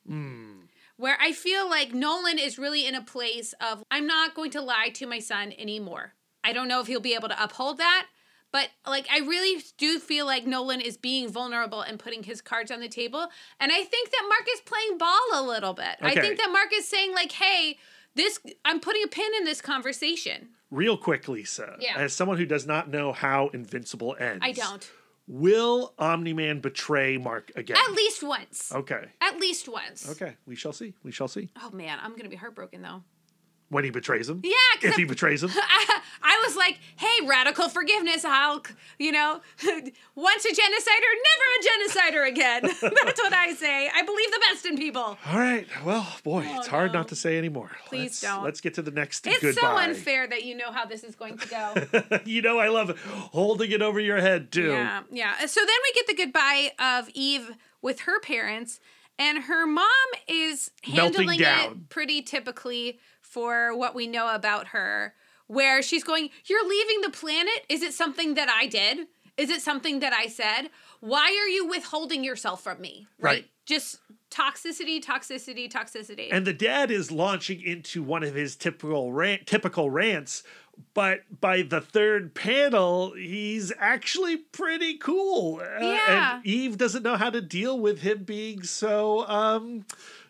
where 0.97 1.17
I 1.19 1.31
feel 1.33 1.69
like 1.69 1.93
Nolan 1.93 2.39
is 2.39 2.57
really 2.57 2.85
in 2.85 2.95
a 2.95 3.01
place 3.03 3.53
of 3.59 3.83
I'm 3.91 4.07
not 4.07 4.35
going 4.35 4.51
to 4.51 4.61
lie 4.61 4.89
to 4.95 5.05
my 5.05 5.19
son 5.19 5.53
anymore. 5.57 6.13
I 6.43 6.53
don't 6.53 6.67
know 6.67 6.79
if 6.79 6.87
he'll 6.87 6.99
be 7.01 7.13
able 7.15 7.29
to 7.29 7.43
uphold 7.43 7.77
that, 7.79 8.07
but 8.51 8.69
like 8.85 9.07
I 9.11 9.19
really 9.19 9.61
do 9.77 9.99
feel 9.99 10.25
like 10.25 10.45
Nolan 10.47 10.81
is 10.81 10.97
being 10.97 11.29
vulnerable 11.29 11.81
and 11.81 11.99
putting 11.99 12.23
his 12.23 12.41
cards 12.41 12.71
on 12.71 12.79
the 12.79 12.87
table. 12.89 13.27
And 13.59 13.71
I 13.71 13.83
think 13.83 14.11
that 14.11 14.25
Mark 14.29 14.47
is 14.53 14.61
playing 14.61 14.97
ball 14.97 15.19
a 15.33 15.43
little 15.43 15.73
bit. 15.73 15.95
I 16.01 16.15
think 16.15 16.37
that 16.37 16.49
Mark 16.51 16.69
is 16.73 16.87
saying 16.87 17.13
like, 17.13 17.31
"Hey, 17.33 17.77
this 18.15 18.39
I'm 18.65 18.79
putting 18.79 19.03
a 19.03 19.07
pin 19.07 19.31
in 19.37 19.45
this 19.45 19.61
conversation." 19.61 20.49
real 20.69 20.97
quick 20.97 21.29
Lisa 21.29 21.77
Yeah. 21.79 21.97
as 21.97 22.11
someone 22.13 22.37
who 22.37 22.45
does 22.45 22.65
not 22.67 22.89
know 22.89 23.13
how 23.13 23.47
Invincible 23.53 24.17
ends 24.19 24.43
I 24.43 24.51
don't. 24.51 24.91
will 25.25 25.93
Omni-Man 25.97 26.59
betray 26.59 27.17
Mark 27.17 27.53
again 27.55 27.77
At 27.77 27.93
least 27.93 28.21
once. 28.21 28.73
okay 28.73 29.05
At 29.21 29.39
least 29.39 29.69
once. 29.69 30.09
okay 30.11 30.35
we 30.45 30.55
shall 30.57 30.73
see 30.73 30.93
we 31.03 31.11
shall 31.13 31.29
see 31.29 31.49
Oh 31.63 31.69
man, 31.71 31.99
I'm 32.01 32.11
going 32.11 32.23
to 32.23 32.29
be 32.29 32.35
heartbroken 32.35 32.81
though. 32.81 33.01
When 33.69 33.83
he 33.83 33.89
betrays 33.89 34.29
him 34.29 34.41
Yeah, 34.43 34.53
if 34.81 34.95
he 34.95 35.03
betrays 35.03 35.43
him 35.43 35.51
I, 35.53 36.01
I 36.23 36.43
was 36.45 36.55
like, 36.55 36.79
hey, 36.97 37.25
radical 37.25 37.69
forgiveness, 37.69 38.23
Hulk. 38.23 38.73
You 38.99 39.11
know, 39.11 39.41
once 40.15 40.45
a 40.45 40.49
genocider, 40.49 41.11
never 41.29 41.47
a 41.53 41.63
genocider 41.63 42.27
again. 42.27 42.61
That's 43.03 43.21
what 43.21 43.33
I 43.33 43.53
say. 43.53 43.89
I 43.93 44.01
believe 44.01 44.31
the 44.31 44.41
best 44.51 44.65
in 44.65 44.77
people. 44.77 45.17
All 45.25 45.39
right. 45.39 45.67
Well, 45.85 46.07
boy, 46.23 46.45
oh, 46.47 46.57
it's 46.57 46.67
hard 46.67 46.93
no. 46.93 46.99
not 46.99 47.09
to 47.09 47.15
say 47.15 47.37
anymore. 47.37 47.71
Please 47.85 48.01
let's, 48.01 48.21
don't. 48.21 48.43
Let's 48.43 48.61
get 48.61 48.73
to 48.75 48.81
the 48.81 48.91
next 48.91 49.25
It's 49.27 49.39
goodbye. 49.41 49.61
so 49.61 49.77
unfair 49.77 50.27
that 50.27 50.43
you 50.43 50.55
know 50.55 50.71
how 50.71 50.85
this 50.85 51.03
is 51.03 51.15
going 51.15 51.37
to 51.37 51.47
go. 51.47 52.19
you 52.25 52.41
know, 52.41 52.59
I 52.59 52.69
love 52.69 52.89
it. 52.89 52.97
holding 52.97 53.71
it 53.71 53.81
over 53.81 53.99
your 53.99 54.19
head 54.19 54.51
too. 54.51 54.69
yeah, 54.69 55.03
yeah. 55.11 55.45
So 55.45 55.61
then 55.61 55.75
we 55.83 55.93
get 55.93 56.07
the 56.07 56.15
goodbye 56.25 56.71
of 56.79 57.09
Eve 57.13 57.51
with 57.81 58.01
her 58.01 58.19
parents, 58.19 58.79
and 59.19 59.43
her 59.43 59.65
mom 59.65 59.87
is 60.27 60.71
handling 60.83 61.39
it 61.39 61.89
pretty 61.89 62.21
typically 62.21 62.99
for 63.37 63.77
what 63.77 63.93
we 63.93 64.07
know 64.07 64.33
about 64.33 64.69
her, 64.69 65.13
where 65.45 65.83
she's 65.83 66.03
going, 66.03 66.31
You're 66.45 66.67
leaving 66.67 67.01
the 67.01 67.11
planet? 67.11 67.67
Is 67.69 67.83
it 67.83 67.93
something 67.93 68.33
that 68.33 68.49
I 68.49 68.65
did? 68.65 69.05
Is 69.37 69.51
it 69.51 69.61
something 69.61 69.99
that 69.99 70.11
I 70.11 70.25
said? 70.25 70.71
Why 71.01 71.25
are 71.39 71.47
you 71.47 71.67
withholding 71.67 72.23
yourself 72.23 72.63
from 72.63 72.81
me? 72.81 73.05
Right. 73.19 73.45
Just 73.67 73.99
toxicity, 74.31 74.99
toxicity, 75.03 75.71
toxicity. 75.71 76.29
And 76.31 76.47
the 76.47 76.53
dad 76.53 76.89
is 76.89 77.11
launching 77.11 77.61
into 77.61 78.01
one 78.01 78.23
of 78.23 78.33
his 78.33 78.55
typical 78.55 79.11
rant, 79.13 79.45
typical 79.45 79.91
rants, 79.91 80.41
but 80.95 81.21
by 81.39 81.61
the 81.61 81.79
third 81.79 82.33
panel, 82.33 83.13
he's 83.13 83.71
actually 83.77 84.37
pretty 84.37 84.97
cool. 84.97 85.61
Uh, 85.61 85.79
Yeah. 85.79 86.37
And 86.37 86.45
Eve 86.47 86.75
doesn't 86.79 87.03
know 87.03 87.17
how 87.17 87.29
to 87.29 87.41
deal 87.41 87.79
with 87.79 88.01
him 88.01 88.23
being 88.23 88.63
so 88.63 89.27
um 89.27 89.85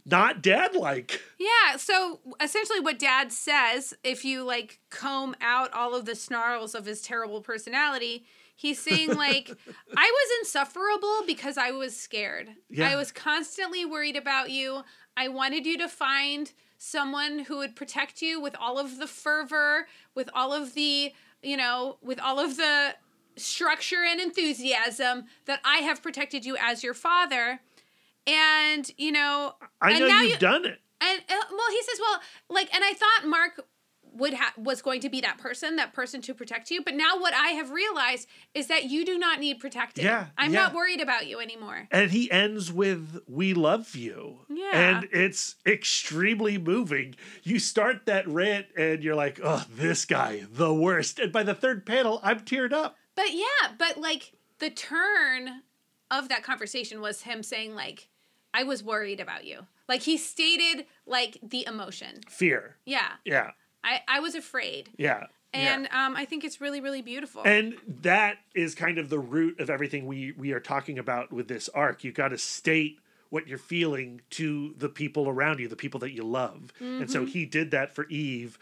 not 0.10 0.42
dad 0.42 0.76
like. 0.76 1.22
Yeah, 1.38 1.78
so 1.78 2.20
essentially 2.42 2.80
what 2.80 2.98
dad 2.98 3.32
says, 3.32 3.94
if 4.04 4.24
you 4.24 4.44
like 4.44 4.80
comb 4.90 5.36
out 5.42 5.74
all 5.74 5.94
of 5.96 6.06
the 6.06 6.16
snarls 6.16 6.74
of 6.74 6.86
his 6.86 7.02
terrible 7.02 7.42
personality, 7.42 8.26
he's 8.56 8.80
saying 8.80 9.14
like 9.16 9.52
I 9.96 10.12
was 10.12 10.40
insufferable 10.40 11.24
because 11.26 11.58
I 11.58 11.72
was 11.72 11.96
scared. 11.96 12.50
Yeah. 12.70 12.90
I 12.90 12.96
was 12.96 13.12
constantly 13.12 13.86
worried 13.86 14.16
about 14.16 14.50
you. 14.50 14.84
I 15.16 15.28
wanted 15.28 15.66
you 15.66 15.78
to 15.80 15.90
find 15.90 16.52
someone 16.78 17.40
who 17.40 17.58
would 17.58 17.76
protect 17.76 18.22
you 18.22 18.40
with 18.40 18.56
all 18.60 18.78
of 18.78 18.98
the 19.00 19.08
fervor, 19.08 19.88
with 20.16 20.30
all 20.34 20.54
of 20.54 20.74
the, 20.74 21.12
you 21.42 21.58
know, 21.58 21.98
with 22.02 22.20
all 22.20 22.40
of 22.40 22.56
the 22.56 22.96
structure 23.36 24.04
and 24.08 24.20
enthusiasm 24.20 25.26
that 25.46 25.60
I 25.64 25.78
have 25.78 26.02
protected 26.02 26.46
you 26.46 26.58
as 26.60 26.84
your 26.84 26.94
father. 26.94 27.62
And, 28.28 28.90
you 28.98 29.12
know, 29.12 29.54
I 29.82 29.92
and 29.92 30.00
know 30.02 30.08
now 30.08 30.22
you've 30.22 30.32
you- 30.34 30.38
done 30.40 30.66
it. 30.66 30.80
and 31.02 31.20
uh, 31.30 31.44
well, 31.52 31.70
he 31.72 31.82
says, 31.84 32.00
well, 32.00 32.20
like, 32.50 32.74
and 32.76 32.84
I 32.84 32.94
thought 32.94 33.26
Mark 33.28 33.66
would 34.14 34.34
ha- 34.34 34.54
was 34.58 34.82
going 34.82 35.00
to 35.02 35.10
be 35.10 35.22
that 35.22 35.38
person, 35.38 35.76
that 35.76 35.94
person 35.94 36.22
to 36.24 36.34
protect 36.34 36.72
you. 36.72 36.84
But 36.84 36.96
now 36.96 37.20
what 37.20 37.34
I 37.36 37.50
have 37.50 37.70
realized 37.70 38.28
is 38.56 38.66
that 38.68 38.86
you 38.86 39.06
do 39.06 39.18
not 39.18 39.40
need 39.40 39.60
protecting. 39.60 40.04
Yeah, 40.06 40.28
I'm 40.38 40.52
yeah. 40.52 40.62
not 40.64 40.74
worried 40.74 41.00
about 41.02 41.28
you 41.28 41.40
anymore. 41.40 41.88
And 41.92 42.10
he 42.10 42.30
ends 42.32 42.72
with 42.74 43.20
"We 43.28 43.54
love 43.54 43.96
you," 43.96 44.40
Yeah. 44.50 44.72
and 44.74 45.08
it's 45.12 45.56
extremely 45.68 46.58
moving. 46.58 47.16
You 47.44 47.60
start 47.60 48.08
that 48.08 48.28
rant, 48.28 48.66
and 48.76 49.04
you're 49.04 49.14
like, 49.16 49.40
"Oh, 49.44 49.66
this 49.70 50.04
guy, 50.06 50.46
the 50.52 50.74
worst." 50.74 51.20
And 51.20 51.32
by 51.32 51.44
the 51.44 51.54
third 51.56 51.86
panel, 51.86 52.20
I'm 52.24 52.40
teared 52.40 52.74
up. 52.74 52.96
But 53.16 53.34
yeah, 53.34 53.74
but 53.78 53.98
like 53.98 54.34
the 54.58 54.72
turn 54.72 55.62
of 56.10 56.28
that 56.30 56.42
conversation 56.42 57.02
was 57.02 57.22
him 57.22 57.44
saying 57.44 57.76
like, 57.76 58.08
I 58.58 58.64
was 58.64 58.84
worried 58.84 59.20
about 59.20 59.46
you. 59.46 59.68
Like 59.88 60.02
he 60.02 60.18
stated 60.18 60.86
like 61.06 61.38
the 61.44 61.66
emotion. 61.68 62.22
Fear. 62.28 62.78
Yeah. 62.86 63.10
Yeah, 63.24 63.52
I, 63.84 64.02
I 64.08 64.20
was 64.20 64.34
afraid. 64.34 64.90
yeah. 64.98 65.28
yeah. 65.54 65.76
And 65.76 65.88
um, 65.92 66.16
I 66.16 66.26
think 66.26 66.44
it's 66.44 66.60
really, 66.60 66.82
really 66.82 67.02
beautiful. 67.02 67.42
And 67.46 67.76
that 68.02 68.38
is 68.54 68.76
kind 68.76 68.98
of 68.98 69.10
the 69.10 69.20
root 69.20 69.60
of 69.60 69.70
everything 69.70 70.06
we 70.06 70.34
we 70.34 70.52
are 70.54 70.60
talking 70.60 70.98
about 70.98 71.32
with 71.32 71.48
this 71.48 71.70
arc. 71.70 72.04
You've 72.04 72.16
got 72.16 72.30
to 72.30 72.38
state 72.38 73.00
what 73.30 73.48
you're 73.48 73.58
feeling 73.58 74.22
to 74.32 74.74
the 74.78 74.90
people 74.90 75.30
around 75.30 75.60
you, 75.60 75.68
the 75.68 75.76
people 75.76 76.00
that 76.00 76.12
you 76.12 76.24
love. 76.24 76.72
And 76.80 77.12
so 77.12 77.26
he 77.26 77.46
did 77.46 77.72
that 77.72 77.94
for 77.94 78.08
Eve. 78.08 78.58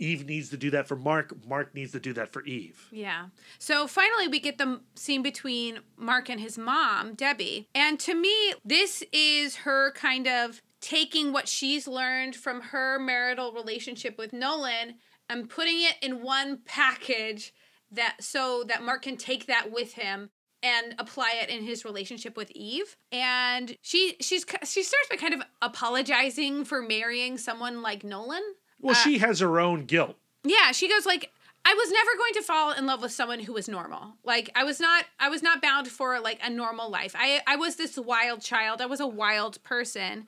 Eve 0.00 0.26
needs 0.26 0.48
to 0.48 0.56
do 0.56 0.70
that 0.70 0.88
for 0.88 0.96
Mark. 0.96 1.34
Mark 1.46 1.74
needs 1.74 1.92
to 1.92 2.00
do 2.00 2.12
that 2.14 2.32
for 2.32 2.42
Eve. 2.44 2.88
Yeah. 2.90 3.26
So 3.58 3.86
finally, 3.86 4.26
we 4.26 4.40
get 4.40 4.58
the 4.58 4.80
scene 4.94 5.22
between 5.22 5.80
Mark 5.96 6.28
and 6.28 6.40
his 6.40 6.56
mom, 6.56 7.14
Debbie. 7.14 7.68
And 7.74 8.00
to 8.00 8.14
me, 8.14 8.54
this 8.64 9.04
is 9.12 9.56
her 9.56 9.92
kind 9.92 10.26
of 10.26 10.62
taking 10.80 11.32
what 11.32 11.46
she's 11.46 11.86
learned 11.86 12.34
from 12.34 12.60
her 12.62 12.98
marital 12.98 13.52
relationship 13.52 14.16
with 14.16 14.32
Nolan 14.32 14.94
and 15.28 15.48
putting 15.48 15.82
it 15.82 15.96
in 16.02 16.22
one 16.22 16.60
package 16.64 17.52
that 17.92 18.16
so 18.20 18.64
that 18.66 18.82
Mark 18.82 19.02
can 19.02 19.16
take 19.16 19.46
that 19.46 19.70
with 19.70 19.94
him 19.94 20.30
and 20.62 20.94
apply 20.98 21.32
it 21.42 21.48
in 21.48 21.64
his 21.64 21.84
relationship 21.84 22.36
with 22.36 22.50
Eve. 22.52 22.96
And 23.12 23.76
she 23.82 24.16
she's 24.20 24.44
she 24.64 24.82
starts 24.82 25.08
by 25.08 25.16
kind 25.16 25.34
of 25.34 25.42
apologizing 25.62 26.64
for 26.64 26.82
marrying 26.82 27.38
someone 27.38 27.82
like 27.82 28.04
Nolan. 28.04 28.42
Well, 28.80 28.94
she 28.94 29.18
has 29.18 29.40
her 29.40 29.60
own 29.60 29.84
guilt. 29.84 30.16
Yeah, 30.44 30.72
she 30.72 30.88
goes 30.88 31.06
like 31.06 31.30
I 31.64 31.74
was 31.74 31.90
never 31.90 32.10
going 32.16 32.34
to 32.34 32.42
fall 32.42 32.72
in 32.72 32.86
love 32.86 33.02
with 33.02 33.12
someone 33.12 33.40
who 33.40 33.52
was 33.52 33.68
normal. 33.68 34.14
Like 34.24 34.50
I 34.54 34.64
was 34.64 34.80
not 34.80 35.04
I 35.18 35.28
was 35.28 35.42
not 35.42 35.60
bound 35.60 35.88
for 35.88 36.18
like 36.20 36.40
a 36.42 36.50
normal 36.50 36.90
life. 36.90 37.14
I 37.16 37.42
I 37.46 37.56
was 37.56 37.76
this 37.76 37.98
wild 37.98 38.40
child. 38.40 38.80
I 38.80 38.86
was 38.86 39.00
a 39.00 39.06
wild 39.06 39.62
person. 39.62 40.26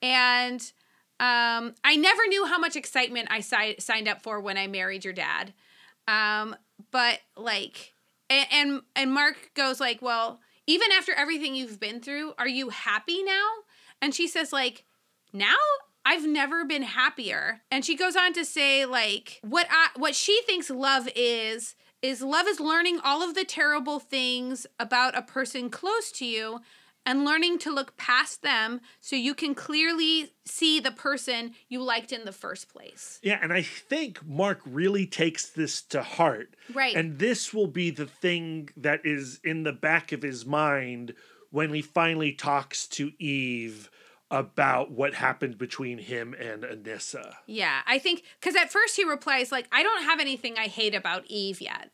And 0.00 0.60
um 1.18 1.74
I 1.84 1.96
never 1.96 2.26
knew 2.28 2.46
how 2.46 2.58
much 2.58 2.76
excitement 2.76 3.28
I 3.30 3.40
si- 3.40 3.76
signed 3.80 4.08
up 4.08 4.22
for 4.22 4.40
when 4.40 4.56
I 4.56 4.68
married 4.68 5.04
your 5.04 5.14
dad. 5.14 5.52
Um 6.06 6.54
but 6.92 7.18
like 7.36 7.92
and, 8.28 8.46
and 8.52 8.82
and 8.94 9.12
Mark 9.12 9.50
goes 9.54 9.80
like, 9.80 10.00
"Well, 10.00 10.40
even 10.68 10.92
after 10.96 11.12
everything 11.12 11.56
you've 11.56 11.80
been 11.80 12.00
through, 12.00 12.34
are 12.38 12.48
you 12.48 12.68
happy 12.68 13.24
now?" 13.24 13.48
And 14.00 14.14
she 14.14 14.28
says 14.28 14.52
like, 14.52 14.84
"Now 15.32 15.56
I've 16.10 16.26
never 16.26 16.64
been 16.64 16.82
happier. 16.82 17.60
And 17.70 17.84
she 17.84 17.96
goes 17.96 18.16
on 18.16 18.32
to 18.32 18.44
say 18.44 18.84
like 18.84 19.38
what 19.42 19.68
I 19.70 19.90
what 19.94 20.16
she 20.16 20.42
thinks 20.42 20.68
love 20.68 21.08
is 21.14 21.76
is 22.02 22.20
love 22.20 22.48
is 22.48 22.58
learning 22.58 22.98
all 23.04 23.22
of 23.22 23.36
the 23.36 23.44
terrible 23.44 24.00
things 24.00 24.66
about 24.80 25.16
a 25.16 25.22
person 25.22 25.70
close 25.70 26.10
to 26.12 26.26
you 26.26 26.62
and 27.06 27.24
learning 27.24 27.60
to 27.60 27.72
look 27.72 27.96
past 27.96 28.42
them 28.42 28.80
so 29.00 29.14
you 29.14 29.34
can 29.34 29.54
clearly 29.54 30.32
see 30.44 30.80
the 30.80 30.90
person 30.90 31.54
you 31.68 31.80
liked 31.80 32.10
in 32.10 32.24
the 32.24 32.32
first 32.32 32.68
place. 32.68 33.20
Yeah, 33.22 33.38
and 33.40 33.52
I 33.52 33.62
think 33.62 34.26
Mark 34.26 34.60
really 34.66 35.06
takes 35.06 35.48
this 35.48 35.80
to 35.82 36.02
heart. 36.02 36.56
Right. 36.74 36.96
And 36.96 37.20
this 37.20 37.54
will 37.54 37.68
be 37.68 37.90
the 37.90 38.06
thing 38.06 38.70
that 38.76 39.02
is 39.04 39.38
in 39.44 39.62
the 39.62 39.72
back 39.72 40.10
of 40.10 40.22
his 40.22 40.44
mind 40.44 41.14
when 41.50 41.72
he 41.72 41.82
finally 41.82 42.32
talks 42.32 42.88
to 42.88 43.12
Eve 43.22 43.90
about 44.30 44.90
what 44.90 45.14
happened 45.14 45.58
between 45.58 45.98
him 45.98 46.34
and 46.38 46.62
Anissa. 46.62 47.34
Yeah, 47.46 47.80
I 47.86 47.98
think 47.98 48.22
because 48.38 48.56
at 48.56 48.70
first 48.70 48.96
he 48.96 49.04
replies 49.04 49.50
like, 49.50 49.66
"I 49.72 49.82
don't 49.82 50.04
have 50.04 50.20
anything 50.20 50.56
I 50.58 50.66
hate 50.66 50.94
about 50.94 51.24
Eve 51.26 51.60
yet," 51.60 51.90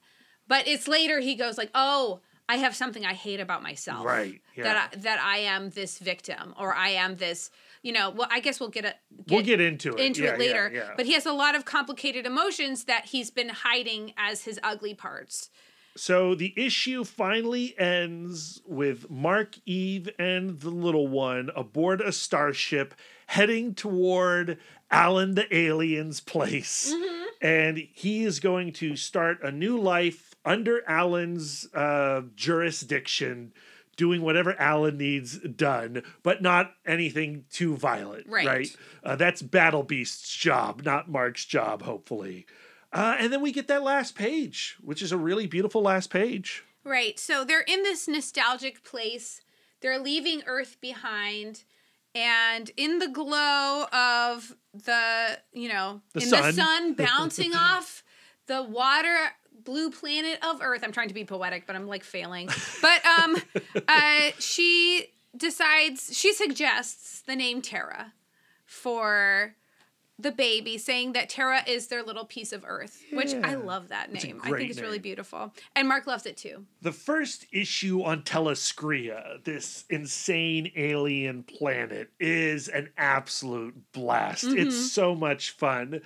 but 0.47 0.67
it's 0.69 0.87
later 0.87 1.21
he 1.21 1.35
goes 1.35 1.57
like, 1.57 1.71
"Oh, 1.75 2.21
I 2.49 2.57
have 2.57 2.77
something 2.77 3.05
I 3.05 3.15
hate 3.15 3.41
about 3.41 3.63
myself." 3.63 4.05
Right, 4.05 4.41
yeah. 4.55 4.65
That 4.65 4.91
I, 4.93 4.97
that 4.97 5.21
I 5.21 5.39
am 5.39 5.71
this 5.71 5.99
victim, 5.99 6.55
or 6.59 6.75
I 6.75 6.91
am 6.91 7.17
this. 7.17 7.51
You 7.83 7.93
know, 7.93 8.11
well, 8.11 8.29
I 8.31 8.41
guess 8.41 8.59
we'll 8.59 8.69
get 8.71 8.85
a 8.85 8.95
We'll 9.31 9.43
get 9.43 9.61
into 9.61 9.95
it. 9.95 10.01
into 10.01 10.23
Yeah, 10.25 10.33
it 10.35 10.39
later. 10.41 10.71
Yeah. 10.75 10.93
But 10.97 11.07
he 11.07 11.13
has 11.15 11.25
a 11.25 11.33
lot 11.33 11.55
of 11.55 11.65
complicated 11.65 12.27
emotions 12.27 12.85
that 12.85 13.07
he's 13.07 13.31
been 13.31 13.49
hiding 13.51 14.13
as 14.17 14.43
his 14.43 14.59
ugly 14.63 14.93
parts. 14.93 15.51
So 15.97 16.35
the 16.35 16.53
issue 16.57 17.05
finally 17.05 17.79
ends 17.79 18.61
with 18.67 19.11
Mark, 19.11 19.57
Eve, 19.65 20.11
and 20.19 20.61
the 20.61 20.71
little 20.71 21.09
one 21.09 21.51
aboard 21.57 22.01
a 22.01 22.13
starship 22.13 22.95
heading 23.27 23.75
toward 23.75 24.59
Alan 24.91 25.35
the 25.35 25.55
alien's 25.55 26.21
place. 26.21 26.95
And 27.43 27.79
he 27.93 28.25
is 28.25 28.41
going 28.41 28.73
to 28.75 28.97
start 28.97 29.43
a 29.43 29.51
new 29.51 29.79
life 29.79 30.35
under 30.45 30.89
Alan's 30.89 31.69
uh, 31.75 32.23
jurisdiction, 32.35 33.53
doing 33.97 34.23
whatever 34.23 34.59
Alan 34.61 34.97
needs 34.97 35.39
done, 35.39 36.03
but 36.23 36.41
not 36.41 36.73
anything 36.87 37.45
too 37.51 37.77
violent. 37.77 38.27
Right. 38.29 38.47
Right. 38.47 38.77
Uh, 39.03 39.17
that's 39.17 39.43
Battle 39.43 39.83
Beast's 39.83 40.35
job, 40.35 40.83
not 40.85 41.11
Mark's 41.11 41.45
job, 41.45 41.83
hopefully. 41.83 42.47
Uh, 42.93 43.17
and 43.19 43.33
then 43.33 43.43
we 43.43 43.53
get 43.53 43.69
that 43.69 43.83
last 43.83 44.15
page, 44.15 44.77
which 44.81 45.03
is 45.03 45.13
a 45.13 45.17
really 45.17 45.47
beautiful 45.47 45.83
last 45.83 46.11
page. 46.11 46.65
Right. 46.85 47.19
So 47.19 47.45
they're 47.45 47.61
in 47.67 47.83
this 47.83 48.07
nostalgic 48.09 48.85
place. 48.85 49.41
They're 49.81 49.99
leaving 49.99 50.43
Earth 50.47 50.77
behind. 50.81 51.65
And 52.15 52.71
in 52.77 52.99
the 52.99 53.09
glow 53.09 53.85
of 53.93 54.55
the, 54.73 55.39
you 55.53 55.69
know, 55.69 56.01
The 56.15 56.21
in 56.23 56.27
sun. 56.29 56.43
the 56.43 56.53
sun 56.53 56.93
bouncing 56.95 57.55
off 57.55 58.03
the 58.47 58.63
water 58.63 59.15
blue 59.65 59.91
planet 59.91 60.39
of 60.43 60.63
Earth. 60.63 60.83
I'm 60.85 60.93
trying 60.93 61.09
to 61.09 61.15
be 61.15 61.25
poetic, 61.25 61.67
but 61.67 61.75
I'm 61.77 61.87
like 61.89 62.05
failing. 62.05 62.49
But 62.81 63.05
um 63.05 63.37
uh 63.89 64.31
she 64.39 65.07
decides 65.37 66.17
she 66.17 66.33
suggests 66.33 67.23
the 67.23 67.35
name 67.37 67.61
Terra 67.61 68.13
for 68.65 69.55
the 70.19 70.33
baby, 70.33 70.79
saying 70.79 71.13
that 71.13 71.29
Terra 71.29 71.63
is 71.67 71.89
their 71.89 72.03
little 72.03 72.25
piece 72.25 72.53
of 72.53 72.65
Earth, 72.67 73.03
which 73.13 73.35
I 73.35 73.55
love 73.55 73.89
that 73.89 74.13
name. 74.13 74.41
I 74.43 74.51
think 74.51 74.71
it's 74.71 74.81
really 74.81 74.99
beautiful. 74.99 75.53
And 75.75 75.87
Mark 75.87 76.07
loves 76.07 76.25
it 76.25 76.39
too. 76.39 76.65
The 76.81 76.93
first 76.93 77.47
issue 77.53 78.03
on 78.03 78.23
Talescria, 78.23 79.45
this 79.45 79.85
insane 79.91 80.73
alien 80.75 81.43
planet, 81.43 82.11
is 82.19 82.69
an 82.69 82.89
absolute 82.97 83.75
blast. 83.93 84.45
It's 84.45 84.55
mm-hmm. 84.55 84.71
so 84.71 85.15
much 85.15 85.51
fun. 85.51 86.01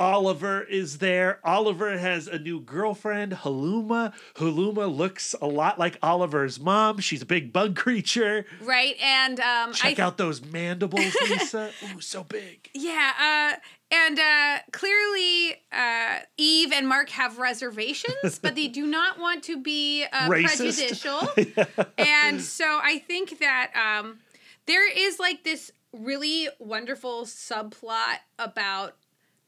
Oliver 0.00 0.62
is 0.62 0.96
there. 0.98 1.40
Oliver 1.44 1.98
has 1.98 2.26
a 2.26 2.38
new 2.38 2.58
girlfriend, 2.58 3.32
Haluma. 3.32 4.14
Haluma 4.36 4.88
looks 4.88 5.34
a 5.42 5.46
lot 5.46 5.78
like 5.78 5.98
Oliver's 6.02 6.58
mom. 6.58 7.00
She's 7.00 7.20
a 7.20 7.26
big 7.26 7.52
bug 7.52 7.76
creature. 7.76 8.46
Right, 8.62 8.96
and 9.02 9.38
um, 9.38 9.74
Check 9.74 9.98
out 9.98 10.16
those 10.16 10.42
mandibles, 10.42 11.14
Lisa. 11.28 11.70
Ooh, 11.94 12.00
so 12.00 12.24
big. 12.24 12.70
Yeah, 12.72 13.12
uh, 13.20 13.60
and 13.94 14.18
uh, 14.18 14.58
clearly 14.72 15.56
uh, 15.70 16.20
Eve 16.38 16.72
and 16.72 16.88
Mark 16.88 17.10
have 17.10 17.38
reservations, 17.38 18.38
but 18.40 18.54
they 18.54 18.68
do 18.68 18.86
not 18.86 19.18
want 19.18 19.44
to 19.44 19.60
be 19.60 20.06
uh, 20.10 20.26
prejudicial. 20.28 21.20
and 21.98 22.40
so 22.40 22.64
I 22.82 23.02
think 23.06 23.38
that 23.40 23.70
um, 23.76 24.18
there 24.66 24.90
is 24.90 25.18
like 25.18 25.44
this 25.44 25.70
really 25.92 26.48
wonderful 26.58 27.24
subplot 27.24 28.18
about 28.38 28.96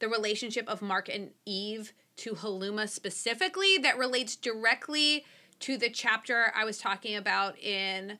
the 0.03 0.09
relationship 0.09 0.67
of 0.67 0.81
Mark 0.81 1.07
and 1.07 1.29
Eve 1.45 1.93
to 2.17 2.33
Haluma 2.33 2.89
specifically 2.89 3.77
that 3.77 3.97
relates 3.97 4.35
directly 4.35 5.23
to 5.61 5.77
the 5.77 5.89
chapter 5.89 6.51
I 6.53 6.65
was 6.65 6.77
talking 6.77 7.15
about 7.15 7.57
in 7.57 8.17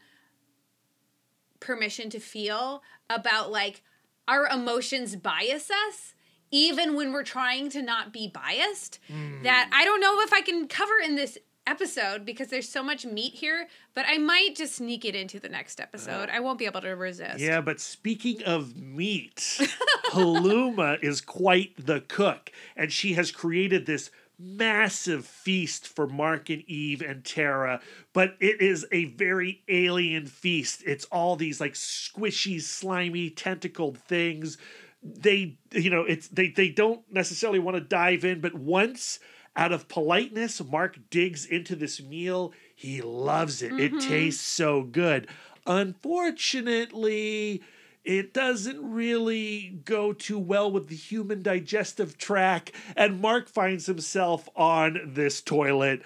permission 1.59 2.09
to 2.11 2.21
feel 2.21 2.83
about 3.09 3.51
like 3.51 3.83
our 4.29 4.47
emotions 4.47 5.17
bias 5.17 5.69
us 5.69 6.13
even 6.51 6.95
when 6.95 7.11
we're 7.11 7.23
trying 7.23 7.69
to 7.71 7.81
not 7.81 8.13
be 8.13 8.29
biased. 8.29 8.99
Hmm. 9.09 9.43
That 9.43 9.69
i 9.73 9.83
don't 9.83 9.99
know 9.99 10.21
if 10.21 10.31
i 10.31 10.39
can 10.39 10.67
cover 10.69 10.93
in 11.03 11.15
this 11.15 11.37
episode 11.65 12.25
because 12.25 12.49
there's 12.49 12.67
so 12.67 12.83
much 12.83 13.05
meat 13.05 13.33
here 13.33 13.67
but 13.93 14.05
i 14.07 14.17
might 14.17 14.55
just 14.55 14.75
sneak 14.75 15.05
it 15.05 15.15
into 15.15 15.39
the 15.39 15.49
next 15.49 15.79
episode 15.79 16.29
uh, 16.29 16.33
i 16.33 16.39
won't 16.39 16.59
be 16.59 16.65
able 16.65 16.81
to 16.81 16.89
resist 16.89 17.39
Yeah, 17.39 17.61
but 17.61 17.79
speaking 17.79 18.43
of 18.43 18.75
meat, 18.77 19.35
Haluma 20.11 20.97
is 21.01 21.21
quite 21.21 21.73
the 21.77 22.01
cook, 22.01 22.51
and 22.75 22.91
she 22.91 23.13
has 23.13 23.31
created 23.31 23.85
this 23.85 24.11
massive 24.39 25.25
feast 25.25 25.87
for 25.87 26.07
Mark 26.07 26.49
and 26.49 26.63
Eve 26.69 27.01
and 27.01 27.23
Terra, 27.23 27.81
but 28.13 28.35
it 28.39 28.61
is 28.61 28.85
a 28.91 29.05
very 29.05 29.63
alien 29.67 30.25
feast. 30.25 30.83
It's 30.85 31.05
all 31.05 31.35
these 31.35 31.61
like 31.61 31.73
squishy, 31.73 32.61
slimy, 32.61 33.29
tentacled 33.29 33.97
things. 33.97 34.57
They, 35.01 35.57
you 35.71 35.89
know, 35.89 36.01
it's 36.01 36.27
they 36.29 36.49
they 36.49 36.69
don't 36.69 37.01
necessarily 37.11 37.59
want 37.59 37.75
to 37.77 37.81
dive 37.81 38.23
in, 38.25 38.41
but 38.41 38.53
once 38.53 39.19
out 39.55 39.71
of 39.71 39.87
politeness, 39.87 40.63
Mark 40.63 40.97
digs 41.09 41.45
into 41.45 41.75
this 41.75 42.01
meal. 42.01 42.53
He 42.75 43.01
loves 43.01 43.61
it. 43.61 43.73
It 43.73 43.93
mm-hmm. 43.93 44.09
tastes 44.09 44.45
so 44.45 44.81
good. 44.83 45.27
Unfortunately, 45.65 47.61
it 48.03 48.33
doesn't 48.33 48.91
really 48.91 49.79
go 49.85 50.11
too 50.11 50.39
well 50.39 50.71
with 50.71 50.89
the 50.89 50.95
human 50.95 51.41
digestive 51.41 52.17
tract, 52.17 52.71
and 52.97 53.21
Mark 53.21 53.47
finds 53.47 53.85
himself 53.85 54.49
on 54.55 54.99
this 55.13 55.41
toilet, 55.41 56.01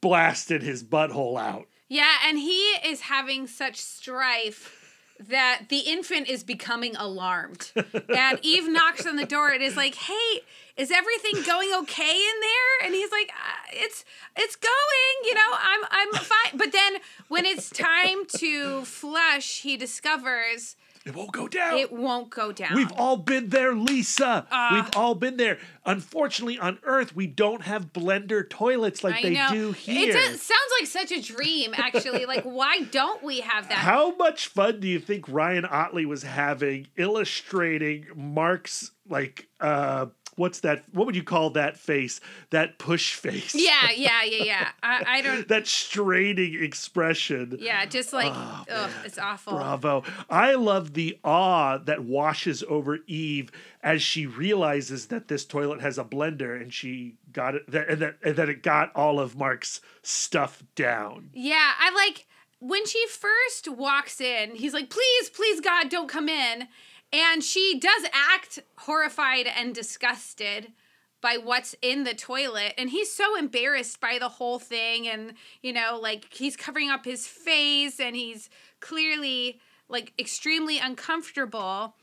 blasted 0.00 0.62
his 0.62 0.82
butthole 0.84 1.38
out. 1.38 1.66
yeah 1.88 2.18
and 2.24 2.38
he 2.38 2.60
is 2.84 3.00
having 3.02 3.46
such 3.46 3.76
strife 3.76 4.87
that 5.20 5.62
the 5.68 5.80
infant 5.80 6.28
is 6.28 6.44
becoming 6.44 6.94
alarmed. 6.96 7.72
And 7.74 8.38
eve 8.42 8.68
knocks 8.68 9.06
on 9.06 9.16
the 9.16 9.26
door 9.26 9.48
and 9.48 9.62
is 9.62 9.76
like 9.76 9.94
hey 9.94 10.40
is 10.76 10.92
everything 10.92 11.42
going 11.44 11.72
okay 11.80 12.14
in 12.14 12.40
there? 12.40 12.86
And 12.86 12.94
he's 12.94 13.10
like 13.10 13.30
uh, 13.30 13.66
it's 13.72 14.04
it's 14.36 14.56
going 14.56 15.14
you 15.24 15.34
know 15.34 15.50
i'm 15.52 15.80
i'm 15.90 16.12
fine. 16.12 16.56
But 16.58 16.72
then 16.72 16.94
when 17.28 17.44
it's 17.44 17.70
time 17.70 18.24
to 18.38 18.84
flush 18.84 19.62
he 19.62 19.76
discovers 19.76 20.76
It 21.04 21.14
won't 21.14 21.32
go 21.32 21.48
down. 21.48 21.76
it 21.78 21.92
won't 21.92 22.30
go 22.30 22.52
down 22.52 22.74
We've 22.74 22.92
all 22.92 23.16
been 23.16 23.48
there, 23.48 23.74
Lisa. 23.74 24.46
Ah. 24.50 24.70
We've 24.74 24.96
all 24.96 25.14
been 25.14 25.36
there. 25.36 25.58
Unfortunately, 25.86 26.58
on 26.58 26.78
Earth, 26.82 27.16
we 27.16 27.26
don't 27.26 27.62
have 27.62 27.92
blender 27.92 28.48
toilets 28.48 29.02
like 29.02 29.16
I 29.16 29.22
they 29.22 29.34
know. 29.34 29.48
do 29.50 29.72
here. 29.72 30.10
It 30.10 30.12
does, 30.12 30.42
sounds 30.42 30.60
like 30.80 30.86
such 30.86 31.12
a 31.12 31.22
dream, 31.22 31.72
actually. 31.74 32.26
like, 32.26 32.42
why 32.44 32.82
don't 32.90 33.22
we 33.22 33.40
have 33.40 33.68
that? 33.68 33.78
How 33.78 34.14
much 34.16 34.48
fun 34.48 34.80
do 34.80 34.88
you 34.88 35.00
think 35.00 35.28
Ryan 35.28 35.64
Ottley 35.64 36.04
was 36.04 36.22
having 36.24 36.88
illustrating 36.96 38.06
Mark's 38.14 38.90
like 39.08 39.48
uh 39.60 40.06
what's 40.38 40.60
that 40.60 40.84
what 40.92 41.06
would 41.06 41.16
you 41.16 41.22
call 41.22 41.50
that 41.50 41.76
face? 41.76 42.20
That 42.50 42.78
push 42.78 43.14
face. 43.14 43.54
yeah, 43.54 43.90
yeah, 43.96 44.22
yeah, 44.24 44.44
yeah. 44.44 44.68
I, 44.82 45.04
I 45.06 45.20
don't. 45.20 45.48
That 45.48 45.66
straining 45.66 46.62
expression. 46.62 47.56
Yeah, 47.60 47.84
just 47.86 48.12
like, 48.12 48.32
Oh, 48.34 48.64
ugh, 48.70 48.90
it's 49.04 49.18
awful. 49.18 49.54
Bravo. 49.54 50.04
I 50.30 50.54
love 50.54 50.94
the 50.94 51.18
awe 51.24 51.78
that 51.78 52.04
washes 52.04 52.62
over 52.68 52.98
Eve 53.06 53.50
as 53.82 54.02
she 54.02 54.26
realizes 54.26 55.06
that 55.06 55.28
this 55.28 55.44
toilet 55.44 55.80
has 55.80 55.98
a 55.98 56.04
blender 56.04 56.60
and 56.60 56.72
she 56.72 57.16
got 57.32 57.54
it 57.54 57.70
that 57.70 57.88
and 57.88 58.00
that, 58.02 58.16
and 58.22 58.36
that 58.36 58.48
it 58.48 58.62
got 58.62 58.94
all 58.94 59.20
of 59.20 59.36
Mark's 59.36 59.80
stuff 60.02 60.62
down. 60.74 61.30
Yeah, 61.34 61.72
I 61.78 61.90
like 61.90 62.26
when 62.60 62.86
she 62.86 63.06
first 63.06 63.68
walks 63.68 64.20
in, 64.20 64.56
he's 64.56 64.74
like, 64.74 64.90
please, 64.90 65.30
please, 65.30 65.60
God, 65.60 65.88
don't 65.88 66.08
come 66.08 66.28
in. 66.28 66.66
And 67.12 67.42
she 67.42 67.78
does 67.78 68.04
act 68.12 68.58
horrified 68.76 69.46
and 69.46 69.74
disgusted 69.74 70.72
by 71.20 71.36
what's 71.36 71.74
in 71.82 72.04
the 72.04 72.14
toilet. 72.14 72.74
And 72.78 72.90
he's 72.90 73.12
so 73.12 73.36
embarrassed 73.36 74.00
by 74.00 74.18
the 74.18 74.28
whole 74.28 74.58
thing. 74.58 75.08
And, 75.08 75.34
you 75.62 75.72
know, 75.72 75.98
like 76.00 76.32
he's 76.32 76.56
covering 76.56 76.90
up 76.90 77.04
his 77.04 77.26
face 77.26 77.98
and 77.98 78.14
he's 78.14 78.50
clearly 78.80 79.60
like 79.88 80.12
extremely 80.18 80.78
uncomfortable. 80.78 81.96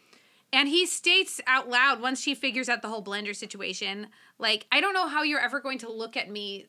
And 0.51 0.69
he 0.69 0.85
states 0.85 1.41
out 1.47 1.69
loud 1.69 2.01
once 2.01 2.21
she 2.21 2.33
figures 2.33 2.69
out 2.69 2.81
the 2.81 2.87
whole 2.87 3.03
blender 3.03 3.35
situation, 3.35 4.07
like, 4.39 4.65
I 4.71 4.81
don't 4.81 4.93
know 4.93 5.07
how 5.07 5.23
you're 5.23 5.39
ever 5.39 5.59
going 5.59 5.79
to 5.79 5.91
look 5.91 6.15
at 6.17 6.29
me 6.29 6.67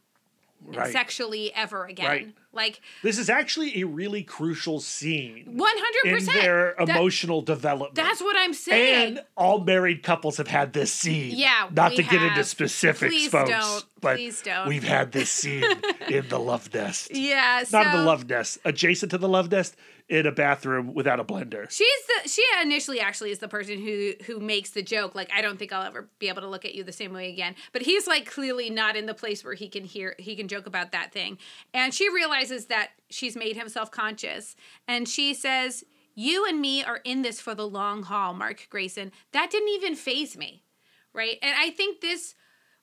Right. 0.64 0.90
sexually 0.92 1.52
ever 1.54 1.84
again. 1.86 2.06
Right. 2.06 2.34
Like 2.52 2.80
This 3.02 3.18
is 3.18 3.30
actually 3.30 3.80
a 3.82 3.86
really 3.86 4.22
crucial 4.24 4.80
scene 4.80 5.44
One 5.56 5.70
hundred 5.76 6.14
percent. 6.14 6.40
their 6.42 6.74
emotional 6.74 7.40
development. 7.42 7.94
That's 7.94 8.20
what 8.20 8.34
I'm 8.36 8.52
saying. 8.54 9.16
and 9.18 9.24
all 9.36 9.60
married 9.60 10.02
couples 10.02 10.38
have 10.38 10.48
had 10.48 10.72
this 10.72 10.90
scene. 10.92 11.36
Yeah, 11.36 11.68
Not 11.72 11.94
to 11.96 12.02
get 12.02 12.20
into 12.22 12.42
specifics, 12.42 13.12
Please 13.14 13.30
folks. 13.30 13.50
don't. 13.50 13.84
But 14.00 14.16
Please 14.16 14.42
don't. 14.42 14.66
we've 14.66 14.82
had 14.84 15.12
this 15.12 15.30
scene 15.30 15.64
in 16.08 16.28
the 16.28 16.38
love 16.40 16.72
nest. 16.74 17.10
yeah, 17.14 17.62
so 17.62 17.78
Not 17.78 17.86
in 17.94 18.00
the 18.00 18.04
love 18.04 18.28
nest. 18.28 18.58
Adjacent 18.64 19.10
to 19.12 19.18
the 19.18 19.28
love 19.28 19.50
nest, 19.52 19.76
in 20.08 20.24
a 20.26 20.32
bathroom 20.32 20.94
without 20.94 21.18
a 21.18 21.24
blender. 21.24 21.68
she's 21.70 22.06
the 22.06 22.28
she 22.28 22.42
initially 22.62 23.00
actually 23.00 23.30
is 23.30 23.40
the 23.40 23.48
person 23.48 23.80
who 23.80 24.12
who 24.26 24.38
makes 24.38 24.70
the 24.70 24.82
joke. 24.82 25.14
Like 25.14 25.30
I 25.34 25.42
don't 25.42 25.58
think 25.58 25.72
I'll 25.72 25.82
ever 25.82 26.08
be 26.18 26.28
able 26.28 26.42
to 26.42 26.48
look 26.48 26.64
at 26.64 26.74
you 26.74 26.84
the 26.84 26.92
same 26.92 27.12
way 27.12 27.30
again. 27.30 27.56
But 27.72 27.82
he's 27.82 28.06
like 28.06 28.26
clearly 28.26 28.70
not 28.70 28.96
in 28.96 29.06
the 29.06 29.14
place 29.14 29.44
where 29.44 29.54
he 29.54 29.68
can 29.68 29.84
hear 29.84 30.14
he 30.18 30.36
can 30.36 30.48
joke 30.48 30.66
about 30.66 30.92
that 30.92 31.12
thing. 31.12 31.38
And 31.74 31.92
she 31.92 32.08
realizes 32.08 32.66
that 32.66 32.90
she's 33.10 33.36
made 33.36 33.56
him 33.56 33.68
self 33.68 33.90
conscious, 33.90 34.56
and 34.86 35.08
she 35.08 35.34
says. 35.34 35.84
You 36.18 36.46
and 36.46 36.62
me 36.62 36.82
are 36.82 37.02
in 37.04 37.20
this 37.20 37.42
for 37.42 37.54
the 37.54 37.68
long 37.68 38.02
haul, 38.02 38.32
Mark 38.32 38.68
Grayson. 38.70 39.12
That 39.32 39.50
didn't 39.50 39.68
even 39.68 39.94
phase 39.94 40.34
me, 40.34 40.64
right? 41.12 41.36
And 41.42 41.54
I 41.58 41.68
think 41.68 42.00
this 42.00 42.34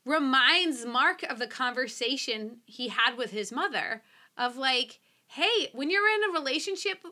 reminds 0.06 0.86
Mark 0.86 1.24
of 1.24 1.40
the 1.40 1.48
conversation 1.48 2.58
he 2.66 2.90
had 2.90 3.18
with 3.18 3.32
his 3.32 3.52
mother 3.52 4.04
of 4.38 4.56
like, 4.56 5.00
hey, 5.34 5.70
when 5.74 5.90
you're 5.90 6.08
in 6.08 6.30
a 6.30 6.34
relationship 6.34 7.04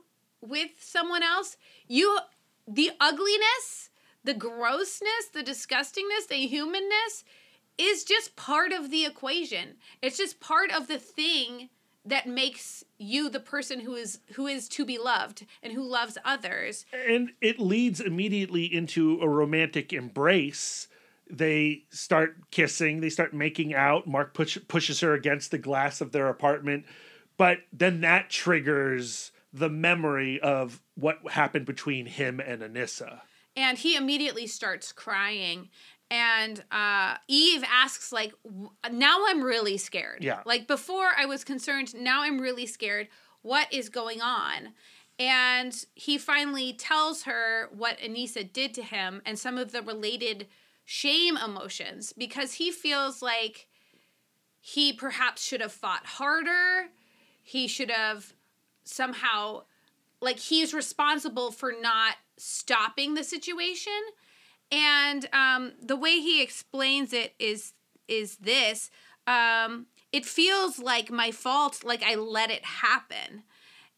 with 0.41 0.71
someone 0.79 1.23
else, 1.23 1.57
you 1.87 2.19
the 2.67 2.91
ugliness, 2.99 3.89
the 4.23 4.33
grossness, 4.33 5.27
the 5.33 5.43
disgustingness, 5.43 6.27
the 6.29 6.47
humanness 6.47 7.23
is 7.77 8.03
just 8.03 8.35
part 8.35 8.71
of 8.71 8.91
the 8.91 9.05
equation. 9.05 9.75
It's 10.01 10.17
just 10.17 10.39
part 10.39 10.71
of 10.71 10.87
the 10.87 10.99
thing 10.99 11.69
that 12.05 12.27
makes 12.27 12.83
you 12.97 13.29
the 13.29 13.39
person 13.39 13.79
who 13.79 13.95
is 13.95 14.19
who 14.33 14.47
is 14.47 14.67
to 14.69 14.85
be 14.85 14.97
loved 14.97 15.45
and 15.61 15.73
who 15.73 15.83
loves 15.83 16.17
others. 16.23 16.85
and 17.07 17.31
it 17.41 17.59
leads 17.59 17.99
immediately 17.99 18.65
into 18.65 19.19
a 19.21 19.29
romantic 19.29 19.93
embrace. 19.93 20.87
They 21.29 21.85
start 21.89 22.51
kissing, 22.51 23.01
they 23.01 23.09
start 23.09 23.33
making 23.33 23.73
out. 23.73 24.05
Mark 24.05 24.33
push, 24.33 24.57
pushes 24.67 24.99
her 24.99 25.13
against 25.13 25.49
the 25.51 25.57
glass 25.57 26.01
of 26.01 26.11
their 26.11 26.27
apartment, 26.27 26.85
but 27.41 27.57
then 27.73 28.01
that 28.01 28.29
triggers 28.29 29.31
the 29.51 29.67
memory 29.67 30.39
of 30.41 30.79
what 30.93 31.17
happened 31.31 31.65
between 31.65 32.05
him 32.05 32.39
and 32.39 32.61
Anissa. 32.61 33.21
and 33.55 33.79
he 33.79 33.95
immediately 33.95 34.45
starts 34.45 34.91
crying. 34.91 35.69
And 36.11 36.63
uh, 36.71 37.15
eve 37.27 37.63
asks 37.67 38.11
like 38.11 38.33
w- 38.43 38.69
now 38.91 39.23
i'm 39.27 39.41
really 39.41 39.77
scared. 39.77 40.23
Yeah. 40.23 40.41
like 40.45 40.67
before 40.67 41.09
i 41.17 41.25
was 41.25 41.43
concerned 41.43 41.95
now 41.95 42.21
i'm 42.21 42.39
really 42.39 42.67
scared. 42.67 43.07
What 43.41 43.73
is 43.73 43.89
going 43.89 44.21
on? 44.21 44.73
And 45.17 45.73
he 45.95 46.19
finally 46.19 46.73
tells 46.73 47.23
her 47.23 47.69
what 47.75 47.97
anissa 47.97 48.53
did 48.53 48.75
to 48.75 48.83
him 48.83 49.19
and 49.25 49.39
some 49.39 49.57
of 49.57 49.71
the 49.71 49.81
related 49.81 50.45
shame 50.85 51.37
emotions 51.37 52.13
because 52.15 52.53
he 52.53 52.69
feels 52.69 53.23
like 53.23 53.67
he 54.59 54.93
perhaps 54.93 55.41
should 55.43 55.61
have 55.61 55.71
fought 55.71 56.05
harder 56.05 56.91
he 57.51 57.67
should 57.67 57.91
have 57.91 58.33
somehow 58.83 59.63
like 60.21 60.39
he's 60.39 60.73
responsible 60.73 61.51
for 61.51 61.73
not 61.81 62.15
stopping 62.37 63.13
the 63.13 63.23
situation 63.23 64.01
and 64.71 65.27
um, 65.33 65.73
the 65.81 65.95
way 65.95 66.19
he 66.19 66.41
explains 66.41 67.13
it 67.13 67.33
is 67.39 67.73
is 68.07 68.37
this. 68.37 68.89
Um, 69.27 69.87
it 70.11 70.25
feels 70.25 70.79
like 70.79 71.11
my 71.11 71.31
fault, 71.31 71.83
like 71.83 72.03
I 72.03 72.15
let 72.15 72.49
it 72.49 72.63
happen, 72.65 73.43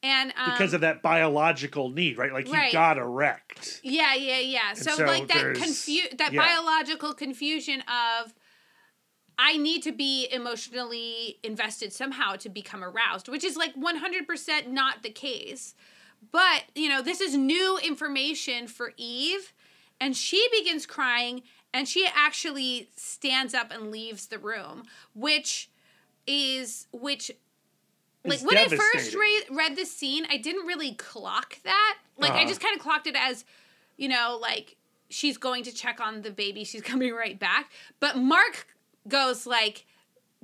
and 0.01 0.33
um, 0.37 0.51
because 0.51 0.73
of 0.73 0.81
that 0.81 1.01
biological 1.01 1.89
need, 1.89 2.17
right? 2.17 2.33
Like 2.33 2.51
Right. 2.51 2.67
he 2.67 2.73
got 2.73 2.97
erect. 2.97 3.81
Yeah, 3.83 4.15
yeah, 4.15 4.39
yeah. 4.39 4.73
So, 4.73 4.95
so 4.95 5.05
like 5.05 5.27
that 5.27 5.55
confu- 5.55 6.15
that 6.17 6.33
yeah. 6.33 6.41
biological 6.41 7.13
confusion 7.13 7.81
of 7.81 8.33
I 9.37 9.57
need 9.57 9.83
to 9.83 9.91
be 9.91 10.27
emotionally 10.31 11.39
invested 11.43 11.91
somehow 11.91 12.35
to 12.37 12.49
become 12.49 12.83
aroused, 12.83 13.27
which 13.27 13.43
is 13.43 13.55
like 13.57 13.73
100% 13.75 14.67
not 14.67 15.03
the 15.03 15.09
case. 15.09 15.75
But, 16.31 16.63
you 16.75 16.87
know, 16.87 17.01
this 17.01 17.19
is 17.19 17.35
new 17.35 17.77
information 17.79 18.67
for 18.67 18.93
Eve 18.97 19.53
and 19.99 20.15
she 20.15 20.47
begins 20.57 20.85
crying 20.85 21.43
and 21.73 21.87
she 21.87 22.07
actually 22.13 22.89
stands 22.95 23.53
up 23.53 23.71
and 23.71 23.91
leaves 23.91 24.27
the 24.27 24.37
room, 24.39 24.83
which 25.13 25.69
is 26.27 26.87
which 26.91 27.31
like 28.23 28.35
It's 28.35 28.43
when 28.43 28.57
I 28.57 28.67
first 28.67 29.15
re- 29.15 29.43
read 29.51 29.75
the 29.75 29.85
scene, 29.85 30.25
I 30.29 30.37
didn't 30.37 30.65
really 30.65 30.93
clock 30.93 31.57
that. 31.63 31.97
Like 32.17 32.31
I 32.31 32.39
Uh-huh. 32.39 32.47
just 32.47 32.61
kind 32.61 32.75
of 32.75 32.81
clocked 32.81 33.07
it 33.07 33.15
as, 33.17 33.43
you 33.97 34.07
know, 34.07 34.37
like 34.41 34.77
she's 35.09 35.37
going 35.37 35.63
to 35.65 35.71
check 35.73 35.99
on 35.99 36.21
the 36.21 36.31
baby, 36.31 36.63
she's 36.63 36.81
coming 36.93 37.13
right 37.13 37.37
back. 37.37 37.71
But 37.99 38.17
Mark 38.17 38.67
goes 39.07 39.45
like 39.45 39.85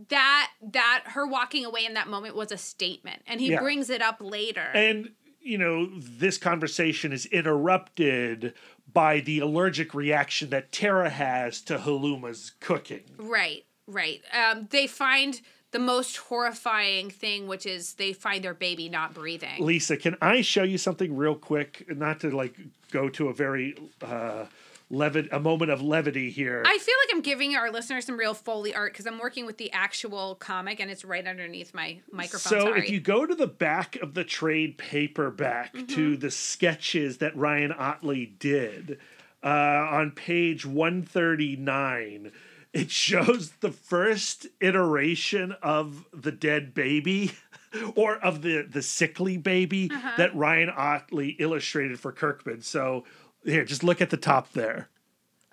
that 0.10 0.49
that 0.61 1.03
her 1.07 1.27
walking 1.27 1.65
away 1.65 1.86
in 1.86 1.94
that 1.94 2.07
moment 2.07 2.36
was 2.36 2.52
a 2.52 2.57
statement 2.57 3.22
and 3.27 3.41
he 3.41 3.49
Yeah. 3.52 3.60
brings 3.60 3.90
it 3.90 4.02
up 4.02 4.18
later. 4.22 4.69
And 4.73 5.11
you 5.41 5.57
know, 5.57 5.90
this 5.99 6.38
conversation 6.38 7.11
is 7.14 7.26
interrupted 7.27 8.53
by 8.91 9.19
the 9.22 9.40
allergic 9.40 9.94
reaction 9.94 10.49
that 10.49 10.72
Terra 10.72 11.10
has 11.10 11.61
to 11.61 11.77
Haluma's 11.80 12.52
cooking. 12.60 13.03
right, 13.18 13.65
right. 13.88 14.22
Um 14.34 14.68
they 14.69 14.88
find 14.88 15.41
the 15.72 15.80
most 15.80 16.18
horrifying 16.18 17.10
thing 17.11 17.45
which 17.48 17.65
is 17.65 17.94
they 17.95 18.11
find 18.14 18.44
their 18.44 18.53
baby 18.53 18.90
not 18.90 19.14
breathing. 19.14 19.64
Lisa, 19.64 19.98
can 19.98 20.15
I 20.22 20.41
show 20.41 20.64
you 20.64 20.77
something 20.77 21.15
real 21.15 21.36
quick? 21.36 21.86
Not 21.90 22.22
to 22.22 22.31
like 22.31 22.56
go 22.91 23.10
to 23.10 23.27
a 23.30 23.34
very 23.34 23.76
uh 24.02 24.45
levit 24.91 25.28
a 25.32 25.40
moment 25.40 25.70
of 25.70 25.82
levity 25.82 26.32
here. 26.32 26.64
I 26.66 26.78
feel 26.80 26.95
like 27.06 27.16
I'm 27.16 27.22
giving 27.22 27.56
our 27.56 27.70
listeners 27.72 28.06
some 28.06 28.18
real 28.18 28.34
Foley 28.34 28.74
art 28.74 28.91
because 28.91 29.06
I'm 29.06 29.20
working 29.20 29.45
with 29.45 29.57
the 29.57 29.72
actual 29.72 30.34
comic 30.36 30.80
and 30.80 30.90
it's 30.90 31.06
right 31.06 31.26
underneath 31.28 31.74
my 31.76 31.99
microphone. 32.11 32.60
so 32.60 32.66
Sorry. 32.66 32.80
if 32.82 32.90
you 32.90 32.99
go 32.99 33.26
to 33.26 33.36
the 33.36 33.45
back 33.48 33.98
of 33.98 34.14
the 34.16 34.24
trade 34.24 34.78
paperback 34.78 35.74
Mm-hmm. 35.76 35.86
to 35.95 36.18
the 36.18 36.32
sketches 36.32 37.20
that 37.20 37.36
Ryan 37.38 37.72
Ottley 37.72 38.26
did 38.40 38.98
uh, 39.44 39.48
on 39.48 40.11
page 40.11 40.66
139 40.66 42.32
it 42.72 42.91
shows 42.91 43.52
the 43.61 43.72
first 43.72 44.45
iteration 44.61 45.53
of 45.64 46.06
the 46.14 46.32
dead 46.32 46.74
baby 46.74 47.32
or 47.95 48.16
of 48.18 48.41
the 48.41 48.61
the 48.70 48.82
sickly 48.82 49.38
baby 49.38 49.90
Uh-huh. 49.91 50.11
that 50.18 50.36
Ryan 50.36 50.70
Ottley 50.70 51.30
illustrated 51.40 51.99
for 51.99 52.11
Kirkman 52.11 52.61
so 52.61 53.06
here 53.44 53.64
just 53.64 53.84
look 53.84 54.02
at 54.02 54.10
the 54.10 54.18
top 54.18 54.52
there 54.53 54.90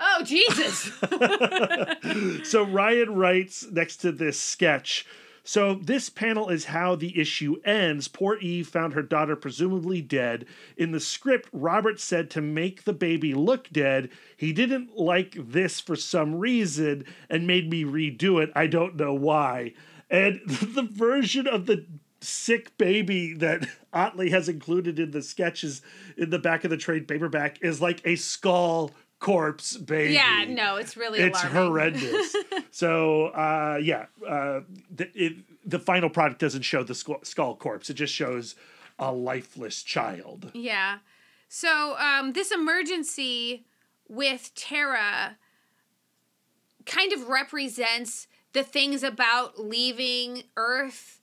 oh 0.00 0.22
Jesus! 0.24 0.92
so 2.50 2.64
Ryan 2.64 3.14
writes 3.14 3.66
next 3.70 3.98
to 3.98 4.12
this 4.12 4.38
sketch. 4.40 5.06
So 5.44 5.74
this 5.76 6.08
panel 6.10 6.48
is 6.48 6.64
how 6.64 6.96
the 6.96 7.18
issue 7.20 7.56
ends. 7.64 8.08
Poor 8.08 8.36
Eve 8.40 8.66
found 8.66 8.94
her 8.94 9.02
daughter 9.02 9.36
presumably 9.36 10.02
dead. 10.02 10.44
In 10.76 10.90
the 10.90 10.98
script, 10.98 11.48
Robert 11.52 12.00
said 12.00 12.30
to 12.30 12.40
make 12.40 12.82
the 12.82 12.92
baby 12.92 13.32
look 13.32 13.70
dead. 13.70 14.10
He 14.36 14.52
didn't 14.52 14.96
like 14.96 15.36
this 15.38 15.78
for 15.78 15.94
some 15.94 16.34
reason 16.34 17.04
and 17.30 17.46
made 17.46 17.70
me 17.70 17.84
redo 17.84 18.42
it. 18.42 18.50
I 18.56 18.66
don't 18.66 18.96
know 18.96 19.14
why. 19.14 19.74
And 20.10 20.40
the 20.46 20.88
version 20.90 21.46
of 21.46 21.66
the 21.66 21.86
sick 22.20 22.76
baby 22.78 23.34
that 23.34 23.68
Ottley 23.92 24.30
has 24.30 24.48
included 24.48 24.98
in 24.98 25.10
the 25.10 25.22
sketches 25.22 25.82
in 26.16 26.30
the 26.30 26.38
back 26.38 26.64
of 26.64 26.70
the 26.70 26.76
trade 26.76 27.08
paperback 27.08 27.62
is 27.62 27.80
like 27.80 28.00
a 28.06 28.16
skull 28.16 28.90
corpse 29.18 29.76
baby 29.78 30.12
yeah, 30.12 30.44
no, 30.46 30.76
it's 30.76 30.96
really 30.96 31.20
it's 31.20 31.42
alarming. 31.42 31.62
horrendous. 31.62 32.36
so 32.70 33.26
uh, 33.26 33.78
yeah, 33.82 34.06
uh, 34.26 34.60
the, 34.94 35.10
it, 35.14 35.36
the 35.64 35.78
final 35.78 36.10
product 36.10 36.40
doesn't 36.40 36.62
show 36.62 36.82
the 36.82 36.94
skull, 36.94 37.20
skull 37.22 37.56
corpse. 37.56 37.90
It 37.90 37.94
just 37.94 38.12
shows 38.12 38.54
a 38.98 39.12
lifeless 39.12 39.82
child. 39.82 40.50
Yeah. 40.54 40.98
So 41.48 41.96
um, 41.98 42.32
this 42.32 42.50
emergency 42.50 43.64
with 44.08 44.54
Terra 44.54 45.36
kind 46.84 47.12
of 47.12 47.28
represents 47.28 48.26
the 48.52 48.62
things 48.62 49.02
about 49.02 49.58
leaving 49.58 50.44
Earth 50.56 51.20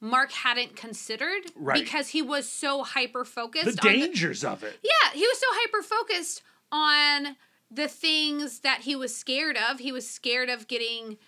Mark 0.00 0.32
hadn't 0.32 0.76
considered 0.76 1.42
Right. 1.56 1.82
because 1.82 2.08
he 2.08 2.22
was 2.22 2.48
so 2.48 2.84
hyper 2.84 3.20
The 3.24 3.30
focused 3.30 3.66
on 3.84 3.92
the, 3.92 3.98
dangers 4.00 4.44
of 4.44 4.62
it. 4.62 4.78
Yeah, 4.82 5.10
he 5.12 5.26
was 5.26 5.38
so 5.38 5.46
hyper 5.50 5.82
focused 5.82 6.42
on 6.70 7.36
the 7.70 7.88
things 7.88 8.60
that 8.60 8.82
he 8.82 8.94
was 8.96 9.14
scared 9.14 9.56
of. 9.56 9.78
He 9.80 9.92
was 9.92 10.08
scared 10.08 10.48
of 10.48 10.68
getting 10.68 11.18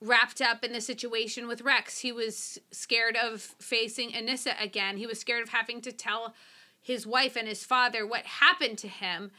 wrapped 0.00 0.40
up 0.40 0.64
in 0.64 0.72
the 0.72 0.80
situation 0.80 1.46
with 1.46 1.62
Rex. 1.62 1.98
He 2.00 2.12
was 2.12 2.58
scared 2.70 3.16
of 3.16 3.40
facing 3.40 4.10
Anissa 4.10 4.60
again. 4.62 4.96
He 4.96 5.06
was 5.06 5.20
scared 5.20 5.42
of 5.42 5.50
having 5.50 5.80
to 5.82 5.92
tell 5.92 6.34
his 6.80 7.06
wife 7.06 7.36
and 7.36 7.48
his 7.48 7.64
father 7.64 8.06
what 8.06 8.24
happened 8.26 8.78
to 8.78 8.88
him. 8.88 9.30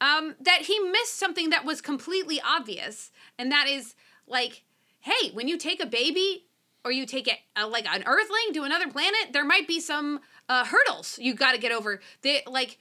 Um, 0.00 0.36
that 0.40 0.62
he 0.62 0.78
missed 0.78 1.16
something 1.18 1.50
that 1.50 1.64
was 1.64 1.80
completely 1.80 2.40
obvious, 2.40 3.10
and 3.36 3.50
that 3.52 3.66
is 3.68 3.94
like, 4.28 4.62
hey, 5.00 5.30
when 5.32 5.48
you 5.48 5.56
take 5.58 5.82
a 5.82 5.86
baby 5.86 6.46
or 6.88 6.92
you 6.92 7.04
take 7.04 7.28
it 7.28 7.38
uh, 7.54 7.68
like 7.68 7.86
an 7.86 8.02
Earthling 8.06 8.54
to 8.54 8.62
another 8.62 8.88
planet, 8.88 9.32
there 9.32 9.44
might 9.44 9.68
be 9.68 9.78
some 9.78 10.20
uh, 10.48 10.64
hurdles 10.64 11.18
you 11.20 11.34
got 11.34 11.52
to 11.52 11.58
get 11.58 11.70
over. 11.70 12.00
They 12.22 12.42
like. 12.46 12.78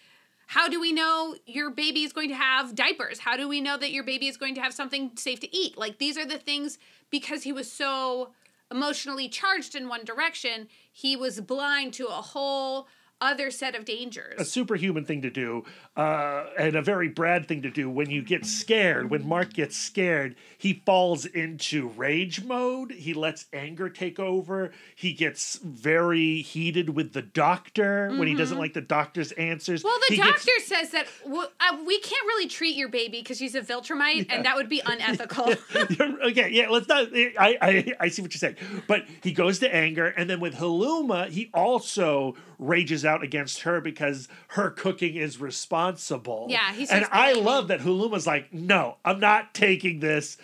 How 0.52 0.70
do 0.70 0.80
we 0.80 0.94
know 0.94 1.36
your 1.46 1.70
baby 1.72 2.04
is 2.04 2.14
going 2.14 2.30
to 2.30 2.36
have 2.36 2.74
diapers? 2.74 3.20
How 3.20 3.36
do 3.36 3.50
we 3.50 3.60
know 3.60 3.76
that 3.76 3.92
your 3.92 4.06
baby 4.06 4.28
is 4.28 4.38
going 4.38 4.56
to 4.56 4.62
have 4.62 4.74
something 4.74 5.12
safe 5.18 5.42
to 5.42 5.54
eat? 5.54 5.78
Like 5.78 5.98
these 5.98 6.18
are 6.18 6.26
the 6.26 6.38
things 6.38 6.78
because 7.10 7.44
he 7.44 7.52
was 7.52 7.70
so 7.70 8.30
emotionally 8.72 9.28
charged 9.28 9.76
in 9.76 9.90
one 9.90 10.06
direction, 10.06 10.70
he 10.92 11.18
was 11.18 11.42
blind 11.42 11.94
to 11.96 12.08
a 12.08 12.22
whole 12.22 12.88
other 13.20 13.50
set 13.52 13.76
of 13.76 13.84
dangers. 13.86 14.40
A 14.40 14.46
superhuman 14.46 15.06
thing 15.06 15.22
to 15.24 15.30
do, 15.30 15.64
uh, 15.96 16.46
and 16.58 16.76
a 16.76 16.82
very 16.82 17.08
Brad 17.10 17.48
thing 17.48 17.64
to 17.64 17.70
do. 17.72 17.90
When 17.90 18.10
you 18.10 18.22
get 18.22 18.46
scared, 18.46 19.10
when 19.10 19.28
Mark 19.28 19.54
gets 19.54 19.76
scared, 19.78 20.36
he 20.58 20.82
falls 20.86 21.26
into 21.26 21.88
rage 21.90 22.44
mode. 22.44 22.92
He 22.92 23.14
lets 23.14 23.46
anger 23.54 23.90
take 23.90 24.20
over. 24.20 24.72
He 24.96 25.14
gets 25.14 25.56
very 25.64 26.42
heated 26.42 26.92
with 26.92 27.14
the 27.14 27.22
doctor 27.24 28.10
when 28.18 28.28
he 28.28 28.36
doesn't 28.36 28.58
like 28.58 28.74
the 28.74 28.82
doctor's 28.82 29.32
answers. 29.34 29.82
Mm-hmm. 29.82 29.88
well, 29.88 30.00
the 30.10 30.16
He 30.16 30.18
gets- 30.18 30.30
doctor 30.46 30.52
says 30.66 30.90
that 30.92 31.08
w- 31.24 31.42
uh, 31.60 31.78
we 31.86 32.00
can't 32.00 32.26
really 32.28 32.48
treat 32.48 32.76
your 32.76 32.90
baby 32.90 33.20
because 33.20 33.38
she's 33.38 33.56
a 33.56 33.62
Viltrumite, 33.62 34.28
and 34.30 34.46
that 34.46 34.56
would 34.56 34.70
be 34.70 34.82
unethical. 34.86 35.46
okay, 36.30 36.50
yeah, 36.52 36.70
let's 36.70 36.88
not. 36.88 37.08
I, 37.14 37.58
I 37.62 37.94
I 38.00 38.08
see 38.10 38.22
what 38.22 38.34
you're 38.34 38.40
saying, 38.40 38.58
but 38.88 39.06
he 39.24 39.32
goes 39.32 39.60
to 39.60 39.74
anger, 39.74 40.08
and 40.08 40.30
then 40.30 40.40
with 40.40 40.54
Haluma, 40.56 41.30
he 41.30 41.50
also 41.54 42.36
rages 42.60 43.06
out 43.08 43.24
against 43.24 43.62
her 43.62 43.82
because 43.82 44.28
her 44.50 44.70
cooking 44.70 45.16
is 45.16 45.40
responsible. 45.42 46.48
Yeah, 46.50 46.74
he 46.74 46.88
and 46.90 47.06
I 47.12 47.34
love 47.34 47.70
that 47.70 47.80
Haluma's 47.82 48.28
like, 48.28 48.54
no, 48.54 48.98
I'm 49.04 49.20
not 49.20 49.54
taking 49.54 50.00
this. 50.00 50.38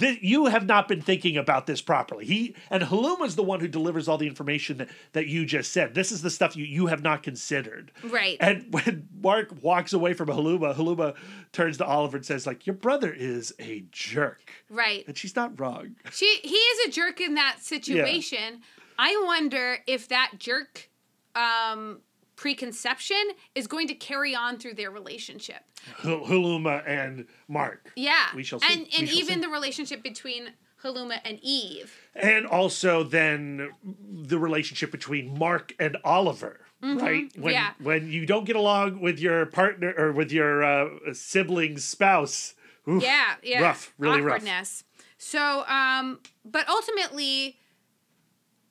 Th- 0.00 0.18
you 0.20 0.46
have 0.46 0.66
not 0.66 0.88
been 0.88 1.00
thinking 1.00 1.36
about 1.36 1.66
this 1.68 1.80
properly. 1.80 2.24
He 2.24 2.56
and 2.70 2.82
Haluma's 2.82 3.36
the 3.36 3.44
one 3.44 3.60
who 3.60 3.68
delivers 3.68 4.08
all 4.08 4.18
the 4.18 4.26
information 4.26 4.78
that, 4.78 4.88
that 5.12 5.28
you 5.28 5.46
just 5.46 5.70
said. 5.70 5.94
This 5.94 6.10
is 6.10 6.22
the 6.22 6.30
stuff 6.30 6.56
you, 6.56 6.64
you 6.64 6.86
have 6.86 7.04
not 7.04 7.22
considered. 7.22 7.92
right. 8.02 8.36
And 8.40 8.66
when 8.72 9.06
Mark 9.22 9.54
walks 9.62 9.92
away 9.92 10.12
from 10.12 10.28
Haluma, 10.28 10.74
Haluma 10.74 11.14
turns 11.52 11.76
to 11.78 11.84
Oliver 11.84 12.16
and 12.16 12.26
says, 12.26 12.48
like, 12.48 12.66
your 12.66 12.74
brother 12.74 13.12
is 13.12 13.54
a 13.60 13.84
jerk. 13.92 14.50
right. 14.70 15.04
And 15.06 15.16
she's 15.16 15.36
not 15.36 15.60
wrong. 15.60 15.94
She 16.10 16.40
he 16.42 16.56
is 16.56 16.88
a 16.88 16.90
jerk 16.90 17.20
in 17.20 17.34
that 17.34 17.58
situation. 17.60 18.62
I 18.98 19.22
wonder 19.24 19.78
if 19.86 20.08
that 20.08 20.32
jerk 20.38 20.88
um 21.36 22.00
preconception 22.36 23.16
is 23.54 23.66
going 23.66 23.88
to 23.88 23.94
carry 23.94 24.34
on 24.34 24.58
through 24.58 24.74
their 24.74 24.90
relationship. 24.90 25.62
Hul- 25.96 26.26
Huluma 26.26 26.82
and 26.86 27.26
Mark. 27.48 27.90
Yeah. 27.96 28.26
We 28.34 28.42
shall 28.44 28.60
see. 28.60 28.66
And 28.70 28.82
and 28.98 29.08
shall 29.08 29.18
even 29.18 29.34
see. 29.36 29.40
the 29.40 29.48
relationship 29.48 30.02
between 30.02 30.50
Haluma 30.82 31.18
and 31.24 31.38
Eve. 31.42 31.94
And 32.14 32.46
also 32.46 33.02
then 33.02 33.70
the 33.82 34.38
relationship 34.38 34.90
between 34.92 35.38
Mark 35.38 35.74
and 35.80 35.96
Oliver. 36.04 36.60
Right 36.82 37.00
when 37.02 37.24
Mm-hmm. 37.32 37.48
yeah. 37.48 37.70
when 37.82 38.10
you 38.12 38.26
don't 38.26 38.44
get 38.44 38.54
along 38.54 39.00
with 39.00 39.18
your 39.18 39.46
partner 39.46 39.94
or 39.96 40.12
with 40.12 40.30
your 40.30 40.62
uh, 40.62 40.88
sibling 41.14 41.78
spouse, 41.78 42.54
oof, 42.86 43.02
Yeah, 43.02 43.34
yeah. 43.42 43.62
rough, 43.62 43.94
really 43.98 44.20
rough. 44.20 44.42
awkwardness. 44.42 44.84
So, 45.18 45.64
um, 45.66 46.20
but 46.44 46.68
ultimately, 46.68 47.56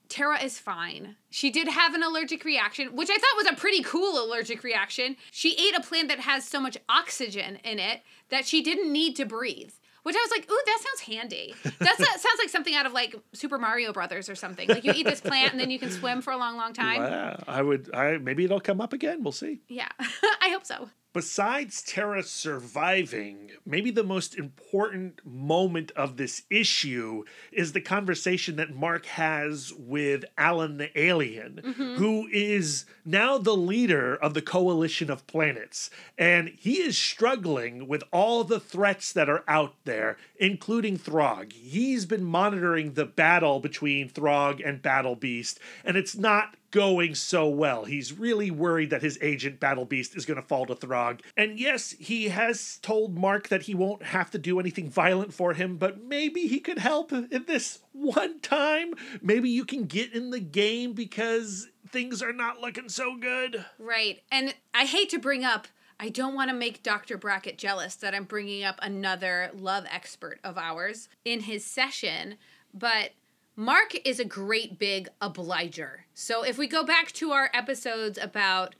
Terra 0.10 0.44
is 0.44 0.60
fine. 0.60 1.16
She 1.30 1.50
did 1.50 1.68
have 1.68 1.94
an 1.94 2.04
allergic 2.04 2.46
reaction, 2.46 2.96
which 2.96 3.10
I 3.10 3.16
thought 3.16 3.38
was 3.38 3.48
a 3.48 3.56
pretty 3.56 3.84
cool 3.84 4.24
allergic 4.24 4.64
reaction. 4.64 5.18
She 5.32 5.56
ate 5.56 5.78
a 5.78 5.82
plant 5.82 6.10
that 6.10 6.20
has 6.20 6.46
so 6.46 6.60
much 6.60 6.78
oxygen 6.90 7.58
in 7.64 7.80
it 7.80 8.02
that 8.30 8.46
she 8.46 8.62
didn't 8.62 8.92
need 8.92 9.16
to 9.18 9.26
breathe. 9.26 9.72
Which 10.04 10.16
I 10.16 10.20
was 10.20 10.30
like, 10.30 10.48
ooh, 10.52 10.62
that 10.68 10.80
sounds 10.84 11.00
handy. 11.18 11.56
That 11.80 11.98
sounds 11.98 12.38
like 12.38 12.50
something 12.50 12.76
out 12.76 12.86
of 12.86 12.94
like 12.94 13.16
Super 13.34 13.58
Mario 13.58 13.92
Brothers 13.92 14.30
or 14.30 14.36
something. 14.36 14.70
Like 14.70 14.84
you 14.84 14.94
eat 14.96 15.08
this 15.08 15.20
plant 15.20 15.52
and 15.52 15.60
then 15.60 15.72
you 15.72 15.80
can 15.80 15.90
swim 15.90 16.22
for 16.22 16.32
a 16.32 16.38
long, 16.38 16.58
long 16.58 16.74
time. 16.74 17.02
Wow. 17.02 17.44
I 17.48 17.64
would. 17.64 17.90
I 17.92 18.18
maybe 18.18 18.46
it'll 18.46 18.60
come 18.60 18.80
up 18.80 18.94
again. 18.94 19.24
We'll 19.24 19.32
see. 19.32 19.62
Yeah, 19.68 19.90
I 20.00 20.50
hope 20.50 20.64
so. 20.64 20.90
Besides 21.16 21.82
Terra 21.82 22.24
surviving, 22.24 23.52
maybe 23.66 23.90
the 23.90 24.04
most 24.04 24.36
important 24.36 25.26
moment 25.26 25.92
of 25.92 26.18
this 26.18 26.42
issue 26.50 27.24
is 27.54 27.72
the 27.72 27.80
conversation 27.80 28.58
that 28.58 28.76
Mark 28.76 29.06
has 29.06 29.72
with 29.78 30.26
Alan 30.38 30.76
the 30.78 30.92
alien, 31.00 31.62
Mm-hmm. 31.64 31.96
who 31.96 32.28
is 32.34 32.86
now 33.06 33.38
the 33.38 33.56
leader 33.56 34.14
of 34.14 34.34
the 34.34 34.42
coalition 34.42 35.10
of 35.10 35.26
planets. 35.26 35.90
And 36.18 36.50
he 36.50 36.82
is 36.82 36.98
struggling 36.98 37.88
with 37.88 38.04
all 38.12 38.44
the 38.44 38.60
threats 38.60 39.14
that 39.14 39.30
are 39.30 39.46
out 39.48 39.76
there, 39.86 40.18
including 40.38 40.98
Thragg. 41.00 41.54
He's 41.54 42.06
been 42.06 42.26
monitoring 42.26 42.94
the 42.96 43.06
battle 43.06 43.62
between 43.62 44.10
Thragg 44.10 44.62
and 44.68 44.82
Battle 44.82 45.16
Beast, 45.16 45.62
and 45.86 45.96
it's 45.96 46.18
not 46.18 46.58
going 46.76 47.16
so 47.16 47.48
well. 47.48 47.86
He's 47.86 48.12
really 48.12 48.52
worried 48.52 48.90
that 48.90 49.02
his 49.02 49.18
agent 49.22 49.62
Battle 49.62 49.86
Beast 49.86 50.14
is 50.14 50.26
going 50.26 50.42
to 50.42 50.46
fall 50.46 50.66
to 50.66 50.76
Thragg. 50.76 51.22
And 51.38 51.58
yes, 51.58 51.92
he 51.98 52.28
has 52.28 52.80
told 52.82 53.18
Mark 53.18 53.48
that 53.48 53.62
he 53.62 53.74
won't 53.74 54.04
have 54.04 54.30
to 54.32 54.38
do 54.38 54.60
anything 54.60 54.90
violent 54.90 55.34
for 55.34 55.54
him, 55.54 55.78
but 55.78 56.04
maybe 56.04 56.48
he 56.48 56.60
could 56.60 56.80
help 56.80 57.14
in 57.14 57.46
this 57.48 57.80
one 57.94 58.42
time. 58.42 58.94
Maybe 59.22 59.50
you 59.50 59.64
can 59.64 59.86
get 59.86 60.14
in 60.14 60.32
the 60.32 60.42
game 60.42 60.92
because 60.92 61.70
things 61.90 62.22
are 62.22 62.34
not 62.34 62.60
looking 62.60 62.90
so 62.90 63.16
good. 63.16 63.64
Right. 63.80 64.22
And 64.30 64.54
I 64.74 64.84
hate 64.84 65.10
to 65.12 65.18
bring 65.18 65.46
up, 65.46 65.70
I 65.98 66.10
don't 66.10 66.36
want 66.36 66.50
to 66.50 66.56
make 66.56 66.84
Dr. 66.84 67.18
Brackett 67.18 67.58
jealous 67.58 67.96
that 67.96 68.14
I'm 68.14 68.26
bringing 68.26 68.66
up 68.66 68.80
another 68.82 69.50
love 69.58 69.86
expert 69.90 70.42
of 70.44 70.58
ours 70.58 71.08
in 71.24 71.40
his 71.40 71.66
session, 71.66 72.36
but 72.74 73.12
Mark 73.56 73.96
is 74.04 74.20
a 74.20 74.26
great 74.26 74.78
big 74.78 75.08
obliger. 75.22 76.06
So 76.14 76.44
if 76.44 76.58
we 76.58 76.68
go 76.68 76.84
back 76.84 77.12
to 77.14 77.32
our 77.32 77.50
episodes 77.54 78.18
about 78.22 78.76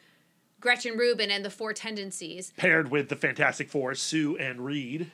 Gretchen 0.60 0.98
Rubin 0.98 1.32
and 1.32 1.46
the 1.46 1.50
four 1.50 1.72
tendencies, 1.74 2.52
Paired 2.58 2.92
with 2.92 3.08
the 3.08 3.16
Fantastic 3.16 3.70
Four, 3.70 3.96
Sue 3.96 4.36
and 4.38 4.66
Reed. 4.66 5.12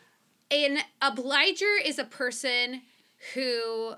an 0.50 0.80
obliger 1.02 1.78
is 1.84 2.00
a 2.00 2.04
person 2.04 2.82
who 3.36 3.94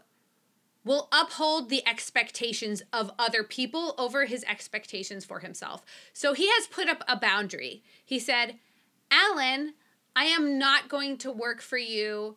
will 0.84 1.08
uphold 1.14 1.70
the 1.70 1.88
expectations 1.88 2.82
of 2.92 3.12
other 3.18 3.42
people 3.42 3.96
over 3.98 4.26
his 4.26 4.44
expectations 4.44 5.24
for 5.24 5.40
himself. 5.40 5.86
So 6.12 6.34
he 6.34 6.50
has 6.50 6.68
put 6.68 6.90
up 6.90 7.06
a 7.08 7.16
boundary. 7.16 7.84
He 8.04 8.20
said, 8.20 8.56
Alan, 9.10 9.76
I 10.14 10.26
am 10.26 10.60
not 10.60 10.90
going 10.90 11.18
to 11.20 11.32
work 11.32 11.62
for 11.62 11.78
you. 11.78 12.36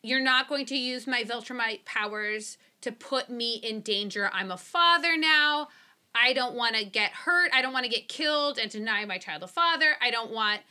You're 0.00 0.22
not 0.22 0.48
going 0.48 0.64
to 0.66 0.76
use 0.76 1.08
my 1.08 1.24
Viltrumite 1.24 1.84
powers 1.84 2.56
to 2.80 2.92
put 2.92 3.28
me 3.28 3.54
in 3.56 3.80
danger. 3.80 4.30
I'm 4.32 4.50
a 4.50 4.56
father 4.56 5.16
now. 5.16 5.68
I 6.14 6.32
don't 6.32 6.54
want 6.54 6.76
to 6.76 6.84
get 6.84 7.12
hurt. 7.12 7.50
I 7.52 7.62
don't 7.62 7.72
want 7.72 7.84
to 7.84 7.90
get 7.90 8.08
killed 8.08 8.58
and 8.58 8.70
deny 8.70 9.04
my 9.04 9.18
child 9.18 9.42
a 9.42 9.48
father. 9.48 9.94
I 10.00 10.10
don't 10.10 10.32
want 10.32 10.62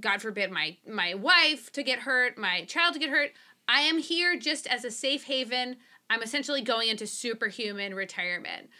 God 0.00 0.20
forbid 0.20 0.50
my 0.50 0.76
my 0.88 1.14
wife 1.14 1.70
to 1.72 1.82
get 1.82 2.00
hurt, 2.00 2.36
my 2.36 2.64
child 2.64 2.94
to 2.94 3.00
get 3.00 3.10
hurt. 3.10 3.32
I 3.68 3.80
am 3.82 3.98
here 3.98 4.38
just 4.38 4.66
as 4.66 4.84
a 4.84 4.90
safe 4.90 5.24
haven. 5.24 5.76
I'm 6.08 6.22
essentially 6.22 6.62
going 6.62 6.88
into 6.88 7.06
superhuman 7.06 7.94
retirement. 7.94 8.70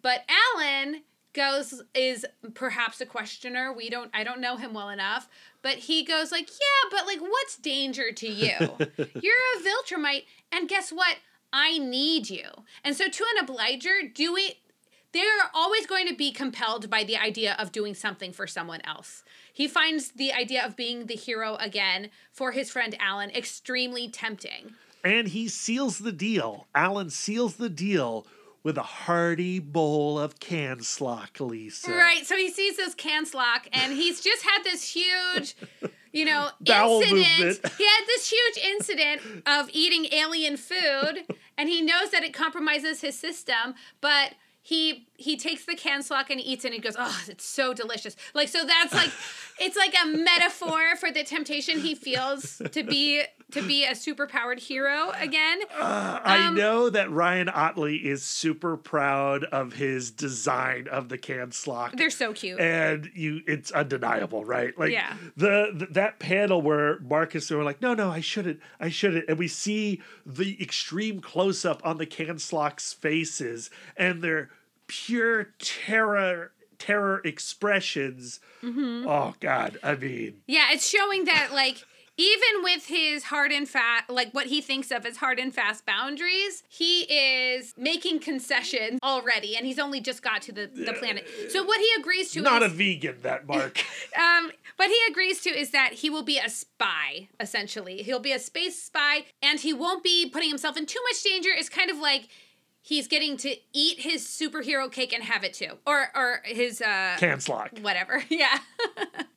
But 0.00 0.24
Alan 0.56 1.02
goes 1.32 1.82
is 1.94 2.24
perhaps 2.54 3.00
a 3.00 3.06
questioner. 3.06 3.72
We 3.72 3.90
don't 3.90 4.10
I 4.14 4.24
don't 4.24 4.40
know 4.40 4.56
him 4.56 4.72
well 4.72 4.88
enough, 4.88 5.28
but 5.62 5.74
he 5.74 6.04
goes 6.04 6.32
like, 6.32 6.48
"Yeah, 6.48 6.90
but 6.90 7.06
like 7.06 7.20
what's 7.20 7.56
danger 7.56 8.12
to 8.12 8.28
you? 8.28 8.56
You're 8.96 9.34
a 9.56 9.62
Viltrumite 9.62 10.24
and 10.50 10.68
guess 10.68 10.90
what? 10.90 11.16
I 11.54 11.78
need 11.78 12.28
you." 12.28 12.48
And 12.84 12.94
so 12.94 13.08
to 13.08 13.24
an 13.36 13.44
obliger, 13.44 14.02
do 14.12 14.32
doing 14.34 14.56
they're 15.12 15.50
always 15.54 15.86
going 15.86 16.08
to 16.08 16.14
be 16.14 16.32
compelled 16.32 16.90
by 16.90 17.04
the 17.04 17.16
idea 17.16 17.54
of 17.58 17.70
doing 17.70 17.94
something 17.94 18.32
for 18.32 18.48
someone 18.48 18.80
else. 18.84 19.22
He 19.52 19.68
finds 19.68 20.10
the 20.10 20.32
idea 20.32 20.66
of 20.66 20.76
being 20.76 21.06
the 21.06 21.14
hero 21.14 21.54
again 21.60 22.10
for 22.32 22.50
his 22.50 22.68
friend 22.68 22.96
Alan 22.98 23.30
extremely 23.30 24.08
tempting. 24.08 24.74
And 25.04 25.28
he 25.28 25.46
seals 25.46 26.00
the 26.00 26.10
deal. 26.10 26.66
Alan 26.74 27.10
seals 27.10 27.56
the 27.56 27.68
deal 27.68 28.26
with 28.64 28.76
a 28.76 28.82
hearty 28.82 29.60
bowl 29.60 30.18
of 30.18 30.40
can 30.40 30.78
slock, 30.78 31.38
Lisa. 31.38 31.92
Right, 31.92 32.26
so 32.26 32.36
he 32.36 32.50
sees 32.50 32.76
this 32.76 32.96
Canslock 32.96 33.68
and 33.72 33.92
he's 33.92 34.20
just 34.20 34.42
had 34.42 34.64
this 34.64 34.82
huge, 34.82 35.54
you 36.12 36.24
know, 36.24 36.48
Bowel 36.60 37.02
incident. 37.02 37.38
movement. 37.38 37.72
He 37.78 37.84
had 37.84 38.06
this 38.08 38.30
huge 38.32 38.64
incident 38.64 39.20
of 39.46 39.68
eating 39.72 40.06
alien 40.12 40.56
food 40.56 41.24
and 41.56 41.68
he 41.68 41.82
knows 41.82 42.10
that 42.10 42.22
it 42.24 42.32
compromises 42.34 43.00
his 43.00 43.18
system, 43.18 43.74
but 44.00 44.34
he 44.64 45.06
he 45.16 45.36
takes 45.36 45.66
the 45.66 45.76
Canslock 45.76 46.30
and 46.30 46.40
eats 46.40 46.64
it 46.64 46.68
and 46.68 46.74
he 46.74 46.80
goes, 46.80 46.96
"Oh, 46.98 47.22
it's 47.28 47.44
so 47.44 47.74
delicious." 47.74 48.16
Like 48.32 48.48
so 48.48 48.64
that's 48.64 48.94
like 48.94 49.10
it's 49.60 49.76
like 49.76 49.94
a 50.02 50.06
metaphor 50.06 50.96
for 50.96 51.10
the 51.10 51.22
temptation 51.22 51.80
he 51.80 51.94
feels 51.94 52.62
to 52.72 52.82
be 52.82 53.22
to 53.54 53.62
be 53.66 53.84
a 53.84 53.92
superpowered 53.92 54.58
hero 54.60 55.10
again. 55.18 55.60
Uh, 55.78 56.20
I 56.24 56.46
Um, 56.48 56.54
know 56.56 56.90
that 56.90 57.10
Ryan 57.10 57.48
Ottley 57.48 57.96
is 57.96 58.24
super 58.24 58.76
proud 58.76 59.44
of 59.44 59.72
his 59.74 60.10
design 60.10 60.86
of 60.88 61.08
the 61.08 61.18
can 61.18 61.50
slock. 61.50 61.96
They're 61.96 62.10
so 62.10 62.32
cute. 62.32 62.60
and 62.60 63.10
you 63.14 63.40
it's 63.46 63.70
undeniable 63.72 64.44
right 64.44 64.76
like 64.78 64.92
Yeah. 64.92 65.14
the, 65.36 65.70
the 65.74 65.86
that 65.92 66.18
panel 66.18 66.60
where 66.62 66.98
marcus 67.00 67.50
were 67.50 67.62
like 67.64 67.80
no 67.80 67.94
no 67.94 68.10
i 68.10 68.20
shouldn't 68.20 68.60
i 68.80 68.88
shouldn't 68.88 69.28
and 69.28 69.38
we 69.38 69.48
see 69.48 70.00
the 70.26 70.60
extreme 70.62 71.20
close-up 71.20 71.80
on 71.84 71.98
the 71.98 72.06
canslocks 72.06 72.94
faces 72.94 73.70
and 73.96 74.22
their 74.22 74.50
pure 74.86 75.44
terror 75.58 76.52
terror 76.78 77.20
expressions 77.24 78.40
Mm-hmm. 78.62 79.06
oh 79.06 79.34
god 79.40 79.78
i 79.82 79.94
mean 79.94 80.40
Yeah, 80.46 80.66
it's 80.72 80.88
showing 80.88 81.24
that 81.24 81.52
like 81.52 81.84
even 82.16 82.62
with 82.62 82.86
his 82.86 83.24
hard 83.24 83.50
and 83.52 83.68
fast 83.68 84.08
like 84.08 84.32
what 84.32 84.46
he 84.46 84.60
thinks 84.60 84.90
of 84.90 85.04
as 85.04 85.16
hard 85.16 85.38
and 85.38 85.54
fast 85.54 85.84
boundaries, 85.84 86.62
he 86.68 87.02
is 87.02 87.74
making 87.76 88.20
concessions 88.20 89.00
already 89.02 89.56
and 89.56 89.66
he's 89.66 89.78
only 89.78 90.00
just 90.00 90.22
got 90.22 90.42
to 90.42 90.52
the, 90.52 90.66
the 90.66 90.92
planet. 90.92 91.26
So 91.50 91.64
what 91.64 91.80
he 91.80 91.88
agrees 91.98 92.30
to 92.32 92.40
not 92.40 92.62
a 92.62 92.68
vegan 92.68 93.18
that 93.22 93.46
mark 93.46 93.84
um 94.18 94.50
what 94.76 94.88
he 94.88 94.98
agrees 95.10 95.40
to 95.42 95.50
is 95.50 95.70
that 95.70 95.92
he 95.94 96.10
will 96.10 96.22
be 96.22 96.38
a 96.38 96.48
spy 96.48 97.28
essentially. 97.40 98.02
He'll 98.02 98.20
be 98.20 98.32
a 98.32 98.38
space 98.38 98.80
spy 98.82 99.26
and 99.42 99.60
he 99.60 99.72
won't 99.72 100.02
be 100.02 100.28
putting 100.28 100.48
himself 100.48 100.76
in 100.76 100.86
too 100.86 101.00
much 101.10 101.22
danger. 101.22 101.50
It's 101.56 101.68
kind 101.68 101.90
of 101.90 101.98
like 101.98 102.28
he's 102.84 103.08
getting 103.08 103.36
to 103.38 103.56
eat 103.72 104.00
his 104.00 104.22
superhero 104.22 104.92
cake 104.92 105.12
and 105.12 105.24
have 105.24 105.42
it 105.42 105.54
too. 105.54 105.78
Or 105.86 106.08
or 106.14 106.42
his 106.44 106.80
uh 106.80 107.16
canslock 107.18 107.82
whatever. 107.82 108.22
Yeah. 108.30 108.58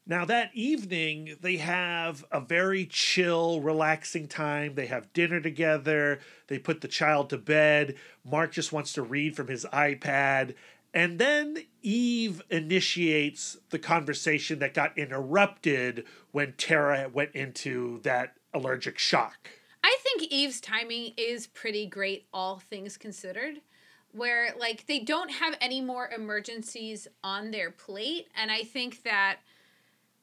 Now, 0.10 0.24
that 0.24 0.52
evening, 0.54 1.36
they 1.42 1.58
have 1.58 2.24
a 2.32 2.40
very 2.40 2.86
chill, 2.86 3.60
relaxing 3.60 4.30
time. 4.30 4.76
They 4.76 4.86
have 4.86 5.12
dinner 5.12 5.42
together. 5.42 6.22
They 6.48 6.60
put 6.60 6.80
the 6.80 6.88
child 6.88 7.30
to 7.32 7.38
bed. 7.38 7.96
Mark 8.24 8.54
just 8.54 8.72
wants 8.72 8.94
to 8.94 9.02
read 9.02 9.36
from 9.36 9.50
his 9.50 9.66
iPad. 9.74 10.56
And 10.94 11.20
then 11.20 11.58
Eve 11.82 12.42
initiates 12.50 13.58
the 13.70 13.80
conversation 13.80 14.60
that 14.60 14.74
got 14.74 14.98
interrupted 14.98 16.06
when 16.32 16.54
Terra 16.54 17.10
went 17.14 17.36
into 17.36 18.00
that 18.04 18.36
allergic 18.54 18.98
shock. 18.98 19.50
I 19.84 19.98
think 20.02 20.24
Eve's 20.32 20.62
timing 20.62 21.14
is 21.18 21.48
pretty 21.48 21.86
great, 21.86 22.28
all 22.34 22.60
things 22.70 22.98
considered. 22.98 23.62
Where, 24.14 24.54
like, 24.58 24.88
they 24.88 25.00
don't 25.00 25.30
have 25.30 25.56
any 25.62 25.82
more 25.82 26.10
emergencies 26.10 27.08
on 27.24 27.52
their 27.52 27.70
plate. 27.70 28.28
And 28.36 28.50
I 28.50 28.64
think 28.64 29.04
that 29.04 29.38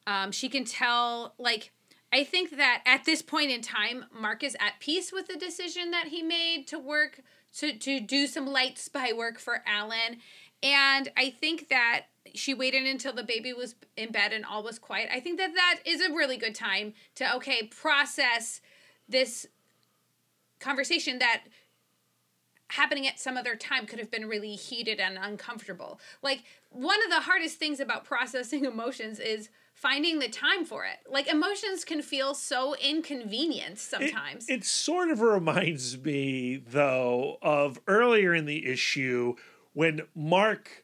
um, 0.06 0.32
she 0.32 0.48
can 0.48 0.64
tell, 0.64 1.34
like, 1.38 1.70
I 2.12 2.24
think 2.24 2.56
that 2.56 2.82
at 2.86 3.04
this 3.04 3.22
point 3.22 3.50
in 3.50 3.60
time, 3.60 4.06
Mark 4.12 4.42
is 4.42 4.56
at 4.58 4.80
peace 4.80 5.12
with 5.12 5.28
the 5.28 5.36
decision 5.36 5.90
that 5.90 6.08
he 6.08 6.22
made 6.22 6.66
to 6.68 6.78
work, 6.78 7.20
to, 7.58 7.76
to 7.76 8.00
do 8.00 8.26
some 8.26 8.46
light 8.46 8.78
spy 8.78 9.12
work 9.12 9.38
for 9.38 9.62
Alan. 9.66 10.18
And 10.62 11.10
I 11.16 11.30
think 11.30 11.68
that 11.68 12.06
she 12.34 12.54
waited 12.54 12.86
until 12.86 13.12
the 13.12 13.22
baby 13.22 13.52
was 13.52 13.74
in 13.96 14.12
bed 14.12 14.32
and 14.32 14.44
all 14.44 14.62
was 14.62 14.78
quiet. 14.78 15.10
I 15.12 15.20
think 15.20 15.38
that 15.38 15.54
that 15.54 15.80
is 15.84 16.00
a 16.00 16.12
really 16.12 16.36
good 16.36 16.54
time 16.54 16.94
to, 17.16 17.36
okay, 17.36 17.64
process 17.64 18.60
this 19.08 19.46
conversation 20.60 21.18
that 21.18 21.42
happening 22.68 23.06
at 23.06 23.20
some 23.20 23.36
other 23.36 23.54
time 23.54 23.86
could 23.86 23.98
have 23.98 24.10
been 24.10 24.26
really 24.26 24.54
heated 24.54 24.98
and 24.98 25.18
uncomfortable. 25.20 26.00
Like 26.22 26.44
one 26.70 27.02
of 27.04 27.10
the 27.10 27.20
hardest 27.20 27.58
things 27.58 27.80
about 27.80 28.04
processing 28.04 28.64
emotions 28.64 29.20
is 29.20 29.48
finding 29.74 30.18
the 30.18 30.28
time 30.28 30.64
for 30.64 30.84
it. 30.84 30.98
Like 31.08 31.28
emotions 31.28 31.84
can 31.84 32.02
feel 32.02 32.34
so 32.34 32.74
inconvenient 32.76 33.74
It- 33.74 33.78
sometimes. 33.78 34.48
It, 34.48 34.64
sort 34.64 35.10
of 35.10 35.20
reminds 35.20 35.98
me, 35.98 36.56
though, 36.56 37.38
of 37.42 37.78
earlier 37.86 38.34
in 38.34 38.46
the 38.46 38.66
issue 38.66 39.34
when 39.72 40.02
Mark 40.14 40.83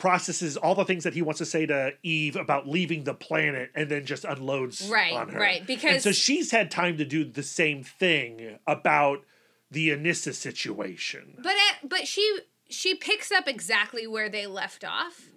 processes 0.00 0.56
all 0.56 0.74
the 0.74 0.84
things 0.84 1.04
that 1.04 1.14
he 1.14 1.22
wants 1.22 1.38
to 1.38 1.46
say 1.46 1.66
to 1.66 1.92
Eve 2.02 2.34
about 2.34 2.66
leaving 2.66 3.04
the 3.04 3.14
planet 3.14 3.70
and 3.74 3.88
then 3.88 4.04
just 4.04 4.24
unloads 4.24 4.88
Right, 4.90 5.12
on 5.12 5.28
her. 5.28 5.38
right, 5.38 5.58
and 5.58 5.66
because- 5.66 6.02
so 6.02 6.10
she's 6.10 6.50
had 6.50 6.70
time 6.70 6.96
to 6.96 7.04
do 7.04 7.24
the 7.24 7.42
same 7.44 7.84
thing 7.84 8.58
about 8.66 9.24
the 9.70 9.90
Anissa 9.90 10.34
situation. 10.34 11.34
But 11.38 11.52
it, 11.54 11.88
but 11.88 12.08
she 12.08 12.40
she 12.68 12.94
picks 12.96 13.30
up 13.30 13.46
exactly 13.46 14.06
where 14.06 14.28
they 14.28 14.46
left 14.46 14.84
off, 14.84 15.28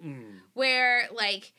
where 0.54 1.08
like, 1.12 1.54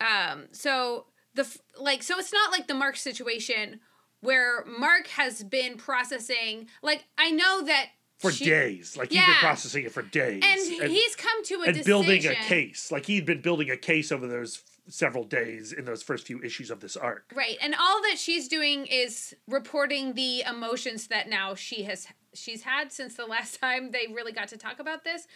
um, 0.00 0.46
so 0.52 1.06
the 1.34 1.46
like 1.78 2.02
so 2.02 2.18
it's 2.18 2.32
not 2.32 2.52
like 2.52 2.66
the 2.68 2.74
Mark 2.74 2.96
situation 2.96 3.80
where 4.20 4.64
Mark 4.64 5.06
has 5.08 5.42
been 5.44 5.76
processing. 5.76 6.68
Like 6.82 7.04
I 7.16 7.30
know 7.30 7.62
that 7.62 7.86
For 8.18 8.32
she- 8.32 8.44
days. 8.46 8.96
Like 8.96 9.10
he's 9.10 9.24
been 9.24 9.34
processing 9.36 9.84
it 9.84 9.92
for 9.92 10.02
days. 10.02 10.42
and, 10.44 10.90
he's 10.90 11.14
come 11.14 11.44
to 11.44 11.54
a 11.54 11.58
and 11.66 11.66
decision. 11.74 11.84
building 11.84 12.26
a 12.26 12.34
case. 12.34 12.90
Like 12.90 13.06
he'd 13.06 13.24
been 13.24 13.40
building 13.40 13.70
a 13.70 13.76
case 13.76 14.10
over 14.10 14.26
those 14.26 14.62
several 14.88 15.22
days 15.24 15.72
in 15.72 15.84
those 15.84 16.02
first 16.02 16.26
few 16.26 16.42
issues 16.42 16.70
of 16.70 16.80
this 16.80 16.96
arc. 16.96 17.30
Right. 17.34 17.56
And 17.62 17.74
all 17.74 18.02
that 18.02 18.18
she's 18.18 18.48
doing 18.48 18.86
is 18.86 19.34
reporting 19.46 20.14
the 20.14 20.42
emotions 20.42 21.08
that 21.08 21.28
now 21.28 21.54
she 21.54 21.84
has 21.84 22.08
she's 22.34 22.62
had 22.62 22.92
since 22.92 23.14
the 23.14 23.26
last 23.26 23.60
time 23.60 23.90
they 23.92 24.06
really 24.12 24.32
got 24.32 24.48
to 24.48 24.56
talk 24.56 24.80
about 24.80 25.04
this. 25.04 25.26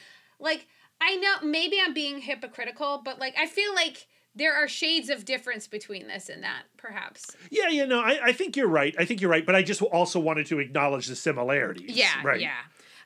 Like 0.40 0.66
I 1.00 1.16
know 1.16 1.34
maybe 1.42 1.78
I'm 1.84 1.94
being 1.94 2.20
hypocritical, 2.20 3.00
but 3.04 3.18
like 3.18 3.34
I 3.38 3.46
feel 3.46 3.74
like 3.74 4.06
there 4.34 4.54
are 4.54 4.66
shades 4.66 5.10
of 5.10 5.24
difference 5.24 5.66
between 5.66 6.06
this 6.06 6.28
and 6.28 6.42
that, 6.42 6.62
perhaps. 6.76 7.36
Yeah, 7.50 7.68
you 7.68 7.86
know, 7.86 8.00
I, 8.00 8.18
I 8.26 8.32
think 8.32 8.56
you're 8.56 8.68
right. 8.68 8.94
I 8.98 9.04
think 9.04 9.20
you're 9.20 9.30
right, 9.30 9.44
but 9.44 9.54
I 9.54 9.62
just 9.62 9.82
also 9.82 10.18
wanted 10.20 10.46
to 10.46 10.59
acknowledge 10.59 11.06
the 11.06 11.16
similarities. 11.16 11.96
Yeah, 11.96 12.22
right. 12.24 12.40
yeah. 12.40 12.60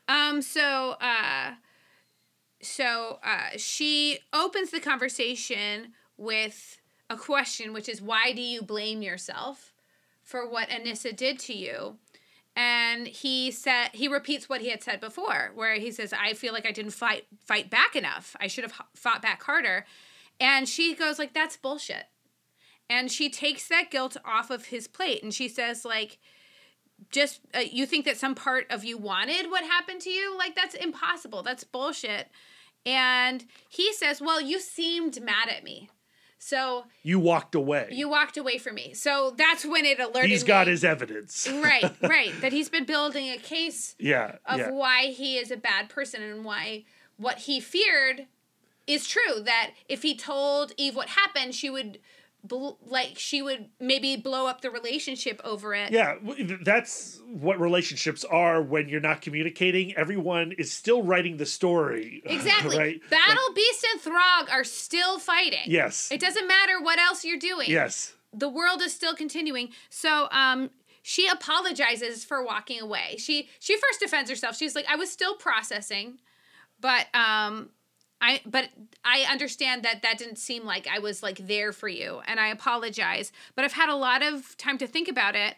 Um 0.09 0.41
so 0.41 0.97
uh 1.01 1.55
so 2.63 3.19
uh 3.25 3.57
she 3.57 4.21
opens 4.33 4.71
the 4.71 4.81
conversation 4.81 5.93
with 6.17 6.79
a 7.11 7.17
question 7.17 7.73
which 7.73 7.89
is 7.89 8.01
why 8.01 8.33
do 8.33 8.41
you 8.41 8.63
blame 8.63 9.03
yourself 9.03 9.73
for 10.23 10.49
what 10.49 10.69
Anissa 10.69 11.15
did 11.15 11.39
to 11.41 11.55
you? 11.55 11.97
And 12.55 13.07
he 13.09 13.51
said 13.51 13.89
he 13.93 14.07
repeats 14.07 14.49
what 14.49 14.61
he 14.61 14.71
had 14.71 14.83
said 14.83 15.01
before 15.01 15.51
where 15.57 15.75
he 15.75 15.91
says 15.91 16.13
I 16.13 16.35
feel 16.35 16.53
like 16.53 16.67
I 16.67 16.73
didn't 16.73 16.93
fight 16.93 17.27
fight 17.45 17.69
back 17.69 17.97
enough. 17.97 18.37
I 18.41 18.47
should 18.47 18.63
have 18.63 18.75
fought 18.95 19.23
back 19.23 19.43
harder. 19.43 19.87
And 20.41 20.69
she 20.69 20.95
goes 20.95 21.19
like 21.19 21.33
that's 21.35 21.57
bullshit. 21.57 22.05
And 22.89 23.11
she 23.11 23.29
takes 23.31 23.67
that 23.69 23.91
guilt 23.91 24.17
off 24.25 24.51
of 24.51 24.67
his 24.67 24.87
plate 24.87 25.23
and 25.23 25.35
she 25.35 25.49
says 25.49 25.85
like 25.85 26.19
just 27.11 27.41
uh, 27.55 27.59
you 27.59 27.85
think 27.85 28.05
that 28.05 28.17
some 28.17 28.35
part 28.35 28.67
of 28.71 28.85
you 28.85 28.97
wanted 28.97 29.51
what 29.51 29.65
happened 29.65 30.01
to 30.03 30.11
you 30.11 30.37
like 30.39 30.55
that's 30.55 30.75
impossible 30.75 31.43
that's 31.43 31.63
bullshit 31.65 32.29
and 32.87 33.45
he 33.69 33.93
says 33.93 34.19
well 34.21 34.41
you 34.41 34.59
seemed 34.61 35.21
mad 35.21 35.49
at 35.49 35.63
me 35.63 35.91
so 36.39 36.85
You 37.03 37.19
walked 37.19 37.55
away. 37.55 37.89
you 37.91 38.09
walked 38.09 38.37
away 38.39 38.57
from 38.59 38.77
me 38.77 38.95
so 38.95 39.35
that's 39.37 39.67
when 39.67 39.85
it 39.85 39.99
alerted 40.01 40.31
He's 40.31 40.43
got 40.45 40.67
me- 40.69 40.71
his 40.73 40.85
evidence. 40.85 41.47
right 41.53 41.95
right 42.03 42.33
that 42.41 42.53
he's 42.53 42.69
been 42.71 42.85
building 42.87 43.29
a 43.31 43.37
case 43.37 43.95
Yeah. 43.99 44.37
of 44.47 44.59
yeah. 44.59 44.71
why 44.71 45.07
he 45.09 45.37
is 45.37 45.51
a 45.51 45.57
bad 45.59 45.89
person 45.91 46.23
and 46.23 46.45
why 46.47 46.85
what 47.19 47.41
he 47.41 47.61
feared 47.61 48.27
is 48.87 49.07
true 49.07 49.41
that 49.45 49.71
if 49.89 50.03
he 50.03 50.17
told 50.17 50.73
eve 50.77 50.95
what 50.95 51.09
happened 51.11 51.55
she 51.55 51.69
would 51.71 51.99
bl- 52.45 52.73
like 52.87 53.13
she 53.17 53.43
would 53.43 53.69
maybe 53.81 54.17
blow 54.17 54.47
up 54.47 54.61
the 54.61 54.71
relationship 54.71 55.41
over 55.45 55.75
it 55.75 55.91
Yeah, 55.91 56.17
that's 56.63 57.21
what 57.27 57.59
relationships 57.61 58.25
are 58.25 58.63
when 58.63 58.89
you're 58.89 59.01
not 59.01 59.21
communicating. 59.21 59.97
Everyone 59.97 60.53
is 60.53 60.71
still 60.73 61.03
writing 61.03 61.37
the 61.39 61.47
story. 61.47 62.23
Exactly. 62.37 62.79
right? 62.79 63.01
Battle 63.11 63.53
Beast 63.55 63.87
and 63.93 64.01
Thragg 64.01 64.51
are 64.53 64.63
still 64.65 65.19
fighting. 65.19 65.67
Yes. 65.67 66.11
It 66.13 66.21
doesn't 66.21 66.47
matter 66.47 66.81
what 66.81 66.99
else 67.01 67.25
you're 67.25 67.39
doing. 67.39 67.69
Yes. 67.71 68.15
The 68.33 68.49
world 68.49 68.81
is 68.83 68.93
still 68.95 69.15
continuing. 69.15 69.71
So 69.91 70.29
um 70.31 70.71
she 71.03 71.27
apologizes 71.29 72.25
for 72.25 72.45
walking 72.45 72.81
away. 72.81 73.17
She 73.19 73.49
she 73.59 73.77
first 73.77 73.99
defends 74.01 74.31
herself. 74.31 74.57
She's 74.57 74.75
like, 74.77 74.87
I 74.89 74.97
was 74.97 75.11
still 75.11 75.35
processing, 75.35 76.19
but 76.81 77.07
um 77.15 77.71
I 78.21 78.41
but 78.47 78.71
I 79.05 79.27
understand 79.31 79.83
that 79.85 80.03
that 80.03 80.19
didn't 80.19 80.39
seem 80.39 80.65
like 80.65 80.89
I 80.89 80.99
was 80.99 81.23
like 81.23 81.39
there 81.47 81.73
for 81.73 81.89
you 81.89 82.23
and 82.27 82.41
I 82.41 82.49
apologize. 82.49 83.33
But 83.55 83.65
I've 83.65 83.73
had 83.73 83.89
a 83.89 83.95
lot 83.97 84.23
of 84.23 84.57
time 84.57 84.79
to 84.79 84.87
think 84.87 85.09
about 85.09 85.35
it 85.35 85.57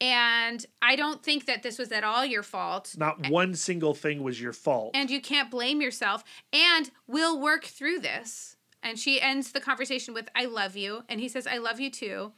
and 0.00 0.64
I 0.80 0.96
don't 0.96 1.22
think 1.22 1.44
that 1.46 1.62
this 1.62 1.78
was 1.78 1.92
at 1.92 2.04
all 2.04 2.24
your 2.24 2.42
fault. 2.42 2.94
Not 2.96 3.28
one 3.28 3.54
single 3.54 3.94
thing 3.94 4.22
was 4.22 4.40
your 4.40 4.52
fault. 4.54 4.92
and 4.94 5.10
you 5.10 5.20
can't 5.20 5.50
blame 5.50 5.80
yourself 5.80 6.24
and 6.52 6.90
we'll 7.06 7.38
work 7.40 7.64
through 7.64 8.00
this 8.00 8.56
and 8.82 8.98
she 8.98 9.20
ends 9.20 9.52
the 9.52 9.60
conversation 9.60 10.14
with 10.14 10.28
i 10.34 10.46
love 10.46 10.74
you 10.74 11.02
and 11.08 11.20
he 11.20 11.28
says 11.28 11.46
i 11.46 11.58
love 11.58 11.78
you 11.78 11.90
too 11.90 12.32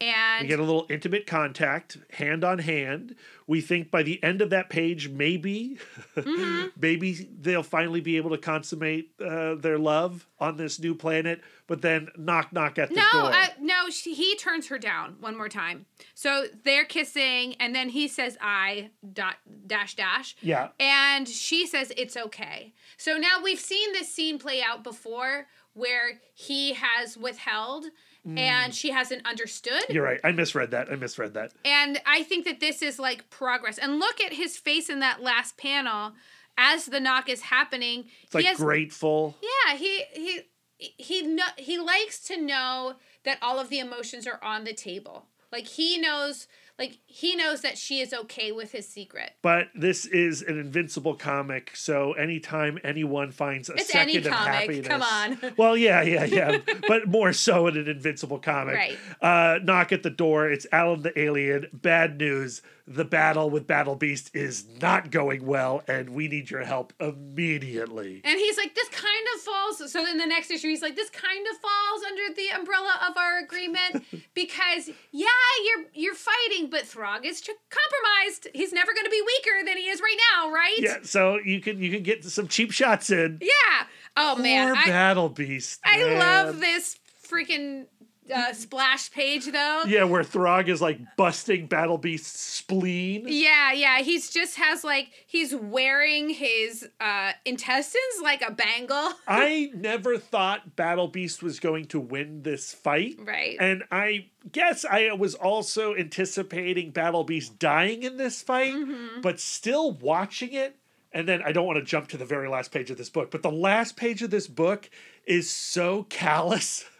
we 0.00 0.46
get 0.46 0.58
a 0.58 0.62
little 0.62 0.86
intimate 0.90 1.26
contact, 1.26 1.96
hand 2.10 2.44
on 2.44 2.58
hand. 2.58 3.14
We 3.46 3.60
think 3.60 3.90
by 3.90 4.02
the 4.02 4.22
end 4.22 4.42
of 4.42 4.50
that 4.50 4.68
page, 4.68 5.08
maybe, 5.08 5.78
Mm-hmm. 6.16 6.68
maybe 6.80 7.28
they'll 7.40 7.62
finally 7.62 8.00
be 8.00 8.16
able 8.16 8.30
to 8.30 8.38
consummate 8.38 9.12
uh, 9.24 9.54
their 9.54 9.78
love 9.78 10.26
on 10.40 10.56
this 10.56 10.78
new 10.80 10.94
planet. 10.94 11.40
But 11.66 11.82
then, 11.82 12.08
knock, 12.16 12.52
knock 12.52 12.78
at 12.78 12.88
the 12.90 12.94
door. 12.96 13.04
no 13.12 13.20
door. 13.22 13.32
uh, 13.34 13.46
no 13.60 13.90
she, 13.90 14.14
he 14.14 14.36
turns 14.36 14.68
her 14.68 14.78
down 14.78 15.16
one 15.20 15.36
more 15.36 15.48
time 15.48 15.86
so 16.14 16.46
they're 16.64 16.84
kissing 16.84 17.54
and 17.58 17.74
then 17.74 17.88
he 17.88 18.06
says 18.06 18.36
i 18.40 18.90
dot 19.12 19.36
dash 19.66 19.96
dash 19.96 20.36
yeah, 20.42 20.68
and 20.78 21.28
she 21.28 21.66
says 21.66 21.92
it's 21.96 22.16
okay 22.16 22.72
so 22.96 23.16
now 23.16 23.38
we've 23.42 23.58
seen 23.58 23.92
this 23.92 24.12
scene 24.12 24.38
play 24.38 24.62
out 24.62 24.84
before 24.84 25.46
where 25.74 26.20
he 26.34 26.74
has 26.74 27.16
withheld 27.16 27.86
and 28.26 28.72
mm. 28.72 28.76
she 28.76 28.90
hasn't 28.90 29.24
understood 29.26 29.84
you're 29.88 30.04
right. 30.04 30.20
I 30.24 30.32
misread 30.32 30.72
that. 30.72 30.90
I 30.90 30.96
misread 30.96 31.34
that. 31.34 31.52
And 31.64 32.00
I 32.06 32.22
think 32.24 32.44
that 32.44 32.60
this 32.60 32.82
is 32.82 32.98
like 32.98 33.30
progress. 33.30 33.78
And 33.78 33.98
look 33.98 34.20
at 34.20 34.32
his 34.32 34.56
face 34.56 34.90
in 34.90 35.00
that 35.00 35.22
last 35.22 35.56
panel 35.56 36.12
as 36.58 36.86
the 36.86 37.00
knock 37.00 37.28
is 37.28 37.42
happening. 37.42 38.06
It's 38.24 38.34
like 38.34 38.44
has, 38.44 38.58
grateful. 38.58 39.36
Yeah, 39.42 39.76
he 39.76 40.04
he 40.12 40.40
he 40.78 41.22
no, 41.22 41.44
he 41.56 41.78
likes 41.78 42.20
to 42.24 42.40
know 42.40 42.96
that 43.24 43.38
all 43.42 43.58
of 43.58 43.68
the 43.68 43.78
emotions 43.78 44.26
are 44.26 44.42
on 44.42 44.64
the 44.64 44.74
table. 44.74 45.26
Like 45.52 45.66
he 45.66 45.98
knows 45.98 46.48
like 46.78 46.98
he 47.06 47.34
knows 47.34 47.62
that 47.62 47.78
she 47.78 48.00
is 48.00 48.12
okay 48.12 48.52
with 48.52 48.72
his 48.72 48.86
secret. 48.86 49.32
But 49.42 49.68
this 49.74 50.04
is 50.04 50.42
an 50.42 50.58
invincible 50.58 51.14
comic, 51.14 51.74
so 51.74 52.12
anytime 52.12 52.78
anyone 52.84 53.30
finds 53.30 53.70
a 53.70 53.74
It's 53.74 53.90
second 53.90 54.26
of 54.26 54.32
happiness, 54.32 54.86
come 54.86 55.02
on. 55.02 55.38
well, 55.56 55.76
yeah, 55.76 56.02
yeah, 56.02 56.24
yeah, 56.24 56.58
but 56.86 57.08
more 57.08 57.32
so 57.32 57.66
in 57.66 57.76
an 57.76 57.88
invincible 57.88 58.38
comic. 58.38 58.74
Right. 58.74 58.98
Uh, 59.22 59.58
knock 59.62 59.92
at 59.92 60.02
the 60.02 60.10
door. 60.10 60.50
It's 60.50 60.66
Alan 60.70 61.02
the 61.02 61.18
alien. 61.18 61.66
Bad 61.72 62.18
news: 62.18 62.60
the 62.88 63.04
battle 63.04 63.50
with 63.50 63.66
Battle 63.66 63.96
Beast 63.96 64.30
is 64.34 64.64
not 64.80 65.10
going 65.10 65.44
well, 65.44 65.82
and 65.88 66.10
we 66.10 66.28
need 66.28 66.50
your 66.50 66.62
help 66.64 66.92
immediately. 67.00 68.20
And 68.24 68.38
he's 68.38 68.56
like, 68.56 68.74
this 68.74 68.88
kind 68.90 69.26
of 69.34 69.40
falls. 69.40 69.92
So 69.92 70.06
in 70.06 70.18
the 70.18 70.26
next 70.26 70.50
issue, 70.50 70.68
he's 70.68 70.82
like, 70.82 70.94
this 70.94 71.10
kind 71.10 71.46
of 71.50 71.56
falls 71.58 72.02
under 72.06 72.34
the 72.34 72.48
umbrella 72.56 72.98
of 73.08 73.16
our 73.16 73.38
agreement 73.38 74.04
because, 74.34 74.88
yeah, 75.10 75.26
you're 75.64 75.86
you're 75.94 76.14
fighting, 76.14 76.70
but 76.70 76.84
Thragg 76.84 77.24
is 77.24 77.40
tr- 77.40 77.52
compromised. 77.70 78.48
He's 78.54 78.72
never 78.72 78.92
going 78.94 79.04
to 79.04 79.10
be 79.10 79.20
weaker 79.20 79.66
than 79.66 79.76
he 79.76 79.88
is 79.88 80.00
right 80.00 80.18
now, 80.34 80.52
right? 80.52 80.78
Yeah, 80.78 80.98
so 81.02 81.38
you 81.44 81.60
can 81.60 81.82
you 81.82 81.90
can 81.90 82.04
get 82.04 82.24
some 82.24 82.46
cheap 82.46 82.70
shots 82.70 83.10
in. 83.10 83.38
Yeah. 83.40 83.86
Oh 84.16 84.36
man, 84.36 84.68
Poor 84.68 84.82
I, 84.84 84.86
Battle 84.86 85.28
Beast. 85.28 85.80
I 85.84 86.02
love 86.04 86.60
this 86.60 86.98
freaking 87.28 87.86
uh, 88.34 88.52
splash 88.52 89.10
page 89.12 89.46
though. 89.46 89.82
Yeah, 89.86 90.04
where 90.04 90.22
Thragg 90.22 90.68
is 90.68 90.80
like 90.80 90.98
busting 91.16 91.66
Battle 91.66 91.98
Beast's 91.98 92.38
spleen. 92.40 93.24
Yeah, 93.28 93.72
yeah. 93.72 93.98
He's 94.00 94.30
just 94.30 94.56
has 94.56 94.84
like 94.84 95.08
he's 95.26 95.54
wearing 95.54 96.30
his 96.30 96.88
uh 97.00 97.32
intestines 97.44 98.20
like 98.22 98.42
a 98.42 98.50
bangle. 98.52 99.12
I 99.28 99.70
never 99.74 100.18
thought 100.18 100.76
Battle 100.76 101.08
Beast 101.08 101.42
was 101.42 101.60
going 101.60 101.86
to 101.86 102.00
win 102.00 102.42
this 102.42 102.72
fight. 102.72 103.16
Right. 103.18 103.56
And 103.60 103.84
I 103.90 104.26
guess 104.52 104.84
I 104.84 105.12
was 105.12 105.34
also 105.34 105.94
anticipating 105.94 106.90
Battle 106.90 107.24
Beast 107.24 107.58
dying 107.58 108.02
in 108.02 108.16
this 108.16 108.42
fight, 108.42 108.74
Mm-hmm. 108.74 109.20
but 109.20 109.38
still 109.40 109.92
watching 109.92 110.52
it. 110.52 110.76
And 111.12 111.26
then 111.26 111.40
I 111.42 111.52
don't 111.52 111.66
want 111.66 111.78
to 111.78 111.84
jump 111.84 112.08
to 112.08 112.16
the 112.18 112.24
very 112.26 112.48
last 112.48 112.72
page 112.72 112.90
of 112.90 112.98
this 112.98 113.08
book, 113.08 113.30
but 113.30 113.42
the 113.42 113.50
last 113.50 113.96
page 113.96 114.20
of 114.22 114.30
this 114.30 114.46
book 114.48 114.90
is 115.24 115.48
so 115.50 116.02
callous 116.10 116.84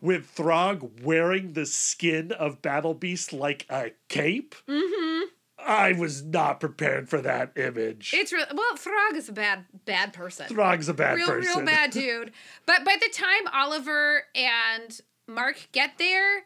with 0.00 0.34
Thragg 0.34 1.02
wearing 1.02 1.52
the 1.52 1.66
skin 1.66 2.32
of 2.32 2.62
Battle 2.62 2.94
Beast 2.94 3.32
like 3.32 3.66
a 3.70 3.92
cape. 4.08 4.54
Mm-hmm. 4.68 5.24
I 5.58 5.92
was 5.92 6.22
not 6.22 6.60
prepared 6.60 7.08
for 7.08 7.20
that 7.22 7.52
image. 7.56 8.12
It's 8.14 8.32
real 8.32 8.46
well, 8.54 8.76
Thragg 8.76 9.16
is 9.16 9.28
a 9.28 9.32
bad 9.32 9.64
bad 9.84 10.12
person. 10.12 10.46
Thragg's 10.48 10.88
a 10.88 10.94
bad 10.94 11.16
real, 11.16 11.26
person. 11.26 11.56
real 11.56 11.66
bad 11.66 11.90
dude. 11.92 12.32
But 12.66 12.84
by 12.84 12.96
the 13.00 13.08
time 13.12 13.52
Oliver 13.52 14.22
and 14.34 15.00
Mark 15.26 15.68
get 15.72 15.98
there, 15.98 16.44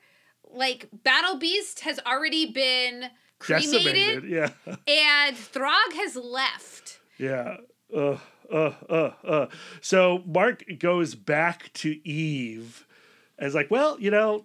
like 0.50 0.88
Battle 0.92 1.36
Beast 1.36 1.80
has 1.80 1.98
already 2.06 2.50
been 2.50 3.10
cremated 3.38 3.72
Decimated. 3.72 4.24
Yeah. 4.24 4.50
and 4.66 5.36
Thragg 5.36 5.92
has 5.94 6.16
left. 6.16 7.00
Yeah. 7.18 7.58
Uh, 7.94 8.16
uh, 8.50 8.72
uh, 8.88 9.10
uh. 9.24 9.46
So 9.80 10.22
Mark 10.26 10.64
goes 10.78 11.14
back 11.14 11.72
to 11.74 12.08
Eve 12.08 12.86
as 13.40 13.54
like, 13.54 13.70
well, 13.70 13.98
you 13.98 14.10
know, 14.10 14.44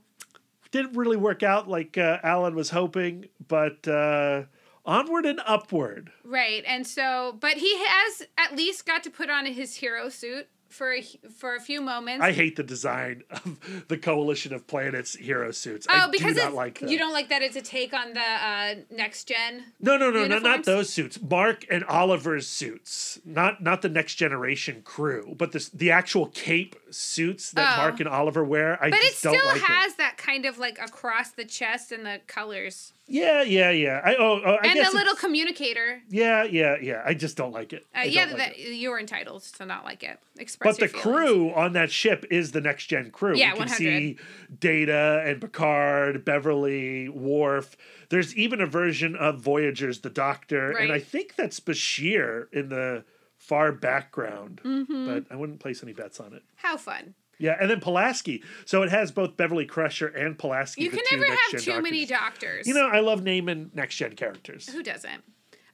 didn't 0.71 0.97
really 0.97 1.17
work 1.17 1.43
out 1.43 1.69
like 1.69 1.97
uh, 1.97 2.17
Alan 2.23 2.55
was 2.55 2.69
hoping, 2.71 3.25
but 3.47 3.87
uh, 3.87 4.43
onward 4.85 5.25
and 5.25 5.39
upward. 5.45 6.11
Right. 6.23 6.63
And 6.65 6.87
so, 6.87 7.37
but 7.39 7.53
he 7.57 7.77
has 7.77 8.23
at 8.37 8.55
least 8.55 8.85
got 8.85 9.03
to 9.03 9.09
put 9.09 9.29
on 9.29 9.45
his 9.45 9.75
hero 9.75 10.09
suit 10.09 10.47
for 10.75 10.93
a, 10.93 11.01
for 11.37 11.55
a 11.55 11.59
few 11.59 11.81
moments. 11.81 12.23
I 12.23 12.31
hate 12.31 12.55
the 12.55 12.63
design 12.63 13.23
of 13.31 13.85
the 13.87 13.97
Coalition 13.97 14.53
of 14.53 14.67
Planets 14.67 15.15
hero 15.15 15.51
suits. 15.51 15.87
oh, 15.89 15.93
I 15.93 16.07
because 16.11 16.35
do 16.35 16.49
like 16.49 16.81
you 16.81 16.97
don't 16.97 17.13
like 17.13 17.29
that 17.29 17.41
it's 17.41 17.55
a 17.55 17.61
take 17.61 17.93
on 17.93 18.13
the 18.13 18.19
uh, 18.21 18.75
next 18.91 19.25
gen. 19.27 19.63
No, 19.79 19.97
no, 19.97 20.09
no, 20.11 20.25
no, 20.27 20.39
not 20.39 20.65
those 20.65 20.89
suits. 20.89 21.19
Mark 21.21 21.65
and 21.69 21.83
Oliver's 21.85 22.47
suits, 22.47 23.19
not 23.25 23.61
not 23.63 23.81
the 23.81 23.89
next 23.89 24.15
generation 24.15 24.81
crew, 24.83 25.33
but 25.37 25.51
the 25.51 25.69
the 25.73 25.91
actual 25.91 26.27
cape 26.27 26.75
suits 26.91 27.51
that 27.51 27.65
Oh. 27.65 27.77
Mark 27.77 27.99
and 27.99 28.07
Oliver 28.07 28.43
wear. 28.43 28.81
I 28.83 28.89
But 28.91 28.99
it 28.99 29.13
still 29.15 29.31
like 29.33 29.57
it. 29.57 29.63
has 29.63 29.95
that 29.95 30.17
kind 30.17 30.45
of 30.45 30.57
like 30.59 30.77
across 30.79 31.31
the 31.31 31.45
chest 31.45 31.91
and 31.91 32.05
the 32.05 32.19
colors. 32.27 32.93
Yeah, 33.07 33.43
yeah, 33.43 33.69
yeah. 33.69 34.01
I 34.03 34.15
oh, 34.15 34.41
oh 34.43 34.57
I 34.61 34.67
and 34.67 34.79
the 34.85 34.91
little 34.91 35.15
communicator. 35.15 36.01
Yeah, 36.09 36.43
yeah, 36.43 36.77
yeah. 36.81 37.03
I 37.05 37.13
just 37.13 37.37
don't 37.37 37.51
like 37.51 37.71
it. 37.71 37.85
Uh, 37.95 38.01
yeah, 38.01 38.25
don't 38.25 38.37
that 38.37 38.57
it. 38.57 38.75
you're 38.75 38.99
entitled 38.99 39.43
to 39.43 39.65
not 39.65 39.83
like 39.83 40.03
it. 40.03 40.19
Express 40.37 40.75
But 40.75 40.79
the 40.79 40.87
feelings. 40.87 41.03
crew 41.03 41.53
on 41.53 41.73
that 41.73 41.91
ship 41.91 42.25
is 42.31 42.51
the 42.51 42.61
next 42.61 42.87
gen 42.87 43.11
crew. 43.11 43.35
Yeah, 43.35 43.49
you 43.51 43.59
can 43.59 43.69
100. 43.69 43.77
see 43.77 44.17
Data 44.59 45.23
and 45.25 45.39
Picard, 45.39 46.25
Beverly, 46.25 47.07
Worf. 47.09 47.77
There's 48.09 48.35
even 48.35 48.59
a 48.59 48.65
version 48.65 49.15
of 49.15 49.39
Voyager's 49.39 49.99
the 49.99 50.09
Doctor, 50.09 50.71
and 50.71 50.91
I 50.91 50.99
think 50.99 51.35
that's 51.35 51.59
Bashir 51.59 52.51
in 52.51 52.69
the 52.69 53.03
far 53.37 53.71
background. 53.71 54.61
Mm-hmm. 54.63 55.07
But 55.07 55.25
I 55.29 55.35
wouldn't 55.35 55.59
place 55.59 55.83
any 55.83 55.93
bets 55.93 56.19
on 56.19 56.33
it. 56.33 56.43
How 56.55 56.77
fun! 56.77 57.13
Yeah, 57.37 57.57
and 57.59 57.69
then 57.69 57.79
Pulaski. 57.79 58.43
So 58.65 58.83
it 58.83 58.89
has 58.89 59.11
both 59.11 59.35
Beverly 59.37 59.65
Crusher 59.65 60.07
and 60.07 60.37
Pulaski. 60.37 60.83
You 60.83 60.89
can 60.89 61.01
never 61.11 61.25
have 61.25 61.61
too 61.61 61.81
many 61.81 62.05
doctors. 62.05 62.65
doctors. 62.65 62.67
You 62.67 62.73
know, 62.73 62.87
I 62.87 62.99
love 62.99 63.23
naming 63.23 63.71
next 63.73 63.95
gen 63.95 64.15
characters. 64.15 64.69
who 64.69 64.83
doesn't? 64.83 65.23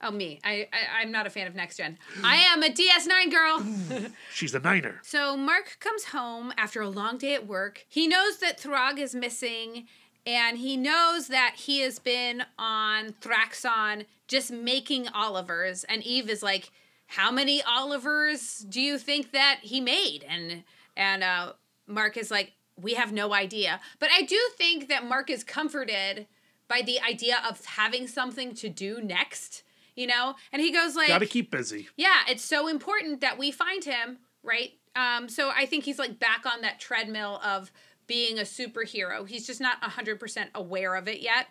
Oh, 0.03 0.09
me. 0.09 0.39
I, 0.43 0.67
I 0.73 1.01
I'm 1.01 1.11
not 1.11 1.27
a 1.27 1.29
fan 1.29 1.45
of 1.45 1.53
next 1.53 1.77
gen. 1.77 1.97
I 2.23 2.37
am 2.37 2.63
a 2.63 2.69
DS9 2.69 3.31
girl. 3.31 4.11
She's 4.33 4.55
a 4.55 4.59
niner. 4.59 4.99
So 5.03 5.37
Mark 5.37 5.77
comes 5.79 6.05
home 6.05 6.51
after 6.57 6.81
a 6.81 6.89
long 6.89 7.17
day 7.19 7.35
at 7.35 7.45
work. 7.45 7.85
He 7.87 8.07
knows 8.07 8.37
that 8.39 8.59
Thragg 8.59 8.97
is 8.97 9.13
missing, 9.13 9.85
and 10.25 10.57
he 10.57 10.75
knows 10.75 11.27
that 11.27 11.53
he 11.55 11.81
has 11.81 11.99
been 11.99 12.43
on 12.57 13.13
Thraxon 13.21 14.05
just 14.27 14.51
making 14.51 15.07
Olivers. 15.15 15.83
And 15.83 16.01
Eve 16.03 16.31
is 16.31 16.41
like, 16.41 16.71
"How 17.05 17.29
many 17.29 17.61
Olivers 17.63 18.65
do 18.67 18.81
you 18.81 18.97
think 18.97 19.31
that 19.33 19.59
he 19.61 19.79
made?" 19.81 20.25
And 20.27 20.63
and 21.01 21.23
uh, 21.23 21.53
Mark 21.87 22.15
is 22.17 22.29
like, 22.31 22.53
"We 22.75 22.93
have 22.93 23.11
no 23.11 23.33
idea." 23.33 23.79
But 23.99 24.09
I 24.11 24.21
do 24.21 24.39
think 24.57 24.87
that 24.89 25.05
Mark 25.05 25.29
is 25.29 25.43
comforted 25.43 26.27
by 26.67 26.81
the 26.81 26.99
idea 27.01 27.37
of 27.49 27.65
having 27.65 28.07
something 28.07 28.53
to 28.55 28.69
do 28.69 29.01
next. 29.01 29.63
You 29.95 30.07
know, 30.07 30.35
and 30.53 30.61
he 30.61 30.71
goes 30.71 30.95
like, 30.95 31.09
Got 31.09 31.19
to 31.19 31.25
keep 31.25 31.51
busy. 31.51 31.89
yeah, 31.97 32.19
it's 32.29 32.45
so 32.45 32.67
important 32.69 33.19
that 33.19 33.37
we 33.37 33.51
find 33.51 33.83
him, 33.83 34.19
right? 34.41 34.71
Um, 34.95 35.27
so 35.27 35.51
I 35.53 35.65
think 35.65 35.83
he's 35.83 35.99
like 35.99 36.17
back 36.17 36.45
on 36.45 36.61
that 36.61 36.79
treadmill 36.79 37.41
of 37.43 37.71
being 38.07 38.39
a 38.39 38.43
superhero. 38.43 39.27
He's 39.27 39.45
just 39.45 39.59
not 39.59 39.81
100% 39.81 40.47
aware 40.55 40.95
of 40.95 41.07
it 41.09 41.19
yet. 41.19 41.47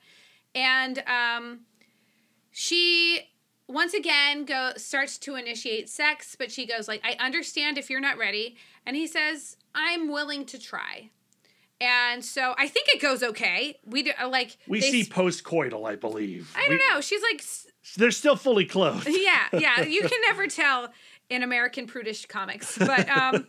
And 0.55 1.03
um, 1.07 1.61
she 2.51 3.21
once 3.71 3.95
again 3.95 4.45
go 4.45 4.73
starts 4.77 5.19
to 5.19 5.37
initiate 5.37 5.89
sex, 5.89 6.37
but 6.39 6.51
she 6.51 6.67
goes 6.67 6.89
like, 6.89 7.01
"I 7.05 7.17
understand 7.25 7.79
if 7.79 7.89
you're 7.91 8.01
not 8.01 8.19
ready." 8.19 8.57
And 8.87 8.97
he 8.97 9.07
says, 9.07 9.57
"I'm 9.75 10.09
willing 10.11 10.45
to 10.47 10.59
try." 10.59 11.11
And 11.81 12.23
so 12.23 12.55
I 12.59 12.69
think 12.69 12.89
it 12.91 13.01
goes 13.01 13.23
okay. 13.23 13.79
We 13.87 14.03
do, 14.03 14.13
uh, 14.21 14.29
like 14.29 14.59
We 14.69 14.81
see 14.83 15.01
s- 15.01 15.09
post 15.09 15.45
coital, 15.45 15.89
I 15.89 15.97
believe. 15.97 16.53
I 16.55 16.69
don't 16.69 16.83
know. 16.91 17.01
She's 17.01 17.23
like 17.23 17.43
They're 17.97 18.11
still 18.11 18.37
fully 18.37 18.67
clothed. 18.67 19.09
yeah, 19.11 19.47
yeah. 19.53 19.81
You 19.87 20.03
can 20.03 20.21
never 20.27 20.47
tell 20.47 20.93
in 21.31 21.43
American 21.43 21.87
prudish 21.87 22.27
comics, 22.27 22.77
but 22.77 23.09
um, 23.09 23.47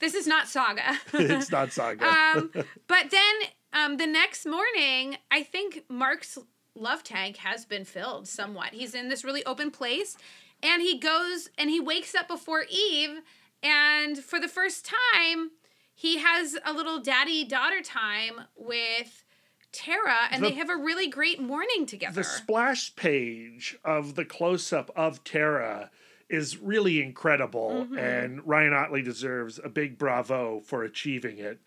this 0.00 0.14
is 0.14 0.26
not 0.26 0.48
Saga. 0.48 0.98
it's 1.12 1.50
not 1.52 1.70
saga. 1.70 2.06
um, 2.06 2.50
but 2.88 3.10
then 3.10 3.34
um, 3.72 3.98
the 3.98 4.06
next 4.06 4.46
morning, 4.46 5.18
I 5.30 5.42
think 5.42 5.84
Mark's 5.88 6.38
love 6.74 7.02
tank 7.02 7.38
has 7.38 7.64
been 7.64 7.84
filled 7.84 8.28
somewhat. 8.28 8.68
He's 8.72 8.94
in 8.94 9.08
this 9.08 9.24
really 9.24 9.44
open 9.44 9.70
place, 9.70 10.16
and 10.62 10.82
he 10.82 10.98
goes 10.98 11.48
and 11.58 11.70
he 11.70 11.80
wakes 11.80 12.14
up 12.14 12.28
before 12.28 12.64
Eve, 12.70 13.20
and 13.62 14.18
for 14.18 14.40
the 14.40 14.48
first 14.48 14.86
time, 15.14 15.50
he 15.94 16.18
has 16.18 16.56
a 16.64 16.72
little 16.72 17.00
daddy 17.00 17.44
daughter 17.44 17.82
time 17.82 18.42
with. 18.56 19.24
Terra, 19.72 20.26
and 20.32 20.42
The- 20.42 20.48
they 20.48 20.54
have 20.56 20.68
a 20.68 20.74
really 20.74 21.06
great 21.06 21.40
morning 21.40 21.86
together. 21.86 22.12
the 22.22 22.24
splash 22.24 22.96
page 22.96 23.78
of 23.84 24.16
the 24.16 24.24
close 24.24 24.72
up 24.72 24.90
of 24.96 25.22
Terra 25.22 25.92
is 26.28 26.56
really 26.58 27.00
incredible, 27.00 27.86
Mm-hmm. 27.86 27.96
and 27.98 28.44
Ryan 28.44 28.72
Ottley 28.72 29.00
deserves 29.00 29.60
a 29.62 29.68
big 29.68 29.96
bravo 29.96 30.58
for 30.58 30.82
achieving 30.82 31.38
it. 31.38 31.60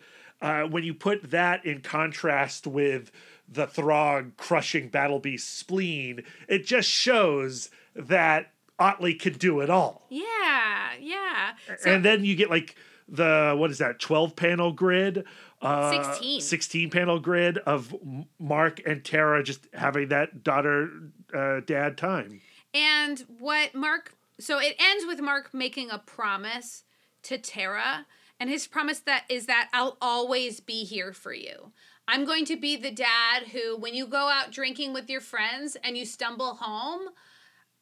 Uh, 0.43 0.67
when 0.67 0.83
you 0.83 0.93
put 0.93 1.31
that 1.31 1.65
in 1.65 1.81
contrast 1.81 2.67
with 2.67 3.11
the 3.47 3.65
Thragg 3.65 4.35
crushing 4.37 4.89
Battle 4.89 5.19
Beast 5.19 5.57
spleen, 5.57 6.23
it 6.47 6.65
just 6.65 6.89
shows 6.89 7.69
that 7.95 8.51
Ottley 8.77 9.15
could 9.15 9.39
do 9.39 9.61
it 9.61 9.69
all. 9.69 10.05
yeah, 10.09 10.89
yeah. 10.99 11.53
So, 11.79 11.91
and 11.91 12.03
then 12.03 12.25
you 12.25 12.35
get 12.35 12.49
like 12.49 12.75
the 13.07 13.55
what 13.57 13.71
is 13.71 13.77
that 13.79 13.99
12 13.99 14.35
panel 14.35 14.71
grid 14.71 15.25
uh 15.61 16.03
16. 16.05 16.41
16 16.41 16.89
panel 16.89 17.19
grid 17.19 17.57
of 17.59 17.93
mark 18.39 18.81
and 18.85 19.03
terra 19.03 19.43
just 19.43 19.67
having 19.73 20.07
that 20.07 20.41
daughter 20.41 20.89
uh 21.33 21.59
dad 21.65 21.97
time 21.97 22.39
And 22.73 23.23
what 23.39 23.75
Mark, 23.75 24.13
so 24.39 24.57
it 24.59 24.75
ends 24.79 25.05
with 25.05 25.19
Mark 25.21 25.53
making 25.53 25.91
a 25.91 25.99
promise 25.99 26.83
to 27.23 27.37
Terra, 27.37 28.05
and 28.43 28.49
his 28.49 28.67
promise 28.67 28.99
that 28.99 29.23
is 29.29 29.45
that 29.45 29.69
I'll 29.71 29.95
always 30.01 30.59
be 30.59 30.83
here 30.83 31.13
for 31.13 31.31
you. 31.33 31.71
I'm 32.09 32.25
going 32.25 32.43
to 32.47 32.57
be 32.57 32.75
the 32.75 32.91
dad 32.91 33.43
who, 33.53 33.77
when 33.77 33.93
you 33.93 34.05
go 34.05 34.27
out 34.27 34.51
drinking 34.51 34.91
with 34.91 35.09
your 35.09 35.21
friends 35.21 35.77
and 35.81 35.97
you 35.97 36.05
stumble 36.05 36.55
home, 36.55 37.07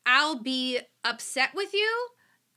I'll 0.05 0.35
be 0.35 0.77
upset 1.03 1.55
with 1.55 1.73
you. 1.73 1.89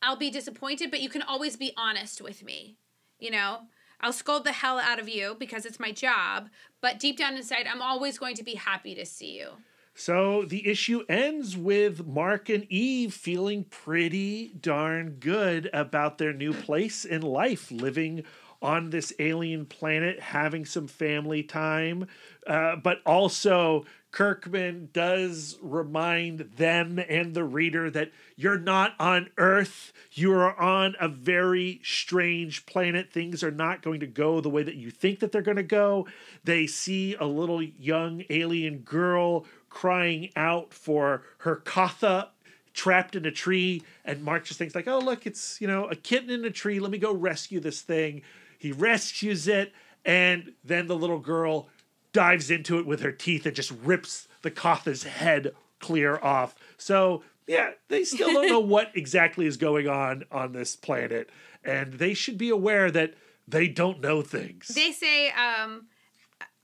I'll 0.03 0.17
be 0.17 0.31
disappointed, 0.31 0.91
but 0.91 1.01
you 1.01 1.09
can 1.09 1.23
always 1.23 1.57
be 1.57 1.73
honest 1.79 2.21
with 2.21 2.45
me. 2.45 2.77
You 3.19 3.31
know, 3.31 3.61
I'll 4.03 4.13
scold 4.13 4.45
the 4.45 4.53
hell 4.53 4.79
out 4.79 4.99
of 4.99 5.09
you 5.09 5.35
because 5.41 5.65
it's 5.65 5.81
my 5.81 5.91
job, 5.91 6.51
but 6.83 7.01
deep 7.01 7.17
down 7.17 7.39
inside, 7.39 7.67
I'm 7.67 7.81
always 7.81 8.19
going 8.19 8.37
to 8.37 8.45
be 8.45 8.57
happy 8.57 8.95
to 8.97 9.07
see 9.07 9.39
you. 9.39 9.49
So 9.95 10.45
the 10.45 10.67
issue 10.69 11.05
ends 11.09 11.57
with 11.57 12.07
mark 12.07 12.49
and 12.49 12.67
eve 12.71 13.13
feeling 13.15 13.65
pretty 13.65 14.49
darn 14.61 15.11
good 15.21 15.71
about 15.73 16.19
their 16.19 16.33
new 16.33 16.53
place 16.53 17.05
in 17.05 17.23
life 17.23 17.71
living 17.71 18.25
on 18.61 18.91
this 18.91 19.13
alien 19.19 19.67
planet 19.67 20.21
having 20.21 20.65
some 20.65 20.87
family 20.87 21.43
time 21.43 22.07
uh, 22.47 22.77
but 22.77 23.01
also 23.05 23.85
Kirkman 24.15 24.91
does 24.93 25.59
remind 25.61 26.39
them 26.57 27.01
and 27.01 27.35
the 27.35 27.43
reader 27.43 27.91
that 27.91 28.13
you're 28.37 28.61
not 28.61 28.95
on 29.01 29.29
Earth. 29.39 29.93
You 30.13 30.33
are 30.35 30.57
on 30.57 30.95
a 31.01 31.09
very 31.09 31.81
strange 31.83 32.65
planet. 32.65 33.13
Things 33.13 33.43
are 33.43 33.51
not 33.51 33.83
going 33.83 33.99
to 34.01 34.07
go 34.07 34.41
the 34.41 34.49
way 34.49 34.63
that 34.63 34.77
you 34.77 34.93
think 34.93 35.19
that 35.19 35.33
they're 35.33 35.43
going 35.43 35.57
to 35.57 35.65
go. 35.65 36.07
They 36.45 36.69
see 36.69 37.17
a 37.17 37.25
little 37.27 37.61
young 37.61 38.23
alien 38.31 38.79
girl 38.79 39.47
crying 39.75 40.31
out 40.37 40.73
for 40.73 41.25
her 41.39 41.57
Katha 41.57 42.29
trapped 42.73 43.17
in 43.17 43.27
a 43.27 43.31
tree 43.31 43.83
and 44.05 44.23
Mark 44.23 44.45
just 44.45 44.59
thinks 44.59 44.75
like, 44.75 44.89
"Oh, 44.89 45.01
look, 45.01 45.27
it's, 45.27 45.61
you 45.61 45.67
know, 45.67 45.87
a 45.87 45.97
kitten 45.97 46.31
in 46.31 46.45
a 46.45 46.51
tree. 46.51 46.79
Let 46.79 46.91
me 46.91 46.99
go 46.99 47.13
rescue 47.13 47.61
this 47.61 47.83
thing." 47.83 48.23
He 48.57 48.73
rescues 48.73 49.47
it 49.47 49.73
and 50.07 50.53
then 50.65 50.87
the 50.87 50.97
little 50.97 51.19
girl 51.19 51.69
dives 52.13 52.51
into 52.51 52.79
it 52.79 52.87
with 52.87 53.01
her 53.01 53.13
teeth 53.13 53.45
and 53.45 53.55
just 53.55 53.73
rips 53.83 54.29
the 54.43 54.51
Katha's 54.51 55.03
head 55.03 55.55
clear 55.81 56.19
off. 56.23 56.55
So, 56.79 57.25
yeah, 57.47 57.73
they 57.89 58.05
still 58.05 58.33
don't 58.33 58.49
know 58.49 58.61
what 58.77 58.91
exactly 58.95 59.45
is 59.45 59.57
going 59.57 59.89
on 59.89 60.25
on 60.31 60.53
this 60.53 60.77
planet 60.77 61.29
and 61.65 61.95
they 61.95 62.15
should 62.15 62.39
be 62.39 62.51
aware 62.51 62.91
that 62.91 63.15
they 63.47 63.69
don't 63.69 64.01
know 64.01 64.23
things. 64.23 64.69
They 64.69 64.93
say 64.93 65.31
um, 65.31 65.87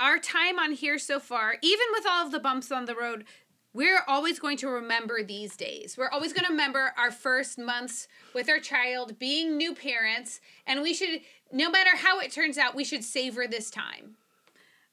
our 0.00 0.18
time 0.18 0.58
on 0.58 0.72
here 0.72 0.98
so 0.98 1.20
far, 1.20 1.56
even 1.62 1.86
with 1.92 2.06
all 2.10 2.26
of 2.26 2.32
the 2.32 2.40
bumps 2.40 2.72
on 2.72 2.86
the 2.86 2.96
road, 2.96 3.24
we're 3.72 4.02
always 4.08 4.40
going 4.40 4.56
to 4.58 4.68
remember 4.68 5.22
these 5.22 5.56
days. 5.56 5.96
We're 5.98 6.10
always 6.10 6.32
going 6.32 6.46
to 6.46 6.52
remember 6.52 6.92
our 6.98 7.12
first 7.12 7.58
months 7.58 8.08
with 8.34 8.48
our 8.48 8.58
child 8.58 9.18
being 9.18 9.56
new 9.56 9.74
parents, 9.74 10.40
and 10.66 10.82
we 10.82 10.94
should, 10.94 11.20
no 11.52 11.70
matter 11.70 11.96
how 11.96 12.18
it 12.20 12.32
turns 12.32 12.58
out, 12.58 12.74
we 12.74 12.84
should 12.84 13.04
savor 13.04 13.46
this 13.46 13.70
time. 13.70 14.16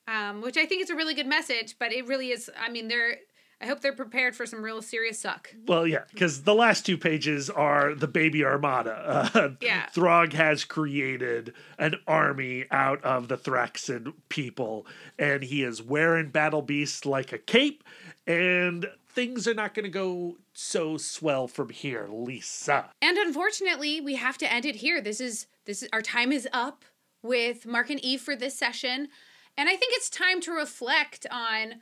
um, 0.07 0.41
which 0.41 0.57
I 0.57 0.65
think 0.65 0.81
is 0.81 0.89
a 0.89 0.95
really 0.95 1.13
good 1.13 1.27
message. 1.27 1.75
But 1.79 1.91
it 1.93 2.07
really 2.07 2.31
is. 2.31 2.49
I 2.59 2.69
mean, 2.69 2.87
they're. 2.87 3.17
I 3.59 3.65
hope 3.65 3.81
they're 3.81 3.93
prepared 3.93 4.35
for 4.35 4.45
some 4.45 4.63
real 4.63 4.81
serious 4.83 5.19
suck. 5.19 5.53
Well, 5.65 5.87
yeah, 5.87 6.03
because 6.13 6.43
the 6.43 6.53
last 6.53 6.85
two 6.85 6.97
pages 6.97 7.49
are 7.49 7.95
the 7.95 8.07
baby 8.07 8.43
armada. 8.45 9.31
Uh, 9.37 9.49
Yeah. 9.61 9.87
Thragg 9.93 10.33
has 10.33 10.63
created 10.63 11.53
an 11.79 11.95
army 12.07 12.65
out 12.69 13.03
of 13.03 13.27
the 13.29 13.37
Thraxan 13.37 14.13
people, 14.29 14.85
and 15.17 15.43
he 15.43 15.63
is 15.63 15.81
wearing 15.81 16.29
Battle 16.29 16.61
Beast 16.61 17.05
like 17.05 17.33
a 17.33 17.37
cape, 17.39 17.83
and 18.27 18.85
things 19.09 19.47
are 19.47 19.53
not 19.55 19.73
going 19.73 19.85
to 19.85 19.89
go 19.89 20.37
so 20.53 20.97
swell 20.97 21.47
from 21.47 21.69
here, 21.69 22.07
Lisa. 22.11 22.91
And 23.01 23.17
unfortunately, 23.17 23.99
we 24.01 24.15
have 24.15 24.37
to 24.39 24.51
end 24.51 24.65
it 24.65 24.75
here. 24.75 25.01
This 25.01 25.19
is 25.19 25.47
this 25.65 25.81
is 25.81 25.89
our 25.91 26.01
time 26.03 26.31
is 26.31 26.47
up 26.53 26.85
with 27.23 27.65
Mark 27.65 27.89
and 27.89 27.99
Eve 28.01 28.21
for 28.21 28.35
this 28.35 28.55
session. 28.55 29.09
And 29.57 29.67
I 29.67 29.75
think 29.75 29.93
it's 29.95 30.09
time 30.09 30.39
to 30.41 30.51
reflect 30.51 31.25
on 31.31 31.81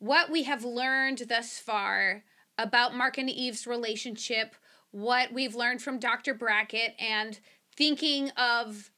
what 0.00 0.30
we 0.30 0.42
have 0.42 0.64
learned 0.64 1.22
thus 1.28 1.58
far 1.58 2.24
about 2.58 2.94
Mark 2.94 3.16
and 3.18 3.30
Eve's 3.30 3.66
relationship, 3.66 4.56
what 4.90 5.32
we've 5.32 5.54
learned 5.54 5.80
from 5.80 5.98
Dr. 5.98 6.34
Brackett, 6.34 6.94
and 6.98 7.38
thinking 7.76 8.30
of 8.30 8.90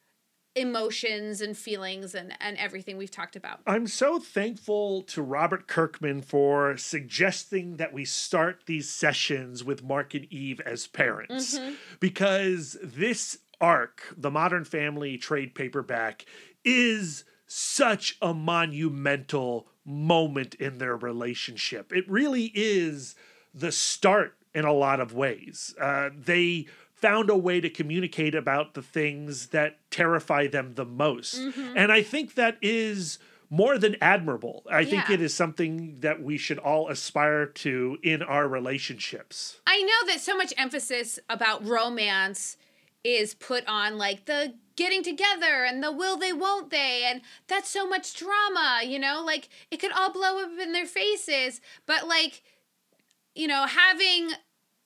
emotions 0.54 1.40
and 1.40 1.56
feelings 1.56 2.14
and, 2.14 2.34
and 2.40 2.56
everything 2.58 2.96
we've 2.96 3.10
talked 3.10 3.36
about. 3.36 3.60
I'm 3.66 3.86
so 3.86 4.18
thankful 4.18 5.02
to 5.02 5.22
Robert 5.22 5.66
Kirkman 5.66 6.22
for 6.22 6.76
suggesting 6.76 7.76
that 7.76 7.92
we 7.92 8.04
start 8.04 8.64
these 8.66 8.90
sessions 8.90 9.64
with 9.64 9.82
Mark 9.82 10.14
and 10.14 10.26
Eve 10.26 10.60
as 10.60 10.86
parents 10.86 11.58
mm-hmm. 11.58 11.74
because 12.00 12.76
this 12.82 13.38
arc, 13.60 14.14
the 14.16 14.30
Modern 14.30 14.64
Family 14.64 15.16
trade 15.16 15.54
paperback, 15.54 16.26
is 16.64 17.24
such 17.46 18.16
a 18.20 18.34
monumental 18.34 19.68
moment 19.84 20.54
in 20.54 20.78
their 20.78 20.96
relationship. 20.96 21.92
It 21.92 22.08
really 22.08 22.52
is 22.54 23.14
the 23.54 23.72
start 23.72 24.36
in 24.54 24.64
a 24.64 24.72
lot 24.72 25.00
of 25.00 25.12
ways. 25.14 25.74
Uh, 25.80 26.10
they 26.16 26.66
found 26.94 27.28
a 27.30 27.36
way 27.36 27.60
to 27.60 27.68
communicate 27.68 28.34
about 28.34 28.74
the 28.74 28.82
things 28.82 29.48
that 29.48 29.78
terrify 29.90 30.46
them 30.46 30.74
the 30.74 30.84
most. 30.84 31.34
And 31.76 31.90
I 31.90 32.02
think 32.02 32.34
that 32.34 32.58
is 32.62 33.18
more 33.50 33.76
than 33.76 33.96
admirable. 34.00 34.62
I 34.70 34.84
think 34.84 35.10
it 35.10 35.20
is 35.20 35.34
something 35.34 35.98
that 36.00 36.22
we 36.22 36.38
should 36.38 36.58
all 36.58 36.88
aspire 36.88 37.44
to 37.46 37.98
in 38.02 38.22
our 38.22 38.46
relationships. 38.48 39.60
I 39.66 39.82
know 39.82 40.12
that 40.12 40.20
so 40.20 40.36
much 40.36 40.54
emphasis 40.56 41.18
about 41.28 41.66
romance 41.66 42.56
is 43.04 43.34
put 43.34 43.66
on 43.66 43.98
like 43.98 44.26
the 44.26 44.54
getting 44.76 45.02
together 45.02 45.64
and 45.64 45.82
the 45.82 45.92
will 45.92 46.16
they 46.16 46.32
won't 46.32 46.70
they 46.70 47.04
and 47.04 47.20
that's 47.46 47.68
so 47.68 47.86
much 47.86 48.14
drama, 48.14 48.80
you 48.84 48.98
know? 48.98 49.22
Like 49.24 49.48
it 49.70 49.78
could 49.78 49.92
all 49.92 50.12
blow 50.12 50.42
up 50.42 50.50
in 50.60 50.72
their 50.72 50.86
faces, 50.86 51.60
but 51.86 52.06
like 52.06 52.42
you 53.34 53.48
know, 53.48 53.66
having 53.66 54.30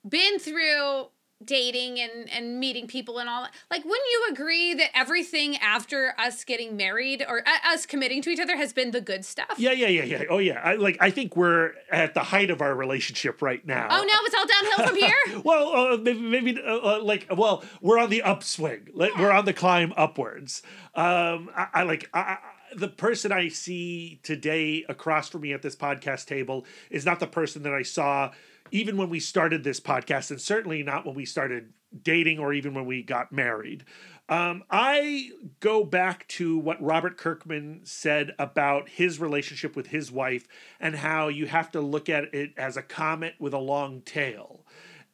been 0.08 0.38
through 0.38 1.08
dating 1.46 2.00
and 2.00 2.28
and 2.30 2.58
meeting 2.60 2.86
people 2.86 3.18
and 3.18 3.28
all 3.28 3.42
that 3.42 3.52
like 3.70 3.84
wouldn't 3.84 4.08
you 4.10 4.26
agree 4.32 4.74
that 4.74 4.90
everything 4.94 5.56
after 5.58 6.12
us 6.18 6.44
getting 6.44 6.76
married 6.76 7.24
or 7.28 7.40
uh, 7.46 7.72
us 7.72 7.86
committing 7.86 8.20
to 8.20 8.30
each 8.30 8.40
other 8.40 8.56
has 8.56 8.72
been 8.72 8.90
the 8.90 9.00
good 9.00 9.24
stuff 9.24 9.54
Yeah, 9.56 9.72
yeah, 9.72 9.86
yeah, 9.88 10.04
yeah. 10.04 10.22
Oh, 10.28 10.38
yeah. 10.38 10.60
I 10.62 10.74
like. 10.74 10.96
I 11.00 11.10
think 11.10 11.36
we're 11.36 11.72
at 11.90 12.14
the 12.14 12.20
height 12.20 12.50
of 12.50 12.60
our 12.60 12.74
relationship 12.74 13.40
right 13.40 13.64
now. 13.66 13.86
oh 13.90 14.04
now 14.04 14.18
it's 14.24 14.34
all 14.34 14.46
downhill 14.46 14.86
from 14.88 14.96
here 14.96 15.40
Well, 15.44 15.92
uh, 15.94 15.96
maybe, 15.98 16.18
maybe, 16.20 16.60
uh, 16.60 16.78
uh, 16.78 17.02
like, 17.02 17.26
well, 17.36 17.62
we're 17.80 17.98
on 17.98 18.10
the 18.10 18.22
upswing. 18.22 18.88
Like, 18.94 19.16
We're 19.16 19.30
on 19.30 19.44
the 19.44 19.52
climb 19.52 19.92
upwards. 19.96 20.62
Um, 20.94 21.50
I, 21.54 21.66
I 21.74 21.82
like. 21.84 22.08
I, 22.12 22.20
I, 22.20 22.38
the 22.74 22.88
person 22.88 23.30
I 23.32 23.48
see 23.48 24.18
today 24.22 24.84
across 24.88 25.28
from 25.28 25.42
me 25.42 25.52
at 25.52 25.62
this 25.62 25.76
podcast 25.76 26.26
table 26.26 26.66
is 26.90 27.06
not 27.06 27.20
the 27.20 27.26
person 27.26 27.62
that 27.62 27.72
I 27.72 27.82
saw 27.82 28.32
even 28.70 28.96
when 28.96 29.08
we 29.10 29.20
started 29.20 29.64
this 29.64 29.80
podcast, 29.80 30.30
and 30.30 30.40
certainly 30.40 30.82
not 30.82 31.06
when 31.06 31.14
we 31.14 31.24
started 31.24 31.72
dating 32.02 32.38
or 32.38 32.52
even 32.52 32.74
when 32.74 32.86
we 32.86 33.02
got 33.02 33.32
married. 33.32 33.84
Um, 34.28 34.64
I 34.70 35.30
go 35.60 35.84
back 35.84 36.26
to 36.28 36.58
what 36.58 36.82
Robert 36.82 37.16
Kirkman 37.16 37.82
said 37.84 38.34
about 38.38 38.88
his 38.88 39.20
relationship 39.20 39.76
with 39.76 39.88
his 39.88 40.10
wife 40.10 40.48
and 40.80 40.96
how 40.96 41.28
you 41.28 41.46
have 41.46 41.70
to 41.72 41.80
look 41.80 42.08
at 42.08 42.34
it 42.34 42.52
as 42.56 42.76
a 42.76 42.82
comet 42.82 43.34
with 43.38 43.54
a 43.54 43.58
long 43.58 44.00
tail. 44.00 44.64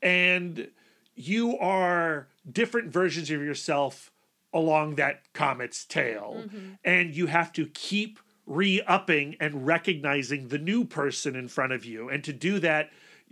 And 0.00 0.68
you 1.14 1.58
are 1.58 2.28
different 2.50 2.88
versions 2.88 3.30
of 3.30 3.42
yourself 3.42 4.10
along 4.52 4.94
that 4.94 5.30
comet's 5.34 5.84
tail. 5.84 6.44
And 6.82 7.14
you 7.14 7.26
have 7.26 7.52
to 7.52 7.66
keep 7.66 8.18
re 8.46 8.80
upping 8.86 9.36
and 9.40 9.66
recognizing 9.66 10.48
the 10.48 10.58
new 10.58 10.84
person 10.84 11.36
in 11.36 11.48
front 11.48 11.72
of 11.72 11.84
you. 11.84 12.08
And 12.08 12.24
to 12.24 12.32
do 12.32 12.58
that, 12.60 12.90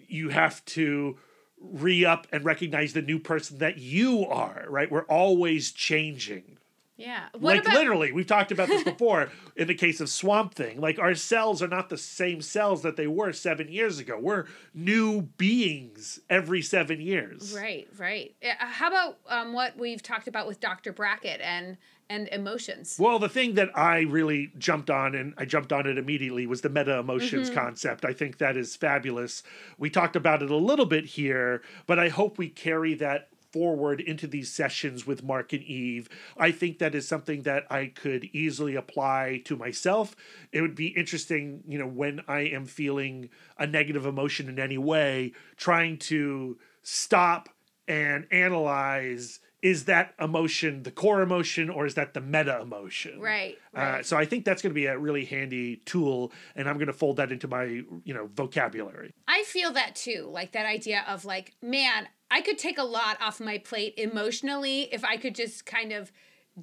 you 0.09 0.31
have 0.31 0.65
to 0.67 1.19
re 1.61 2.05
up 2.05 2.27
and 2.33 2.45
recognize 2.45 2.93
the 2.93 3.03
new 3.03 3.19
person 3.19 3.59
that 3.59 3.79
you 3.79 4.25
are, 4.27 4.65
right? 4.69 4.91
We're 4.91 5.03
always 5.05 5.73
changing. 5.73 6.59
Yeah 7.01 7.29
what 7.33 7.57
like 7.57 7.63
about 7.63 7.75
literally, 7.75 8.13
we've 8.13 8.27
talked 8.27 8.53
about 8.53 8.69
this 8.69 8.85
before 8.85 9.31
in 9.57 9.67
the 9.67 9.75
case 9.75 10.01
of 10.01 10.09
Swamp 10.09 10.55
Thing. 10.55 10.81
Like 10.81 10.99
our 10.99 11.15
cells 11.15 11.63
are 11.63 11.69
not 11.69 11.89
the 11.89 11.97
same 11.99 12.41
cells 12.43 12.83
that 12.83 12.97
they 12.97 13.07
were 13.07 13.33
seven 13.33 13.69
years 13.73 13.99
ago. 13.99 14.19
We're 14.21 14.45
new 14.75 15.23
beings 15.23 16.21
every 16.29 16.63
seven 16.63 17.01
years. 17.01 17.55
Right, 17.57 17.89
right. 17.99 18.35
How 18.59 18.89
about 18.89 19.19
um, 19.29 19.53
what 19.53 19.77
we've 19.79 20.03
talked 20.03 20.29
about 20.29 20.47
with 20.47 20.61
Dr. 20.61 20.93
Brackett 20.93 21.41
and 21.41 21.77
and 22.09 22.27
emotions? 22.29 22.97
Well, 22.99 23.21
the 23.21 23.29
thing 23.29 23.55
that 23.55 23.71
I 23.79 24.01
really 24.01 24.51
jumped 24.59 24.91
on, 24.91 25.15
and 25.15 25.33
I 25.39 25.45
jumped 25.45 25.73
on 25.73 25.87
it 25.87 25.97
immediately, 25.97 26.45
was 26.47 26.61
the 26.61 26.69
meta 26.69 26.99
emotions 26.99 27.49
Mm-hmm. 27.49 27.59
concept. 27.59 28.05
I 28.05 28.13
think 28.13 28.39
that 28.39 28.57
is 28.57 28.75
fabulous. 28.77 29.43
We 29.79 29.91
talked 29.91 30.17
about 30.17 30.43
it 30.43 30.51
a 30.51 30.57
little 30.57 30.87
bit 30.87 31.05
here, 31.07 31.63
but 31.87 31.99
I 32.01 32.09
hope 32.09 32.37
we 32.37 32.49
carry 32.49 32.95
that 32.95 33.29
forward 33.53 34.01
into 34.01 34.27
these 34.27 34.53
sessions 34.53 35.07
with 35.07 35.23
Mark 35.23 35.53
and 35.53 35.63
Eve. 35.63 36.09
I 36.37 36.51
think 36.51 36.79
that 36.79 36.95
is 36.95 37.07
something 37.07 37.43
that 37.43 37.65
I 37.71 37.87
could 37.87 38.25
easily 38.33 38.75
apply 38.75 39.43
to 39.45 39.57
myself. 39.57 40.15
It 40.53 40.61
would 40.61 40.75
be 40.75 40.89
interesting, 40.89 41.63
you 41.67 41.79
know, 41.79 41.87
when 41.87 42.23
I 42.29 42.41
am 42.41 42.67
feeling 42.67 43.31
a 43.59 43.67
negative 43.67 44.07
emotion 44.07 44.49
in 44.49 44.59
any 44.59 44.79
way, 44.79 45.33
trying 45.57 45.99
to 45.99 46.59
stop 46.83 47.49
and 47.89 48.27
analyze 48.31 49.41
is 49.63 49.85
that 49.85 50.15
emotion 50.21 50.83
the 50.85 50.91
core 50.91 51.21
emotion 51.23 51.69
or 51.69 51.85
is 51.87 51.95
that 51.95 52.15
the 52.15 52.21
meta 52.21 52.61
emotion 52.61 53.21
Right, 53.21 53.59
uh, 53.77 53.81
right. 53.81 54.07
so 54.07 54.17
i 54.17 54.25
think 54.25 54.45
that's 54.45 54.63
going 54.63 54.71
to 54.71 54.75
be 54.75 54.87
a 54.87 54.97
really 54.99 55.25
handy 55.25 55.77
tool 55.85 56.33
and 56.57 56.69
i'm 56.69 56.77
going 56.77 56.87
to 56.87 56.93
fold 56.93 57.17
that 57.19 57.31
into 57.31 57.47
my 57.49 57.65
you 57.65 58.15
know 58.15 58.29
vocabulary 58.35 59.13
I 59.29 59.45
feel 59.45 59.73
that 59.73 59.95
too. 59.95 60.29
Like 60.31 60.53
that 60.53 60.67
idea 60.67 61.05
of 61.07 61.25
like, 61.25 61.55
man, 61.63 62.09
I 62.31 62.41
could 62.41 62.59
take 62.59 62.79
a 62.79 62.83
lot 62.83 63.17
off 63.23 63.39
my 63.41 63.59
plate 63.59 63.95
emotionally 63.97 64.89
if 64.93 65.05
I 65.05 65.17
could 65.17 65.35
just 65.37 65.65
kind 65.65 65.93
of 65.93 66.11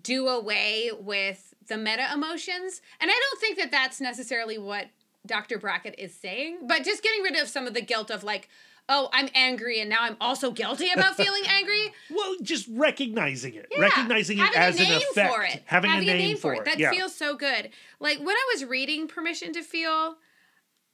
do 0.03 0.27
away 0.27 0.91
with 0.99 1.53
the 1.67 1.77
meta 1.77 2.07
emotions. 2.13 2.81
And 2.99 3.09
I 3.09 3.13
don't 3.13 3.39
think 3.39 3.57
that 3.57 3.71
that's 3.71 4.01
necessarily 4.01 4.57
what 4.57 4.87
Dr. 5.25 5.57
Brackett 5.57 5.95
is 5.97 6.13
saying, 6.13 6.59
but 6.67 6.83
just 6.83 7.01
getting 7.03 7.23
rid 7.23 7.35
of 7.37 7.47
some 7.47 7.67
of 7.67 7.73
the 7.73 7.81
guilt 7.81 8.11
of 8.11 8.23
like, 8.23 8.49
oh, 8.89 9.09
I'm 9.11 9.29
angry 9.35 9.79
and 9.81 9.89
now 9.89 9.97
I'm 10.01 10.17
also 10.21 10.51
guilty 10.51 10.89
about 10.91 11.15
feeling 11.15 11.43
angry. 11.47 11.93
well 12.09 12.35
just 12.41 12.67
recognizing 12.71 13.53
it 13.55 13.67
Yeah, 13.71 13.81
recognizing 13.81 14.37
it 14.39 14.43
having 14.53 14.59
as 14.61 14.75
a 14.79 14.83
name 14.83 14.91
an 14.93 15.01
effect 15.11 15.33
for 15.35 15.43
it. 15.43 15.63
having, 15.65 15.91
a 15.91 16.01
name, 16.01 16.37
for 16.37 16.53
it, 16.53 16.65
That 16.65 16.79
yeah 16.79 16.91
feels 16.91 17.13
so 17.15 17.35
good. 17.35 17.69
Like 17.99 18.19
when 18.19 18.29
I 18.29 18.51
was 18.53 18.65
reading 18.65 19.07
Permission 19.07 19.53
to 19.53 19.61
Feel, 19.61 20.15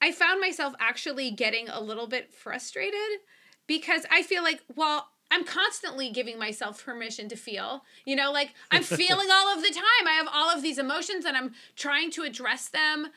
I 0.02 0.12
found 0.12 0.42
myself 0.42 0.74
actually 0.80 1.32
getting 1.32 1.70
a 1.70 1.80
little 1.80 2.08
bit 2.08 2.34
frustrated 2.34 3.20
because 3.68 4.06
I 4.12 4.24
feel 4.24 4.44
like, 4.44 4.62
well, 4.76 5.08
I'm 5.32 5.46
constantly 5.46 6.10
giving 6.12 6.38
myself 6.38 6.84
permission 6.86 7.30
to 7.30 7.36
feel. 7.36 7.84
You 8.06 8.16
know, 8.16 8.32
like 8.32 8.54
I'm 8.70 8.84
feeling 8.84 9.28
all 9.32 9.56
of 9.56 9.62
the 9.64 9.70
time. 9.70 10.08
I 10.08 10.14
have 10.14 10.28
all 10.32 10.50
of 10.50 10.62
these 10.62 10.78
emotions 10.78 11.26
and 11.26 11.36
I'm 11.38 11.54
trying 11.76 12.12
to 12.12 12.24
address 12.24 12.68
them 12.68 13.08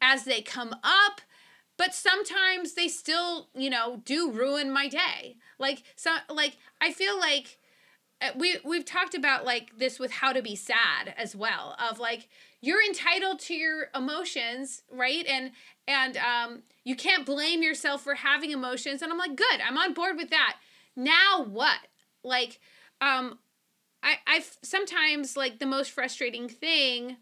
as 0.00 0.24
they 0.24 0.40
come 0.42 0.74
up 0.82 1.20
but 1.82 1.96
sometimes 1.96 2.74
they 2.74 2.86
still 2.86 3.48
you 3.56 3.68
know 3.68 4.00
do 4.04 4.30
ruin 4.30 4.70
my 4.70 4.86
day. 4.86 5.36
Like 5.58 5.82
so 5.96 6.14
like 6.30 6.56
i 6.80 6.92
feel 6.92 7.18
like 7.18 7.58
uh, 8.20 8.30
we 8.36 8.58
we've 8.64 8.84
talked 8.84 9.16
about 9.16 9.44
like 9.44 9.76
this 9.76 9.98
with 9.98 10.12
how 10.12 10.32
to 10.32 10.42
be 10.42 10.54
sad 10.54 11.12
as 11.16 11.34
well 11.34 11.74
of 11.90 11.98
like 11.98 12.28
you're 12.60 12.84
entitled 12.84 13.40
to 13.40 13.54
your 13.54 13.88
emotions 13.96 14.84
right? 14.92 15.26
And 15.26 15.50
and 15.88 16.16
um 16.18 16.62
you 16.84 16.94
can't 16.94 17.26
blame 17.26 17.64
yourself 17.64 18.04
for 18.04 18.14
having 18.14 18.52
emotions. 18.52 19.02
And 19.02 19.10
i'm 19.10 19.18
like 19.18 19.34
good 19.34 19.60
i'm 19.66 19.76
on 19.76 19.92
board 19.92 20.16
with 20.16 20.30
that. 20.30 20.58
Now 20.94 21.42
what? 21.42 21.80
Like 22.22 22.60
um 23.00 23.40
i 24.04 24.18
i 24.28 24.44
sometimes 24.62 25.36
like 25.36 25.58
the 25.58 25.66
most 25.66 25.90
frustrating 25.90 26.48
thing 26.48 27.16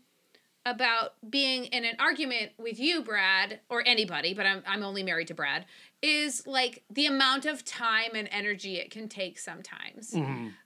about 0.67 1.15
being 1.31 1.65
in 1.67 1.85
an 1.85 1.97
argument 1.99 2.53
with 2.59 2.79
you, 2.79 3.03
Brad, 3.03 3.61
or 3.69 3.83
anybody, 3.87 4.35
but 4.35 4.47
I'm 4.47 4.63
I'm 4.67 4.83
only 4.83 5.03
married 5.03 5.29
to 5.29 5.35
Brad, 5.35 5.65
is 6.03 6.47
like 6.47 6.83
the 6.91 7.07
amount 7.07 7.47
of 7.47 7.65
time 7.65 8.11
and 8.15 8.29
energy 8.31 8.77
it 8.77 8.91
can 8.91 9.09
take 9.09 9.39
sometimes. 9.39 10.15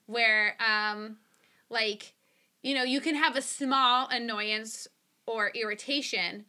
Where 0.07 0.57
um 0.65 1.19
like 1.71 2.15
you 2.62 2.75
know, 2.75 2.83
you 2.83 3.01
can 3.01 3.15
have 3.15 3.37
a 3.37 3.43
small 3.43 4.09
annoyance 4.09 4.89
or 5.27 5.51
irritation, 5.55 6.47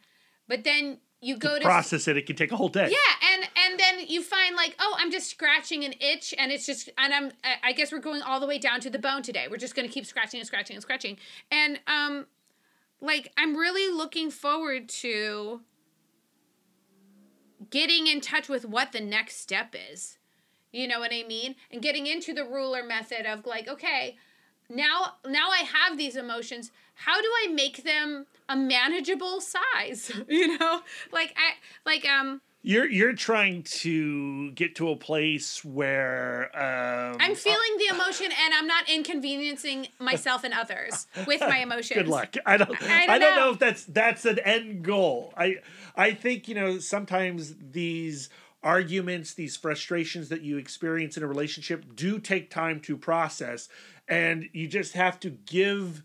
but 0.48 0.64
then 0.64 1.00
you 1.22 1.38
go 1.38 1.58
to 1.58 1.64
Process 1.66 2.08
it. 2.08 2.18
It 2.18 2.26
can 2.26 2.36
take 2.36 2.52
a 2.52 2.56
whole 2.56 2.70
day. 2.70 2.90
yeah, 2.90 3.34
and 3.34 3.44
and 3.66 3.80
then 3.80 4.06
you 4.08 4.22
find 4.24 4.56
like, 4.56 4.76
oh, 4.80 4.96
I'm 5.00 5.12
just 5.12 5.30
scratching 5.30 5.84
an 5.84 5.94
itch, 6.00 6.34
and 6.38 6.52
it's 6.52 6.66
just, 6.66 6.90
and 6.98 7.14
I'm, 7.14 7.32
I- 7.44 7.70
I 7.70 7.74
guess 7.74 7.92
we're 7.92 8.00
going 8.00 8.22
all 8.22 8.40
the 8.40 8.46
way 8.48 8.60
down 8.60 8.80
to 8.82 8.90
the 8.90 9.00
bone 9.00 9.24
today. 9.24 9.48
We're 9.50 9.58
just 9.58 9.76
gonna 9.76 9.88
keep 9.88 10.06
scratching 10.06 10.40
and 10.40 10.46
scratching 10.48 10.76
and 10.76 10.84
scratching, 10.84 11.18
and 11.52 11.80
um, 11.88 12.28
like 13.02 13.32
I'm 13.38 13.56
really 13.56 13.94
looking 13.96 14.32
forward 14.32 14.90
to 14.90 15.62
getting 17.70 18.08
in 18.08 18.22
touch 18.22 18.50
with 18.50 18.66
what 18.66 18.92
the 18.92 19.02
next 19.02 19.38
step 19.38 19.76
is. 19.92 20.18
You 20.72 20.88
know 20.88 21.00
what 21.00 21.14
I 21.14 21.24
mean? 21.24 21.56
And 21.72 21.82
getting 21.82 22.06
into 22.06 22.34
the 22.34 22.44
ruler 22.44 22.84
method 22.84 23.26
of 23.26 23.46
like, 23.46 23.68
okay, 23.68 24.18
now 24.70 25.14
now 25.26 25.50
I 25.50 25.60
have 25.60 25.98
these 25.98 26.16
emotions. 26.16 26.72
How 26.96 27.22
do 27.22 27.28
I 27.44 27.52
make 27.52 27.84
them 27.84 28.26
a 28.50 28.56
manageable 28.56 29.42
size? 29.42 30.12
you 30.28 30.58
know? 30.58 30.82
Like 31.12 31.36
I 31.38 31.54
like 31.86 32.06
um 32.08 32.42
You're 32.68 32.90
you're 32.90 33.14
trying 33.14 33.62
to 33.62 34.50
get 34.52 34.74
to 34.78 34.90
a 34.90 34.96
place 34.96 35.64
where 35.64 36.46
um, 36.56 37.18
I'm 37.20 37.36
feeling 37.36 37.60
the 37.78 37.94
emotion 37.94 38.26
and 38.26 38.54
I'm 38.56 38.66
not 38.66 38.90
inconveniencing 38.90 39.90
myself 40.00 40.44
and 40.44 40.52
others 40.52 41.06
with 41.28 41.42
my 41.42 41.58
emotions. 41.62 42.00
Good 42.00 42.08
luck. 42.08 42.36
I 42.44 42.58
don't. 42.58 42.82
I 42.82 43.04
I 43.04 43.06
don't 43.06 43.22
don't, 43.22 43.36
know. 43.36 43.46
know. 43.46 43.52
if 43.52 43.60
that's 43.60 43.84
that's 43.84 44.26
an 44.26 44.40
end 44.40 44.84
goal. 44.84 45.32
I 45.38 45.58
I 45.96 46.14
think 46.16 46.48
you 46.48 46.56
know 46.56 46.80
sometimes 46.80 47.54
these 47.60 48.30
arguments, 48.64 49.36
these 49.36 49.56
frustrations 49.56 50.30
that 50.30 50.42
you 50.42 50.58
experience 50.58 51.18
in 51.18 51.22
a 51.22 51.28
relationship 51.28 51.96
do 51.96 52.18
take 52.18 52.50
time 52.50 52.80
to 52.80 52.98
process, 52.98 53.70
and 54.08 54.50
you 54.54 54.68
just 54.68 54.94
have 54.94 55.20
to 55.20 55.30
give 55.30 56.02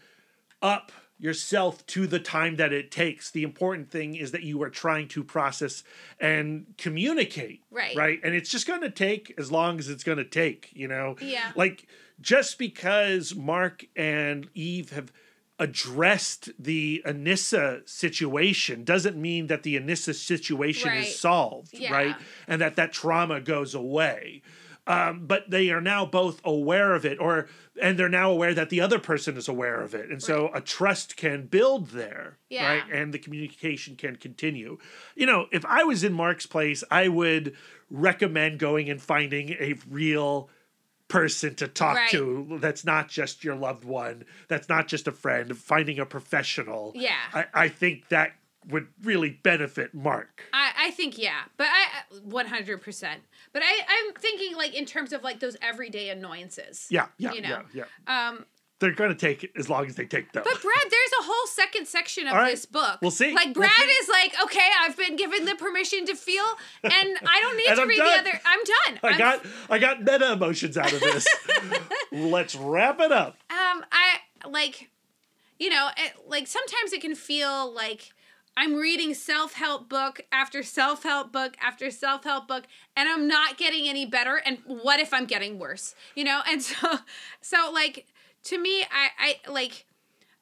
up 0.60 0.92
yourself 1.20 1.86
to 1.86 2.06
the 2.06 2.18
time 2.18 2.56
that 2.56 2.72
it 2.72 2.90
takes. 2.90 3.30
The 3.30 3.42
important 3.42 3.90
thing 3.90 4.14
is 4.16 4.32
that 4.32 4.42
you 4.42 4.62
are 4.62 4.70
trying 4.70 5.06
to 5.08 5.22
process 5.22 5.82
and 6.18 6.66
communicate. 6.78 7.62
Right. 7.70 7.94
Right. 7.94 8.18
And 8.24 8.34
it's 8.34 8.50
just 8.50 8.66
going 8.66 8.80
to 8.80 8.90
take 8.90 9.34
as 9.38 9.52
long 9.52 9.78
as 9.78 9.88
it's 9.88 10.02
going 10.04 10.18
to 10.18 10.24
take, 10.24 10.70
you 10.72 10.88
know? 10.88 11.16
Yeah. 11.20 11.52
Like 11.54 11.86
just 12.20 12.58
because 12.58 13.34
Mark 13.34 13.84
and 13.94 14.48
Eve 14.54 14.90
have 14.90 15.12
addressed 15.58 16.48
the 16.58 17.02
Anissa 17.06 17.86
situation 17.88 18.82
doesn't 18.82 19.16
mean 19.16 19.46
that 19.48 19.62
the 19.62 19.78
Anissa 19.78 20.14
situation 20.14 20.88
Right. 20.88 21.06
is 21.06 21.18
solved, 21.18 21.74
Yeah. 21.74 21.92
right? 21.92 22.16
And 22.48 22.60
that 22.62 22.76
that 22.76 22.92
trauma 22.92 23.40
goes 23.40 23.74
away. 23.74 24.40
Um, 24.90 25.26
but 25.26 25.50
they 25.50 25.70
are 25.70 25.80
now 25.80 26.04
both 26.04 26.40
aware 26.44 26.94
of 26.94 27.04
it, 27.04 27.18
or 27.20 27.46
and 27.80 27.96
they're 27.98 28.08
now 28.08 28.30
aware 28.30 28.54
that 28.54 28.70
the 28.70 28.80
other 28.80 28.98
person 28.98 29.36
is 29.36 29.46
aware 29.48 29.80
of 29.80 29.94
it, 29.94 30.10
and 30.10 30.20
so 30.22 30.50
a 30.52 30.60
trust 30.60 31.16
can 31.16 31.46
build 31.46 31.90
there, 31.90 32.38
Yeah. 32.48 32.66
right? 32.68 32.82
And 32.92 33.14
the 33.14 33.18
communication 33.18 33.94
can 33.96 34.16
continue. 34.16 34.78
You 35.14 35.26
know, 35.26 35.46
if 35.52 35.64
I 35.64 35.84
was 35.84 36.02
in 36.02 36.12
Mark's 36.12 36.46
place, 36.46 36.82
I 36.90 37.06
would 37.08 37.54
recommend 37.90 38.58
going 38.58 38.90
and 38.90 39.00
finding 39.00 39.50
a 39.50 39.74
real 39.88 40.50
person 41.08 41.54
to 41.56 41.66
talk 41.68 41.96
Right. 41.96 42.10
to 42.10 42.58
that's 42.60 42.84
not 42.84 43.08
just 43.08 43.42
your 43.42 43.56
loved 43.56 43.82
one 43.84 44.24
that's 44.46 44.68
not 44.68 44.86
just 44.86 45.08
a 45.08 45.12
friend 45.12 45.58
finding 45.58 45.98
a 45.98 46.06
professional 46.06 46.92
Yeah. 46.94 47.16
i, 47.34 47.46
I 47.52 47.68
think 47.68 48.08
that 48.10 48.30
would 48.68 48.88
really 49.02 49.30
benefit 49.30 49.94
mark 49.94 50.42
I, 50.52 50.72
I 50.78 50.90
think 50.90 51.16
yeah, 51.18 51.40
but 51.56 51.66
I 51.68 51.86
one 52.22 52.46
hundred 52.46 52.82
percent. 52.82 53.22
But 53.52 53.62
I 53.64 53.72
I'm 53.88 54.14
thinking 54.14 54.54
like 54.56 54.74
in 54.74 54.84
terms 54.84 55.12
of 55.12 55.22
like 55.22 55.40
those 55.40 55.56
everyday 55.62 56.10
annoyances. 56.10 56.86
yeah 56.90 57.06
yeah 57.18 57.32
You 57.32 57.40
know. 57.42 57.62
yeah 57.74 57.84
yeah 58.06 58.28
Um, 58.28 58.44
they're 58.78 58.92
going 58.92 59.10
to 59.10 59.14
take 59.16 59.44
it 59.44 59.50
as 59.58 59.68
long 59.68 59.84
as 59.86 59.94
they 59.96 60.06
take 60.06 60.32
them. 60.32 60.42
but 60.42 60.54
Brad, 60.62 60.84
there's 60.84 61.12
a 61.20 61.24
whole 61.24 61.46
second 61.48 61.86
section 61.86 62.26
of 62.26 62.32
right. 62.32 62.50
this 62.50 62.64
book. 62.64 62.98
We'll 63.02 63.10
see. 63.10 63.34
Like 63.34 63.48
We'll 63.48 63.54
Brad 63.68 63.72
see. 63.76 63.84
is 63.84 64.08
like, 64.08 64.32
okay, 64.44 64.68
I've 64.80 64.96
been 64.96 65.16
given 65.16 65.44
the 65.44 65.54
permission 65.54 66.06
to 66.06 66.14
feel, 66.14 66.44
and 66.82 66.92
I 67.26 67.40
don't 67.42 67.56
need 67.58 67.66
to 67.76 67.82
I'm 67.82 67.88
read 67.88 67.98
done. 67.98 68.24
the 68.24 68.30
other. 68.30 68.40
I'm 68.46 68.58
done. 68.64 69.00
i 69.02 69.08
I'm- 69.08 69.18
got 69.18 69.46
i 69.68 69.78
got 69.78 70.00
meta 70.00 70.32
emotions 70.32 70.78
out 70.78 70.92
of 70.94 71.00
this 71.00 71.26
let's 72.12 72.54
wrap 72.54 73.00
it 73.00 73.12
up 73.12 73.36
um 73.50 73.84
i 73.92 74.16
like 74.48 74.88
you 75.58 75.68
know 75.70 75.88
it, 75.96 76.12
like 76.26 76.46
sometimes 76.46 76.92
it 76.92 77.00
can 77.00 77.14
feel 77.14 77.72
like 77.72 78.12
i'm 78.56 78.74
reading 78.74 79.14
self-help 79.14 79.88
book 79.88 80.20
after 80.32 80.62
self-help 80.62 81.32
book 81.32 81.56
after 81.60 81.90
self-help 81.90 82.46
book 82.46 82.64
and 82.96 83.08
i'm 83.08 83.26
not 83.26 83.56
getting 83.56 83.88
any 83.88 84.06
better 84.06 84.40
and 84.44 84.58
what 84.66 85.00
if 85.00 85.12
i'm 85.12 85.26
getting 85.26 85.58
worse 85.58 85.94
you 86.14 86.24
know 86.24 86.40
and 86.48 86.62
so 86.62 86.98
so 87.40 87.70
like 87.72 88.06
to 88.42 88.58
me 88.58 88.82
i 88.82 89.08
i 89.18 89.50
like 89.50 89.86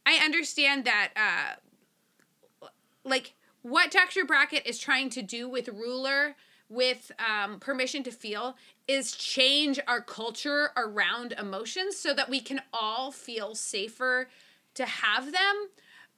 i 0.06 0.16
understand 0.24 0.84
that 0.84 1.10
uh 1.16 2.68
like 3.04 3.34
what 3.62 3.90
Dr. 3.90 4.24
Brackett 4.24 4.66
is 4.66 4.78
trying 4.78 5.10
to 5.10 5.22
do 5.22 5.48
with 5.48 5.68
ruler 5.68 6.36
with 6.68 7.10
um, 7.18 7.58
permission 7.58 8.02
to 8.02 8.10
feel 8.10 8.56
is 8.86 9.12
change 9.12 9.80
our 9.86 10.02
culture 10.02 10.70
around 10.76 11.32
emotions 11.32 11.96
so 11.96 12.12
that 12.12 12.28
we 12.28 12.40
can 12.40 12.60
all 12.72 13.10
feel 13.10 13.54
safer 13.54 14.28
to 14.74 14.84
have 14.84 15.32
them 15.32 15.68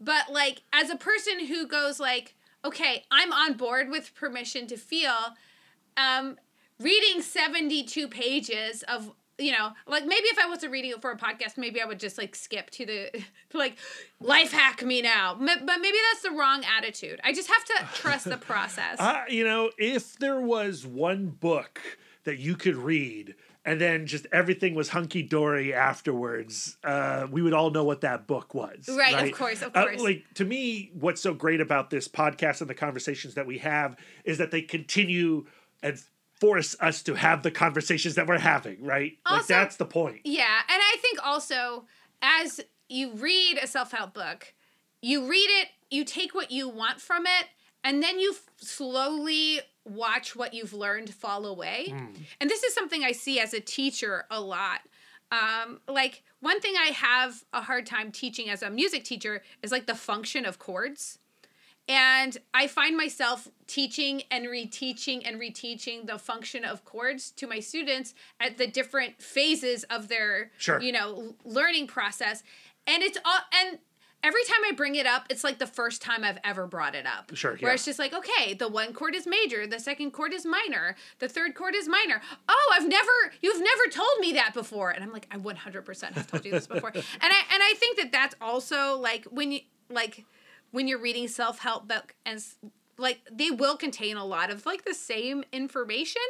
but 0.01 0.31
like 0.33 0.63
as 0.73 0.91
a 0.91 0.97
person 0.97 1.47
who 1.47 1.67
goes 1.67 2.01
like 2.01 2.35
okay 2.65 3.05
i'm 3.11 3.33
on 3.33 3.55
board 3.55 3.89
with 3.91 4.15
permission 4.15 4.67
to 4.67 4.77
feel 4.77 5.35
um 5.97 6.37
reading 6.79 7.23
72 7.23 8.09
pages 8.09 8.83
of 8.85 9.13
you 9.39 9.53
know 9.53 9.71
like 9.87 10.05
maybe 10.05 10.27
if 10.27 10.39
i 10.39 10.49
wasn't 10.49 10.71
reading 10.73 10.91
it 10.91 11.01
for 11.01 11.11
a 11.11 11.17
podcast 11.17 11.57
maybe 11.57 11.81
i 11.81 11.85
would 11.85 12.01
just 12.01 12.19
like 12.19 12.35
skip 12.35 12.71
to 12.71 12.85
the 12.87 13.25
like 13.55 13.77
life 14.21 14.53
hack 14.53 14.83
me 14.85 15.01
now. 15.03 15.33
M- 15.33 15.65
but 15.67 15.81
maybe 15.81 15.97
that's 16.13 16.23
the 16.23 16.31
wrong 16.39 16.63
attitude. 16.77 17.21
I 17.25 17.33
just 17.33 17.49
have 17.49 17.65
to 17.65 17.89
trust 18.01 18.27
the 18.27 18.37
process. 18.37 19.01
Uh, 19.01 19.25
you 19.29 19.45
know 19.45 19.71
if 19.79 20.19
there 20.19 20.41
was 20.41 20.87
one 20.87 21.29
book 21.29 21.81
that 22.25 22.39
you 22.39 22.55
could 22.55 22.77
read 22.77 23.35
and 23.65 23.81
then 23.81 24.07
just 24.07 24.27
everything 24.33 24.75
was 24.75 24.89
hunky 24.91 25.23
dory 25.23 25.75
afterwards, 25.75 26.79
uh, 26.85 27.27
we 27.31 27.43
would 27.43 27.53
all 27.53 27.71
know 27.71 27.85
what 27.85 28.01
that 28.01 28.27
book 28.27 28.55
was. 28.55 28.89
Right, 28.89 29.29
of 29.31 29.37
course, 29.39 29.63
of 29.63 29.73
Uh, 29.75 29.85
course. 29.87 30.01
like 30.01 30.25
to 30.35 30.45
me, 30.45 30.91
what's 30.95 31.21
so 31.21 31.35
great 31.35 31.61
about 31.61 31.91
this 31.91 32.09
podcast 32.09 32.61
and 32.61 32.71
the 32.71 32.75
conversations 32.75 33.35
that 33.35 33.47
we 33.47 33.59
have 33.59 33.97
is 34.25 34.39
that 34.39 34.51
they 34.51 34.63
continue 34.63 35.47
and 35.83 36.03
force 36.41 36.75
us 36.81 37.03
to 37.03 37.15
have 37.15 37.43
the 37.43 37.51
conversations 37.51 38.15
that 38.15 38.27
we're 38.27 38.39
having. 38.39 38.83
Right, 38.83 39.19
like 39.31 39.47
that's 39.47 39.77
the 39.77 39.85
point. 39.87 40.21
Yeah, 40.25 40.61
and 40.69 40.81
I 40.83 40.97
think 41.03 41.19
also 41.25 41.85
as 42.23 42.61
you 42.89 43.13
read 43.15 43.59
a 43.63 43.67
self-help 43.67 44.15
book, 44.15 44.55
you 45.03 45.29
read 45.29 45.49
it, 45.61 45.69
you 45.91 46.05
take 46.05 46.35
what 46.35 46.51
you 46.51 46.69
want 46.69 47.01
from 47.01 47.25
it, 47.27 47.47
and 47.85 48.03
then 48.03 48.19
you 48.21 48.33
f- 48.33 48.43
slowly 48.57 49.61
watch 49.91 50.35
what 50.37 50.55
you've 50.55 50.73
learned 50.73 51.13
fall 51.15 51.47
away. 51.47 51.93
And 52.41 52.49
this 52.51 52.63
is 52.63 52.75
something 52.75 53.05
I 53.05 53.13
see 53.13 53.41
as 53.41 53.53
a 53.55 53.61
teacher 53.61 54.25
a 54.31 54.41
lot. 54.41 54.81
Um, 55.33 55.81
like 55.89 56.23
one 56.41 56.61
thing 56.61 56.75
I 56.77 56.87
have 56.93 57.45
a 57.53 57.63
hard 57.63 57.87
time 57.87 58.11
teaching 58.11 58.51
as 58.51 58.63
a 58.63 58.71
music 58.71 59.05
teacher 59.05 59.43
is 59.63 59.71
like 59.71 59.87
the 59.87 59.95
function 59.95 60.45
of 60.45 60.59
chords. 60.59 61.19
And 61.89 62.37
I 62.55 62.67
find 62.69 62.97
myself 62.97 63.49
teaching 63.67 64.23
and 64.31 64.47
reteaching 64.47 65.23
and 65.27 65.41
reteaching 65.41 66.07
the 66.07 66.19
function 66.19 66.65
of 66.65 66.85
chords 66.85 67.31
to 67.33 67.47
my 67.49 67.59
students 67.59 68.15
at 68.39 68.59
the 68.59 68.67
different 68.67 69.21
phases 69.21 69.85
of 69.85 70.09
their, 70.09 70.53
Sure. 70.59 70.81
you 70.81 70.93
know, 70.93 71.35
learning 71.45 71.89
process. 71.89 72.43
And 72.87 73.03
it's 73.03 73.19
all, 73.25 73.41
and 73.61 73.79
every 74.23 74.45
time 74.45 74.59
I 74.69 74.73
bring 74.73 74.95
it 74.97 75.07
up, 75.07 75.27
it's 75.31 75.45
like 75.45 75.59
the 75.59 75.67
first 75.67 76.03
time 76.03 76.25
I've 76.25 76.39
ever 76.45 76.67
brought 76.67 76.95
it 76.95 77.07
up. 77.07 77.35
Sure, 77.35 77.57
Where 77.57 77.71
yeah. 77.71 77.75
it's 77.75 77.85
just 77.85 77.99
like, 77.99 78.13
okay, 78.13 78.55
the 78.55 78.69
one 78.69 78.93
chord 78.93 79.15
is 79.15 79.27
major, 79.27 79.67
the 79.67 79.81
second 79.81 80.13
chord 80.13 80.33
is 80.33 80.45
minor, 80.45 80.97
the 81.19 81.29
third 81.29 81.55
chord 81.55 81.75
is 81.75 81.89
minor. 81.89 82.21
Oh, 82.49 82.75
I've 82.75 82.89
never, 82.89 83.33
you've 83.41 83.63
never 83.63 83.85
told 83.91 84.19
me 84.21 84.33
that 84.33 84.55
before. 84.55 84.91
And 84.91 85.03
I'm 85.03 85.13
like, 85.13 85.27
I 85.31 85.39
100% 85.39 86.13
have 86.13 86.27
told 86.27 86.45
you 86.45 86.53
this 86.53 86.67
before. 86.67 86.91
and 86.95 87.05
I, 87.23 87.41
and 87.53 87.63
I 87.63 87.75
think 87.77 87.99
that 87.99 88.13
that's 88.13 88.35
also 88.41 88.99
like 88.99 89.25
when 89.27 89.53
you, 89.53 89.61
like, 89.89 90.25
when 90.71 90.87
you're 90.89 91.01
reading 91.01 91.29
self-help 91.29 91.89
book 91.89 92.15
and 92.25 92.43
like 92.99 93.21
they 93.31 93.51
will 93.51 93.77
contain 93.77 94.17
a 94.17 94.25
lot 94.25 94.51
of 94.51 94.67
like 94.67 94.85
the 94.85 94.95
same 94.95 95.45
information 95.53 96.23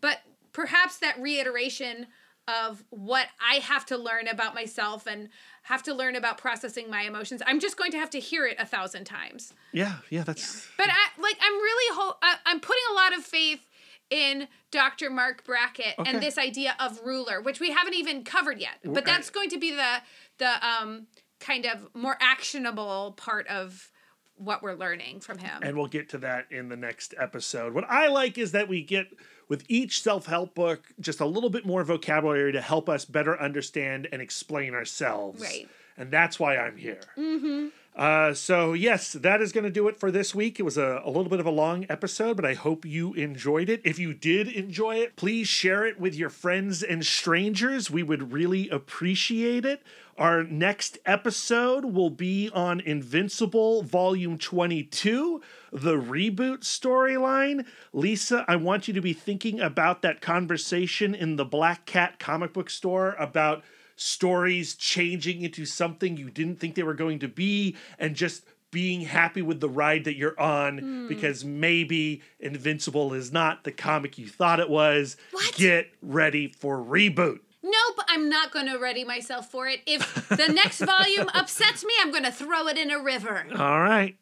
but 0.00 0.20
perhaps 0.52 0.98
that 0.98 1.20
reiteration 1.20 2.06
of 2.48 2.84
what 2.90 3.26
i 3.40 3.56
have 3.56 3.84
to 3.84 3.98
learn 3.98 4.28
about 4.28 4.54
myself 4.54 5.06
and 5.06 5.28
have 5.66 5.82
to 5.82 5.92
learn 5.94 6.16
about 6.16 6.38
processing 6.38 6.88
my 6.90 7.02
emotions 7.02 7.42
i'm 7.46 7.60
just 7.60 7.76
going 7.76 7.90
to 7.92 7.98
have 7.98 8.10
to 8.10 8.20
hear 8.20 8.46
it 8.46 8.56
a 8.58 8.66
thousand 8.66 9.04
times 9.04 9.52
Yeah, 9.72 9.96
yeah, 10.10 10.22
that's 10.24 10.66
but 10.76 10.88
I 10.88 11.20
like 11.20 11.36
I'm 11.40 11.52
really 11.54 11.96
ho- 11.98 12.16
I, 12.22 12.36
I'm 12.46 12.60
putting 12.60 12.82
a 12.92 12.94
lot 12.94 13.16
of 13.16 13.24
faith 13.24 13.66
in 14.08 14.46
Dr. 14.70 15.10
Marc 15.10 15.44
Brackett 15.44 15.94
Okay. 15.98 16.08
and 16.10 16.22
this 16.22 16.38
idea 16.38 16.76
of 16.78 17.00
ruler, 17.04 17.40
which 17.40 17.58
we 17.58 17.72
haven't 17.72 17.94
even 17.94 18.22
covered 18.22 18.60
yet. 18.60 18.76
But 18.84 19.04
that's 19.04 19.30
going 19.30 19.50
to 19.50 19.58
be 19.58 19.72
the 19.72 19.92
the 20.38 20.52
um 20.66 21.08
kind 21.40 21.66
of 21.66 21.88
more 21.94 22.16
actionable 22.20 23.14
part 23.16 23.46
of 23.48 23.90
what 24.38 24.62
we're 24.62 24.74
learning 24.74 25.20
from 25.20 25.38
him. 25.38 25.62
and 25.62 25.76
we'll 25.76 25.86
get 25.86 26.08
to 26.10 26.18
that 26.18 26.46
in 26.50 26.68
the 26.68 26.76
next 26.76 27.14
episode. 27.18 27.72
What 27.72 27.84
I 27.88 28.08
like 28.08 28.38
is 28.38 28.52
that 28.52 28.68
we 28.68 28.82
get 28.82 29.08
with 29.48 29.64
each 29.68 30.02
self-help 30.02 30.54
book 30.54 30.84
just 31.00 31.20
a 31.20 31.26
little 31.26 31.50
bit 31.50 31.64
more 31.64 31.84
vocabulary 31.84 32.52
to 32.52 32.60
help 32.60 32.88
us 32.88 33.04
better 33.04 33.40
understand 33.40 34.08
and 34.10 34.20
explain 34.20 34.74
ourselves. 34.74 35.40
Right. 35.40 35.68
And 35.96 36.10
that's 36.10 36.38
why 36.38 36.56
I'm 36.58 36.76
here. 36.76 37.00
Mm-hmm. 37.16 37.68
Uh, 37.96 38.34
so, 38.34 38.74
yes, 38.74 39.14
that 39.14 39.40
is 39.40 39.52
going 39.52 39.64
to 39.64 39.70
do 39.70 39.88
it 39.88 39.98
for 39.98 40.10
this 40.10 40.34
week. 40.34 40.60
It 40.60 40.64
was 40.64 40.76
a, 40.76 41.00
a 41.02 41.08
little 41.08 41.30
bit 41.30 41.40
of 41.40 41.46
a 41.46 41.50
long 41.50 41.86
episode, 41.88 42.36
but 42.36 42.44
I 42.44 42.52
hope 42.52 42.84
you 42.84 43.14
enjoyed 43.14 43.70
it. 43.70 43.80
If 43.84 43.98
you 43.98 44.12
did 44.12 44.48
enjoy 44.48 44.96
it, 44.96 45.16
please 45.16 45.48
share 45.48 45.86
it 45.86 45.98
with 45.98 46.14
your 46.14 46.28
friends 46.28 46.82
and 46.82 47.06
strangers. 47.06 47.90
We 47.90 48.02
would 48.02 48.34
really 48.34 48.68
appreciate 48.68 49.64
it. 49.64 49.82
Our 50.18 50.44
next 50.44 50.98
episode 51.04 51.84
will 51.84 52.08
be 52.08 52.48
on 52.54 52.80
Invincible 52.80 53.82
Volume 53.82 54.38
22, 54.38 55.42
the 55.72 55.96
reboot 55.96 56.60
storyline. 56.60 57.66
Lisa, 57.92 58.42
I 58.48 58.56
want 58.56 58.88
you 58.88 58.94
to 58.94 59.02
be 59.02 59.12
thinking 59.12 59.60
about 59.60 60.00
that 60.02 60.22
conversation 60.22 61.14
in 61.14 61.36
the 61.36 61.44
Black 61.44 61.84
Cat 61.84 62.18
comic 62.18 62.54
book 62.54 62.70
store 62.70 63.14
about 63.18 63.62
stories 63.94 64.74
changing 64.74 65.42
into 65.42 65.66
something 65.66 66.16
you 66.16 66.30
didn't 66.30 66.60
think 66.60 66.76
they 66.76 66.82
were 66.82 66.94
going 66.94 67.18
to 67.18 67.28
be 67.28 67.76
and 67.98 68.16
just 68.16 68.44
being 68.70 69.02
happy 69.02 69.42
with 69.42 69.60
the 69.60 69.68
ride 69.68 70.04
that 70.04 70.16
you're 70.16 70.38
on 70.40 70.78
hmm. 70.78 71.08
because 71.08 71.44
maybe 71.44 72.22
Invincible 72.40 73.12
is 73.12 73.32
not 73.32 73.64
the 73.64 73.72
comic 73.72 74.16
you 74.16 74.28
thought 74.28 74.60
it 74.60 74.70
was. 74.70 75.18
What? 75.32 75.54
Get 75.56 75.90
ready 76.00 76.48
for 76.48 76.78
reboot. 76.78 77.40
Nope, 77.66 78.04
I'm 78.06 78.28
not 78.28 78.52
going 78.52 78.66
to 78.66 78.78
ready 78.78 79.02
myself 79.02 79.50
for 79.50 79.66
it. 79.66 79.80
If 79.86 80.28
the 80.28 80.46
next 80.52 80.80
volume 80.80 81.28
upsets 81.34 81.84
me, 81.84 81.92
I'm 82.00 82.12
going 82.12 82.22
to 82.22 82.30
throw 82.30 82.68
it 82.68 82.78
in 82.78 82.92
a 82.92 83.02
river. 83.02 83.44
All 83.58 83.80
right. 83.80 84.16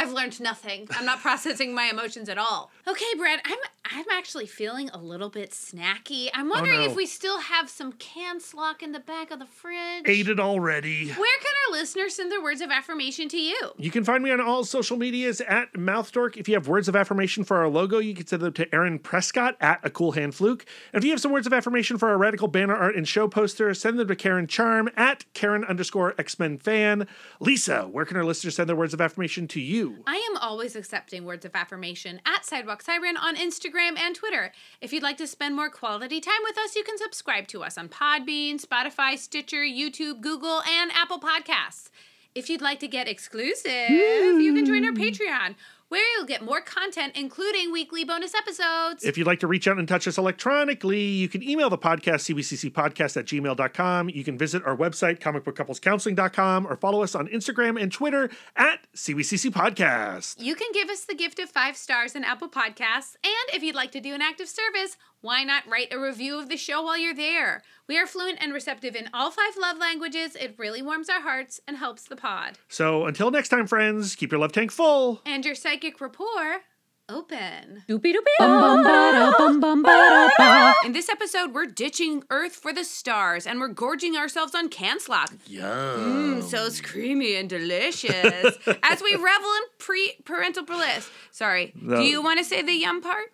I've 0.00 0.12
learned 0.12 0.40
nothing. 0.40 0.88
I'm 0.92 1.04
not 1.04 1.20
processing 1.22 1.74
my 1.74 1.84
emotions 1.84 2.28
at 2.30 2.38
all. 2.38 2.70
Okay, 2.88 3.04
Brad, 3.18 3.40
I'm 3.44 3.58
I'm 3.92 4.06
actually 4.12 4.46
feeling 4.46 4.88
a 4.90 4.98
little 4.98 5.30
bit 5.30 5.50
snacky. 5.50 6.28
I'm 6.32 6.50
oh, 6.50 6.54
wondering 6.54 6.80
no. 6.80 6.86
if 6.86 6.94
we 6.94 7.06
still 7.06 7.40
have 7.40 7.68
some 7.68 7.92
can 7.92 8.38
slack 8.38 8.82
in 8.82 8.92
the 8.92 9.00
back 9.00 9.30
of 9.30 9.40
the 9.40 9.46
fridge. 9.46 10.04
Ate 10.06 10.28
it 10.28 10.38
already. 10.38 11.08
Where 11.08 11.40
can 11.40 11.52
our 11.66 11.78
listeners 11.78 12.14
send 12.14 12.30
their 12.30 12.42
words 12.42 12.60
of 12.60 12.70
affirmation 12.70 13.28
to 13.30 13.38
you? 13.38 13.72
You 13.78 13.90
can 13.90 14.04
find 14.04 14.22
me 14.22 14.30
on 14.30 14.40
all 14.40 14.64
social 14.64 14.96
medias 14.96 15.40
at 15.40 15.72
MouthDork. 15.72 16.36
If 16.36 16.48
you 16.48 16.54
have 16.54 16.68
words 16.68 16.88
of 16.88 16.94
affirmation 16.94 17.42
for 17.42 17.56
our 17.56 17.68
logo, 17.68 17.98
you 17.98 18.14
can 18.14 18.26
send 18.26 18.42
them 18.42 18.52
to 18.54 18.74
Aaron 18.74 18.98
Prescott 18.98 19.56
at 19.60 19.80
A 19.82 19.90
Cool 19.90 20.12
Hand 20.12 20.34
Fluke. 20.34 20.64
And 20.92 21.02
if 21.02 21.04
you 21.04 21.10
have 21.10 21.20
some 21.20 21.32
words 21.32 21.46
of 21.46 21.52
affirmation 21.52 21.98
for 21.98 22.08
our 22.08 22.18
radical 22.18 22.48
banner 22.48 22.76
art 22.76 22.94
and 22.96 23.08
show 23.08 23.26
poster, 23.28 23.74
send 23.74 23.98
them 23.98 24.08
to 24.08 24.16
Karen 24.16 24.46
Charm 24.46 24.88
at 24.96 25.24
Karen 25.34 25.64
underscore 25.64 26.14
X 26.16 26.38
Men 26.38 26.58
fan. 26.58 27.08
Lisa, 27.40 27.82
where 27.82 28.04
can 28.04 28.16
our 28.16 28.24
listeners 28.24 28.54
send 28.54 28.68
their 28.68 28.76
words 28.76 28.94
of 28.94 29.00
affirmation 29.00 29.48
to 29.48 29.60
you? 29.60 29.89
I 30.06 30.16
am 30.30 30.36
always 30.36 30.76
accepting 30.76 31.24
words 31.24 31.44
of 31.44 31.54
affirmation 31.54 32.20
at 32.26 32.44
Sidewalk 32.44 32.82
Siren 32.82 33.16
on 33.16 33.36
Instagram 33.36 33.98
and 33.98 34.14
Twitter. 34.14 34.52
If 34.80 34.92
you'd 34.92 35.02
like 35.02 35.16
to 35.18 35.26
spend 35.26 35.56
more 35.56 35.70
quality 35.70 36.20
time 36.20 36.40
with 36.42 36.58
us, 36.58 36.76
you 36.76 36.84
can 36.84 36.98
subscribe 36.98 37.46
to 37.48 37.62
us 37.62 37.78
on 37.78 37.88
Podbean, 37.88 38.64
Spotify, 38.64 39.18
Stitcher, 39.18 39.62
YouTube, 39.62 40.20
Google, 40.20 40.62
and 40.62 40.90
Apple 40.94 41.20
Podcasts. 41.20 41.90
If 42.34 42.48
you'd 42.48 42.62
like 42.62 42.78
to 42.80 42.88
get 42.88 43.08
exclusive, 43.08 43.90
you 43.90 44.54
can 44.54 44.64
join 44.64 44.84
our 44.84 44.92
hmm. 44.92 45.00
Patreon, 45.00 45.54
where 45.90 46.02
you'll 46.16 46.26
get 46.26 46.40
more 46.40 46.60
content, 46.60 47.12
including 47.16 47.70
weekly 47.72 48.04
bonus 48.04 48.32
episodes. 48.34 49.04
If 49.04 49.18
you'd 49.18 49.26
like 49.26 49.40
to 49.40 49.48
reach 49.48 49.66
out 49.68 49.76
and 49.76 49.86
touch 49.86 50.06
us 50.06 50.16
electronically, 50.16 51.02
you 51.02 51.28
can 51.28 51.42
email 51.42 51.68
the 51.68 51.76
podcast, 51.76 52.32
cbccpodcast 52.32 53.16
at 53.16 53.26
gmail.com. 53.26 54.08
You 54.08 54.24
can 54.24 54.38
visit 54.38 54.64
our 54.64 54.76
website, 54.76 55.18
comicbookcouplescounseling.com, 55.18 56.66
or 56.66 56.76
follow 56.76 57.02
us 57.02 57.14
on 57.16 57.26
Instagram 57.28 57.80
and 57.80 57.90
Twitter 57.90 58.30
at 58.56 58.86
CBCC 58.94 59.50
Podcast. 59.50 60.36
You 60.40 60.54
can 60.54 60.68
give 60.72 60.88
us 60.88 61.04
the 61.04 61.14
gift 61.14 61.40
of 61.40 61.50
five 61.50 61.76
stars 61.76 62.14
in 62.14 62.22
Apple 62.22 62.48
Podcasts, 62.48 63.16
and 63.24 63.54
if 63.54 63.62
you'd 63.64 63.74
like 63.74 63.90
to 63.92 64.00
do 64.00 64.14
an 64.14 64.22
active 64.22 64.48
service, 64.48 64.96
why 65.20 65.44
not 65.44 65.68
write 65.68 65.92
a 65.92 65.98
review 65.98 66.38
of 66.38 66.48
the 66.48 66.56
show 66.56 66.82
while 66.82 66.96
you're 66.98 67.14
there? 67.14 67.62
We 67.86 67.98
are 67.98 68.06
fluent 68.06 68.38
and 68.40 68.52
receptive 68.52 68.96
in 68.96 69.10
all 69.12 69.30
five 69.30 69.56
love 69.60 69.76
languages. 69.78 70.34
It 70.34 70.54
really 70.56 70.80
warms 70.80 71.08
our 71.08 71.20
hearts 71.20 71.60
and 71.68 71.76
helps 71.76 72.04
the 72.04 72.16
pod. 72.16 72.58
So 72.68 73.04
until 73.06 73.30
next 73.30 73.50
time, 73.50 73.66
friends, 73.66 74.14
keep 74.16 74.32
your 74.32 74.40
love 74.40 74.52
tank 74.52 74.70
full. 74.70 75.20
And 75.26 75.44
your 75.44 75.54
psychic 75.54 76.00
rapport 76.00 76.62
open. 77.10 77.82
Doopy 77.88 78.14
doopy. 78.14 78.36
Bum 78.38 78.82
bum 78.82 78.82
ba 78.84 79.34
bum 79.36 79.60
bum 79.60 79.82
ba 79.82 80.30
ba. 80.38 80.74
In 80.84 80.92
this 80.92 81.08
episode, 81.08 81.52
we're 81.52 81.66
ditching 81.66 82.22
Earth 82.30 82.54
for 82.54 82.72
the 82.72 82.84
stars 82.84 83.46
and 83.46 83.60
we're 83.60 83.68
gorging 83.68 84.16
ourselves 84.16 84.54
on 84.54 84.68
Canslack. 84.70 85.36
Yum. 85.46 86.40
Mmm, 86.40 86.42
so 86.42 86.68
creamy 86.82 87.34
and 87.34 87.48
delicious. 87.48 88.56
As 88.82 89.02
we 89.02 89.14
revel 89.14 89.50
in 89.50 89.62
pre 89.78 90.14
parental 90.24 90.64
bliss. 90.64 91.10
Sorry. 91.30 91.72
No. 91.74 91.96
Do 91.96 92.02
you 92.02 92.22
want 92.22 92.38
to 92.38 92.44
say 92.44 92.62
the 92.62 92.72
yum 92.72 93.02
part? 93.02 93.32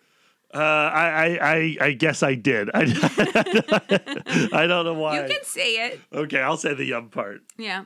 Uh, 0.53 0.57
I, 0.59 1.07
I, 1.07 1.39
I, 1.55 1.77
I 1.87 1.91
guess 1.91 2.23
I 2.23 2.35
did. 2.35 2.69
I, 2.73 2.81
I 4.53 4.65
don't 4.65 4.85
know 4.85 4.93
why. 4.93 5.21
You 5.21 5.27
can 5.33 5.43
say 5.43 5.87
it. 5.87 5.99
Okay, 6.13 6.39
I'll 6.39 6.57
say 6.57 6.73
the 6.73 6.85
yum 6.85 7.09
part. 7.09 7.41
Yeah. 7.57 7.83